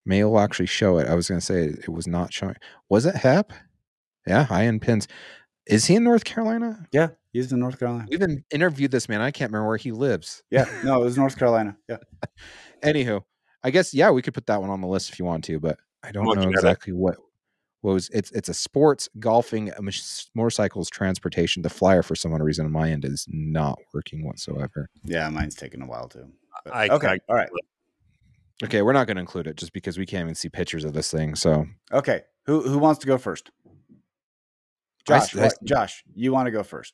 mail 0.06 0.32
will 0.32 0.40
actually 0.40 0.66
show 0.68 0.98
it 0.98 1.08
i 1.08 1.14
was 1.14 1.28
going 1.28 1.40
to 1.40 1.46
say 1.46 1.66
it 1.66 1.90
was 1.90 2.08
not 2.08 2.34
showing 2.34 2.56
was 2.90 3.06
it 3.06 3.16
hep 3.18 3.52
yeah 4.26 4.46
high 4.46 4.66
end 4.66 4.82
pins 4.82 5.08
is 5.68 5.86
he 5.86 5.96
in 5.96 6.04
north 6.04 6.24
carolina 6.24 6.88
yeah, 6.92 7.10
he's 7.32 7.52
in 7.52 7.60
North 7.60 7.78
Carolina. 7.80 8.06
We've 8.10 8.22
even 8.22 8.44
interviewed 8.52 8.90
this 8.92 9.08
man 9.10 9.22
i 9.22 9.30
can't 9.32 9.52
remember 9.52 9.68
where 9.68 9.78
he 9.78 9.92
lives 9.92 10.42
Yeah, 10.50 10.66
no, 10.84 11.02
it 11.02 11.04
was 11.04 11.18
North 11.18 11.38
Carolina. 11.38 11.78
Yeah, 11.90 11.98
anywho 12.84 13.22
i 13.64 13.70
guess 13.70 13.94
yeah 13.94 14.10
we 14.12 14.22
could 14.24 14.34
put 14.34 14.48
that 14.48 14.62
one 14.62 14.70
on 14.72 14.82
the 14.82 14.88
list 14.88 15.12
if 15.12 15.20
you 15.20 15.26
want 15.26 15.44
to 15.46 15.60
but 15.60 15.78
i 16.04 16.12
don't 16.12 16.26
Looking 16.26 16.44
know 16.44 16.50
at 16.50 16.54
exactly 16.56 16.94
what 16.94 17.16
what 17.82 17.94
was 17.94 18.10
it's 18.10 18.32
it's 18.32 18.50
a 18.50 18.54
sports 18.54 19.10
golfing 19.20 19.70
a 19.72 19.82
motorcycles 20.36 20.90
transportation 20.90 21.62
the 21.64 21.70
flyer 21.70 22.02
for 22.04 22.16
some 22.16 22.34
odd 22.34 22.42
reason 22.42 22.66
on 22.66 22.72
my 22.72 22.90
end 22.92 23.04
is 23.06 23.26
not 23.30 23.78
working 23.94 24.26
whatsoever 24.26 24.90
yeah, 25.04 25.30
mine's 25.30 25.56
taking 25.56 25.82
a 25.82 25.86
while 25.86 26.08
too. 26.08 26.28
But- 26.66 26.74
I- 26.76 26.88
okay, 26.90 27.08
I- 27.08 27.20
all 27.28 27.36
right, 27.36 27.50
okay 28.64 28.82
we're 28.82 28.94
not 28.94 29.08
going 29.08 29.18
to 29.18 29.22
include 29.22 29.48
it 29.48 29.58
just 29.58 29.74
because 29.74 29.98
we 29.98 30.06
can't 30.06 30.24
even 30.24 30.36
see 30.36 30.50
pictures 30.50 30.84
of 30.86 30.94
this 30.94 31.12
thing 31.12 31.36
so 31.36 31.66
okay. 31.92 32.22
Who 32.46 32.62
who 32.62 32.78
wants 32.78 33.00
to 33.00 33.08
go 33.08 33.18
first? 33.18 33.52
I 33.90 33.94
Josh, 35.08 35.22
s- 35.22 35.36
I 35.36 35.42
what- 35.46 35.64
Josh, 35.64 36.04
you 36.14 36.32
want 36.34 36.48
to 36.48 36.52
go 36.52 36.64
first? 36.64 36.94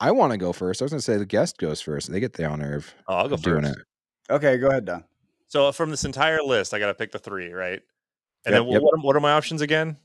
I 0.00 0.10
want 0.10 0.32
to 0.32 0.38
go 0.38 0.52
first. 0.52 0.82
I 0.82 0.84
was 0.84 0.92
going 0.92 0.98
to 0.98 1.04
say 1.04 1.16
the 1.16 1.24
guest 1.24 1.56
goes 1.58 1.80
first. 1.80 2.12
They 2.12 2.20
get 2.20 2.34
the 2.34 2.44
honor 2.44 2.76
of, 2.76 2.94
Oh, 3.08 3.14
I'll 3.16 3.28
go 3.28 3.34
of 3.36 3.42
doing 3.42 3.62
first. 3.62 3.78
it. 3.78 4.32
Okay, 4.34 4.58
go 4.58 4.68
ahead, 4.68 4.84
Don. 4.84 5.04
So 5.48 5.72
from 5.72 5.90
this 5.90 6.04
entire 6.04 6.42
list, 6.42 6.74
I 6.74 6.78
got 6.78 6.88
to 6.88 6.94
pick 6.94 7.12
the 7.12 7.18
three, 7.18 7.50
right? 7.52 7.80
And 8.46 8.54
Yep, 8.54 8.62
then 8.62 8.72
yep. 8.72 8.82
what, 8.82 8.94
are, 8.94 9.00
what 9.02 9.16
are 9.16 9.20
my 9.20 9.32
options 9.32 9.60
again? 9.60 9.96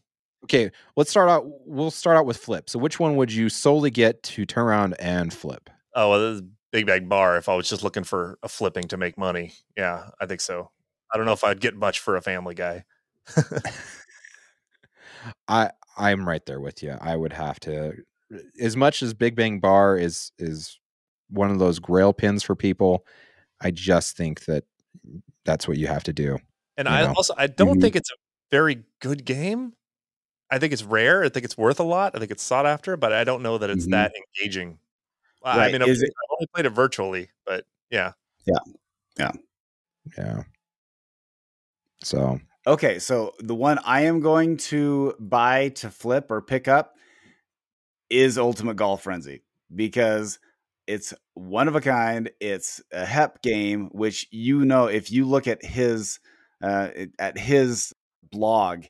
Okay, 0.46 0.72
let's 0.96 1.10
start 1.12 1.30
out. 1.30 1.44
We'll 1.68 1.92
start 1.92 2.18
out 2.18 2.26
with 2.26 2.38
flip. 2.38 2.70
So, 2.70 2.80
which 2.80 3.00
one 3.00 3.16
would 3.16 3.32
you 3.32 3.48
solely 3.48 3.92
get 3.92 4.22
to 4.24 4.46
turn 4.46 4.66
around 4.66 4.96
and 5.00 5.32
flip? 5.32 5.70
Oh, 5.96 6.10
well, 6.10 6.20
this 6.20 6.42
is 6.42 6.48
Big 6.72 6.88
Bang 6.88 7.08
Bar. 7.08 7.38
If 7.38 7.48
I 7.48 7.54
was 7.56 7.70
just 7.70 7.84
looking 7.84 8.04
for 8.04 8.40
a 8.42 8.50
flipping 8.50 8.88
to 8.88 8.98
make 8.98 9.18
money, 9.18 9.54
yeah, 9.78 10.10
I 10.20 10.26
think 10.26 10.42
so. 10.42 10.72
I 11.14 11.18
don't 11.18 11.28
know 11.28 11.34
if 11.34 11.44
I'd 11.44 11.62
get 11.62 11.76
much 11.76 12.00
for 12.00 12.16
a 12.16 12.22
Family 12.22 12.56
Guy. 12.56 12.84
I 15.48 15.70
I'm 15.98 16.28
right 16.28 16.46
there 16.46 16.60
with 16.60 16.82
you. 16.82 16.96
I 17.00 17.16
would 17.16 17.34
have 17.34 17.60
to, 17.62 17.94
as 18.60 18.76
much 18.76 19.04
as 19.04 19.14
Big 19.14 19.36
Bang 19.36 19.60
Bar 19.60 19.98
is 19.98 20.32
is 20.40 20.80
one 21.30 21.52
of 21.52 21.60
those 21.60 21.80
Grail 21.80 22.14
pins 22.14 22.44
for 22.44 22.56
people. 22.56 23.06
I 23.62 23.72
just 23.72 24.18
think 24.18 24.46
that 24.46 24.64
that's 25.46 25.68
what 25.68 25.78
you 25.78 25.88
have 25.88 26.04
to 26.06 26.14
do. 26.14 26.40
And 26.78 26.88
I 26.88 27.02
know? 27.04 27.14
also 27.16 27.34
I 27.38 27.48
don't 27.48 27.78
Mhm. 27.78 27.82
think 27.82 27.96
it's 27.96 28.10
a 28.12 28.16
very 28.52 28.84
good 29.00 29.26
game. 29.26 29.74
I 30.50 30.60
think 30.60 30.74
it's 30.74 30.84
rare. 30.84 31.24
I 31.24 31.30
think 31.30 31.46
it's 31.46 31.58
worth 31.58 31.80
a 31.80 31.84
lot. 31.84 32.16
I 32.16 32.20
think 32.20 32.32
it's 32.32 32.44
sought 32.44 32.66
after, 32.66 32.98
but 32.98 33.14
I 33.14 33.24
don't 33.24 33.42
know 33.42 33.58
that 33.58 33.70
it's 33.70 33.88
Mhm. 33.88 33.92
that 33.92 34.12
engaging. 34.38 34.78
Well, 35.42 35.58
I 35.60 35.72
mean, 35.72 35.82
I've, 35.82 35.88
it- 35.90 35.98
I've 36.04 36.32
only 36.38 36.48
played 36.54 36.66
it 36.66 36.70
virtually, 36.72 37.30
but 37.46 37.66
yeah. 37.90 38.14
Yeah. 38.46 38.60
Yeah. 39.18 39.32
Yeah. 40.18 40.44
So 42.04 42.40
Okay, 42.68 43.00
so 43.00 43.34
the 43.40 43.56
one 43.56 43.80
I 43.86 44.02
am 44.02 44.20
going 44.20 44.58
to 44.58 45.16
buy 45.20 45.70
to 45.70 45.90
flip 45.90 46.30
or 46.30 46.42
pick 46.44 46.68
up 46.68 46.96
is 48.12 48.38
Ultimate 48.38 48.76
Golf 48.76 49.02
Frenzy 49.04 49.42
because 49.74 50.38
it's 50.86 51.12
one 51.34 51.68
of 51.68 51.76
a 51.76 51.82
kind. 51.82 52.30
It's 52.40 52.82
a 52.92 53.04
HEP 53.06 53.42
game, 53.42 53.90
which 53.94 54.28
you 54.32 54.64
know 54.66 54.86
if 54.86 55.12
you 55.12 55.26
look 55.26 55.48
at 55.48 55.64
his 55.66 56.20
uh, 56.62 56.90
at 57.18 57.38
his 57.38 57.94
blog, 58.32 58.86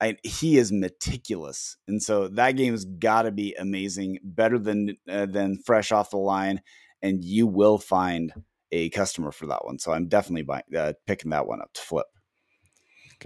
I, 0.00 0.16
he 0.22 0.58
is 0.58 0.72
meticulous, 0.72 1.76
and 1.88 2.02
so 2.02 2.28
that 2.28 2.52
game's 2.52 2.84
got 2.84 3.22
to 3.22 3.30
be 3.32 3.54
amazing, 3.58 4.18
better 4.22 4.58
than 4.58 4.96
uh, 5.08 5.26
than 5.26 5.58
fresh 5.64 5.92
off 5.92 6.10
the 6.10 6.16
line, 6.18 6.60
and 7.02 7.24
you 7.24 7.46
will 7.46 7.78
find 7.78 8.32
a 8.72 8.90
customer 8.90 9.30
for 9.30 9.46
that 9.46 9.64
one. 9.64 9.78
So 9.78 9.92
I'm 9.92 10.08
definitely 10.08 10.42
buying, 10.42 10.64
uh, 10.76 10.94
picking 11.06 11.30
that 11.30 11.46
one 11.46 11.60
up 11.62 11.72
to 11.74 11.80
flip. 11.80 12.06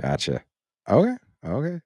gotcha. 0.01 0.43
Okay. 0.89 1.15
Okay. 1.45 1.81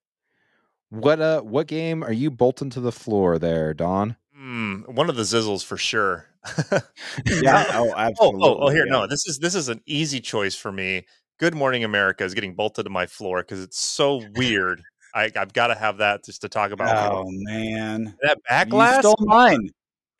What 0.91 1.21
uh 1.21 1.41
what 1.43 1.67
game 1.69 2.03
are 2.03 2.13
you 2.13 2.31
bolting 2.31 2.71
to 2.71 2.81
the 2.81 2.93
floor 2.93 3.39
there, 3.39 3.73
Don? 3.75 4.17
Hmm, 4.35 4.81
one 4.83 5.09
of 5.09 5.17
the 5.17 5.23
Zizzles 5.23 5.65
for 5.65 5.77
sure. 5.77 6.27
Yeah. 7.27 7.65
Oh, 7.75 7.91
Oh, 7.91 7.95
absolutely. 7.97 8.41
oh, 8.45 8.59
oh, 8.63 8.69
here, 8.71 8.87
yeah. 8.87 8.93
no. 8.93 9.07
This 9.07 9.27
is 9.27 9.39
this 9.39 9.55
is 9.55 9.69
an 9.69 9.81
easy 9.87 10.21
choice 10.21 10.55
for 10.55 10.73
me. 10.73 11.07
Good 11.39 11.55
Morning 11.55 11.85
America 11.85 12.25
is 12.25 12.35
getting 12.35 12.55
bolted 12.55 12.85
to 12.85 12.91
my 12.91 13.07
floor 13.07 13.43
because 13.43 13.63
it's 13.63 13.79
so 13.79 14.23
weird. 14.37 14.83
I, 15.15 15.31
I've 15.37 15.53
got 15.53 15.67
to 15.69 15.75
have 15.75 15.99
that 15.99 16.25
just 16.25 16.41
to 16.43 16.49
talk 16.49 16.71
about. 16.71 17.13
Oh 17.13 17.25
man, 17.29 18.17
that 18.23 18.39
you 18.39 18.43
backlash. 18.51 19.01
stole 19.01 19.17
mine. 19.21 19.71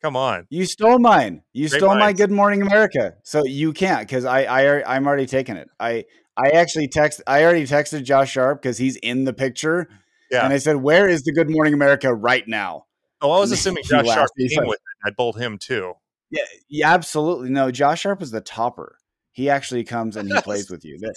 Come 0.01 0.15
on. 0.17 0.45
You 0.49 0.65
stole 0.65 0.99
mine. 0.99 1.41
You 1.53 1.69
Great 1.69 1.79
stole 1.79 1.95
my. 1.95 2.11
Good 2.13 2.29
Morning 2.31 2.61
America. 2.61 3.15
So 3.23 3.45
you 3.45 3.71
can't 3.73 4.07
because 4.07 4.25
I, 4.25 4.43
I 4.43 4.95
I'm 4.95 5.07
already 5.07 5.25
taking 5.25 5.55
it. 5.55 5.69
I 5.79 6.03
I 6.35 6.49
actually 6.49 6.89
text 6.89 7.21
I 7.25 7.43
already 7.43 7.63
texted 7.65 8.03
Josh 8.03 8.31
Sharpe 8.31 8.61
because 8.61 8.77
he's 8.77 8.97
in 8.97 9.23
the 9.23 9.33
picture, 9.33 9.87
Yeah. 10.29 10.43
and 10.43 10.53
I 10.53 10.57
said, 10.57 10.75
"Where 10.77 11.07
is 11.07 11.23
the 11.23 11.31
Good 11.31 11.49
Morning 11.49 11.73
America 11.73 12.13
right 12.13 12.45
now?" 12.47 12.85
Oh, 13.21 13.31
I 13.31 13.39
was 13.39 13.51
assuming 13.53 13.83
Josh. 13.85 14.05
Sharpe 14.07 14.29
came 14.37 14.49
like- 14.59 14.67
with 14.67 14.75
it. 14.77 15.07
I'd 15.07 15.15
bolt 15.15 15.39
him 15.39 15.57
too. 15.57 15.93
Yeah, 16.29 16.41
yeah, 16.67 16.93
absolutely. 16.93 17.49
No, 17.51 17.71
Josh 17.71 18.01
Sharpe 18.01 18.21
is 18.21 18.31
the 18.31 18.41
topper. 18.41 18.97
He 19.33 19.49
actually 19.49 19.83
comes 19.83 20.15
and 20.15 20.31
he 20.31 20.41
plays 20.43 20.69
with 20.71 20.85
you. 20.85 20.97
That- 20.99 21.15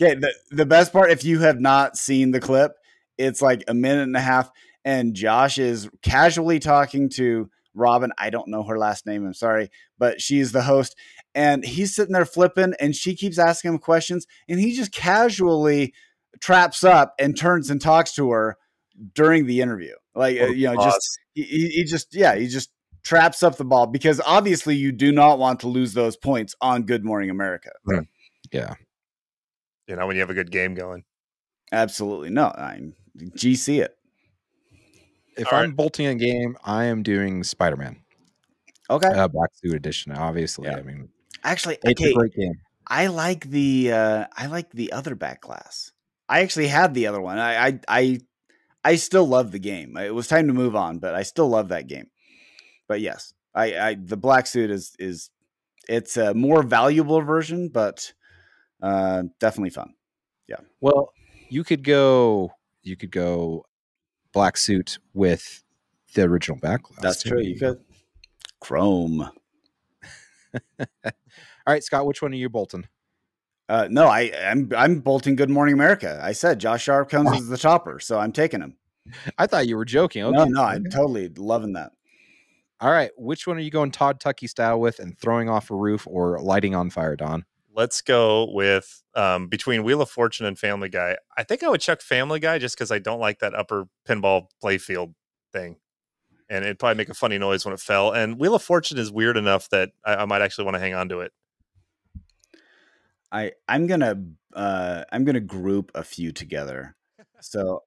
Okay, 0.00 0.14
the, 0.14 0.32
the 0.50 0.64
best 0.66 0.92
part, 0.92 1.10
if 1.10 1.24
you 1.24 1.40
have 1.40 1.60
not 1.60 1.96
seen 1.96 2.30
the 2.30 2.40
clip, 2.40 2.72
it's 3.18 3.42
like 3.42 3.64
a 3.68 3.74
minute 3.74 4.04
and 4.04 4.16
a 4.16 4.20
half, 4.20 4.50
and 4.84 5.12
Josh 5.14 5.58
is 5.58 5.88
casually 6.02 6.60
talking 6.60 7.08
to 7.16 7.50
Robin. 7.74 8.12
I 8.16 8.30
don't 8.30 8.46
know 8.48 8.62
her 8.62 8.78
last 8.78 9.06
name. 9.06 9.26
I'm 9.26 9.34
sorry, 9.34 9.70
but 9.98 10.20
she's 10.20 10.52
the 10.52 10.62
host. 10.62 10.94
And 11.34 11.64
he's 11.64 11.94
sitting 11.96 12.12
there 12.12 12.24
flipping, 12.24 12.74
and 12.80 12.94
she 12.94 13.14
keeps 13.16 13.38
asking 13.40 13.72
him 13.72 13.78
questions, 13.78 14.26
and 14.48 14.60
he 14.60 14.72
just 14.72 14.92
casually 14.92 15.94
traps 16.40 16.84
up 16.84 17.14
and 17.18 17.36
turns 17.36 17.70
and 17.70 17.80
talks 17.82 18.12
to 18.14 18.30
her 18.30 18.56
during 19.14 19.46
the 19.46 19.60
interview. 19.60 19.94
Like, 20.14 20.40
uh, 20.40 20.46
you 20.46 20.66
know, 20.68 20.74
just 20.84 21.18
he, 21.34 21.42
he 21.42 21.84
just, 21.84 22.14
yeah, 22.14 22.36
he 22.36 22.46
just 22.46 22.70
traps 23.02 23.42
up 23.42 23.56
the 23.56 23.64
ball 23.64 23.86
because 23.86 24.20
obviously 24.26 24.74
you 24.76 24.92
do 24.92 25.12
not 25.12 25.38
want 25.38 25.60
to 25.60 25.68
lose 25.68 25.94
those 25.94 26.16
points 26.16 26.54
on 26.60 26.82
Good 26.82 27.04
Morning 27.04 27.30
America. 27.30 27.70
Yeah. 28.52 28.74
You 29.86 29.96
know, 29.96 30.06
when 30.06 30.16
you 30.16 30.20
have 30.20 30.30
a 30.30 30.34
good 30.34 30.50
game 30.50 30.74
going. 30.74 31.04
Absolutely. 31.72 32.30
No, 32.30 32.52
I'm 32.56 32.94
GC 33.18 33.82
it. 33.82 33.94
If 35.36 35.52
All 35.52 35.60
I'm 35.60 35.72
bolting 35.72 36.06
a 36.06 36.14
game, 36.14 36.56
I 36.64 36.84
am 36.84 37.02
doing 37.02 37.44
Spider 37.44 37.76
Man, 37.76 37.96
Okay. 38.90 39.06
uh, 39.08 39.28
Black 39.28 39.50
Suit 39.54 39.74
Edition. 39.74 40.12
Obviously, 40.12 40.66
Yeah. 40.66 40.76
I 40.78 40.82
mean, 40.82 41.08
Actually, 41.44 41.78
it's 41.84 42.00
okay. 42.00 42.10
a 42.10 42.14
great 42.14 42.34
game. 42.34 42.54
I 42.86 43.06
like 43.08 43.48
the 43.48 43.92
uh 43.92 44.24
I 44.36 44.46
like 44.46 44.70
the 44.72 44.92
other 44.92 45.14
backglass. 45.14 45.92
I 46.28 46.40
actually 46.40 46.68
had 46.68 46.94
the 46.94 47.06
other 47.06 47.20
one. 47.20 47.38
I 47.38 47.66
I 47.68 47.80
I, 47.86 48.18
I 48.84 48.96
still 48.96 49.26
love 49.28 49.52
the 49.52 49.58
game. 49.58 49.96
It 49.96 50.14
was 50.14 50.26
time 50.26 50.48
to 50.48 50.54
move 50.54 50.74
on, 50.74 50.98
but 50.98 51.14
I 51.14 51.22
still 51.22 51.48
love 51.48 51.68
that 51.68 51.86
game. 51.86 52.08
But 52.88 53.00
yes, 53.00 53.34
I, 53.54 53.78
I 53.78 53.94
the 53.94 54.16
black 54.16 54.46
suit 54.46 54.70
is 54.70 54.94
is 54.98 55.30
it's 55.88 56.16
a 56.16 56.34
more 56.34 56.62
valuable 56.62 57.20
version, 57.20 57.68
but 57.68 58.12
uh 58.82 59.24
definitely 59.38 59.70
fun. 59.70 59.94
Yeah. 60.48 60.60
Well, 60.80 61.12
you 61.50 61.62
could 61.62 61.84
go, 61.84 62.52
you 62.82 62.96
could 62.96 63.10
go 63.10 63.66
Black 64.32 64.56
Suit 64.56 64.98
with 65.14 65.62
the 66.14 66.22
original 66.22 66.58
backglass. 66.58 67.00
That's 67.00 67.22
true. 67.22 67.40
You 67.40 67.58
could 67.58 67.80
Chrome. 68.60 69.20
All 70.80 70.86
right, 71.66 71.84
Scott, 71.84 72.06
which 72.06 72.22
one 72.22 72.32
are 72.32 72.36
you 72.36 72.48
bolting? 72.48 72.86
Uh, 73.68 73.86
no, 73.90 74.06
I, 74.06 74.32
I'm 74.46 74.70
I'm 74.74 75.00
bolting 75.00 75.36
Good 75.36 75.50
Morning 75.50 75.74
America. 75.74 76.18
I 76.22 76.32
said 76.32 76.58
Josh 76.58 76.84
Sharpe 76.84 77.10
comes 77.10 77.30
as 77.32 77.48
the 77.48 77.58
topper, 77.58 78.00
so 78.00 78.18
I'm 78.18 78.32
taking 78.32 78.62
him. 78.62 78.76
I 79.36 79.46
thought 79.46 79.68
you 79.68 79.76
were 79.76 79.84
joking. 79.84 80.24
Okay. 80.24 80.36
No, 80.36 80.44
no, 80.44 80.62
I'm 80.62 80.84
totally 80.84 81.28
loving 81.36 81.74
that. 81.74 81.92
All 82.80 82.92
right, 82.92 83.10
which 83.16 83.46
one 83.46 83.56
are 83.56 83.60
you 83.60 83.70
going 83.70 83.90
Todd 83.90 84.20
Tuckey 84.20 84.48
style 84.48 84.78
with 84.78 85.00
and 85.00 85.18
throwing 85.18 85.48
off 85.48 85.70
a 85.70 85.74
roof 85.74 86.06
or 86.06 86.40
lighting 86.40 86.76
on 86.76 86.90
fire, 86.90 87.16
Don? 87.16 87.44
Let's 87.74 88.00
go 88.02 88.50
with 88.52 89.02
um, 89.14 89.48
between 89.48 89.82
Wheel 89.82 90.00
of 90.00 90.10
Fortune 90.10 90.46
and 90.46 90.56
Family 90.56 90.88
Guy. 90.88 91.16
I 91.36 91.42
think 91.42 91.64
I 91.64 91.68
would 91.68 91.80
chuck 91.80 92.00
Family 92.00 92.38
Guy 92.38 92.58
just 92.58 92.76
because 92.76 92.92
I 92.92 93.00
don't 93.00 93.18
like 93.18 93.40
that 93.40 93.54
upper 93.54 93.88
pinball 94.08 94.46
playfield 94.62 95.14
thing. 95.52 95.76
And 96.48 96.64
it'd 96.64 96.78
probably 96.78 96.96
make 96.96 97.08
a 97.08 97.14
funny 97.14 97.36
noise 97.36 97.64
when 97.64 97.74
it 97.74 97.80
fell. 97.80 98.12
And 98.12 98.38
Wheel 98.38 98.54
of 98.54 98.62
Fortune 98.62 98.96
is 98.96 99.10
weird 99.10 99.36
enough 99.36 99.68
that 99.70 99.90
I, 100.04 100.16
I 100.16 100.24
might 100.24 100.40
actually 100.40 100.64
want 100.64 100.76
to 100.76 100.80
hang 100.80 100.94
on 100.94 101.08
to 101.08 101.20
it. 101.20 101.32
I 103.30 103.52
I'm 103.68 103.86
gonna 103.86 104.22
uh 104.54 105.04
I'm 105.12 105.24
gonna 105.24 105.40
group 105.40 105.90
a 105.94 106.04
few 106.04 106.32
together. 106.32 106.94
So 107.40 107.84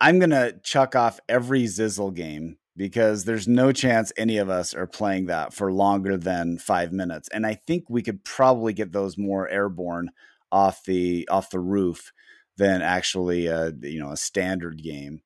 I'm 0.00 0.18
gonna 0.18 0.54
chuck 0.62 0.96
off 0.96 1.20
every 1.28 1.64
Zizzle 1.64 2.14
game 2.14 2.56
because 2.76 3.24
there's 3.24 3.46
no 3.48 3.72
chance 3.72 4.12
any 4.16 4.38
of 4.38 4.48
us 4.48 4.74
are 4.74 4.86
playing 4.86 5.26
that 5.26 5.52
for 5.52 5.72
longer 5.72 6.16
than 6.16 6.58
five 6.58 6.92
minutes. 6.92 7.28
And 7.32 7.46
I 7.46 7.54
think 7.54 7.84
we 7.88 8.02
could 8.02 8.24
probably 8.24 8.72
get 8.72 8.92
those 8.92 9.18
more 9.18 9.48
airborne 9.48 10.10
off 10.50 10.84
the 10.84 11.28
off 11.30 11.50
the 11.50 11.60
roof 11.60 12.12
than 12.56 12.82
actually 12.82 13.46
a, 13.46 13.72
you 13.82 14.00
know 14.00 14.10
a 14.12 14.16
standard 14.16 14.82
game. 14.82 15.22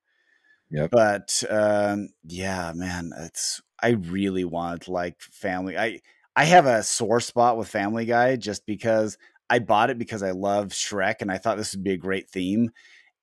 Yep. 0.71 0.91
But 0.91 1.43
um 1.51 2.09
yeah, 2.25 2.73
man, 2.75 3.13
it's 3.19 3.61
I 3.83 3.91
really 3.91 4.45
want 4.45 4.89
like 4.89 5.21
family. 5.21 5.77
I 5.79 6.01
I 6.37 6.45
have 6.45 6.67
a 6.67 6.83
sore 6.83 7.21
spot 7.21 7.57
with 7.57 7.69
Family 7.69 8.05
Guy 8.05 8.37
just 8.37 8.67
because 8.67 9.17
I 9.49 9.59
bought 9.61 9.91
it 9.91 9.99
because 9.99 10.23
I 10.23 10.33
love 10.33 10.69
Shrek 10.69 11.17
and 11.21 11.31
I 11.31 11.39
thought 11.39 11.57
this 11.57 11.75
would 11.75 11.85
be 11.85 11.93
a 11.93 11.97
great 11.97 12.29
theme. 12.31 12.71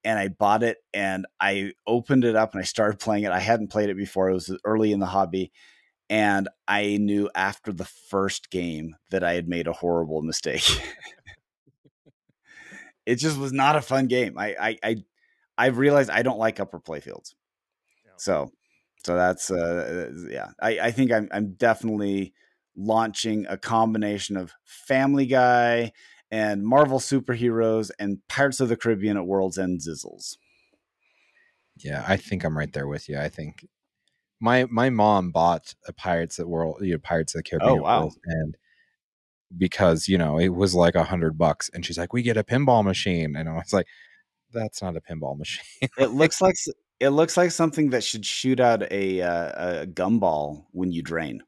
And 0.06 0.20
I 0.20 0.28
bought 0.28 0.64
it 0.64 0.78
and 0.94 1.26
I 1.40 1.74
opened 1.88 2.26
it 2.26 2.36
up 2.36 2.54
and 2.54 2.62
I 2.62 2.66
started 2.66 3.00
playing 3.00 3.24
it. 3.24 3.32
I 3.32 3.40
hadn't 3.40 3.72
played 3.72 3.90
it 3.90 3.98
before. 3.98 4.30
It 4.30 4.34
was 4.34 4.58
early 4.66 4.92
in 4.92 5.00
the 5.00 5.06
hobby. 5.06 5.52
And 6.10 6.50
I 6.68 6.98
knew 6.98 7.30
after 7.34 7.72
the 7.72 7.86
first 7.86 8.50
game 8.50 8.96
that 9.10 9.24
I 9.24 9.34
had 9.34 9.48
made 9.48 9.68
a 9.68 9.74
horrible 9.74 10.22
mistake. 10.22 10.64
it 13.06 13.16
just 13.16 13.38
was 13.38 13.54
not 13.54 13.76
a 13.76 13.82
fun 13.82 14.08
game. 14.08 14.38
I 14.38 14.56
I 14.60 14.78
I 14.84 14.96
I've 15.58 15.78
realized 15.78 16.10
I 16.10 16.22
don't 16.22 16.40
like 16.40 16.60
upper 16.60 16.80
playfields. 16.80 17.34
Yeah. 18.06 18.12
So 18.18 18.52
so 19.06 19.16
that's 19.16 19.52
uh 19.52 20.12
yeah. 20.30 20.50
I, 20.62 20.80
I 20.80 20.92
think 20.92 21.12
I'm 21.12 21.28
I'm 21.32 21.54
definitely 21.54 22.34
launching 22.76 23.46
a 23.48 23.58
combination 23.58 24.38
of 24.38 24.54
Family 24.66 25.26
Guy 25.26 25.92
and 26.34 26.66
Marvel 26.66 26.98
superheroes 26.98 27.92
and 28.00 28.18
Pirates 28.28 28.60
of 28.60 28.68
the 28.68 28.76
Caribbean 28.76 29.18
at 29.18 29.28
World's 29.28 29.60
End 29.60 29.82
Zizzles. 29.82 30.38
Yeah, 31.78 32.04
I 32.08 32.18
think 32.18 32.44
I'm 32.44 32.58
right 32.58 32.74
there 32.74 32.88
with 32.88 33.08
you. 33.08 33.20
I 33.20 33.30
think 33.30 33.68
my 34.40 34.66
my 34.66 34.90
mom 34.90 35.30
bought 35.30 35.76
a 35.88 35.94
Pirates 35.94 36.40
at 36.40 36.48
World, 36.48 36.78
you 36.82 36.94
know, 36.94 36.98
Pirates 36.98 37.36
of 37.36 37.40
the 37.40 37.44
Caribbean, 37.44 37.74
Oh, 37.74 37.78
at 37.78 37.84
wow. 37.84 38.12
And 38.26 38.58
because 39.56 40.08
you 40.08 40.18
know 40.18 40.40
it 40.40 40.50
was 40.50 40.74
like 40.74 40.96
a 40.96 41.04
hundred 41.04 41.38
bucks, 41.38 41.70
and 41.72 41.86
she's 41.86 42.00
like, 42.00 42.14
"We 42.14 42.24
get 42.24 42.36
a 42.36 42.44
pinball 42.44 42.84
machine," 42.84 43.36
and 43.36 43.48
I 43.48 43.54
was 43.54 43.72
like, 43.72 43.86
"That's 44.52 44.82
not 44.82 44.98
a 44.98 45.02
pinball 45.02 45.38
machine." 45.38 45.90
It 46.00 46.12
looks 46.14 46.42
like 46.42 46.56
it 47.00 47.10
looks 47.10 47.38
like 47.38 47.52
something 47.52 47.92
that 47.92 48.04
should 48.04 48.26
shoot 48.26 48.60
out 48.60 48.92
a 48.92 49.22
uh, 49.22 49.82
a 49.84 49.86
gumball 49.86 50.66
when 50.72 50.92
you 50.92 51.04
drain. 51.04 51.44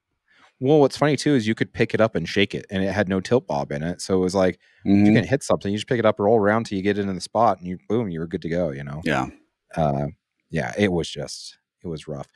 Well, 0.60 0.80
what's 0.80 0.98
funny 0.98 1.16
too 1.18 1.36
is 1.36 1.48
you 1.48 1.56
could 1.56 1.74
pick 1.74 1.94
it 1.94 2.02
up 2.02 2.16
and 2.16 2.28
shake 2.28 2.56
it, 2.56 2.66
and 2.70 2.84
it 2.84 2.92
had 2.92 3.10
no 3.10 3.20
tilt 3.20 3.46
bob 3.48 3.72
in 3.72 3.84
it, 3.84 4.02
so 4.02 4.16
it 4.16 4.20
was 4.20 4.36
like 4.36 4.60
Mm-hmm. 4.86 5.06
you 5.06 5.14
can 5.14 5.24
hit 5.24 5.42
something, 5.42 5.72
you 5.72 5.78
just 5.80 5.88
pick 5.88 5.98
it 5.98 6.06
up, 6.06 6.20
roll 6.20 6.38
around 6.40 6.66
till 6.66 6.78
you 6.78 6.84
get 6.84 7.00
it 7.00 7.08
in 7.08 7.16
the 7.16 7.20
spot, 7.22 7.58
and 7.58 7.68
you 7.68 7.80
boom, 7.90 8.08
you 8.10 8.20
were 8.20 8.28
good 8.28 8.44
to 8.44 8.50
go. 8.50 8.70
You 8.72 8.84
know. 8.84 9.02
Yeah. 9.04 9.28
uh, 9.76 10.06
yeah, 10.52 10.74
it 10.78 10.92
was 10.92 11.10
just 11.10 11.58
it 11.84 11.88
was 11.88 12.08
rough. 12.08 12.28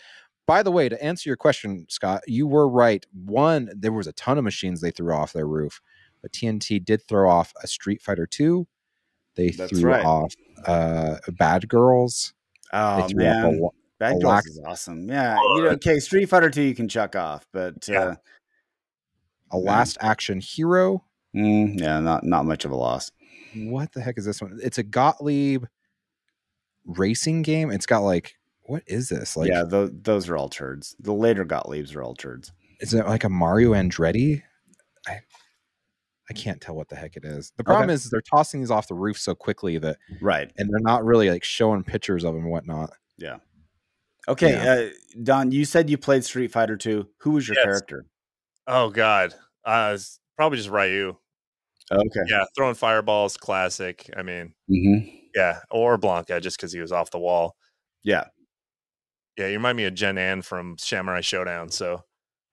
By 0.48 0.64
the 0.64 0.72
way, 0.72 0.90
to 0.90 1.02
answer 1.04 1.30
your 1.30 1.38
question, 1.38 1.86
Scott, 1.90 2.24
you 2.26 2.48
were 2.48 2.68
right. 2.68 3.06
One, 3.14 3.70
there 3.76 3.92
was 3.92 4.08
a 4.08 4.14
ton 4.14 4.40
of 4.40 4.44
machines 4.44 4.82
they 4.82 4.90
threw 4.90 5.14
off 5.14 5.32
their 5.32 5.46
roof, 5.48 5.80
but 6.24 6.32
TNT 6.32 6.84
did 6.84 7.08
throw 7.08 7.30
off 7.30 7.54
a 7.64 7.68
Street 7.68 8.02
Fighter 8.02 8.26
Two. 8.26 8.68
They 9.36 9.52
That's 9.52 9.80
threw 9.80 9.92
right. 9.92 10.04
off 10.04 10.34
uh, 10.66 11.18
Bad 11.34 11.70
Girls. 11.70 12.34
They 12.72 12.78
Oh 12.80 13.08
threw 13.08 13.26
off 13.28 13.36
a 13.36 13.42
man, 13.44 13.62
lo- 13.62 13.74
Bad 14.00 14.12
a 14.16 14.20
Girls 14.20 14.24
lack- 14.24 14.46
is 14.48 14.62
awesome. 14.66 15.08
Yeah. 15.10 15.36
You 15.56 15.64
know, 15.64 15.70
okay, 15.72 16.00
Street 16.00 16.26
Fighter 16.28 16.50
Two 16.50 16.62
you 16.64 16.74
can 16.76 16.88
chuck 16.88 17.16
off, 17.16 17.46
but 17.52 17.88
Yeah. 17.88 18.02
uh, 18.02 18.16
a 19.52 19.56
Man. 19.58 19.66
Last 19.66 19.98
Action 20.02 20.40
Hero. 20.40 21.04
mm, 21.36 21.80
yeah, 21.80 22.00
not 22.00 22.24
not 22.24 22.46
much 22.46 22.66
of 22.66 22.72
a 22.72 22.76
loss. 22.76 23.12
What 23.56 23.92
the 23.94 24.02
heck 24.02 24.18
is 24.18 24.26
this 24.26 24.42
one? 24.42 24.60
It's 24.64 24.78
a 24.78 24.84
Gottlieb 24.84 25.66
racing 26.86 27.42
game. 27.42 27.72
It's 27.72 27.86
got 27.86 28.00
like 28.00 28.36
what 28.64 28.84
is 28.86 29.10
this? 29.10 29.36
Like, 29.36 29.50
yeah, 29.50 29.64
those 29.64 29.92
those 30.04 30.30
are 30.30 30.38
all 30.38 30.50
turds. 30.50 30.96
The 31.00 31.14
later 31.14 31.44
Gottliebs 31.46 31.96
are 31.96 32.04
all 32.04 32.14
turds. 32.16 32.52
is 32.80 32.94
it 32.94 33.06
like 33.08 33.24
a 33.24 33.30
Mario 33.30 33.74
Andretti? 33.74 34.44
I 35.08 35.20
I 36.30 36.34
can't 36.34 36.62
tell 36.62 36.76
what 36.76 36.88
the 36.90 36.96
heck 36.96 37.18
it 37.18 37.26
is. 37.26 37.52
The 37.58 37.64
problem 37.64 37.86
Okay. 37.90 37.96
is 37.96 38.10
they're 38.12 38.22
tossing 38.22 38.60
these 38.60 38.70
off 38.70 38.88
the 38.88 38.94
roof 38.94 39.18
so 39.18 39.34
quickly 39.34 39.80
that 39.80 39.98
Right. 40.22 40.52
and 40.58 40.70
they're 40.70 40.80
not 40.80 41.04
really 41.04 41.32
like 41.32 41.44
showing 41.44 41.84
pictures 41.84 42.24
of 42.24 42.36
them 42.36 42.44
and 42.44 42.52
whatnot. 42.52 42.92
Okay, 44.30 44.52
Yeah. 44.52 44.74
uh, 44.74 44.90
Don, 45.24 45.52
you 45.52 45.66
said 45.66 45.90
you 45.90 45.98
played 45.98 46.24
Street 46.24 46.52
Fighter 46.52 46.78
Two. 46.78 47.10
Who 47.22 47.32
was 47.32 47.48
your 47.48 47.56
Yes. 47.58 47.66
character? 47.66 48.06
Oh, 48.68 48.90
God. 48.90 49.34
Uh, 49.66 49.98
probably 50.38 50.58
just 50.58 50.70
Ryu. 50.70 51.18
Okay. 51.92 52.20
Yeah. 52.28 52.46
Throwing 52.56 52.76
fireballs, 52.76 53.36
classic. 53.38 54.08
I 54.16 54.22
mean, 54.22 54.54
Mm-hmm. 54.70 55.10
yeah. 55.36 55.62
Or 55.72 55.98
Blanka 55.98 56.40
just 56.42 56.58
because 56.58 56.72
he 56.72 56.80
was 56.80 56.92
off 56.92 57.10
the 57.10 57.18
wall. 57.20 57.56
Yeah. 58.04 58.26
Yeah. 59.38 59.48
You 59.48 59.54
remind 59.54 59.78
me 59.78 59.86
of 59.86 59.96
Gen-An 59.96 60.44
from 60.44 60.78
Samurai 60.78 61.22
Shodown. 61.22 61.74
So, 61.74 62.04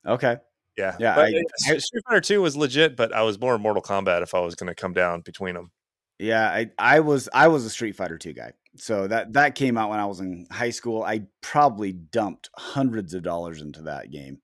Okay. 0.06 0.38
yeah. 0.78 0.96
Yeah, 0.98 1.18
I- 1.18 1.24
uh, 1.34 1.72
I- 1.74 1.76
Street 1.78 2.02
Fighter 2.08 2.20
2 2.22 2.40
was 2.40 2.56
legit, 2.56 2.96
but 2.96 3.12
I 3.12 3.20
was 3.22 3.38
more 3.38 3.58
Mortal 3.58 3.82
Kombat 3.82 4.22
if 4.22 4.32
I 4.34 4.40
was 4.40 4.54
going 4.54 4.68
to 4.68 4.74
come 4.74 4.94
down 4.94 5.20
between 5.20 5.54
them. 5.54 5.70
Yeah, 6.18 6.46
I, 6.48 6.70
I 6.78 7.00
was 7.00 7.28
I 7.32 7.48
was 7.48 7.64
a 7.64 7.70
Street 7.70 7.96
Fighter 7.96 8.18
Two 8.18 8.32
guy. 8.32 8.52
So 8.76 9.06
that 9.08 9.32
that 9.34 9.54
came 9.54 9.76
out 9.78 9.90
when 9.90 9.98
I 10.00 10.06
was 10.06 10.20
in 10.20 10.46
high 10.50 10.70
school. 10.70 11.02
I 11.02 11.22
probably 11.40 11.92
dumped 11.92 12.50
hundreds 12.56 13.14
of 13.14 13.22
dollars 13.22 13.60
into 13.62 13.82
that 13.82 14.10
game, 14.10 14.38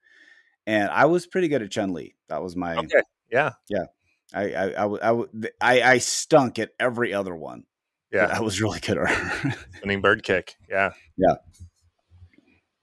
and 0.67 0.91
I 0.91 1.07
was 1.07 1.27
pretty 1.27 1.49
good 1.49 1.63
at 1.63 1.71
Chun 1.71 1.93
Li. 1.93 2.15
That 2.29 2.43
was 2.43 2.57
my 2.57 2.77
Okay. 2.77 3.03
Yeah. 3.31 3.53
yeah. 3.69 3.85
I 4.35 4.73
I 4.73 4.87
was 4.87 5.29
I 5.61 5.83
I 5.83 5.99
stunk 5.99 6.59
at 6.59 6.71
every 6.81 7.13
other 7.15 7.35
one. 7.35 7.65
Yeah. 8.13 8.27
I 8.33 8.41
was 8.41 8.61
really 8.63 8.81
good 8.81 8.99
at 8.99 9.09
her. 9.09 9.53
Spinning 9.77 10.01
bird 10.01 10.23
kick. 10.23 10.57
Yeah. 10.69 10.93
Yeah. 11.17 11.37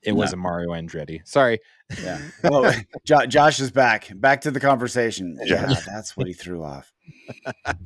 It 0.02 0.14
was 0.14 0.34
a 0.34 0.38
Mario 0.38 0.70
Andretti. 0.70 1.28
Sorry. 1.28 1.60
yeah. 2.02 2.20
Oh, 2.44 2.72
jo- 3.06 3.26
Josh 3.26 3.60
is 3.60 3.70
back. 3.70 4.10
Back 4.16 4.42
to 4.42 4.52
the 4.52 4.60
conversation. 4.60 5.38
Yeah. 5.44 5.70
Yeah, 5.70 5.80
that's 5.86 6.16
what 6.16 6.26
he 6.26 6.34
threw 6.34 6.64
off. 6.64 6.92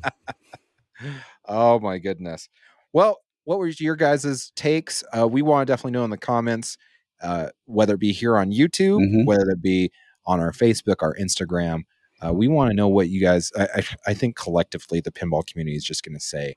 Oh 1.47 1.79
my 1.79 1.97
goodness. 1.97 2.49
Well, 2.93 3.19
what 3.45 3.59
were 3.59 3.67
your 3.67 3.95
guys' 3.95 4.51
takes? 4.55 5.03
Uh, 5.11 5.27
we 5.27 5.41
want 5.41 5.67
to 5.67 5.71
definitely 5.71 5.91
know 5.91 6.03
in 6.05 6.09
the 6.09 6.17
comments, 6.17 6.77
uh, 7.21 7.47
whether 7.65 7.95
it 7.95 7.99
be 7.99 8.11
here 8.13 8.37
on 8.37 8.51
YouTube, 8.51 9.01
Mhm. 9.05 9.25
whether 9.25 9.49
it 9.49 9.61
be 9.61 9.91
on 10.25 10.39
our 10.39 10.51
Facebook, 10.51 10.97
our 11.01 11.15
Instagram. 11.15 11.81
Uh, 12.25 12.31
we 12.33 12.47
want 12.47 12.69
to 12.71 12.75
know 12.75 12.87
what 12.87 13.09
you 13.09 13.19
guys. 13.19 13.51
I, 13.57 13.63
I, 13.75 13.83
I 14.07 14.13
think 14.13 14.37
collectively, 14.37 15.01
the 15.01 15.11
pinball 15.11 15.45
community 15.45 15.75
is 15.75 15.83
just 15.83 16.03
going 16.03 16.15
to 16.15 16.23
say, 16.23 16.55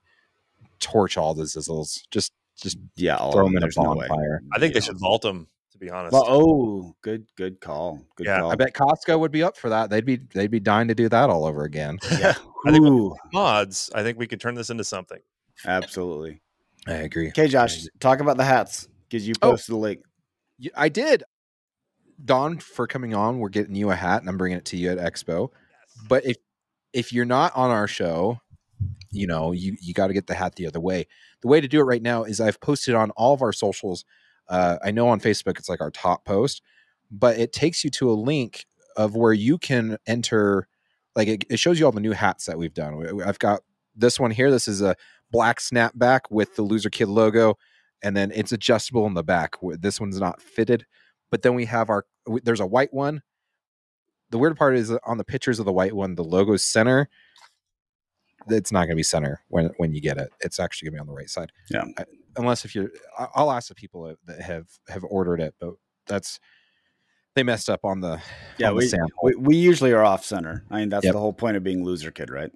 torch 0.78 1.16
all 1.16 1.34
the 1.34 1.42
Zizzles. 1.44 2.02
Just, 2.12 2.32
just 2.60 2.78
Yeah, 2.94 3.16
all 3.16 3.32
throw 3.32 3.44
them 3.44 3.56
in 3.56 3.58
a 3.58 3.60
There's 3.66 3.76
no 3.76 3.94
bonfire. 3.96 4.42
I 4.54 4.58
think 4.60 4.74
they 4.74 4.80
should 4.80 4.98
vault 5.00 5.22
them. 5.22 5.48
To 5.76 5.84
be 5.84 5.90
honest, 5.90 6.14
Well, 6.14 6.24
oh, 6.26 6.96
good, 7.02 7.26
good 7.36 7.60
call. 7.60 8.00
Good 8.16 8.26
Yeah, 8.26 8.40
call. 8.40 8.50
I 8.50 8.54
bet 8.54 8.72
Costco 8.72 9.20
would 9.20 9.30
be 9.30 9.42
up 9.42 9.58
for 9.58 9.68
that. 9.68 9.90
They'd 9.90 10.06
be, 10.06 10.16
they'd 10.32 10.50
be 10.50 10.58
dying 10.60 10.88
to 10.88 10.94
do 10.94 11.06
that 11.10 11.28
all 11.28 11.44
over 11.44 11.64
again. 11.64 11.98
Yeah. 12.18 12.34
I 12.66 12.70
think- 12.72 12.82
Ooh, 12.86 13.14
mods. 13.34 13.90
I 13.94 14.02
think 14.02 14.18
we 14.18 14.26
could 14.26 14.40
turn 14.40 14.54
this 14.54 14.70
into 14.70 14.84
something. 14.84 15.18
absolutely. 15.66 16.40
I 16.86 16.94
agree. 16.94 17.28
Okay, 17.28 17.48
Josh, 17.48 17.84
talk 18.00 18.20
about 18.20 18.38
the 18.38 18.44
hats 18.44 18.88
because 19.08 19.28
you 19.28 19.34
Oh. 19.42 19.50
posted 19.50 19.74
the 19.74 19.78
link. 19.78 20.00
I 20.74 20.88
did. 20.88 21.24
Don, 22.24 22.58
for 22.58 22.86
coming 22.86 23.12
on, 23.12 23.38
we're 23.38 23.50
getting 23.50 23.74
you 23.74 23.90
a 23.90 23.94
hat, 23.94 24.20
and 24.22 24.28
I'm 24.30 24.38
bringing 24.38 24.56
it 24.58 24.64
to 24.66 24.76
you 24.78 24.90
at 24.92 24.98
Expo. 24.98 25.50
But 26.08 26.24
if 26.24 26.36
if 26.94 27.12
you're 27.12 27.26
not 27.26 27.54
on 27.54 27.70
our 27.70 27.86
show, 27.88 28.40
you 29.10 29.26
know 29.26 29.52
you 29.52 29.76
you 29.82 29.92
got 29.92 30.06
to 30.06 30.14
get 30.14 30.26
the 30.28 30.34
hat 30.34 30.54
the 30.56 30.66
other 30.66 30.80
way. 30.80 31.06
The 31.42 31.48
way 31.48 31.60
to 31.60 31.68
do 31.68 31.80
it 31.80 31.84
right 31.84 32.00
now 32.00 32.22
is 32.24 32.40
I've 32.40 32.60
posted 32.60 32.94
on 32.94 33.10
all 33.10 33.34
of 33.34 33.42
our 33.42 33.52
socials. 33.52 34.04
Uh, 34.48 34.76
I 34.84 34.90
know 34.90 35.08
on 35.08 35.20
Facebook 35.20 35.58
it's 35.58 35.68
like 35.68 35.80
our 35.80 35.90
top 35.90 36.24
post, 36.24 36.62
but 37.10 37.38
it 37.38 37.52
takes 37.52 37.84
you 37.84 37.90
to 37.90 38.10
a 38.10 38.14
link 38.14 38.66
of 38.96 39.14
where 39.14 39.32
you 39.32 39.58
can 39.58 39.98
enter. 40.06 40.68
Like 41.14 41.28
it, 41.28 41.44
it 41.50 41.58
shows 41.58 41.78
you 41.78 41.86
all 41.86 41.92
the 41.92 42.00
new 42.00 42.12
hats 42.12 42.46
that 42.46 42.58
we've 42.58 42.74
done. 42.74 43.22
I've 43.24 43.38
got 43.38 43.62
this 43.94 44.20
one 44.20 44.30
here. 44.30 44.50
This 44.50 44.68
is 44.68 44.82
a 44.82 44.96
black 45.30 45.58
snapback 45.58 46.20
with 46.30 46.56
the 46.56 46.62
Loser 46.62 46.90
Kid 46.90 47.08
logo, 47.08 47.56
and 48.02 48.16
then 48.16 48.30
it's 48.34 48.52
adjustable 48.52 49.06
in 49.06 49.14
the 49.14 49.24
back. 49.24 49.54
This 49.62 50.00
one's 50.00 50.20
not 50.20 50.40
fitted, 50.40 50.86
but 51.30 51.42
then 51.42 51.54
we 51.54 51.64
have 51.66 51.90
our. 51.90 52.04
There's 52.42 52.60
a 52.60 52.66
white 52.66 52.92
one. 52.92 53.22
The 54.30 54.38
weird 54.38 54.56
part 54.56 54.76
is 54.76 54.90
on 55.04 55.18
the 55.18 55.24
pictures 55.24 55.58
of 55.58 55.66
the 55.66 55.72
white 55.72 55.94
one, 55.94 56.16
the 56.16 56.24
logo's 56.24 56.64
center. 56.64 57.08
It's 58.48 58.72
not 58.72 58.80
going 58.80 58.90
to 58.90 58.96
be 58.96 59.02
center 59.02 59.42
when 59.48 59.70
when 59.78 59.92
you 59.92 60.00
get 60.00 60.18
it. 60.18 60.30
It's 60.40 60.60
actually 60.60 60.90
going 60.90 60.94
to 60.94 60.96
be 60.96 61.00
on 61.00 61.06
the 61.06 61.18
right 61.18 61.30
side. 61.30 61.52
Yeah. 61.70 61.84
I- 61.98 62.04
unless 62.38 62.64
if 62.66 62.74
you're, 62.74 62.90
I'll 63.34 63.50
ask 63.50 63.68
the 63.68 63.74
people 63.74 64.14
that 64.26 64.40
have 64.42 64.66
have 64.88 65.04
ordered 65.04 65.40
it, 65.40 65.54
but 65.58 65.74
that's 66.06 66.38
they 67.34 67.42
messed 67.42 67.68
up 67.68 67.84
on 67.84 68.00
the 68.00 68.20
Yeah, 68.58 68.68
on 68.68 68.74
the 68.74 68.78
we, 68.80 68.88
sample. 68.88 69.10
we 69.22 69.34
we 69.36 69.56
usually 69.56 69.92
are 69.92 70.04
off 70.04 70.24
center. 70.24 70.64
I 70.70 70.80
mean, 70.80 70.88
that's 70.88 71.04
Yep. 71.04 71.14
the 71.14 71.18
whole 71.20 71.32
point 71.32 71.56
of 71.56 71.62
being 71.62 71.84
loser 71.84 72.10
kid, 72.10 72.30
right? 72.30 72.50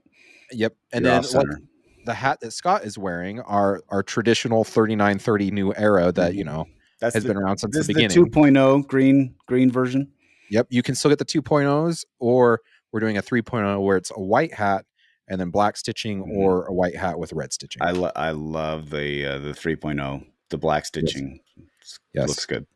Yep. 0.53 0.75
And 0.93 1.05
You're 1.05 1.21
then 1.21 1.69
the 2.07 2.15
hat 2.15 2.41
that 2.41 2.53
Scott 2.53 2.85
is 2.85 2.97
wearing 2.99 3.41
are 3.41 3.83
our 3.91 4.03
traditional 4.03 4.65
3930 4.65 5.51
New 5.51 5.75
Era 5.77 6.11
that, 6.13 6.35
you 6.35 6.45
mm-hmm. 6.45 6.57
know, 6.57 6.67
That's 7.01 7.15
has 7.15 7.25
the, 7.25 7.29
been 7.29 7.37
around 7.37 7.59
since 7.59 7.77
this 7.77 7.87
the 7.87 7.95
beginning. 7.95 8.25
the 8.25 8.31
2.0 8.31 8.87
green 8.87 9.35
green 9.47 9.71
version. 9.71 10.11
Yep. 10.51 10.69
You 10.71 10.83
can 10.83 10.95
still 10.95 11.11
get 11.11 11.19
the 11.19 11.25
2.0s 11.25 12.05
or 12.19 12.61
we're 12.93 13.01
doing 13.01 13.19
a 13.19 13.23
3.0 13.23 13.85
where 13.85 13.97
it's 13.97 14.11
a 14.11 14.21
white 14.21 14.53
hat 14.53 14.85
and 15.31 15.41
then 15.41 15.49
black 15.51 15.77
stitching 15.79 16.23
Mhm. 16.25 16.37
or 16.37 16.67
a 16.67 16.73
white 16.75 16.97
hat 16.97 17.19
with 17.19 17.33
red 17.33 17.53
stitching. 17.53 17.81
I 17.83 17.93
lo- 17.93 18.13
I 18.17 18.33
love 18.33 18.91
the 18.91 19.25
uh, 19.27 19.39
the 19.39 19.53
3.0, 19.53 20.27
the 20.51 20.59
black 20.59 20.85
stitching. 20.85 21.41
It's- 21.57 21.99
Yes. 22.13 22.29
looks 22.29 22.45
good. 22.47 22.67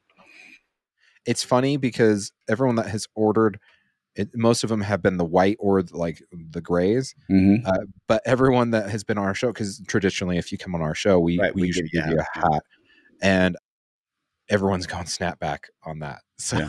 it's 1.26 1.42
funny 1.42 1.76
because 1.78 2.32
everyone 2.48 2.76
that 2.76 2.86
has 2.86 3.06
ordered 3.14 3.58
it, 4.14 4.28
most 4.36 4.62
of 4.62 4.68
them 4.70 4.80
have 4.82 5.02
been 5.02 5.16
the 5.16 5.24
white 5.24 5.56
or 5.58 5.82
like 5.90 6.22
the 6.30 6.60
grays, 6.60 7.14
Mm-hmm. 7.30 7.66
but 8.06 8.22
everyone 8.26 8.70
that 8.70 8.88
has 8.90 9.02
been 9.04 9.18
on 9.18 9.24
our 9.24 9.34
show, 9.34 9.48
because 9.52 9.80
traditionally, 9.88 10.38
if 10.38 10.52
you 10.52 10.58
come 10.58 10.74
on 10.74 10.82
our 10.82 10.94
show, 10.94 11.18
we, 11.18 11.38
Right, 11.38 11.52
we, 11.54 11.62
we 11.62 11.66
usually 11.68 11.88
give 11.88 12.06
you 12.06 12.18
a 12.18 12.38
hat, 12.38 12.62
and 13.22 13.56
everyone's 14.48 14.86
gone 14.86 15.06
snapback 15.06 15.60
on 15.82 15.98
that. 16.00 16.20
So 16.38 16.58
Yeah. 16.58 16.68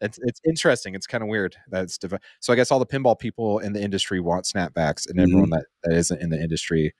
It's 0.00 0.18
it's 0.22 0.40
interesting. 0.46 0.94
It's 0.94 1.06
kind 1.06 1.22
of 1.22 1.28
weird 1.28 1.56
That's 1.70 1.96
divi- 1.98 2.18
so. 2.40 2.52
I 2.52 2.56
guess 2.56 2.70
all 2.70 2.78
the 2.78 2.86
pinball 2.86 3.18
people 3.18 3.58
in 3.60 3.72
the 3.72 3.80
industry 3.82 4.20
want 4.20 4.44
snapbacks, 4.44 5.08
and 5.08 5.18
Mhm. 5.18 5.22
everyone 5.22 5.50
that, 5.50 5.64
that 5.84 5.94
isn't 5.94 6.20
in 6.20 6.30
the 6.30 6.40
industry 6.40 6.94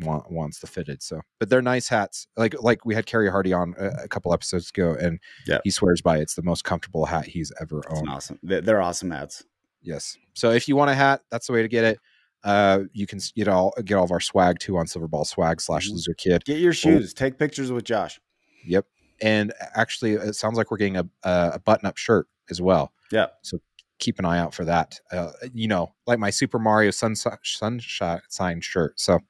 want, 0.00 0.30
wants 0.30 0.58
the 0.60 0.66
fitted. 0.66 1.02
So, 1.02 1.20
but 1.38 1.48
they're 1.48 1.62
nice 1.62 1.88
hats. 1.88 2.26
Like 2.36 2.54
like 2.62 2.84
we 2.84 2.94
had 2.94 3.06
Kerry 3.06 3.30
Hardy 3.30 3.52
on 3.52 3.74
a, 3.78 4.04
a 4.04 4.08
couple 4.08 4.32
episodes 4.32 4.70
ago, 4.70 4.94
and 5.00 5.18
Yeah. 5.46 5.58
he 5.64 5.70
swears 5.70 6.02
by 6.02 6.18
it's 6.18 6.34
the 6.34 6.42
most 6.42 6.64
comfortable 6.64 7.06
hat 7.06 7.26
he's 7.26 7.52
ever 7.60 7.82
owned. 7.90 8.08
awesome. 8.08 8.38
They're, 8.42 8.80
awesome 8.82 9.10
hats. 9.10 9.44
Yes. 9.82 10.16
So 10.34 10.50
if 10.50 10.68
you 10.68 10.76
want 10.76 10.90
a 10.90 10.94
hat, 10.94 11.22
that's 11.30 11.46
the 11.46 11.52
way 11.52 11.62
to 11.62 11.68
get 11.68 11.84
it. 11.84 11.98
Uh, 12.44 12.84
you 12.92 13.06
can 13.06 13.18
get 13.34 13.48
all 13.48 13.72
get 13.84 13.96
all 13.96 14.04
of 14.04 14.10
our 14.12 14.20
swag 14.20 14.58
too 14.58 14.76
on 14.76 14.86
Silverball 14.86 15.26
Swag 15.26 15.60
slash 15.60 15.88
Mhm. 15.88 15.92
Loser 15.92 16.14
Kid. 16.14 16.44
Get 16.44 16.58
your 16.58 16.72
shoes. 16.72 17.12
Take 17.14 17.38
pictures 17.38 17.72
with 17.72 17.84
Josh. 17.84 18.20
Yep. 18.66 18.86
And 19.22 19.52
actually, 19.74 20.12
it 20.12 20.34
sounds 20.34 20.56
like 20.56 20.70
we're 20.70 20.76
getting 20.76 20.96
a 20.96 21.08
a, 21.22 21.58
button 21.58 21.86
up 21.86 21.96
shirt 21.96 22.28
as 22.50 22.60
well. 22.60 22.92
Yeah. 23.10 23.26
So 23.42 23.58
keep 23.98 24.18
an 24.18 24.24
eye 24.24 24.38
out 24.38 24.54
for 24.54 24.64
that. 24.64 25.00
Uh, 25.10 25.32
you 25.54 25.68
know, 25.68 25.94
like 26.06 26.18
my 26.18 26.30
Super 26.30 26.58
Mario 26.58 26.90
Sunshine 26.90 27.38
Sunshine 27.42 28.60
shirt. 28.60 29.00
So, 29.00 29.20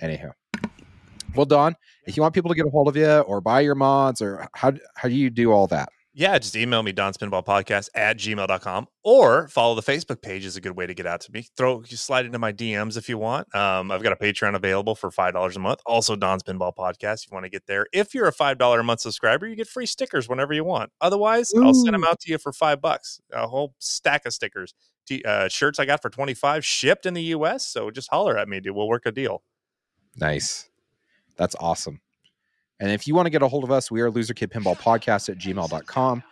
anyhow. 0.00 0.30
Well, 1.34 1.46
Don, 1.46 1.76
if 2.06 2.16
you 2.16 2.22
want 2.22 2.34
people 2.34 2.48
to 2.48 2.54
get 2.54 2.66
a 2.66 2.70
hold 2.70 2.88
of 2.88 2.96
you 2.96 3.18
or 3.18 3.40
buy 3.40 3.60
your 3.60 3.74
mods, 3.74 4.22
or 4.22 4.48
how 4.54 4.72
how 4.94 5.08
do 5.08 5.14
you 5.14 5.30
do 5.30 5.52
all 5.52 5.66
that? 5.68 5.90
Yeah, 6.18 6.38
just 6.38 6.56
email 6.56 6.82
me, 6.82 6.92
Don's 6.92 7.18
Pinball 7.18 7.44
Podcast 7.44 7.90
at 7.94 8.16
gmail.com 8.16 8.88
or 9.04 9.48
follow 9.48 9.74
the 9.74 9.82
Facebook 9.82 10.22
page 10.22 10.46
is 10.46 10.56
a 10.56 10.62
good 10.62 10.74
way 10.74 10.86
to 10.86 10.94
get 10.94 11.06
out 11.06 11.20
to 11.20 11.30
me. 11.30 11.46
Throw 11.58 11.82
you 11.86 11.98
slide 11.98 12.24
into 12.24 12.38
my 12.38 12.54
DMs 12.54 12.96
if 12.96 13.06
you 13.10 13.18
want. 13.18 13.54
Um, 13.54 13.90
I've 13.90 14.02
got 14.02 14.14
a 14.14 14.16
Patreon 14.16 14.54
available 14.54 14.94
for 14.94 15.10
five 15.10 15.34
dollars 15.34 15.56
a 15.56 15.60
month. 15.60 15.80
Also 15.84 16.16
Don's 16.16 16.42
Pinball 16.42 16.74
Podcast. 16.74 17.24
If 17.24 17.30
you 17.30 17.34
want 17.34 17.44
to 17.44 17.50
get 17.50 17.66
there. 17.66 17.86
If 17.92 18.14
you're 18.14 18.28
a 18.28 18.32
five 18.32 18.56
dollar 18.56 18.80
a 18.80 18.82
month 18.82 19.00
subscriber, 19.00 19.46
you 19.46 19.56
get 19.56 19.68
free 19.68 19.84
stickers 19.84 20.26
whenever 20.26 20.54
you 20.54 20.64
want. 20.64 20.90
Otherwise, 21.02 21.52
I'll 21.54 21.74
send 21.74 21.92
them 21.92 22.04
out 22.04 22.18
to 22.20 22.32
you 22.32 22.38
for 22.38 22.50
five 22.50 22.80
bucks. 22.80 23.20
A 23.34 23.46
whole 23.46 23.74
stack 23.78 24.24
of 24.24 24.32
stickers. 24.32 24.72
T- 25.06 25.22
uh, 25.22 25.48
shirts 25.48 25.78
I 25.78 25.84
got 25.84 26.00
for 26.00 26.08
25 26.08 26.64
shipped 26.64 27.04
in 27.04 27.12
the 27.12 27.24
US. 27.24 27.68
So 27.68 27.90
just 27.90 28.08
holler 28.08 28.38
at 28.38 28.48
me, 28.48 28.60
dude. 28.60 28.74
We'll 28.74 28.88
work 28.88 29.04
a 29.04 29.12
deal. 29.12 29.42
Nice. 30.16 30.70
That's 31.36 31.56
awesome. 31.60 32.00
And 32.80 32.90
if 32.90 33.06
you 33.06 33.14
want 33.14 33.26
to 33.26 33.30
get 33.30 33.42
a 33.42 33.48
hold 33.48 33.64
of 33.64 33.70
us, 33.70 33.90
we 33.90 34.00
are 34.00 34.10
loserkidpinballpodcast 34.10 34.36
Kid 34.36 34.50
Pinball 34.50 34.76
Podcast 34.76 35.28
at 35.28 35.38
gmail.com, 35.38 36.22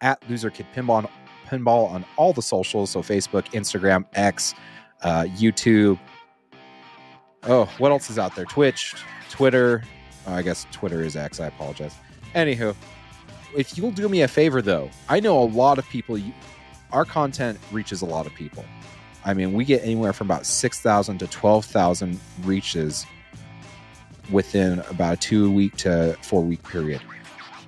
at 0.00 0.20
loserkidpinball 0.22 0.54
Kid 0.54 0.66
Pinball, 0.74 1.10
Pinball 1.46 1.90
on 1.90 2.04
all 2.16 2.32
the 2.32 2.42
socials. 2.42 2.90
So 2.90 3.00
Facebook, 3.00 3.44
Instagram, 3.52 4.04
X, 4.14 4.54
uh, 5.02 5.24
YouTube. 5.36 5.98
Oh, 7.44 7.66
what 7.78 7.90
else 7.90 8.10
is 8.10 8.18
out 8.18 8.34
there? 8.34 8.44
Twitch, 8.44 8.94
Twitter. 9.30 9.82
Oh, 10.26 10.34
I 10.34 10.42
guess 10.42 10.66
Twitter 10.72 11.02
is 11.02 11.16
X. 11.16 11.40
I 11.40 11.46
apologize. 11.46 11.94
Anywho, 12.34 12.74
if 13.56 13.76
you'll 13.76 13.90
do 13.90 14.08
me 14.08 14.22
a 14.22 14.28
favor, 14.28 14.60
though, 14.60 14.90
I 15.08 15.20
know 15.20 15.42
a 15.42 15.44
lot 15.44 15.78
of 15.78 15.88
people, 15.88 16.18
you, 16.18 16.32
our 16.92 17.04
content 17.04 17.58
reaches 17.70 18.02
a 18.02 18.06
lot 18.06 18.26
of 18.26 18.34
people. 18.34 18.64
I 19.24 19.32
mean, 19.32 19.52
we 19.52 19.64
get 19.64 19.82
anywhere 19.82 20.12
from 20.12 20.26
about 20.26 20.44
6,000 20.44 21.18
to 21.18 21.26
12,000 21.26 22.20
reaches 22.42 23.06
within 24.30 24.80
about 24.90 25.14
a 25.14 25.16
two 25.16 25.50
week 25.50 25.76
to 25.78 26.16
four 26.22 26.42
week 26.42 26.62
period. 26.64 27.00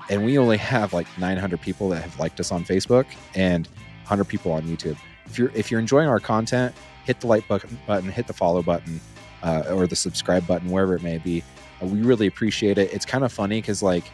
And 0.09 0.25
we 0.25 0.39
only 0.39 0.57
have 0.57 0.93
like 0.93 1.07
900 1.19 1.61
people 1.61 1.89
that 1.91 2.03
have 2.03 2.19
liked 2.19 2.39
us 2.39 2.53
on 2.53 2.65
Facebook 2.65 3.07
and 3.35 3.67
100 3.67 4.25
people 4.25 4.53
on 4.53 4.63
YouTube. 4.63 4.97
If 5.27 5.39
you're 5.39 5.51
if 5.55 5.71
you're 5.71 5.81
enjoying 5.81 6.09
our 6.09 6.21
content, 6.21 6.75
hit 7.05 7.21
the 7.21 7.27
like 7.27 7.47
button, 7.49 8.11
hit 8.11 8.27
the 8.27 8.33
follow 8.33 8.63
button, 8.63 9.01
uh, 9.43 9.65
or 9.71 9.87
the 9.87 9.97
subscribe 9.97 10.47
button, 10.47 10.71
wherever 10.71 10.95
it 10.95 11.03
may 11.03 11.19
be. 11.19 11.43
Uh, 11.83 11.87
we 11.87 12.03
really 12.03 12.27
appreciate 12.27 12.79
it. 12.79 12.93
It's 12.93 13.05
kind 13.05 13.25
of 13.25 13.33
funny 13.33 13.61
because 13.61 13.83
like 13.83 14.05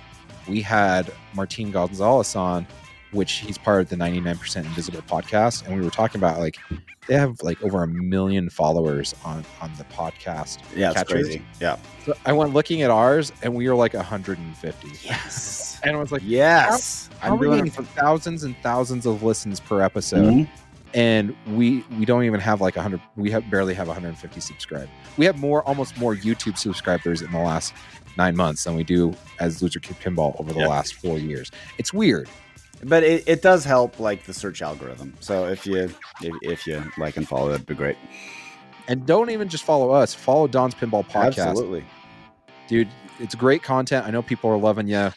we 0.49 0.61
had 0.63 1.13
Martin 1.35 1.71
Gonzalez 1.71 2.35
on, 2.35 2.67
which 3.13 3.33
he's 3.35 3.57
part 3.59 3.81
of 3.83 3.89
the 3.89 3.97
99% 3.97 4.57
Invisible 4.57 5.03
podcast, 5.03 5.67
and 5.67 5.77
we 5.77 5.83
were 5.85 5.91
talking 5.91 6.19
about 6.19 6.39
like 6.41 6.57
they 7.09 7.15
have 7.15 7.41
like 7.43 7.63
over 7.63 7.83
a 7.83 7.89
million 7.89 8.49
followers 8.51 9.15
on 9.25 9.45
on 9.61 9.71
the 9.79 9.85
podcast. 9.85 10.59
Yeah, 10.75 10.93
it's 10.93 11.03
crazy. 11.05 11.43
Yeah. 11.61 11.77
So 12.05 12.15
I 12.25 12.33
went 12.33 12.53
looking 12.53 12.83
at 12.83 12.91
ours, 12.91 13.33
and 13.43 13.55
we 13.55 13.69
were 13.69 13.75
like 13.75 13.95
150. 13.95 14.89
Yes. 15.07 15.69
And 15.85 15.97
I 15.97 15.99
was 15.99 16.13
like, 16.13 16.23
yes. 16.25 17.11
how 17.19 17.33
I'm 17.35 17.41
doing 17.41 17.69
for 17.69 17.83
thousands 17.83 18.45
and 18.45 18.57
thousands 18.63 19.05
of 19.05 19.25
listens 19.25 19.59
per 19.59 19.83
episode, 19.83 20.33
Mhm. 20.33 20.49
and 20.95 21.35
we 21.57 21.85
we 21.99 22.05
don't 22.05 22.23
even 22.23 22.39
have 22.39 22.61
like 22.61 22.77
100. 22.77 23.01
We 23.17 23.33
have 23.33 23.51
barely 23.51 23.75
have 23.75 23.89
150 23.89 24.41
subscribed. 24.41 24.91
We 25.17 25.25
have 25.27 25.39
more, 25.41 25.65
almost 25.67 25.97
more 25.99 26.15
YouTube 26.15 26.57
subscribers 26.57 27.21
in 27.21 27.33
the 27.33 27.41
last 27.41 27.75
nine 28.17 28.37
months 28.37 28.63
than 28.63 28.77
we 28.77 28.85
do 28.85 29.13
as 29.41 29.61
Loser 29.61 29.81
Kid 29.81 29.97
Pinball 29.99 30.39
over 30.39 30.53
the 30.53 30.61
Yeah. 30.61 30.69
last 30.69 30.95
four 30.95 31.19
years. 31.19 31.51
It's 31.79 31.93
weird. 31.93 32.29
But 32.85 33.05
it, 33.05 33.25
it 33.29 33.43
does 33.43 33.65
help 33.65 34.01
like 34.01 34.25
the 34.25 34.35
search 34.35 34.61
algorithm. 34.63 35.15
So 35.21 35.47
if 35.47 35.67
you 35.67 35.77
if, 35.77 35.99
if 36.43 36.67
you 36.67 36.83
like 36.99 37.17
and 37.17 37.27
follow, 37.29 37.51
that'd 37.51 37.67
be 37.67 37.75
great. 37.75 37.97
And 38.89 39.07
don't 39.07 39.31
even 39.31 39.49
just 39.49 39.65
follow 39.65 39.91
us. 39.91 40.13
Follow 40.15 40.47
Don's 40.49 40.75
Pinball 40.75 41.07
Podcast. 41.09 41.39
Absolutely. 41.49 41.85
dude 42.69 42.89
it's 43.21 43.35
great 43.35 43.63
content 43.63 44.07
i 44.07 44.11
know 44.11 44.23
people 44.23 44.49
are 44.51 44.57
loving 44.57 44.89
you 44.89 45.13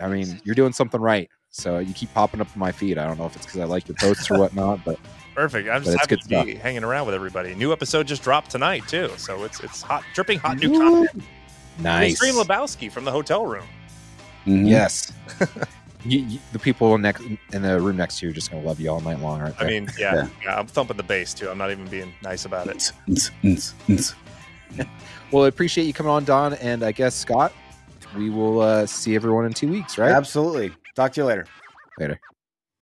i 0.00 0.06
mean 0.08 0.40
you're 0.44 0.54
doing 0.54 0.72
something 0.72 1.00
right 1.00 1.28
so 1.50 1.80
you 1.80 1.92
keep 1.92 2.12
popping 2.14 2.40
up 2.40 2.46
in 2.54 2.58
my 2.58 2.70
feed 2.70 2.96
i 2.98 3.04
don't 3.06 3.18
know 3.18 3.26
if 3.26 3.34
it's 3.34 3.44
because 3.44 3.60
i 3.60 3.64
like 3.64 3.86
your 3.88 3.96
posts 3.96 4.30
or 4.30 4.38
whatnot 4.38 4.82
but 4.84 4.96
Perfect. 5.34 5.68
I'm 5.68 5.82
just 5.82 5.96
happy 5.98 6.08
good 6.16 6.22
to 6.28 6.44
be 6.44 6.54
hanging 6.54 6.84
around 6.84 7.06
with 7.06 7.14
everybody. 7.14 7.54
New 7.54 7.72
episode 7.72 8.06
just 8.06 8.22
dropped 8.22 8.50
tonight 8.50 8.86
too, 8.86 9.10
so 9.16 9.44
it's 9.44 9.60
it's 9.60 9.80
hot, 9.80 10.04
dripping 10.14 10.38
hot 10.38 10.58
new 10.58 10.78
content. 10.78 11.24
Nice. 11.78 12.16
Stream 12.16 12.34
Lebowski 12.34 12.92
from 12.92 13.04
the 13.06 13.10
hotel 13.10 13.46
room. 13.46 13.66
Mhm. 14.46 14.68
Yes. 14.68 15.10
you, 16.04 16.20
you, 16.20 16.38
the 16.52 16.58
people 16.58 16.96
next 16.98 17.22
in 17.52 17.62
the 17.62 17.80
room 17.80 17.96
next 17.96 18.18
to 18.18 18.26
you 18.26 18.30
are 18.30 18.34
just 18.34 18.50
going 18.50 18.62
to 18.62 18.68
love 18.68 18.80
you 18.80 18.90
all 18.90 19.00
night 19.00 19.20
long, 19.20 19.40
aren't 19.40 19.58
they? 19.58 19.66
I 19.66 19.68
mean, 19.68 19.88
yeah, 19.98 20.14
Yeah. 20.14 20.28
yeah, 20.44 20.58
I'm 20.58 20.66
thumping 20.66 20.96
the 20.96 21.02
bass 21.02 21.34
too. 21.34 21.48
I'm 21.50 21.58
not 21.58 21.70
even 21.70 21.86
being 21.86 22.12
nice 22.22 22.44
about 22.44 22.68
it. 22.68 22.92
Well, 25.30 25.44
I 25.44 25.48
appreciate 25.48 25.84
you 25.84 25.92
coming 25.94 26.10
on, 26.12 26.24
Don, 26.24 26.54
and 26.54 26.82
I 26.82 26.92
guess 26.92 27.14
Scott. 27.14 27.52
We 28.16 28.28
will 28.28 28.60
uh, 28.60 28.84
see 28.84 29.14
everyone 29.14 29.46
in 29.46 29.54
two 29.54 29.68
weeks, 29.68 29.96
right? 29.96 30.10
Absolutely. 30.12 30.72
Talk 30.94 31.12
to 31.14 31.22
you 31.22 31.24
later. 31.24 31.46
Later. 31.98 32.20